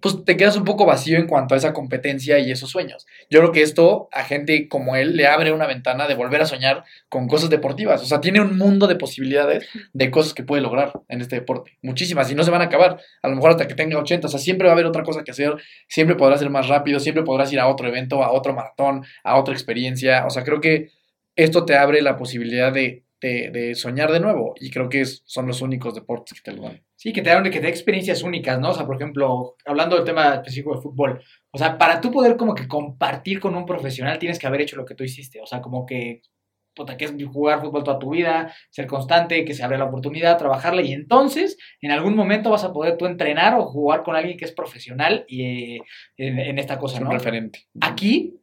pues 0.02 0.26
te 0.26 0.38
quedas 0.38 0.56
un 0.58 0.66
poco 0.66 0.86
vacío 0.86 1.18
en 1.18 1.28
cuanto 1.28 1.54
a 1.54 1.58
esa 1.58 1.74
competencia 1.74 2.40
y 2.40 2.52
esos 2.52 2.70
sueños. 2.70 3.06
Yo 3.30 3.40
creo 3.40 3.52
que 3.52 3.62
esto 3.62 4.10
a 4.12 4.24
gente 4.24 4.68
como 4.68 4.96
él 4.96 5.16
le 5.16 5.28
abre 5.28 5.52
una 5.52 5.68
ventana 5.68 6.08
de 6.08 6.16
volver 6.16 6.42
a 6.42 6.46
soñar 6.46 6.84
con 7.10 7.28
cosas 7.28 7.50
deportivas. 7.50 8.02
O 8.02 8.06
sea, 8.06 8.20
tiene 8.20 8.42
un 8.42 8.58
mundo 8.58 8.88
de 8.88 8.96
posibilidades 8.96 9.68
de 9.94 10.12
cosas 10.12 10.34
que 10.34 10.44
puede 10.44 10.62
lograr 10.62 10.94
en 11.10 11.22
este 11.22 11.36
deporte. 11.36 11.78
Muchísimas. 11.82 12.32
Y 12.32 12.36
no 12.36 12.44
se 12.44 12.52
van 12.52 12.62
a 12.62 12.66
acabar. 12.66 13.00
A 13.22 13.28
lo 13.28 13.36
mejor 13.36 13.52
hasta 13.52 13.68
que 13.68 13.76
tenga 13.76 13.98
80. 14.00 14.28
O 14.28 14.30
sea, 14.30 14.40
siempre 14.40 14.68
va 14.68 14.72
a 14.72 14.76
haber 14.76 14.86
otra 14.86 15.04
cosa 15.04 15.24
que 15.24 15.32
hacer. 15.32 15.56
Siempre 15.88 16.16
podrás 16.16 16.40
ser 16.40 16.50
más 16.50 16.68
rápido. 16.68 17.00
Siempre 17.00 17.24
podrás 17.24 17.52
ir 17.54 17.60
a 17.60 17.68
otro 17.68 17.88
evento, 17.88 18.24
a 18.24 18.32
otro 18.32 18.54
maratón, 18.54 19.06
a 19.24 19.38
otra 19.38 19.54
experiencia. 19.54 20.26
O 20.26 20.30
sea, 20.30 20.44
creo 20.44 20.60
que 20.60 20.90
esto 21.36 21.66
te 21.66 21.76
abre 21.76 22.02
la 22.02 22.18
posibilidad 22.18 22.72
de, 22.72 23.03
de, 23.24 23.50
de 23.52 23.76
soñar 23.76 24.12
de 24.12 24.20
nuevo. 24.20 24.54
Y 24.60 24.70
creo 24.70 24.90
que 24.90 25.02
es, 25.02 25.24
son 25.26 25.48
los 25.48 25.62
únicos 25.62 25.96
deportes 25.96 26.42
que 26.42 26.52
te 26.52 26.56
lo 26.56 26.64
dan. 26.64 26.84
Sí, 26.96 27.14
que 27.14 27.22
te 27.22 27.30
dan 27.30 27.44
que 27.44 27.52
te 27.52 27.62
da 27.62 27.70
experiencias 27.70 28.22
únicas, 28.22 28.60
¿no? 28.60 28.72
O 28.72 28.74
sea, 28.74 28.86
por 28.86 28.96
ejemplo, 28.96 29.56
hablando 29.66 29.96
del 29.96 30.06
tema 30.06 30.36
específico 30.36 30.76
de 30.76 30.82
fútbol, 30.82 31.24
o 31.52 31.58
sea, 31.58 31.78
para 31.78 32.02
tú 32.02 32.12
poder 32.12 32.36
como 32.36 32.54
que 32.54 32.68
compartir 32.68 33.40
con 33.40 33.56
un 33.56 33.66
profesional 33.66 34.20
tienes 34.20 34.40
que 34.40 34.48
haber 34.48 34.62
hecho 34.62 34.76
lo 34.76 34.86
que 34.86 34.96
tú 34.96 35.04
hiciste, 35.04 35.42
o 35.42 35.46
sea, 35.46 35.62
como 35.62 35.86
que 35.86 36.22
puta, 36.76 36.98
que 36.98 37.06
es 37.06 37.14
jugar 37.32 37.62
fútbol 37.62 37.84
toda 37.84 38.00
tu 38.00 38.10
vida, 38.10 38.52
ser 38.72 38.88
constante, 38.88 39.46
que 39.46 39.54
se 39.54 39.64
abre 39.64 39.78
la 39.78 39.86
oportunidad, 39.86 40.40
trabajarla 40.40 40.82
y 40.82 40.92
entonces 40.92 41.58
en 41.82 41.92
algún 41.92 42.16
momento 42.16 42.50
vas 42.50 42.64
a 42.64 42.74
poder 42.74 42.98
tú 42.98 43.06
entrenar 43.06 43.54
o 43.56 43.66
jugar 43.66 44.02
con 44.02 44.16
alguien 44.16 44.38
que 44.38 44.46
es 44.46 44.52
profesional 44.52 45.24
y, 45.28 45.44
eh, 45.76 45.82
en, 46.18 46.40
en, 46.40 46.58
esta 46.58 46.80
cosa, 46.80 46.96
Es 46.96 47.02
un 47.02 47.10
¿no? 47.10 47.14
referente. 47.14 47.68
Aquí 47.80 48.40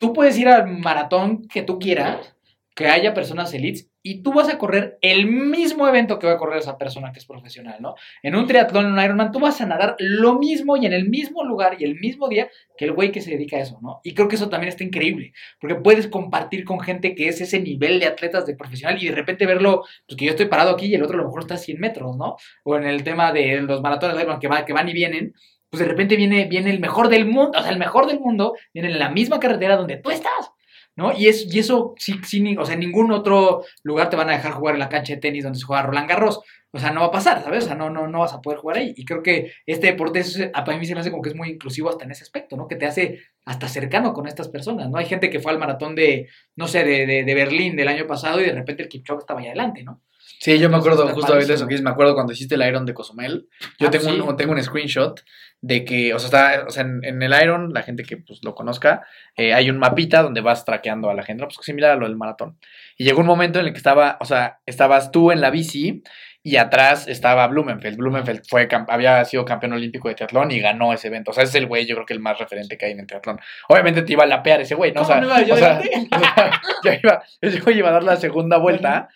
tú 0.00 0.12
puedes 0.12 0.36
ir 0.36 0.48
al 0.48 0.66
maratón 0.66 1.46
que 1.46 1.62
tú 1.62 1.78
quieras, 1.78 2.34
que 2.74 2.88
haya 2.88 3.14
personas 3.14 3.54
elites 3.54 3.89
y 4.02 4.22
tú 4.22 4.32
vas 4.32 4.48
a 4.48 4.56
correr 4.56 4.98
el 5.02 5.26
mismo 5.26 5.86
evento 5.86 6.18
que 6.18 6.26
va 6.26 6.34
a 6.34 6.38
correr 6.38 6.58
esa 6.58 6.78
persona 6.78 7.12
que 7.12 7.18
es 7.18 7.26
profesional, 7.26 7.76
¿no? 7.80 7.94
En 8.22 8.34
un 8.34 8.46
triatlón, 8.46 8.86
en 8.86 8.92
un 8.92 9.00
Ironman, 9.00 9.32
tú 9.32 9.40
vas 9.40 9.60
a 9.60 9.66
nadar 9.66 9.96
lo 9.98 10.38
mismo 10.38 10.76
y 10.76 10.86
en 10.86 10.92
el 10.92 11.08
mismo 11.08 11.44
lugar 11.44 11.76
y 11.78 11.84
el 11.84 11.98
mismo 12.00 12.28
día 12.28 12.48
que 12.76 12.86
el 12.86 12.92
güey 12.92 13.12
que 13.12 13.20
se 13.20 13.30
dedica 13.30 13.58
a 13.58 13.60
eso, 13.60 13.78
¿no? 13.82 14.00
Y 14.02 14.14
creo 14.14 14.28
que 14.28 14.36
eso 14.36 14.48
también 14.48 14.68
está 14.68 14.84
increíble, 14.84 15.32
porque 15.60 15.76
puedes 15.76 16.06
compartir 16.08 16.64
con 16.64 16.80
gente 16.80 17.14
que 17.14 17.28
es 17.28 17.40
ese 17.40 17.60
nivel 17.60 18.00
de 18.00 18.06
atletas 18.06 18.46
de 18.46 18.56
profesional 18.56 19.02
y 19.02 19.08
de 19.08 19.14
repente 19.14 19.46
verlo, 19.46 19.84
pues 20.06 20.16
que 20.16 20.24
yo 20.24 20.30
estoy 20.30 20.46
parado 20.46 20.70
aquí 20.70 20.86
y 20.86 20.94
el 20.94 21.02
otro 21.02 21.16
a 21.16 21.20
lo 21.20 21.26
mejor 21.26 21.42
está 21.42 21.54
a 21.54 21.58
100 21.58 21.78
metros, 21.78 22.16
¿no? 22.16 22.36
O 22.64 22.76
en 22.76 22.84
el 22.84 23.04
tema 23.04 23.32
de 23.32 23.60
los 23.60 23.82
maratones 23.82 24.16
de 24.16 24.22
Ironman 24.22 24.40
que, 24.40 24.48
que 24.66 24.72
van 24.72 24.88
y 24.88 24.92
vienen, 24.94 25.34
pues 25.68 25.80
de 25.80 25.86
repente 25.86 26.16
viene, 26.16 26.46
viene 26.46 26.70
el 26.70 26.80
mejor 26.80 27.08
del 27.08 27.26
mundo, 27.26 27.58
o 27.58 27.62
sea, 27.62 27.70
el 27.70 27.78
mejor 27.78 28.06
del 28.06 28.18
mundo 28.18 28.54
viene 28.72 28.90
en 28.90 28.98
la 28.98 29.10
misma 29.10 29.38
carretera 29.38 29.76
donde 29.76 29.98
tú 29.98 30.10
estás. 30.10 30.52
¿No? 30.96 31.12
Y, 31.16 31.28
es, 31.28 31.52
y 31.52 31.58
eso, 31.58 31.94
sí, 31.98 32.14
sí, 32.24 32.56
o 32.58 32.64
sea, 32.64 32.74
en 32.74 32.80
ningún 32.80 33.10
otro 33.12 33.64
lugar 33.82 34.10
te 34.10 34.16
van 34.16 34.28
a 34.30 34.32
dejar 34.32 34.52
jugar 34.52 34.74
en 34.74 34.80
la 34.80 34.88
cancha 34.88 35.14
de 35.14 35.20
tenis 35.20 35.44
donde 35.44 35.58
se 35.58 35.64
juega 35.64 35.82
Roland 35.82 36.08
Garros. 36.08 36.40
O 36.72 36.78
sea, 36.78 36.92
no 36.92 37.00
va 37.00 37.06
a 37.06 37.10
pasar, 37.10 37.42
¿sabes? 37.42 37.64
O 37.64 37.66
sea, 37.66 37.74
no, 37.74 37.90
no, 37.90 38.06
no 38.06 38.20
vas 38.20 38.32
a 38.32 38.40
poder 38.40 38.60
jugar 38.60 38.76
ahí. 38.78 38.94
Y 38.96 39.04
creo 39.04 39.24
que 39.24 39.52
este 39.66 39.88
deporte, 39.88 40.20
es, 40.20 40.38
a 40.54 40.64
mí 40.64 40.86
se 40.86 40.94
me 40.94 41.00
hace 41.00 41.10
como 41.10 41.20
que 41.22 41.30
es 41.30 41.34
muy 41.34 41.48
inclusivo 41.50 41.88
hasta 41.90 42.04
en 42.04 42.12
ese 42.12 42.22
aspecto, 42.22 42.56
¿no? 42.56 42.68
Que 42.68 42.76
te 42.76 42.86
hace 42.86 43.18
hasta 43.44 43.66
cercano 43.66 44.12
con 44.12 44.28
estas 44.28 44.48
personas, 44.48 44.88
¿no? 44.88 44.96
Hay 44.98 45.06
gente 45.06 45.30
que 45.30 45.40
fue 45.40 45.50
al 45.50 45.58
maratón 45.58 45.96
de, 45.96 46.28
no 46.54 46.68
sé, 46.68 46.84
de, 46.84 47.06
de, 47.06 47.24
de 47.24 47.34
Berlín 47.34 47.74
del 47.74 47.88
año 47.88 48.06
pasado 48.06 48.40
y 48.40 48.44
de 48.44 48.52
repente 48.52 48.84
el 48.84 48.88
Kipchoge 48.88 49.18
estaba 49.18 49.40
ahí 49.40 49.46
adelante, 49.48 49.82
¿no? 49.82 50.00
Sí, 50.38 50.58
yo 50.60 50.70
me 50.70 50.76
acuerdo 50.76 51.08
justo 51.08 51.32
ahorita 51.32 51.48
de 51.48 51.54
eso 51.54 51.64
padrísimo. 51.64 51.68
que 51.68 51.72
dices, 51.74 51.84
me 51.84 51.90
acuerdo 51.90 52.14
cuando 52.14 52.32
hiciste 52.32 52.54
el 52.54 52.62
Iron 52.62 52.86
de 52.86 52.94
Cozumel. 52.94 53.48
Yo 53.80 53.88
Ah, 53.88 53.90
tengo, 53.90 54.04
sí. 54.04 54.20
un, 54.20 54.36
tengo 54.36 54.52
un 54.52 54.62
screenshot 54.62 55.20
de 55.62 55.84
que, 55.84 56.14
o 56.14 56.18
sea, 56.18 56.26
está, 56.26 56.66
o 56.66 56.70
sea 56.70 56.82
en, 56.82 57.04
en 57.04 57.22
el 57.22 57.34
Iron, 57.42 57.72
la 57.72 57.82
gente 57.82 58.04
que 58.04 58.16
pues, 58.16 58.40
lo 58.42 58.54
conozca, 58.54 59.06
eh, 59.36 59.52
hay 59.52 59.68
un 59.70 59.78
mapita 59.78 60.22
donde 60.22 60.40
vas 60.40 60.64
traqueando 60.64 61.10
a 61.10 61.14
la 61.14 61.22
gente, 61.22 61.42
¿no? 61.42 61.48
pues 61.48 61.58
similar 61.62 61.92
a 61.92 61.96
lo 61.96 62.06
del 62.06 62.16
maratón. 62.16 62.58
Y 62.96 63.04
llegó 63.04 63.20
un 63.20 63.26
momento 63.26 63.60
en 63.60 63.66
el 63.66 63.72
que 63.72 63.78
estaba, 63.78 64.16
o 64.20 64.24
sea, 64.24 64.60
estabas 64.66 65.10
tú 65.10 65.32
en 65.32 65.40
la 65.40 65.50
bici 65.50 66.02
y 66.42 66.56
atrás 66.56 67.06
estaba 67.06 67.46
Blumenfeld. 67.48 67.98
Blumenfeld 67.98 68.42
fue, 68.48 68.66
había 68.88 69.22
sido 69.26 69.44
campeón 69.44 69.74
olímpico 69.74 70.08
de 70.08 70.14
triatlón 70.14 70.50
y 70.50 70.60
ganó 70.60 70.92
ese 70.94 71.08
evento. 71.08 71.32
O 71.32 71.34
sea, 71.34 71.44
es 71.44 71.54
el 71.54 71.66
güey, 71.66 71.86
yo 71.86 71.94
creo 71.96 72.06
que 72.06 72.14
el 72.14 72.20
más 72.20 72.38
referente 72.38 72.78
que 72.78 72.86
hay 72.86 72.92
en 72.92 73.00
el 73.00 73.06
triatlón. 73.06 73.38
Obviamente 73.68 74.02
te 74.02 74.14
iba 74.14 74.24
a 74.24 74.26
lapear 74.26 74.62
ese 74.62 74.74
güey, 74.74 74.92
¿no? 74.92 75.02
O 75.02 75.04
sea, 75.04 75.16
¿Cómo 75.16 75.28
no 75.28 75.38
iba 75.38 75.46
yo 75.46 75.54
o 75.54 75.58
sea, 75.58 75.76
adelante? 75.76 76.08
o 76.16 76.18
sea, 76.18 76.60
ya 76.84 77.00
iba, 77.02 77.22
ese 77.42 77.60
güey 77.60 77.78
iba 77.78 77.90
a 77.90 77.92
dar 77.92 78.04
la 78.04 78.16
segunda 78.16 78.56
vuelta. 78.56 79.10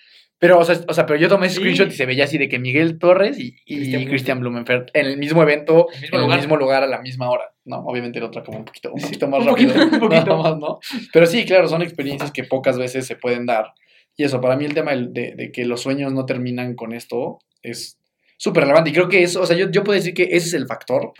Pero, 0.44 0.58
o 0.58 0.64
sea, 0.66 0.78
o 0.86 0.92
sea, 0.92 1.06
pero 1.06 1.18
yo 1.18 1.26
tomé 1.30 1.46
ese 1.46 1.56
screenshot 1.56 1.88
y 1.88 1.92
se 1.92 2.04
veía 2.04 2.24
así 2.24 2.36
de 2.36 2.50
que 2.50 2.58
Miguel 2.58 2.98
Torres 2.98 3.38
y, 3.38 3.56
y 3.64 4.04
Christian 4.04 4.40
Blumenfeld 4.40 4.90
en 4.92 5.06
el 5.06 5.16
mismo 5.16 5.42
evento, 5.42 5.86
El 5.94 6.00
mismo 6.02 6.16
en 6.18 6.22
lugar. 6.22 6.38
el 6.38 6.42
mismo 6.44 6.56
lugar 6.58 6.82
a 6.82 6.86
la 6.86 7.00
misma 7.00 7.30
hora, 7.30 7.44
¿no? 7.64 7.78
Obviamente 7.86 8.18
el 8.18 8.24
otro 8.26 8.44
como 8.44 8.58
un 8.58 8.66
poquito, 8.66 8.92
un 8.92 9.00
poquito 9.00 9.26
más 9.26 9.40
un 9.40 9.46
rápido, 9.46 9.72
poquito, 9.72 9.94
un 9.94 10.00
poquito. 10.10 10.36
más, 10.36 10.58
¿no? 10.58 10.80
Pero 11.14 11.24
sí, 11.24 11.46
claro, 11.46 11.66
son 11.66 11.80
experiencias 11.80 12.30
que 12.30 12.44
pocas 12.44 12.76
veces 12.76 13.06
se 13.06 13.16
pueden 13.16 13.46
dar. 13.46 13.72
Y 14.18 14.24
eso, 14.24 14.38
para 14.42 14.54
mí 14.56 14.66
el 14.66 14.74
tema 14.74 14.90
del- 14.90 15.14
de, 15.14 15.32
de 15.34 15.50
que 15.50 15.64
los 15.64 15.80
sueños 15.80 16.12
no 16.12 16.26
terminan 16.26 16.74
con 16.74 16.92
esto 16.92 17.38
es 17.62 17.98
súper 18.36 18.64
relevante. 18.64 18.90
Y 18.90 18.92
creo 18.92 19.08
que 19.08 19.22
eso, 19.22 19.40
o 19.40 19.46
sea, 19.46 19.56
yo, 19.56 19.70
yo 19.70 19.82
puedo 19.82 19.96
decir 19.96 20.12
que 20.12 20.24
ese 20.24 20.48
es 20.48 20.52
el 20.54 20.66
factor 20.66 21.12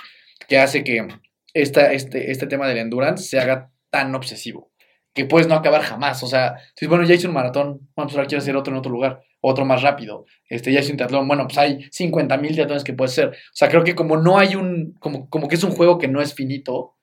que 0.49 0.59
hace 0.59 0.85
que 0.85 1.07
esta, 1.55 1.95
este, 1.95 2.31
este 2.31 2.47
tema 2.47 2.69
del 2.69 2.77
endurance 2.77 3.25
se 3.25 3.39
haga 3.39 3.71
tan 3.89 4.15
obsesivo. 4.15 4.71
Que 5.15 5.25
puedes 5.25 5.49
no 5.49 5.55
acabar 5.55 5.83
jamás. 5.83 6.23
O 6.23 6.27
sea, 6.27 6.57
si 6.77 6.87
bueno, 6.87 7.05
ya 7.05 7.15
hice 7.15 7.29
un 7.29 7.35
maratón, 7.35 7.89
bueno, 7.97 8.09
pues 8.09 8.17
ahora 8.17 8.27
quiero 8.27 8.43
hacer 8.43 8.57
otro 8.57 8.73
en 8.73 8.79
otro 8.79 8.91
lugar, 8.93 9.23
otro 9.41 9.65
más 9.65 9.81
rápido. 9.83 10.27
Este, 10.49 10.73
ya 10.73 10.81
hice 10.81 10.91
un 10.91 10.97
triatlón, 10.99 11.27
bueno, 11.29 11.45
pues 11.47 11.57
hay 11.59 11.87
50 11.91 12.37
mil 12.39 12.53
triatlones 12.53 12.85
que 12.85 12.93
puedes 12.93 13.13
hacer. 13.13 13.29
O 13.29 13.33
sea, 13.53 13.69
creo 13.69 13.85
que 13.85 13.95
como 13.95 14.17
no 14.17 14.39
hay 14.39 14.57
un, 14.57 14.93
como, 14.99 15.31
como 15.31 15.49
que 15.49 15.55
es 15.55 15.65
un 15.65 15.71
juego 15.73 15.99
que 15.99 16.09
no 16.09 16.21
es 16.21 16.35
finito, 16.35 16.97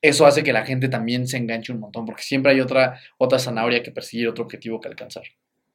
eso 0.00 0.26
hace 0.26 0.42
que 0.42 0.52
la 0.52 0.64
gente 0.64 0.88
también 0.88 1.26
se 1.26 1.36
enganche 1.36 1.72
un 1.72 1.80
montón, 1.80 2.06
porque 2.06 2.22
siempre 2.22 2.52
hay 2.52 2.60
otra, 2.60 2.98
otra 3.18 3.38
zanahoria 3.38 3.82
que 3.82 3.90
perseguir, 3.90 4.28
otro 4.28 4.44
objetivo 4.44 4.80
que 4.80 4.88
alcanzar. 4.88 5.24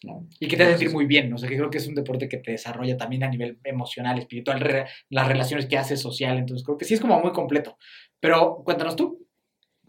¿no? 0.02 0.28
Y 0.40 0.48
que 0.48 0.58
te 0.58 0.64
hace 0.64 0.72
sentir 0.74 0.92
muy 0.92 1.06
bien, 1.06 1.30
¿no? 1.30 1.36
o 1.36 1.40
sea, 1.40 1.48
que 1.48 1.56
creo 1.56 1.70
que 1.70 1.78
es 1.78 1.88
un 1.88 1.96
deporte 1.96 2.28
que 2.28 2.38
te 2.38 2.52
desarrolla 2.52 2.98
también 2.98 3.24
a 3.24 3.30
nivel 3.30 3.58
emocional, 3.64 4.18
espiritual, 4.20 4.60
re- 4.60 4.86
las 5.10 5.28
relaciones 5.30 5.66
que 5.66 5.78
haces 5.78 6.02
social, 6.02 6.38
entonces 6.38 6.66
creo 6.66 6.78
que 6.78 6.84
sí 6.86 6.94
es 6.96 7.00
como 7.00 7.20
muy 7.22 7.32
completo. 7.32 7.78
Pero 8.20 8.62
cuéntanos 8.66 8.96
tú. 8.98 9.26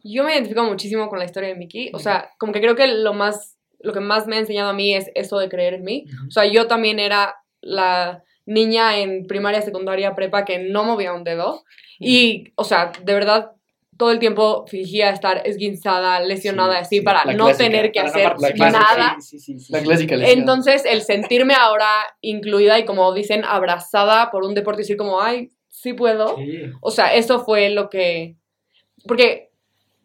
Yo 0.04 0.22
me 0.22 0.34
identifico 0.34 0.62
muchísimo 0.62 1.08
con 1.08 1.18
la 1.18 1.24
historia 1.24 1.48
de 1.48 1.54
Mickey. 1.54 1.90
O 1.94 1.98
sea, 1.98 2.30
como 2.38 2.52
que 2.52 2.60
creo 2.60 2.76
que 2.76 2.86
lo 2.86 3.14
más, 3.14 3.56
lo 3.80 3.92
que 3.92 4.00
más 4.00 4.26
me 4.26 4.36
ha 4.36 4.40
enseñado 4.40 4.70
a 4.70 4.74
mí 4.74 4.94
es 4.94 5.10
eso 5.14 5.38
de 5.38 5.48
creer 5.48 5.74
en 5.74 5.84
mí. 5.84 6.04
O 6.28 6.30
sea, 6.30 6.44
yo 6.44 6.66
también 6.66 6.98
era 7.00 7.34
la 7.62 8.22
niña 8.46 8.98
en 8.98 9.26
primaria, 9.26 9.62
secundaria, 9.62 10.14
prepa 10.14 10.44
que 10.44 10.58
no 10.58 10.84
movía 10.84 11.14
un 11.14 11.24
dedo. 11.24 11.64
Y, 11.98 12.52
o 12.56 12.64
sea, 12.64 12.92
de 13.02 13.14
verdad, 13.14 13.52
todo 13.96 14.10
el 14.10 14.18
tiempo 14.18 14.66
fingía 14.66 15.10
estar 15.10 15.42
esguinzada, 15.46 16.20
lesionada, 16.20 16.74
Sí, 16.74 16.80
así, 16.80 16.96
sí, 16.98 17.02
para 17.02 17.24
la 17.24 17.32
no 17.32 17.46
clásica, 17.46 17.64
tener 17.64 17.92
que 17.92 18.00
hacer 18.00 18.24
participar. 18.24 18.72
nada. 18.72 19.16
Sí, 19.20 19.38
sí, 19.38 19.54
sí, 19.54 19.60
sí, 19.60 19.72
La 19.72 19.80
clásica 19.80 20.16
lesión. 20.16 20.38
Entonces, 20.38 20.84
el 20.84 21.02
sentirme 21.02 21.54
ahora 21.54 21.88
incluida 22.20 22.78
y 22.78 22.84
como 22.84 23.12
dicen, 23.14 23.44
abrazada 23.44 24.30
por 24.30 24.44
un 24.44 24.54
deporte 24.54 24.82
y 24.82 24.84
decir 24.84 24.96
como, 24.96 25.20
ay, 25.22 25.50
sí 25.68 25.92
puedo. 25.94 26.36
O 26.82 26.90
sea, 26.90 27.14
eso 27.14 27.44
fue 27.44 27.70
lo 27.70 27.88
que... 27.88 28.36
Porque 29.06 29.50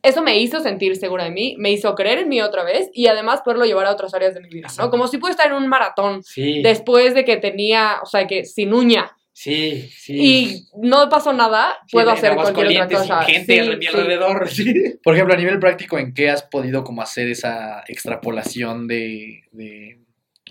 eso 0.03 0.21
me 0.21 0.39
hizo 0.39 0.59
sentir 0.61 0.95
segura 0.95 1.25
de 1.25 1.31
mí, 1.31 1.55
me 1.57 1.71
hizo 1.71 1.93
creer 1.95 2.19
en 2.19 2.29
mí 2.29 2.41
otra 2.41 2.63
vez 2.63 2.89
y 2.93 3.07
además 3.07 3.41
poderlo 3.43 3.65
llevar 3.65 3.85
a 3.87 3.91
otras 3.91 4.13
áreas 4.13 4.33
de 4.33 4.41
mi 4.41 4.49
vida, 4.49 4.67
¿no? 4.77 4.89
Como 4.89 5.07
si 5.07 5.17
pude 5.17 5.31
estar 5.31 5.47
en 5.47 5.53
un 5.53 5.67
maratón 5.67 6.23
Sí, 6.23 6.61
después 6.61 7.13
de 7.13 7.25
que 7.25 7.37
tenía, 7.37 7.97
o 8.01 8.05
sea, 8.05 8.25
que 8.27 8.45
sin 8.45 8.73
uña 8.73 9.11
sí, 9.33 9.89
sí. 9.89 10.13
y 10.17 10.67
no 10.81 11.07
pasó 11.09 11.31
nada, 11.33 11.77
Sí, 11.87 11.93
puedo 11.93 12.11
hacer 12.11 12.35
cualquier 12.35 12.67
otra 12.81 12.87
cosa. 12.89 13.25
sin 13.25 13.35
gente 13.35 13.53
Sí, 13.53 13.59
a 13.71 13.75
mi 13.77 13.85
sí. 13.85 13.87
alrededor. 13.87 14.49
Sí. 14.49 14.73
Por 15.03 15.13
ejemplo, 15.15 15.33
a 15.33 15.37
nivel 15.37 15.59
práctico, 15.59 15.97
¿en 15.99 16.13
qué 16.13 16.29
has 16.29 16.43
podido 16.43 16.83
como 16.83 17.01
hacer 17.01 17.29
esa 17.29 17.83
extrapolación 17.87 18.87
de, 18.87 19.43
de- 19.51 19.99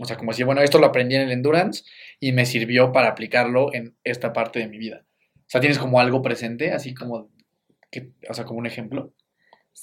o 0.01 0.05
sea, 0.05 0.17
como 0.17 0.31
decir, 0.31 0.45
bueno, 0.47 0.61
esto 0.63 0.79
lo 0.79 0.87
aprendí 0.87 1.17
en 1.17 1.23
el 1.23 1.33
endurance 1.33 1.83
y 2.21 2.33
me 2.33 2.47
sirvió 2.47 2.93
para 2.93 3.09
aplicarlo 3.09 3.75
en 3.75 3.97
esta 4.05 4.33
parte 4.33 4.59
de 4.61 4.69
mi 4.69 4.79
vida? 4.79 5.05
O 5.35 5.51
sea, 5.51 5.61
¿tienes 5.61 5.79
como 5.79 5.99
algo 6.01 6.23
presente, 6.23 6.73
así 6.73 6.95
como, 6.95 7.31
que, 7.91 8.11
o 8.29 8.35
sea, 8.35 8.45
como 8.45 8.59
un 8.61 8.67
ejemplo? 8.67 9.13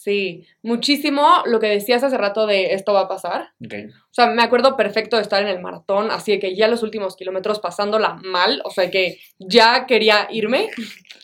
Sí, 0.01 0.45
muchísimo 0.61 1.41
lo 1.45 1.59
que 1.59 1.67
decías 1.67 2.03
hace 2.03 2.17
rato 2.17 2.45
de 2.45 2.73
esto 2.73 2.93
va 2.93 3.01
a 3.01 3.07
pasar. 3.07 3.53
O 3.59 4.13
sea, 4.13 4.27
me 4.27 4.43
acuerdo 4.43 4.75
perfecto 4.77 5.15
de 5.15 5.23
estar 5.23 5.41
en 5.41 5.47
el 5.47 5.61
maratón, 5.61 6.11
así 6.11 6.33
de 6.33 6.39
que 6.39 6.55
ya 6.55 6.67
los 6.67 6.83
últimos 6.83 7.15
kilómetros 7.15 7.59
pasándola 7.59 8.19
mal, 8.23 8.61
o 8.65 8.69
sea, 8.69 8.91
que 8.91 9.17
ya 9.39 9.85
quería 9.85 10.27
irme. 10.31 10.69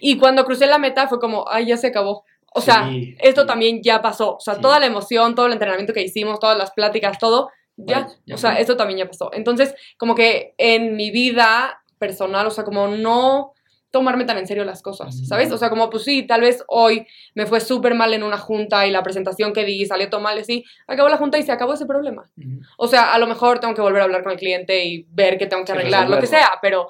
Y 0.00 0.16
cuando 0.16 0.44
crucé 0.44 0.66
la 0.66 0.78
meta 0.78 1.08
fue 1.08 1.18
como, 1.18 1.44
ay, 1.48 1.66
ya 1.66 1.76
se 1.76 1.88
acabó. 1.88 2.24
O 2.54 2.60
sea, 2.60 2.88
Sí, 2.88 3.16
esto 3.20 3.42
sí. 3.42 3.46
también 3.48 3.82
ya 3.82 4.00
pasó. 4.00 4.36
O 4.36 4.40
sea, 4.40 4.54
Sí. 4.54 4.60
toda 4.60 4.78
la 4.78 4.86
emoción, 4.86 5.34
todo 5.34 5.46
el 5.46 5.52
entrenamiento 5.52 5.92
que 5.92 6.02
hicimos, 6.02 6.38
todas 6.38 6.56
las 6.56 6.70
pláticas, 6.70 7.18
todo, 7.18 7.50
ya. 7.76 8.00
Vale, 8.02 8.14
ya 8.24 8.34
o 8.36 8.38
sea, 8.38 8.58
esto 8.60 8.76
también 8.76 8.98
ya 9.00 9.06
pasó. 9.08 9.30
Entonces, 9.32 9.74
como 9.98 10.14
que 10.14 10.54
en 10.56 10.94
mi 10.96 11.10
vida 11.10 11.82
personal, 11.98 12.46
o 12.46 12.50
sea, 12.50 12.64
como 12.64 12.86
no 12.88 13.52
tomarme 13.90 14.24
tan 14.24 14.36
en 14.38 14.46
serio 14.46 14.64
las 14.64 14.82
cosas. 14.82 15.26
¿sabes? 15.26 15.50
O 15.52 15.56
sea, 15.58 15.70
como 15.70 15.88
pues 15.90 16.04
sí, 16.04 16.24
tal 16.26 16.42
vez 16.42 16.62
hoy 16.68 17.06
me 17.34 17.46
fue 17.46 17.60
súper 17.60 17.94
mal 17.94 18.12
en 18.14 18.22
una 18.22 18.38
junta 18.38 18.86
y 18.86 18.90
la 18.90 19.02
presentación 19.02 19.52
que 19.52 19.64
di 19.64 19.86
salió 19.86 20.10
todo 20.10 20.20
mal 20.20 20.36
y 20.38 20.40
así, 20.42 20.64
acabó 20.86 21.08
la 21.08 21.16
junta 21.16 21.38
y 21.38 21.42
se 21.42 21.52
acabó 21.52 21.74
ese 21.74 21.86
problema. 21.86 22.30
Ujú. 22.36 22.60
O 22.76 22.86
sea, 22.88 23.14
a 23.14 23.18
lo 23.18 23.26
mejor 23.26 23.60
tengo 23.60 23.74
que 23.74 23.80
volver 23.82 24.00
a 24.02 24.04
hablar 24.04 24.22
con 24.22 24.32
el 24.32 24.38
cliente 24.38 24.84
y 24.84 25.06
ver 25.10 25.38
qué 25.38 25.46
tengo 25.46 25.64
que 25.64 25.72
Sí, 25.72 25.78
arreglar, 25.78 26.08
lo 26.10 26.18
que 26.20 26.26
sea, 26.26 26.50
pero 26.60 26.88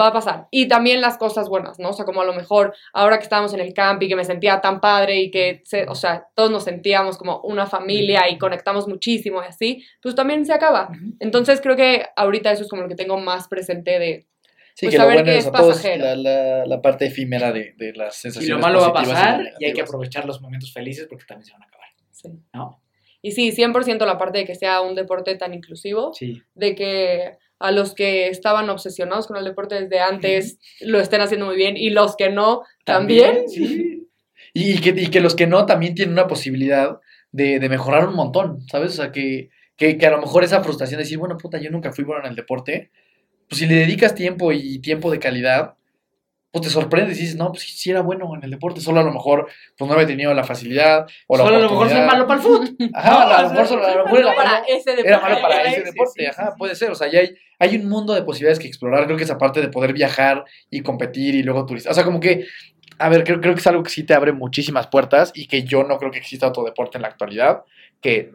va 0.00 0.06
a 0.06 0.12
pasar. 0.14 0.46
Y 0.50 0.66
también 0.66 1.02
las 1.02 1.18
cosas 1.18 1.48
buenas, 1.50 1.78
¿no? 1.78 1.90
O 1.90 1.92
sea, 1.92 2.06
como 2.06 2.22
a 2.22 2.24
lo 2.24 2.32
mejor 2.32 2.74
ahora 2.94 3.18
que 3.18 3.24
estábamos 3.24 3.52
en 3.52 3.60
el 3.60 3.74
camp 3.74 4.02
y 4.02 4.08
que 4.08 4.16
me 4.16 4.24
sentía 4.24 4.60
tan 4.62 4.80
padre 4.80 5.20
y 5.20 5.30
que, 5.30 5.60
se- 5.66 5.86
o 5.88 5.94
sea, 5.94 6.28
todos 6.34 6.50
nos 6.50 6.64
sentíamos 6.64 7.18
como 7.18 7.40
una 7.40 7.66
familia 7.66 8.30
y 8.30 8.38
conectamos 8.38 8.88
muchísimo 8.88 9.42
y 9.42 9.46
así, 9.46 9.84
pues 10.00 10.14
también 10.14 10.46
se 10.46 10.54
acaba. 10.54 10.88
Entonces 11.20 11.60
creo 11.60 11.76
que 11.76 12.06
ahorita 12.16 12.50
eso 12.52 12.62
es 12.62 12.70
como 12.70 12.80
lo 12.82 12.88
que 12.88 12.94
tengo 12.94 13.18
más 13.18 13.46
presente 13.48 13.98
de... 13.98 14.26
Sí, 14.74 14.86
Pues 14.86 14.94
que 14.94 14.98
lo 14.98 15.04
saber 15.04 15.16
bueno 15.18 15.32
que 15.32 15.38
es 15.38 15.52
todos 15.52 15.84
la, 15.84 16.16
la, 16.16 16.66
la 16.66 16.82
parte 16.82 17.06
efímera 17.06 17.52
de, 17.52 17.74
de 17.76 17.92
las 17.94 18.16
Y 18.18 18.20
sensaciones 18.22 18.56
lo 18.56 18.58
malo 18.58 18.80
va 18.80 18.88
a 18.88 18.92
pasar 18.92 19.40
las 19.40 19.54
y 19.60 19.66
hay 19.66 19.72
que 19.72 19.82
aprovechar 19.82 20.26
los 20.26 20.40
momentos 20.40 20.72
felices 20.72 21.06
porque 21.08 21.24
también 21.24 21.46
se 21.46 21.52
van 21.52 21.62
a 21.62 21.66
acabar, 21.66 21.88
sí. 22.10 22.28
¿no? 22.52 22.82
Y 23.22 23.32
sí, 23.32 23.52
100% 23.52 24.04
la 24.04 24.18
parte 24.18 24.38
de 24.38 24.44
que 24.44 24.54
sea 24.54 24.82
un 24.82 24.94
deporte 24.94 25.34
tan 25.36 25.54
inclusivo. 25.54 26.12
Sí. 26.12 26.42
de 26.54 26.74
que 26.74 27.38
a 27.58 27.70
los 27.70 27.94
que 27.94 28.28
estaban 28.28 28.68
obsesionados 28.68 29.26
con 29.26 29.36
el 29.36 29.44
deporte 29.44 29.80
desde 29.80 30.00
antes 30.00 30.58
lo 30.80 31.00
estén 31.00 31.20
haciendo 31.20 31.46
muy 31.46 31.56
bien 31.56 31.76
y 31.76 31.90
los 31.90 32.16
que 32.16 32.28
no 32.30 32.62
también. 32.84 33.48
Sí. 33.48 34.08
Y, 34.52 34.72
y 34.72 34.80
que, 34.80 34.90
y 34.90 35.06
que 35.06 35.20
los 35.20 35.34
que 35.34 35.46
no 35.46 35.64
también 35.66 35.94
tienen 35.94 36.12
una 36.12 36.26
posibilidad 36.26 36.98
de, 37.32 37.58
de 37.58 37.68
mejorar 37.68 38.06
un 38.06 38.14
montón, 38.14 38.60
¿sabes? 38.68 38.92
O 38.92 38.96
sea, 38.96 39.12
que, 39.12 39.50
que, 39.76 39.96
que 39.98 40.06
a 40.06 40.10
lo 40.10 40.20
mejor 40.20 40.44
esa 40.44 40.62
frustración 40.62 40.98
de 40.98 41.04
decir, 41.04 41.18
bueno, 41.18 41.36
puta, 41.36 41.58
yo 41.58 41.70
nunca 41.70 41.92
fui 41.92 42.04
bueno 42.04 42.24
en 42.24 42.30
el 42.30 42.36
deporte, 42.36 42.90
pues 43.48 43.58
si 43.60 43.66
le 43.66 43.74
dedicas 43.76 44.14
tiempo 44.14 44.52
y 44.52 44.78
tiempo 44.80 45.10
de 45.10 45.18
calidad, 45.18 45.74
pues 46.50 46.66
te 46.66 46.70
sorprendes 46.70 47.18
y 47.18 47.22
dices, 47.22 47.36
no, 47.36 47.50
pues 47.50 47.62
sí, 47.64 47.90
era 47.90 48.00
bueno 48.00 48.32
en 48.36 48.44
el 48.44 48.50
deporte, 48.52 48.80
solo 48.80 49.00
a 49.00 49.02
lo 49.02 49.12
mejor 49.12 49.48
pues 49.76 49.88
no 49.88 49.94
había 49.94 50.06
tenido 50.06 50.32
la 50.34 50.44
facilidad 50.44 51.04
o 51.26 51.36
la 51.36 51.42
Solo 51.44 51.56
a 51.56 51.60
lo 51.60 51.70
mejor 51.70 51.90
soy 51.90 52.00
malo 52.02 52.26
para 52.28 52.40
el 52.40 52.46
fútbol. 52.46 52.76
Ajá, 52.94 53.10
No, 53.10 53.18
a 53.34 53.42
lo 53.42 53.48
mejor 53.50 53.66
solo- 53.66 53.82
a 53.84 53.88
soy 53.88 53.96
lo 53.98 54.04
mejor 54.04 54.18
era 54.20 54.34
malo 54.36 54.64
ese 54.68 54.90
deporte. 54.90 55.08
era 55.08 55.20
malo 55.20 55.36
para 55.42 55.62
ese 55.64 55.82
deporte, 55.82 56.12
sí, 56.22 56.26
ajá, 56.26 56.50
sí, 56.52 56.54
puede 56.58 56.74
ser, 56.76 56.90
o 56.92 56.94
sea, 56.94 57.10
ya 57.10 57.20
hay, 57.20 57.34
hay 57.58 57.76
un 57.76 57.88
mundo 57.88 58.14
de 58.14 58.22
posibilidades 58.22 58.60
que 58.60 58.68
explorar, 58.68 59.04
creo 59.06 59.16
que 59.16 59.24
esa 59.24 59.36
parte 59.36 59.60
de 59.60 59.68
poder 59.68 59.92
viajar 59.92 60.44
y 60.70 60.80
competir 60.82 61.34
y 61.34 61.42
luego 61.42 61.66
turistar, 61.66 61.90
o 61.90 61.94
sea, 61.94 62.04
como 62.04 62.20
que, 62.20 62.46
a 62.98 63.08
ver, 63.08 63.24
creo, 63.24 63.40
creo 63.40 63.54
que 63.54 63.60
es 63.60 63.66
algo 63.66 63.82
que 63.82 63.90
sí 63.90 64.04
te 64.04 64.14
abre 64.14 64.30
muchísimas 64.30 64.86
puertas 64.86 65.32
y 65.34 65.48
que 65.48 65.64
yo 65.64 65.82
no 65.82 65.98
creo 65.98 66.12
que 66.12 66.18
exista 66.18 66.46
otro 66.46 66.62
deporte 66.62 66.98
en 66.98 67.02
la 67.02 67.08
actualidad 67.08 67.64
que 68.00 68.30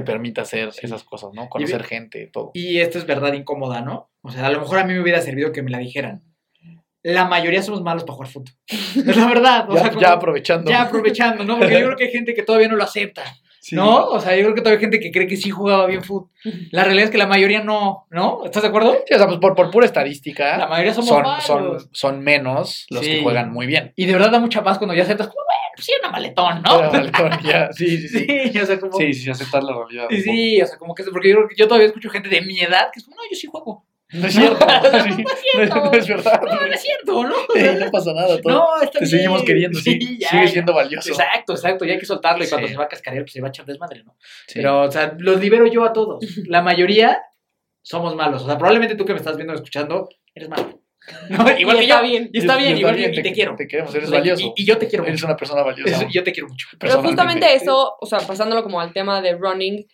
te 0.00 0.02
permita 0.12 0.42
hacer 0.42 0.70
esas 0.82 1.02
cosas, 1.04 1.30
¿no? 1.34 1.48
Conocer 1.48 1.82
gente, 1.84 2.28
todo. 2.32 2.50
Y 2.54 2.78
esto 2.78 2.98
es 2.98 3.06
verdad 3.06 3.32
incómoda, 3.32 3.80
¿no? 3.80 4.10
O 4.22 4.30
sea, 4.30 4.46
a 4.46 4.50
lo 4.50 4.60
mejor 4.60 4.78
a 4.78 4.84
mí 4.84 4.92
me 4.94 5.00
hubiera 5.00 5.20
servido 5.20 5.50
que 5.52 5.62
me 5.62 5.70
la 5.70 5.78
dijeran. 5.78 6.22
La 7.02 7.24
mayoría 7.26 7.62
somos 7.62 7.82
malos 7.82 8.04
para 8.04 8.14
jugar 8.14 8.28
fútbol. 8.30 8.52
Es 8.68 9.16
la 9.16 9.26
verdad. 9.28 9.70
O 9.70 9.74
ya, 9.74 9.80
sea, 9.80 9.88
como- 9.90 10.00
ya 10.00 10.12
aprovechando. 10.12 10.70
ya 10.70 10.82
aprovechando, 10.82 11.44
¿no? 11.44 11.58
Porque 11.58 11.74
yo 11.80 11.86
creo 11.86 11.96
que 11.96 12.04
hay 12.04 12.10
gente 12.12 12.34
que 12.34 12.42
todavía 12.42 12.68
no 12.68 12.76
lo 12.76 12.82
acepta, 12.84 13.22
Sí. 13.60 13.74
¿no? 13.76 14.06
O 14.06 14.20
sea, 14.20 14.34
yo 14.36 14.42
creo 14.44 14.54
que 14.54 14.60
todavía 14.62 14.78
hay 14.78 14.84
gente 14.84 15.00
que 15.00 15.10
cree 15.10 15.26
que 15.26 15.36
sí 15.36 15.50
jugaba 15.50 15.86
bien 15.86 16.02
fútbol. 16.02 16.30
La 16.70 16.84
realidad 16.84 17.06
es 17.06 17.10
que 17.10 17.18
la 17.18 17.26
mayoría 17.26 17.62
no, 17.62 18.06
¿no? 18.10 18.44
¿Estás 18.44 18.62
de 18.62 18.68
acuerdo? 18.68 18.96
Sí, 19.06 19.14
o 19.14 19.18
sea, 19.18 19.26
pues 19.26 19.38
por, 19.38 19.54
por 19.54 19.70
pura 19.70 19.84
estadística, 19.86 20.56
La 20.58 20.66
mayoría 20.68 20.94
somos 20.94 21.08
son, 21.10 21.22
malos. 21.22 21.44
son, 21.44 21.88
son 21.92 22.20
menos 22.20 22.86
los 22.90 23.04
Sí. 23.04 23.10
que 23.12 23.22
juegan 23.22 23.52
muy 23.52 23.66
bien. 23.66 23.92
Y 23.96 24.06
de 24.06 24.12
verdad 24.14 24.30
da 24.30 24.40
mucha 24.40 24.62
paz 24.62 24.78
cuando 24.78 24.94
ya 24.94 25.02
aceptas, 25.02 25.26
bueno, 25.26 25.40
pues 25.78 25.86
sí, 25.86 25.92
una 26.02 26.10
maletón, 26.10 26.60
¿no? 26.62 26.76
Pero, 26.78 26.90
Valentón, 26.90 27.30
ya, 27.44 27.72
sí, 27.72 27.98
sí, 27.98 28.08
sí. 28.08 28.26
Sí, 28.52 28.58
o 28.58 28.66
sea, 28.66 28.80
como... 28.80 28.98
Sí, 28.98 29.12
sí, 29.14 29.30
aceptar 29.30 29.62
la 29.62 29.72
realidad. 29.76 30.06
Sí, 30.10 30.22
sí, 30.22 30.60
o 30.60 30.66
sea, 30.66 30.76
como 30.76 30.92
que 30.92 31.02
es 31.02 31.08
porque 31.10 31.30
yo, 31.30 31.36
yo 31.56 31.68
todavía 31.68 31.86
escucho 31.86 32.10
gente 32.10 32.28
de 32.28 32.40
mi 32.40 32.58
edad 32.58 32.88
que 32.92 32.98
es 32.98 33.04
como, 33.04 33.14
no, 33.16 33.22
yo 33.30 33.36
sí 33.36 33.46
juego. 33.46 33.86
No 34.10 34.26
es 34.26 34.34
cierto. 34.34 34.58
sí, 35.14 35.24
no, 35.54 35.62
es- 35.62 35.70
no 35.70 35.92
es 35.92 36.08
verdad. 36.08 36.40
No, 36.42 36.66
no 36.66 36.72
es 36.74 36.80
cierto, 36.82 37.22
¿no? 37.22 37.34
No 37.84 37.90
pasa 37.92 38.12
nada. 38.12 38.40
todo- 38.40 38.52
no, 38.52 38.76
está 38.82 38.98
te 38.98 39.04
bien. 39.04 39.10
seguimos 39.10 39.42
queriendo, 39.44 39.78
sí. 39.78 40.00
Sí, 40.00 40.18
ya, 40.18 40.30
sigue 40.30 40.46
ya. 40.46 40.52
siendo 40.52 40.74
valioso. 40.74 41.10
Exacto, 41.10 41.52
exacto, 41.52 41.84
y 41.84 41.90
hay 41.92 41.98
que 41.98 42.06
soltarlo 42.06 42.42
y 42.42 42.48
cuando 42.48 42.66
se 42.66 42.76
va 42.76 42.84
a 42.84 42.88
cascarear, 42.88 43.22
pues 43.22 43.32
se 43.34 43.40
va 43.40 43.46
a 43.46 43.50
echar 43.50 43.66
desmadre, 43.66 44.02
¿no? 44.02 44.16
Sí. 44.48 44.54
Pero, 44.54 44.80
o 44.82 44.90
sea, 44.90 45.14
los 45.18 45.38
libero 45.40 45.66
yo 45.68 45.84
a 45.84 45.92
todos. 45.92 46.24
La 46.48 46.60
mayoría 46.62 47.20
somos 47.82 48.16
malos. 48.16 48.42
O 48.42 48.46
sea, 48.46 48.58
probablemente 48.58 48.96
tú 48.96 49.04
que 49.04 49.12
me 49.12 49.18
estás 49.18 49.36
viendo 49.36 49.54
escuchando, 49.54 50.08
eres 50.34 50.48
malo. 50.48 50.80
¿No? 51.30 51.58
Igual 51.58 51.76
Y 51.76 51.78
que 51.80 51.84
está 51.86 52.02
yo. 52.02 52.08
bien. 52.08 52.30
Y 52.32 52.38
está 52.38 52.56
bien, 52.56 52.76
Y 52.76 52.80
igual 52.80 52.96
que 52.96 53.10
y 53.10 53.22
te 53.22 53.32
quiero. 53.32 53.56
Te 53.56 53.66
queremos, 53.66 53.94
eres 53.94 54.08
O 54.08 54.10
sea, 54.10 54.18
y- 54.18 54.20
valioso. 54.20 54.52
Y, 54.56 54.64
yo 54.66 54.78
te 54.78 54.88
quiero 54.88 55.04
Eres 55.04 55.14
mucho. 55.16 55.26
una 55.26 55.36
persona 55.36 55.62
valiosa. 55.62 55.96
Eso- 55.96 56.06
yo 56.10 56.22
te 56.24 56.32
quiero 56.32 56.48
mucho. 56.48 56.68
Pero 56.78 57.02
justamente 57.02 57.54
eso, 57.54 57.96
o 58.00 58.06
sea, 58.06 58.18
pasándolo 58.20 58.62
como 58.62 58.80
al 58.80 58.92
tema 58.92 59.20
de 59.20 59.34
running, 59.36 59.86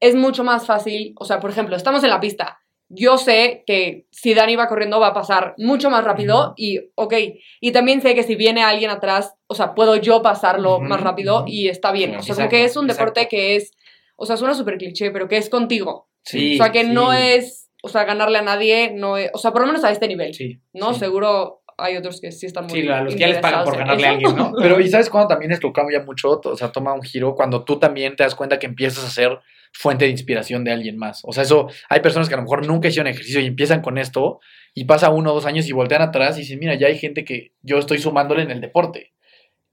es 0.00 0.14
mucho 0.14 0.44
más 0.44 0.66
fácil. 0.66 1.14
O 1.18 1.24
sea, 1.24 1.40
por 1.40 1.50
ejemplo, 1.50 1.76
estamos 1.76 2.02
en 2.04 2.10
la 2.10 2.20
pista. 2.20 2.58
Yo 2.90 3.18
sé 3.18 3.64
que 3.66 4.06
si 4.10 4.32
Dani 4.32 4.56
va 4.56 4.66
corriendo 4.66 4.98
va 4.98 5.08
a 5.08 5.12
pasar 5.12 5.54
mucho 5.58 5.90
más 5.90 6.02
rápido 6.04 6.54
y, 6.56 6.78
ok, 6.94 7.14
y 7.60 7.72
también 7.72 8.00
sé 8.00 8.14
que 8.14 8.22
si 8.22 8.34
viene 8.34 8.62
alguien 8.62 8.90
atrás, 8.90 9.34
o 9.46 9.54
sea, 9.54 9.74
puedo 9.74 9.96
yo 9.96 10.22
pasarlo 10.22 10.80
más 10.80 11.00
rápido 11.02 11.44
y 11.46 11.68
está 11.68 11.92
bien. 11.92 12.12
Claro. 12.12 12.22
O 12.22 12.24
sea, 12.24 12.34
como 12.34 12.44
Exacto, 12.46 12.56
que 12.56 12.64
es 12.64 12.76
un 12.78 12.86
deporte 12.86 13.20
exacto. 13.20 13.30
que 13.36 13.56
es, 13.56 13.72
o 14.16 14.24
sea, 14.24 14.38
suena 14.38 14.54
súper 14.54 14.78
cliché, 14.78 15.10
pero 15.10 15.28
que 15.28 15.36
es 15.36 15.50
contigo. 15.50 16.08
Sí, 16.24 16.54
o 16.54 16.62
sea, 16.62 16.72
que 16.72 16.84
sí. 16.84 16.90
no 16.90 17.12
es, 17.12 17.67
o 17.82 17.88
sea, 17.88 18.04
ganarle 18.04 18.38
a 18.38 18.42
nadie, 18.42 18.92
no 18.94 19.16
es, 19.16 19.30
o 19.32 19.38
sea, 19.38 19.52
por 19.52 19.60
lo 19.60 19.66
menos 19.66 19.84
a 19.84 19.90
este 19.90 20.08
nivel, 20.08 20.34
Sí. 20.34 20.60
¿no? 20.72 20.92
sí. 20.94 21.00
Seguro 21.00 21.62
hay 21.76 21.96
otros 21.96 22.20
que 22.20 22.32
sí 22.32 22.46
están 22.46 22.66
muy 22.66 22.82
Sí, 22.82 22.88
a 22.88 23.02
los 23.02 23.14
que 23.14 23.20
ya 23.20 23.28
les 23.28 23.38
pagan 23.38 23.64
por 23.64 23.76
ganarle 23.78 24.06
a 24.06 24.10
alguien, 24.10 24.34
¿no? 24.34 24.52
Pero, 24.60 24.80
¿y 24.80 24.88
sabes 24.88 25.08
cuándo 25.08 25.28
también 25.28 25.52
esto 25.52 25.72
cambia 25.72 26.02
mucho? 26.02 26.40
O 26.44 26.56
sea, 26.56 26.72
toma 26.72 26.92
un 26.92 27.02
giro 27.02 27.36
cuando 27.36 27.62
tú 27.64 27.78
también 27.78 28.16
te 28.16 28.24
das 28.24 28.34
cuenta 28.34 28.58
que 28.58 28.66
empiezas 28.66 29.04
a 29.04 29.10
ser 29.10 29.38
fuente 29.72 30.06
de 30.06 30.10
inspiración 30.10 30.64
de 30.64 30.72
alguien 30.72 30.98
más. 30.98 31.20
O 31.24 31.32
sea, 31.32 31.44
eso, 31.44 31.68
hay 31.88 32.00
personas 32.00 32.28
que 32.28 32.34
a 32.34 32.38
lo 32.38 32.42
mejor 32.42 32.66
nunca 32.66 32.88
hicieron 32.88 33.06
ejercicio 33.06 33.40
y 33.40 33.46
empiezan 33.46 33.80
con 33.80 33.96
esto 33.96 34.40
y 34.74 34.86
pasa 34.86 35.10
uno 35.10 35.30
o 35.30 35.34
dos 35.34 35.46
años 35.46 35.68
y 35.68 35.72
voltean 35.72 36.02
atrás 36.02 36.36
y 36.36 36.40
dicen, 36.40 36.58
mira, 36.58 36.74
ya 36.74 36.88
hay 36.88 36.98
gente 36.98 37.24
que 37.24 37.52
yo 37.62 37.78
estoy 37.78 37.98
sumándole 37.98 38.42
en 38.42 38.50
el 38.50 38.60
deporte. 38.60 39.12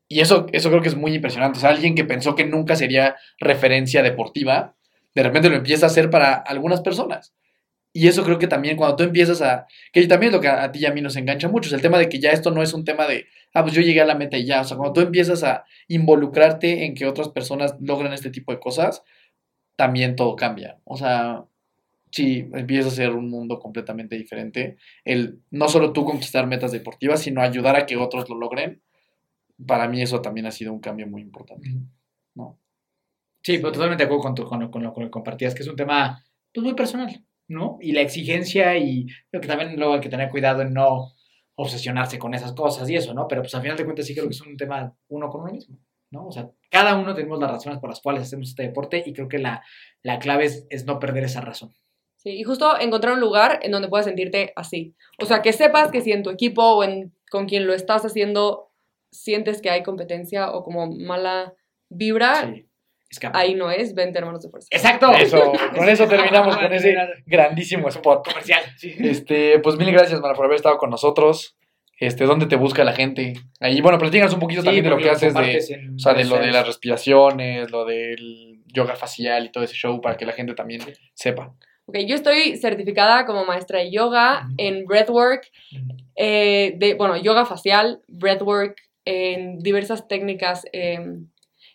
Y 0.08 0.20
eso, 0.20 0.46
eso 0.52 0.70
creo 0.70 0.84
que 0.84 0.90
es 0.90 0.96
muy 0.96 1.16
impresionante. 1.16 1.58
O 1.58 1.62
sea, 1.62 1.72
alguien 1.72 1.96
que 1.96 2.04
pensó 2.06 2.36
que 2.36 2.46
nunca 2.46 2.76
sería 2.76 3.16
referencia 3.40 4.04
deportiva, 4.04 4.76
de 5.16 5.24
repente 5.24 5.50
lo 5.50 5.56
empieza 5.56 5.88
a 5.88 5.90
hacer 5.90 6.12
para 6.12 6.36
algunas 6.36 6.82
personas. 6.82 7.34
Y 7.98 8.10
eso 8.10 8.24
creo 8.26 8.38
que 8.40 8.48
también 8.48 8.76
cuando 8.76 8.98
tú 8.98 9.04
empiezas 9.04 9.42
a, 9.42 9.68
que 9.94 10.06
también 10.06 10.32
es 10.32 10.36
lo 10.36 10.42
que 10.42 10.50
a, 10.50 10.64
a 10.64 10.72
ti 10.72 10.80
y 10.80 10.86
a 10.86 10.92
mí 10.92 11.00
nos 11.02 11.16
engancha 11.16 11.48
mucho, 11.48 11.70
es 11.70 11.74
el 11.74 11.82
tema 11.82 11.98
de 11.98 12.10
que 12.10 12.20
ya 12.20 12.32
esto 12.32 12.52
no 12.52 12.62
es 12.62 12.74
un 12.74 12.84
tema 12.84 13.08
de, 13.08 13.28
ah, 13.54 13.64
pues 13.64 13.74
yo 13.74 13.82
llegué 13.82 14.02
a 14.02 14.06
la 14.06 14.16
meta 14.16 14.38
y 14.38 14.46
ya, 14.46 14.62
o 14.62 14.64
sea, 14.66 14.76
cuando 14.76 14.92
tú 14.94 15.00
empiezas 15.02 15.44
a 15.44 15.64
involucrarte 15.88 16.84
en 16.86 16.94
que 16.94 17.06
otras 17.06 17.30
personas 17.30 17.76
logren 17.80 18.12
este 18.12 18.32
tipo 18.32 18.52
de 18.52 18.60
cosas, 18.60 19.02
también 19.78 20.16
todo 20.16 20.36
cambia. 20.36 20.80
O 20.86 20.98
sea, 20.98 21.46
sí, 22.12 22.50
empieza 22.54 22.90
a 22.90 22.92
ser 22.92 23.12
un 23.12 23.30
mundo 23.30 23.60
completamente 23.60 24.18
diferente. 24.18 24.78
El 25.06 25.42
no 25.52 25.70
solo 25.70 25.94
tú 25.94 26.06
conquistar 26.06 26.48
metas 26.48 26.72
deportivas, 26.74 27.22
sino 27.22 27.42
ayudar 27.42 27.76
a 27.78 27.86
que 27.86 27.98
otros 27.98 28.30
lo 28.30 28.36
logren. 28.38 28.82
Para 29.68 29.88
mí 29.88 30.02
eso 30.02 30.22
también 30.22 30.48
ha 30.48 30.52
sido 30.52 30.74
un 30.74 30.80
cambio 30.82 31.08
muy 31.08 31.22
importante. 31.22 31.70
¿no? 32.36 32.60
Sí, 33.44 33.58
pero 33.60 33.72
totalmente 33.72 34.04
de 34.04 34.06
acuerdo 34.06 34.24
con, 34.24 34.36
tu- 34.36 34.46
con, 34.46 34.60
lo, 34.60 34.72
con 34.72 34.84
lo 34.84 34.94
que 34.94 35.10
compartías, 35.12 35.56
que 35.56 35.64
es 35.64 35.70
un 35.70 35.76
tema 35.76 36.24
pues, 36.54 36.64
muy 36.64 36.74
personal, 36.76 37.24
¿no? 37.48 37.78
Y 37.82 37.92
la 37.92 38.02
exigencia 38.02 38.78
y 38.78 39.06
creo 39.30 39.42
que 39.42 39.48
también 39.48 39.76
luego 39.78 39.94
hay 39.94 40.00
que 40.02 40.10
tener 40.10 40.30
cuidado 40.30 40.62
en 40.62 40.74
no 40.74 41.14
obsesionarse 41.56 42.20
con 42.20 42.34
esas 42.34 42.54
cosas 42.54 42.90
y 42.90 42.96
eso, 42.96 43.14
¿no? 43.14 43.28
Pero 43.28 43.42
pues 43.42 43.56
al 43.56 43.62
final 43.62 43.78
de 43.78 43.86
cuentas 43.86 44.06
sí 44.06 44.14
creo 44.14 44.28
que 44.28 44.34
es 44.34 44.42
un 44.42 44.58
tema 44.58 44.94
uno 45.08 45.30
con 45.30 45.42
uno 45.42 45.54
mismo, 45.54 45.80
¿no? 46.12 46.28
O 46.28 46.32
sea, 46.32 46.50
cada 46.70 46.96
uno 46.98 47.14
tenemos 47.14 47.40
las 47.40 47.52
razones 47.52 47.80
por 47.80 47.90
las 47.90 48.02
cuales 48.02 48.24
hacemos 48.24 48.50
este 48.50 48.64
deporte 48.64 49.04
y 49.06 49.14
creo 49.14 49.28
que 49.28 49.40
la, 49.40 49.64
la 50.04 50.20
clave 50.20 50.46
es, 50.46 50.66
es 50.70 50.86
no 50.86 51.00
perder 51.00 51.24
esa 51.24 51.42
razón. 51.42 51.74
Sí, 52.18 52.32
y 52.32 52.44
justo 52.44 52.78
encontrar 52.80 53.14
un 53.14 53.20
lugar 53.20 53.60
en 53.62 53.72
donde 53.72 53.88
puedas 53.88 54.08
sentirte 54.08 54.52
así. 54.56 54.96
O 55.20 55.26
sea, 55.26 55.42
que 55.42 55.54
sepas 55.54 55.92
que 55.92 56.02
si 56.02 56.12
en 56.12 56.24
tu 56.24 56.32
equipo 56.32 56.64
o 56.64 56.84
en, 56.84 57.16
con 57.30 57.46
quien 57.46 57.68
lo 57.68 57.74
estás 57.74 58.04
haciendo 58.04 58.72
sientes 59.12 59.62
que 59.62 59.70
hay 59.70 59.84
competencia 59.84 60.52
o 60.52 60.64
como 60.64 60.88
mala 60.88 61.54
vibra, 61.90 62.52
Sí. 62.52 62.68
Escapa. 63.16 63.40
ahí 63.40 63.56
no 63.56 63.72
es, 63.72 63.94
vente 63.94 64.20
hermanos 64.20 64.44
de 64.44 64.50
fuerza. 64.50 64.68
Exacto. 64.72 65.12
Eso, 65.14 65.54
con 65.76 65.88
eso 65.88 66.08
terminamos 66.08 66.58
con 66.58 66.72
ese 66.74 66.96
grandísimo 67.26 67.88
spot. 67.88 68.28
comercial. 68.28 68.62
Sí. 68.78 68.94
Este, 69.00 69.60
pues 69.60 69.78
mil 69.78 69.92
gracias, 69.92 70.20
Mara, 70.20 70.34
por 70.34 70.46
haber 70.46 70.58
estado 70.58 70.78
con 70.78 70.90
nosotros. 70.90 71.58
Este, 71.98 72.26
¿dónde 72.26 72.46
te 72.46 72.58
busca 72.58 72.84
la 72.84 72.92
gente? 72.92 73.34
Ahí, 73.62 73.80
bueno, 73.80 73.98
platícanos 73.98 74.34
un 74.34 74.42
poquito 74.42 74.64
también 74.64 74.84
de 74.84 74.90
lo 74.90 74.98
que 74.98 75.10
haces 75.10 75.34
de, 75.34 75.52
en 75.70 75.96
o 75.96 76.00
sea, 76.00 76.14
de 76.14 76.26
lo 76.26 76.38
de 76.38 76.52
las 76.52 76.68
respiraciones, 76.68 77.72
lo 77.72 77.86
del 77.86 78.62
yoga 78.66 78.98
facial 78.98 79.46
y 79.46 79.52
todo 79.52 79.64
ese 79.64 79.76
show 79.76 80.02
para 80.02 80.18
que 80.18 80.26
la 80.26 80.34
gente 80.34 80.54
también 80.54 80.82
sepa. 81.14 81.56
Ok, 81.86 82.00
yo 82.06 82.16
estoy 82.16 82.58
certificada 82.58 83.26
como 83.26 83.46
maestra 83.46 83.80
de 83.80 83.92
yoga 83.92 84.48
en 84.58 84.86
breathwork, 84.86 85.48
eh, 86.18 86.74
de, 86.76 86.96
bueno, 86.96 87.16
yoga 87.16 87.46
facial, 87.46 88.02
breathwork, 88.08 88.76
en 89.06 89.60
diversas 89.60 90.08
técnicas 90.08 90.66
eh, 90.74 91.00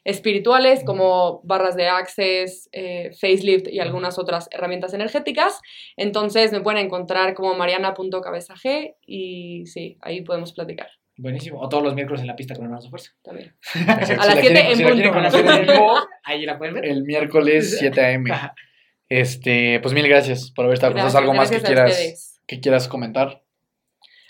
espirituales 0.05 0.83
como 0.85 1.41
barras 1.45 1.77
de 1.77 1.89
access, 1.89 2.69
eh, 2.73 3.11
facelift 3.21 3.69
y 3.69 3.81
algunas 3.81 4.19
otras 4.19 4.49
herramientas 4.51 4.95
energéticas. 4.95 5.61
Entonces 5.97 6.53
me 6.53 6.61
pueden 6.61 6.85
encontrar 6.87 7.35
como 7.35 7.55
mariana.cabezag 7.55 8.95
y 9.07 9.67
sí, 9.67 9.99
ahí 10.01 10.23
podemos 10.23 10.53
platicar 10.53 10.89
Buenísimo. 11.17 11.61
O 11.61 11.69
todos 11.69 11.83
los 11.85 11.95
miércoles 11.95 12.23
en 12.23 12.29
la 12.29 12.37
pista 12.37 12.55
con 12.55 12.65
hermanos 12.65 12.85
de 12.85 12.91
fuerza. 12.91 13.11
también. 13.23 13.55
Si 13.61 13.79
A 13.89 13.97
las 13.99 14.09
la 14.09 14.33
7 14.33 14.41
quieren- 14.41 14.67
en 14.71 14.77
si 14.77 14.83
la 14.83 15.31
punto. 15.31 15.73
vivo, 15.73 15.97
Ahí 16.25 16.47
la 16.47 16.57
pueden 16.57 16.75
ver. 16.77 16.87
el 16.87 17.05
miércoles 17.05 17.77
7 17.79 18.01
a.m. 18.01 18.31
Este, 19.09 19.81
pues 19.81 19.93
mil 19.93 20.09
gracias 20.09 20.51
por 20.51 20.65
haber 20.65 20.75
estado 20.75 20.93
con 20.95 21.03
nosotros. 21.03 21.25
Gracias, 21.27 21.31
¿Algo 21.31 21.35
más 21.35 21.51
que 21.51 21.67
quieras, 21.67 21.91
ustedes. 21.91 22.41
que 22.47 22.61
quieras 22.61 22.89
comentar? 22.89 23.43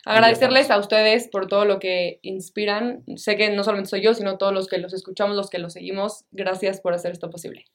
Agradecerles 0.04 0.70
a 0.70 0.78
ustedes 0.78 1.28
por 1.28 1.46
todo 1.46 1.64
lo 1.64 1.78
que 1.78 2.18
inspiran. 2.22 3.02
Sé 3.16 3.36
que 3.36 3.50
no 3.50 3.64
solamente 3.64 3.90
soy 3.90 4.02
yo, 4.02 4.14
sino 4.14 4.38
todos 4.38 4.52
los 4.52 4.66
que 4.66 4.78
los 4.78 4.92
escuchamos, 4.94 5.36
los 5.36 5.50
que 5.50 5.58
los 5.58 5.74
seguimos. 5.74 6.24
Gracias 6.32 6.80
por 6.80 6.94
hacer 6.94 7.12
esto 7.12 7.30
posible. 7.30 7.66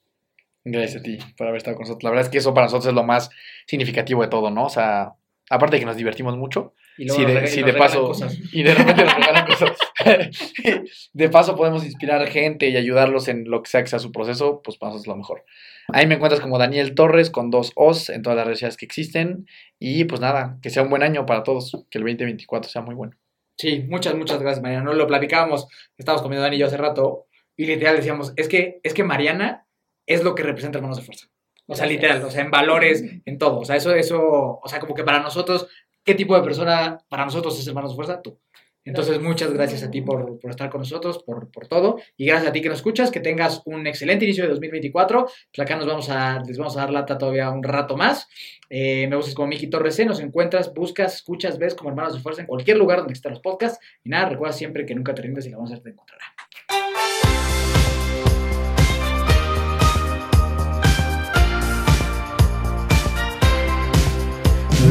Gracias 0.64 1.00
a 1.00 1.02
ti 1.04 1.18
por 1.36 1.46
haber 1.46 1.58
estado 1.58 1.76
con 1.76 1.84
nosotros. 1.84 2.02
La 2.02 2.10
verdad 2.10 2.24
es 2.26 2.30
que 2.30 2.38
eso 2.38 2.52
para 2.52 2.66
nosotros 2.66 2.86
es 2.86 2.94
lo 2.94 3.04
más 3.04 3.30
significativo 3.68 4.22
de 4.22 4.28
todo, 4.28 4.50
¿no? 4.50 4.64
O 4.64 4.68
sea, 4.68 5.12
aparte 5.48 5.76
de 5.76 5.80
que 5.80 5.86
nos 5.86 5.96
divertimos 5.96 6.36
mucho, 6.36 6.74
Y 6.98 7.08
si 7.08 7.24
de, 7.24 7.46
si 7.46 7.60
nos 7.60 7.72
de 7.72 7.78
paso, 7.78 8.02
cosas. 8.02 8.36
y 8.52 8.62
de 8.64 8.74
repente 8.74 9.04
nos 9.04 9.14
regalan 9.14 9.46
cosas. 9.46 9.70
de 11.12 11.28
paso 11.28 11.56
podemos 11.56 11.84
inspirar 11.84 12.26
gente 12.28 12.68
y 12.68 12.76
ayudarlos 12.76 13.28
en 13.28 13.48
lo 13.50 13.62
que 13.62 13.70
sea 13.70 13.82
que 13.82 13.88
sea 13.88 13.98
su 13.98 14.12
proceso, 14.12 14.62
pues 14.62 14.78
es 14.94 15.06
lo 15.06 15.16
mejor. 15.16 15.44
Ahí 15.88 16.06
me 16.06 16.16
encuentras 16.16 16.40
como 16.40 16.58
Daniel 16.58 16.94
Torres 16.94 17.30
con 17.30 17.50
dos 17.50 17.72
O's 17.76 18.10
en 18.10 18.22
todas 18.22 18.36
las 18.36 18.46
redes 18.46 18.58
sociales 18.58 18.76
que 18.76 18.86
existen. 18.86 19.46
Y 19.78 20.04
pues 20.04 20.20
nada, 20.20 20.58
que 20.62 20.70
sea 20.70 20.82
un 20.82 20.90
buen 20.90 21.02
año 21.02 21.26
para 21.26 21.42
todos, 21.42 21.84
que 21.90 21.98
el 21.98 22.04
2024 22.04 22.70
sea 22.70 22.82
muy 22.82 22.94
bueno. 22.94 23.16
Sí, 23.58 23.84
muchas, 23.88 24.14
muchas 24.14 24.40
gracias, 24.40 24.62
Mariana. 24.62 24.84
No 24.84 24.92
lo 24.92 25.06
platicábamos, 25.06 25.66
estábamos 25.96 26.22
comiendo 26.22 26.42
Dani 26.42 26.56
y 26.56 26.58
yo 26.58 26.66
hace 26.66 26.76
rato, 26.76 27.26
y 27.56 27.66
literal 27.66 27.96
decíamos, 27.96 28.32
es 28.36 28.48
que, 28.48 28.80
es 28.82 28.92
que 28.92 29.02
Mariana 29.02 29.66
es 30.06 30.22
lo 30.22 30.34
que 30.34 30.42
representa 30.42 30.78
Hermanos 30.78 30.98
de 30.98 31.04
Fuerza. 31.04 31.28
O 31.66 31.74
sea, 31.74 31.86
literal, 31.86 32.22
o 32.22 32.30
sea, 32.30 32.42
en 32.42 32.50
valores, 32.50 33.02
en 33.24 33.38
todo. 33.38 33.60
O 33.60 33.64
sea, 33.64 33.76
eso, 33.76 33.94
eso, 33.94 34.60
o 34.62 34.68
sea, 34.68 34.78
como 34.78 34.94
que 34.94 35.04
para 35.04 35.20
nosotros, 35.20 35.68
¿qué 36.04 36.14
tipo 36.14 36.36
de 36.36 36.42
persona 36.42 36.98
para 37.08 37.24
nosotros 37.24 37.58
es 37.58 37.66
Hermanos 37.66 37.92
de 37.92 37.96
Fuerza? 37.96 38.22
Tú. 38.22 38.38
Entonces, 38.86 39.20
muchas 39.20 39.52
gracias 39.52 39.82
a 39.82 39.90
ti 39.90 40.00
por, 40.00 40.38
por 40.38 40.50
estar 40.50 40.70
con 40.70 40.80
nosotros, 40.80 41.22
por, 41.24 41.50
por 41.50 41.66
todo. 41.66 41.98
Y 42.16 42.26
gracias 42.26 42.50
a 42.50 42.52
ti 42.52 42.62
que 42.62 42.68
nos 42.68 42.78
escuchas, 42.78 43.10
que 43.10 43.18
tengas 43.18 43.62
un 43.66 43.86
excelente 43.86 44.24
inicio 44.24 44.44
de 44.44 44.50
2024. 44.50 45.26
Pues 45.26 45.58
acá 45.58 45.76
nos 45.76 45.86
vamos 45.86 46.08
a, 46.08 46.40
les 46.46 46.56
vamos 46.56 46.76
a 46.76 46.80
dar 46.80 46.90
lata 46.90 47.18
todavía 47.18 47.50
un 47.50 47.64
rato 47.64 47.96
más. 47.96 48.28
Eh, 48.70 49.08
me 49.08 49.16
buscas 49.16 49.34
como 49.34 49.48
Miki 49.48 49.66
Torres 49.66 49.96
C, 49.96 50.04
nos 50.04 50.20
encuentras, 50.20 50.72
buscas, 50.72 51.16
escuchas, 51.16 51.58
ves 51.58 51.74
como 51.74 51.90
Hermanos 51.90 52.14
de 52.14 52.20
Fuerza 52.20 52.42
en 52.42 52.46
cualquier 52.46 52.76
lugar 52.78 53.00
donde 53.00 53.14
están 53.14 53.32
los 53.32 53.40
podcasts. 53.40 53.84
Y 54.04 54.08
nada, 54.08 54.28
recuerda 54.28 54.52
siempre 54.52 54.86
que 54.86 54.94
nunca 54.94 55.14
te 55.14 55.22
rindes 55.22 55.46
y 55.46 55.50
la 55.50 55.56
vamos 55.56 55.72
a 55.72 55.82
te 55.82 55.90
encontrará. 55.90 56.24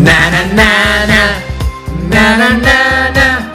Na 0.03 0.29
na 0.29 0.43
na 0.53 1.05
na 1.07 2.37
na 2.37 2.49
na 2.59 3.09
na 3.11 3.54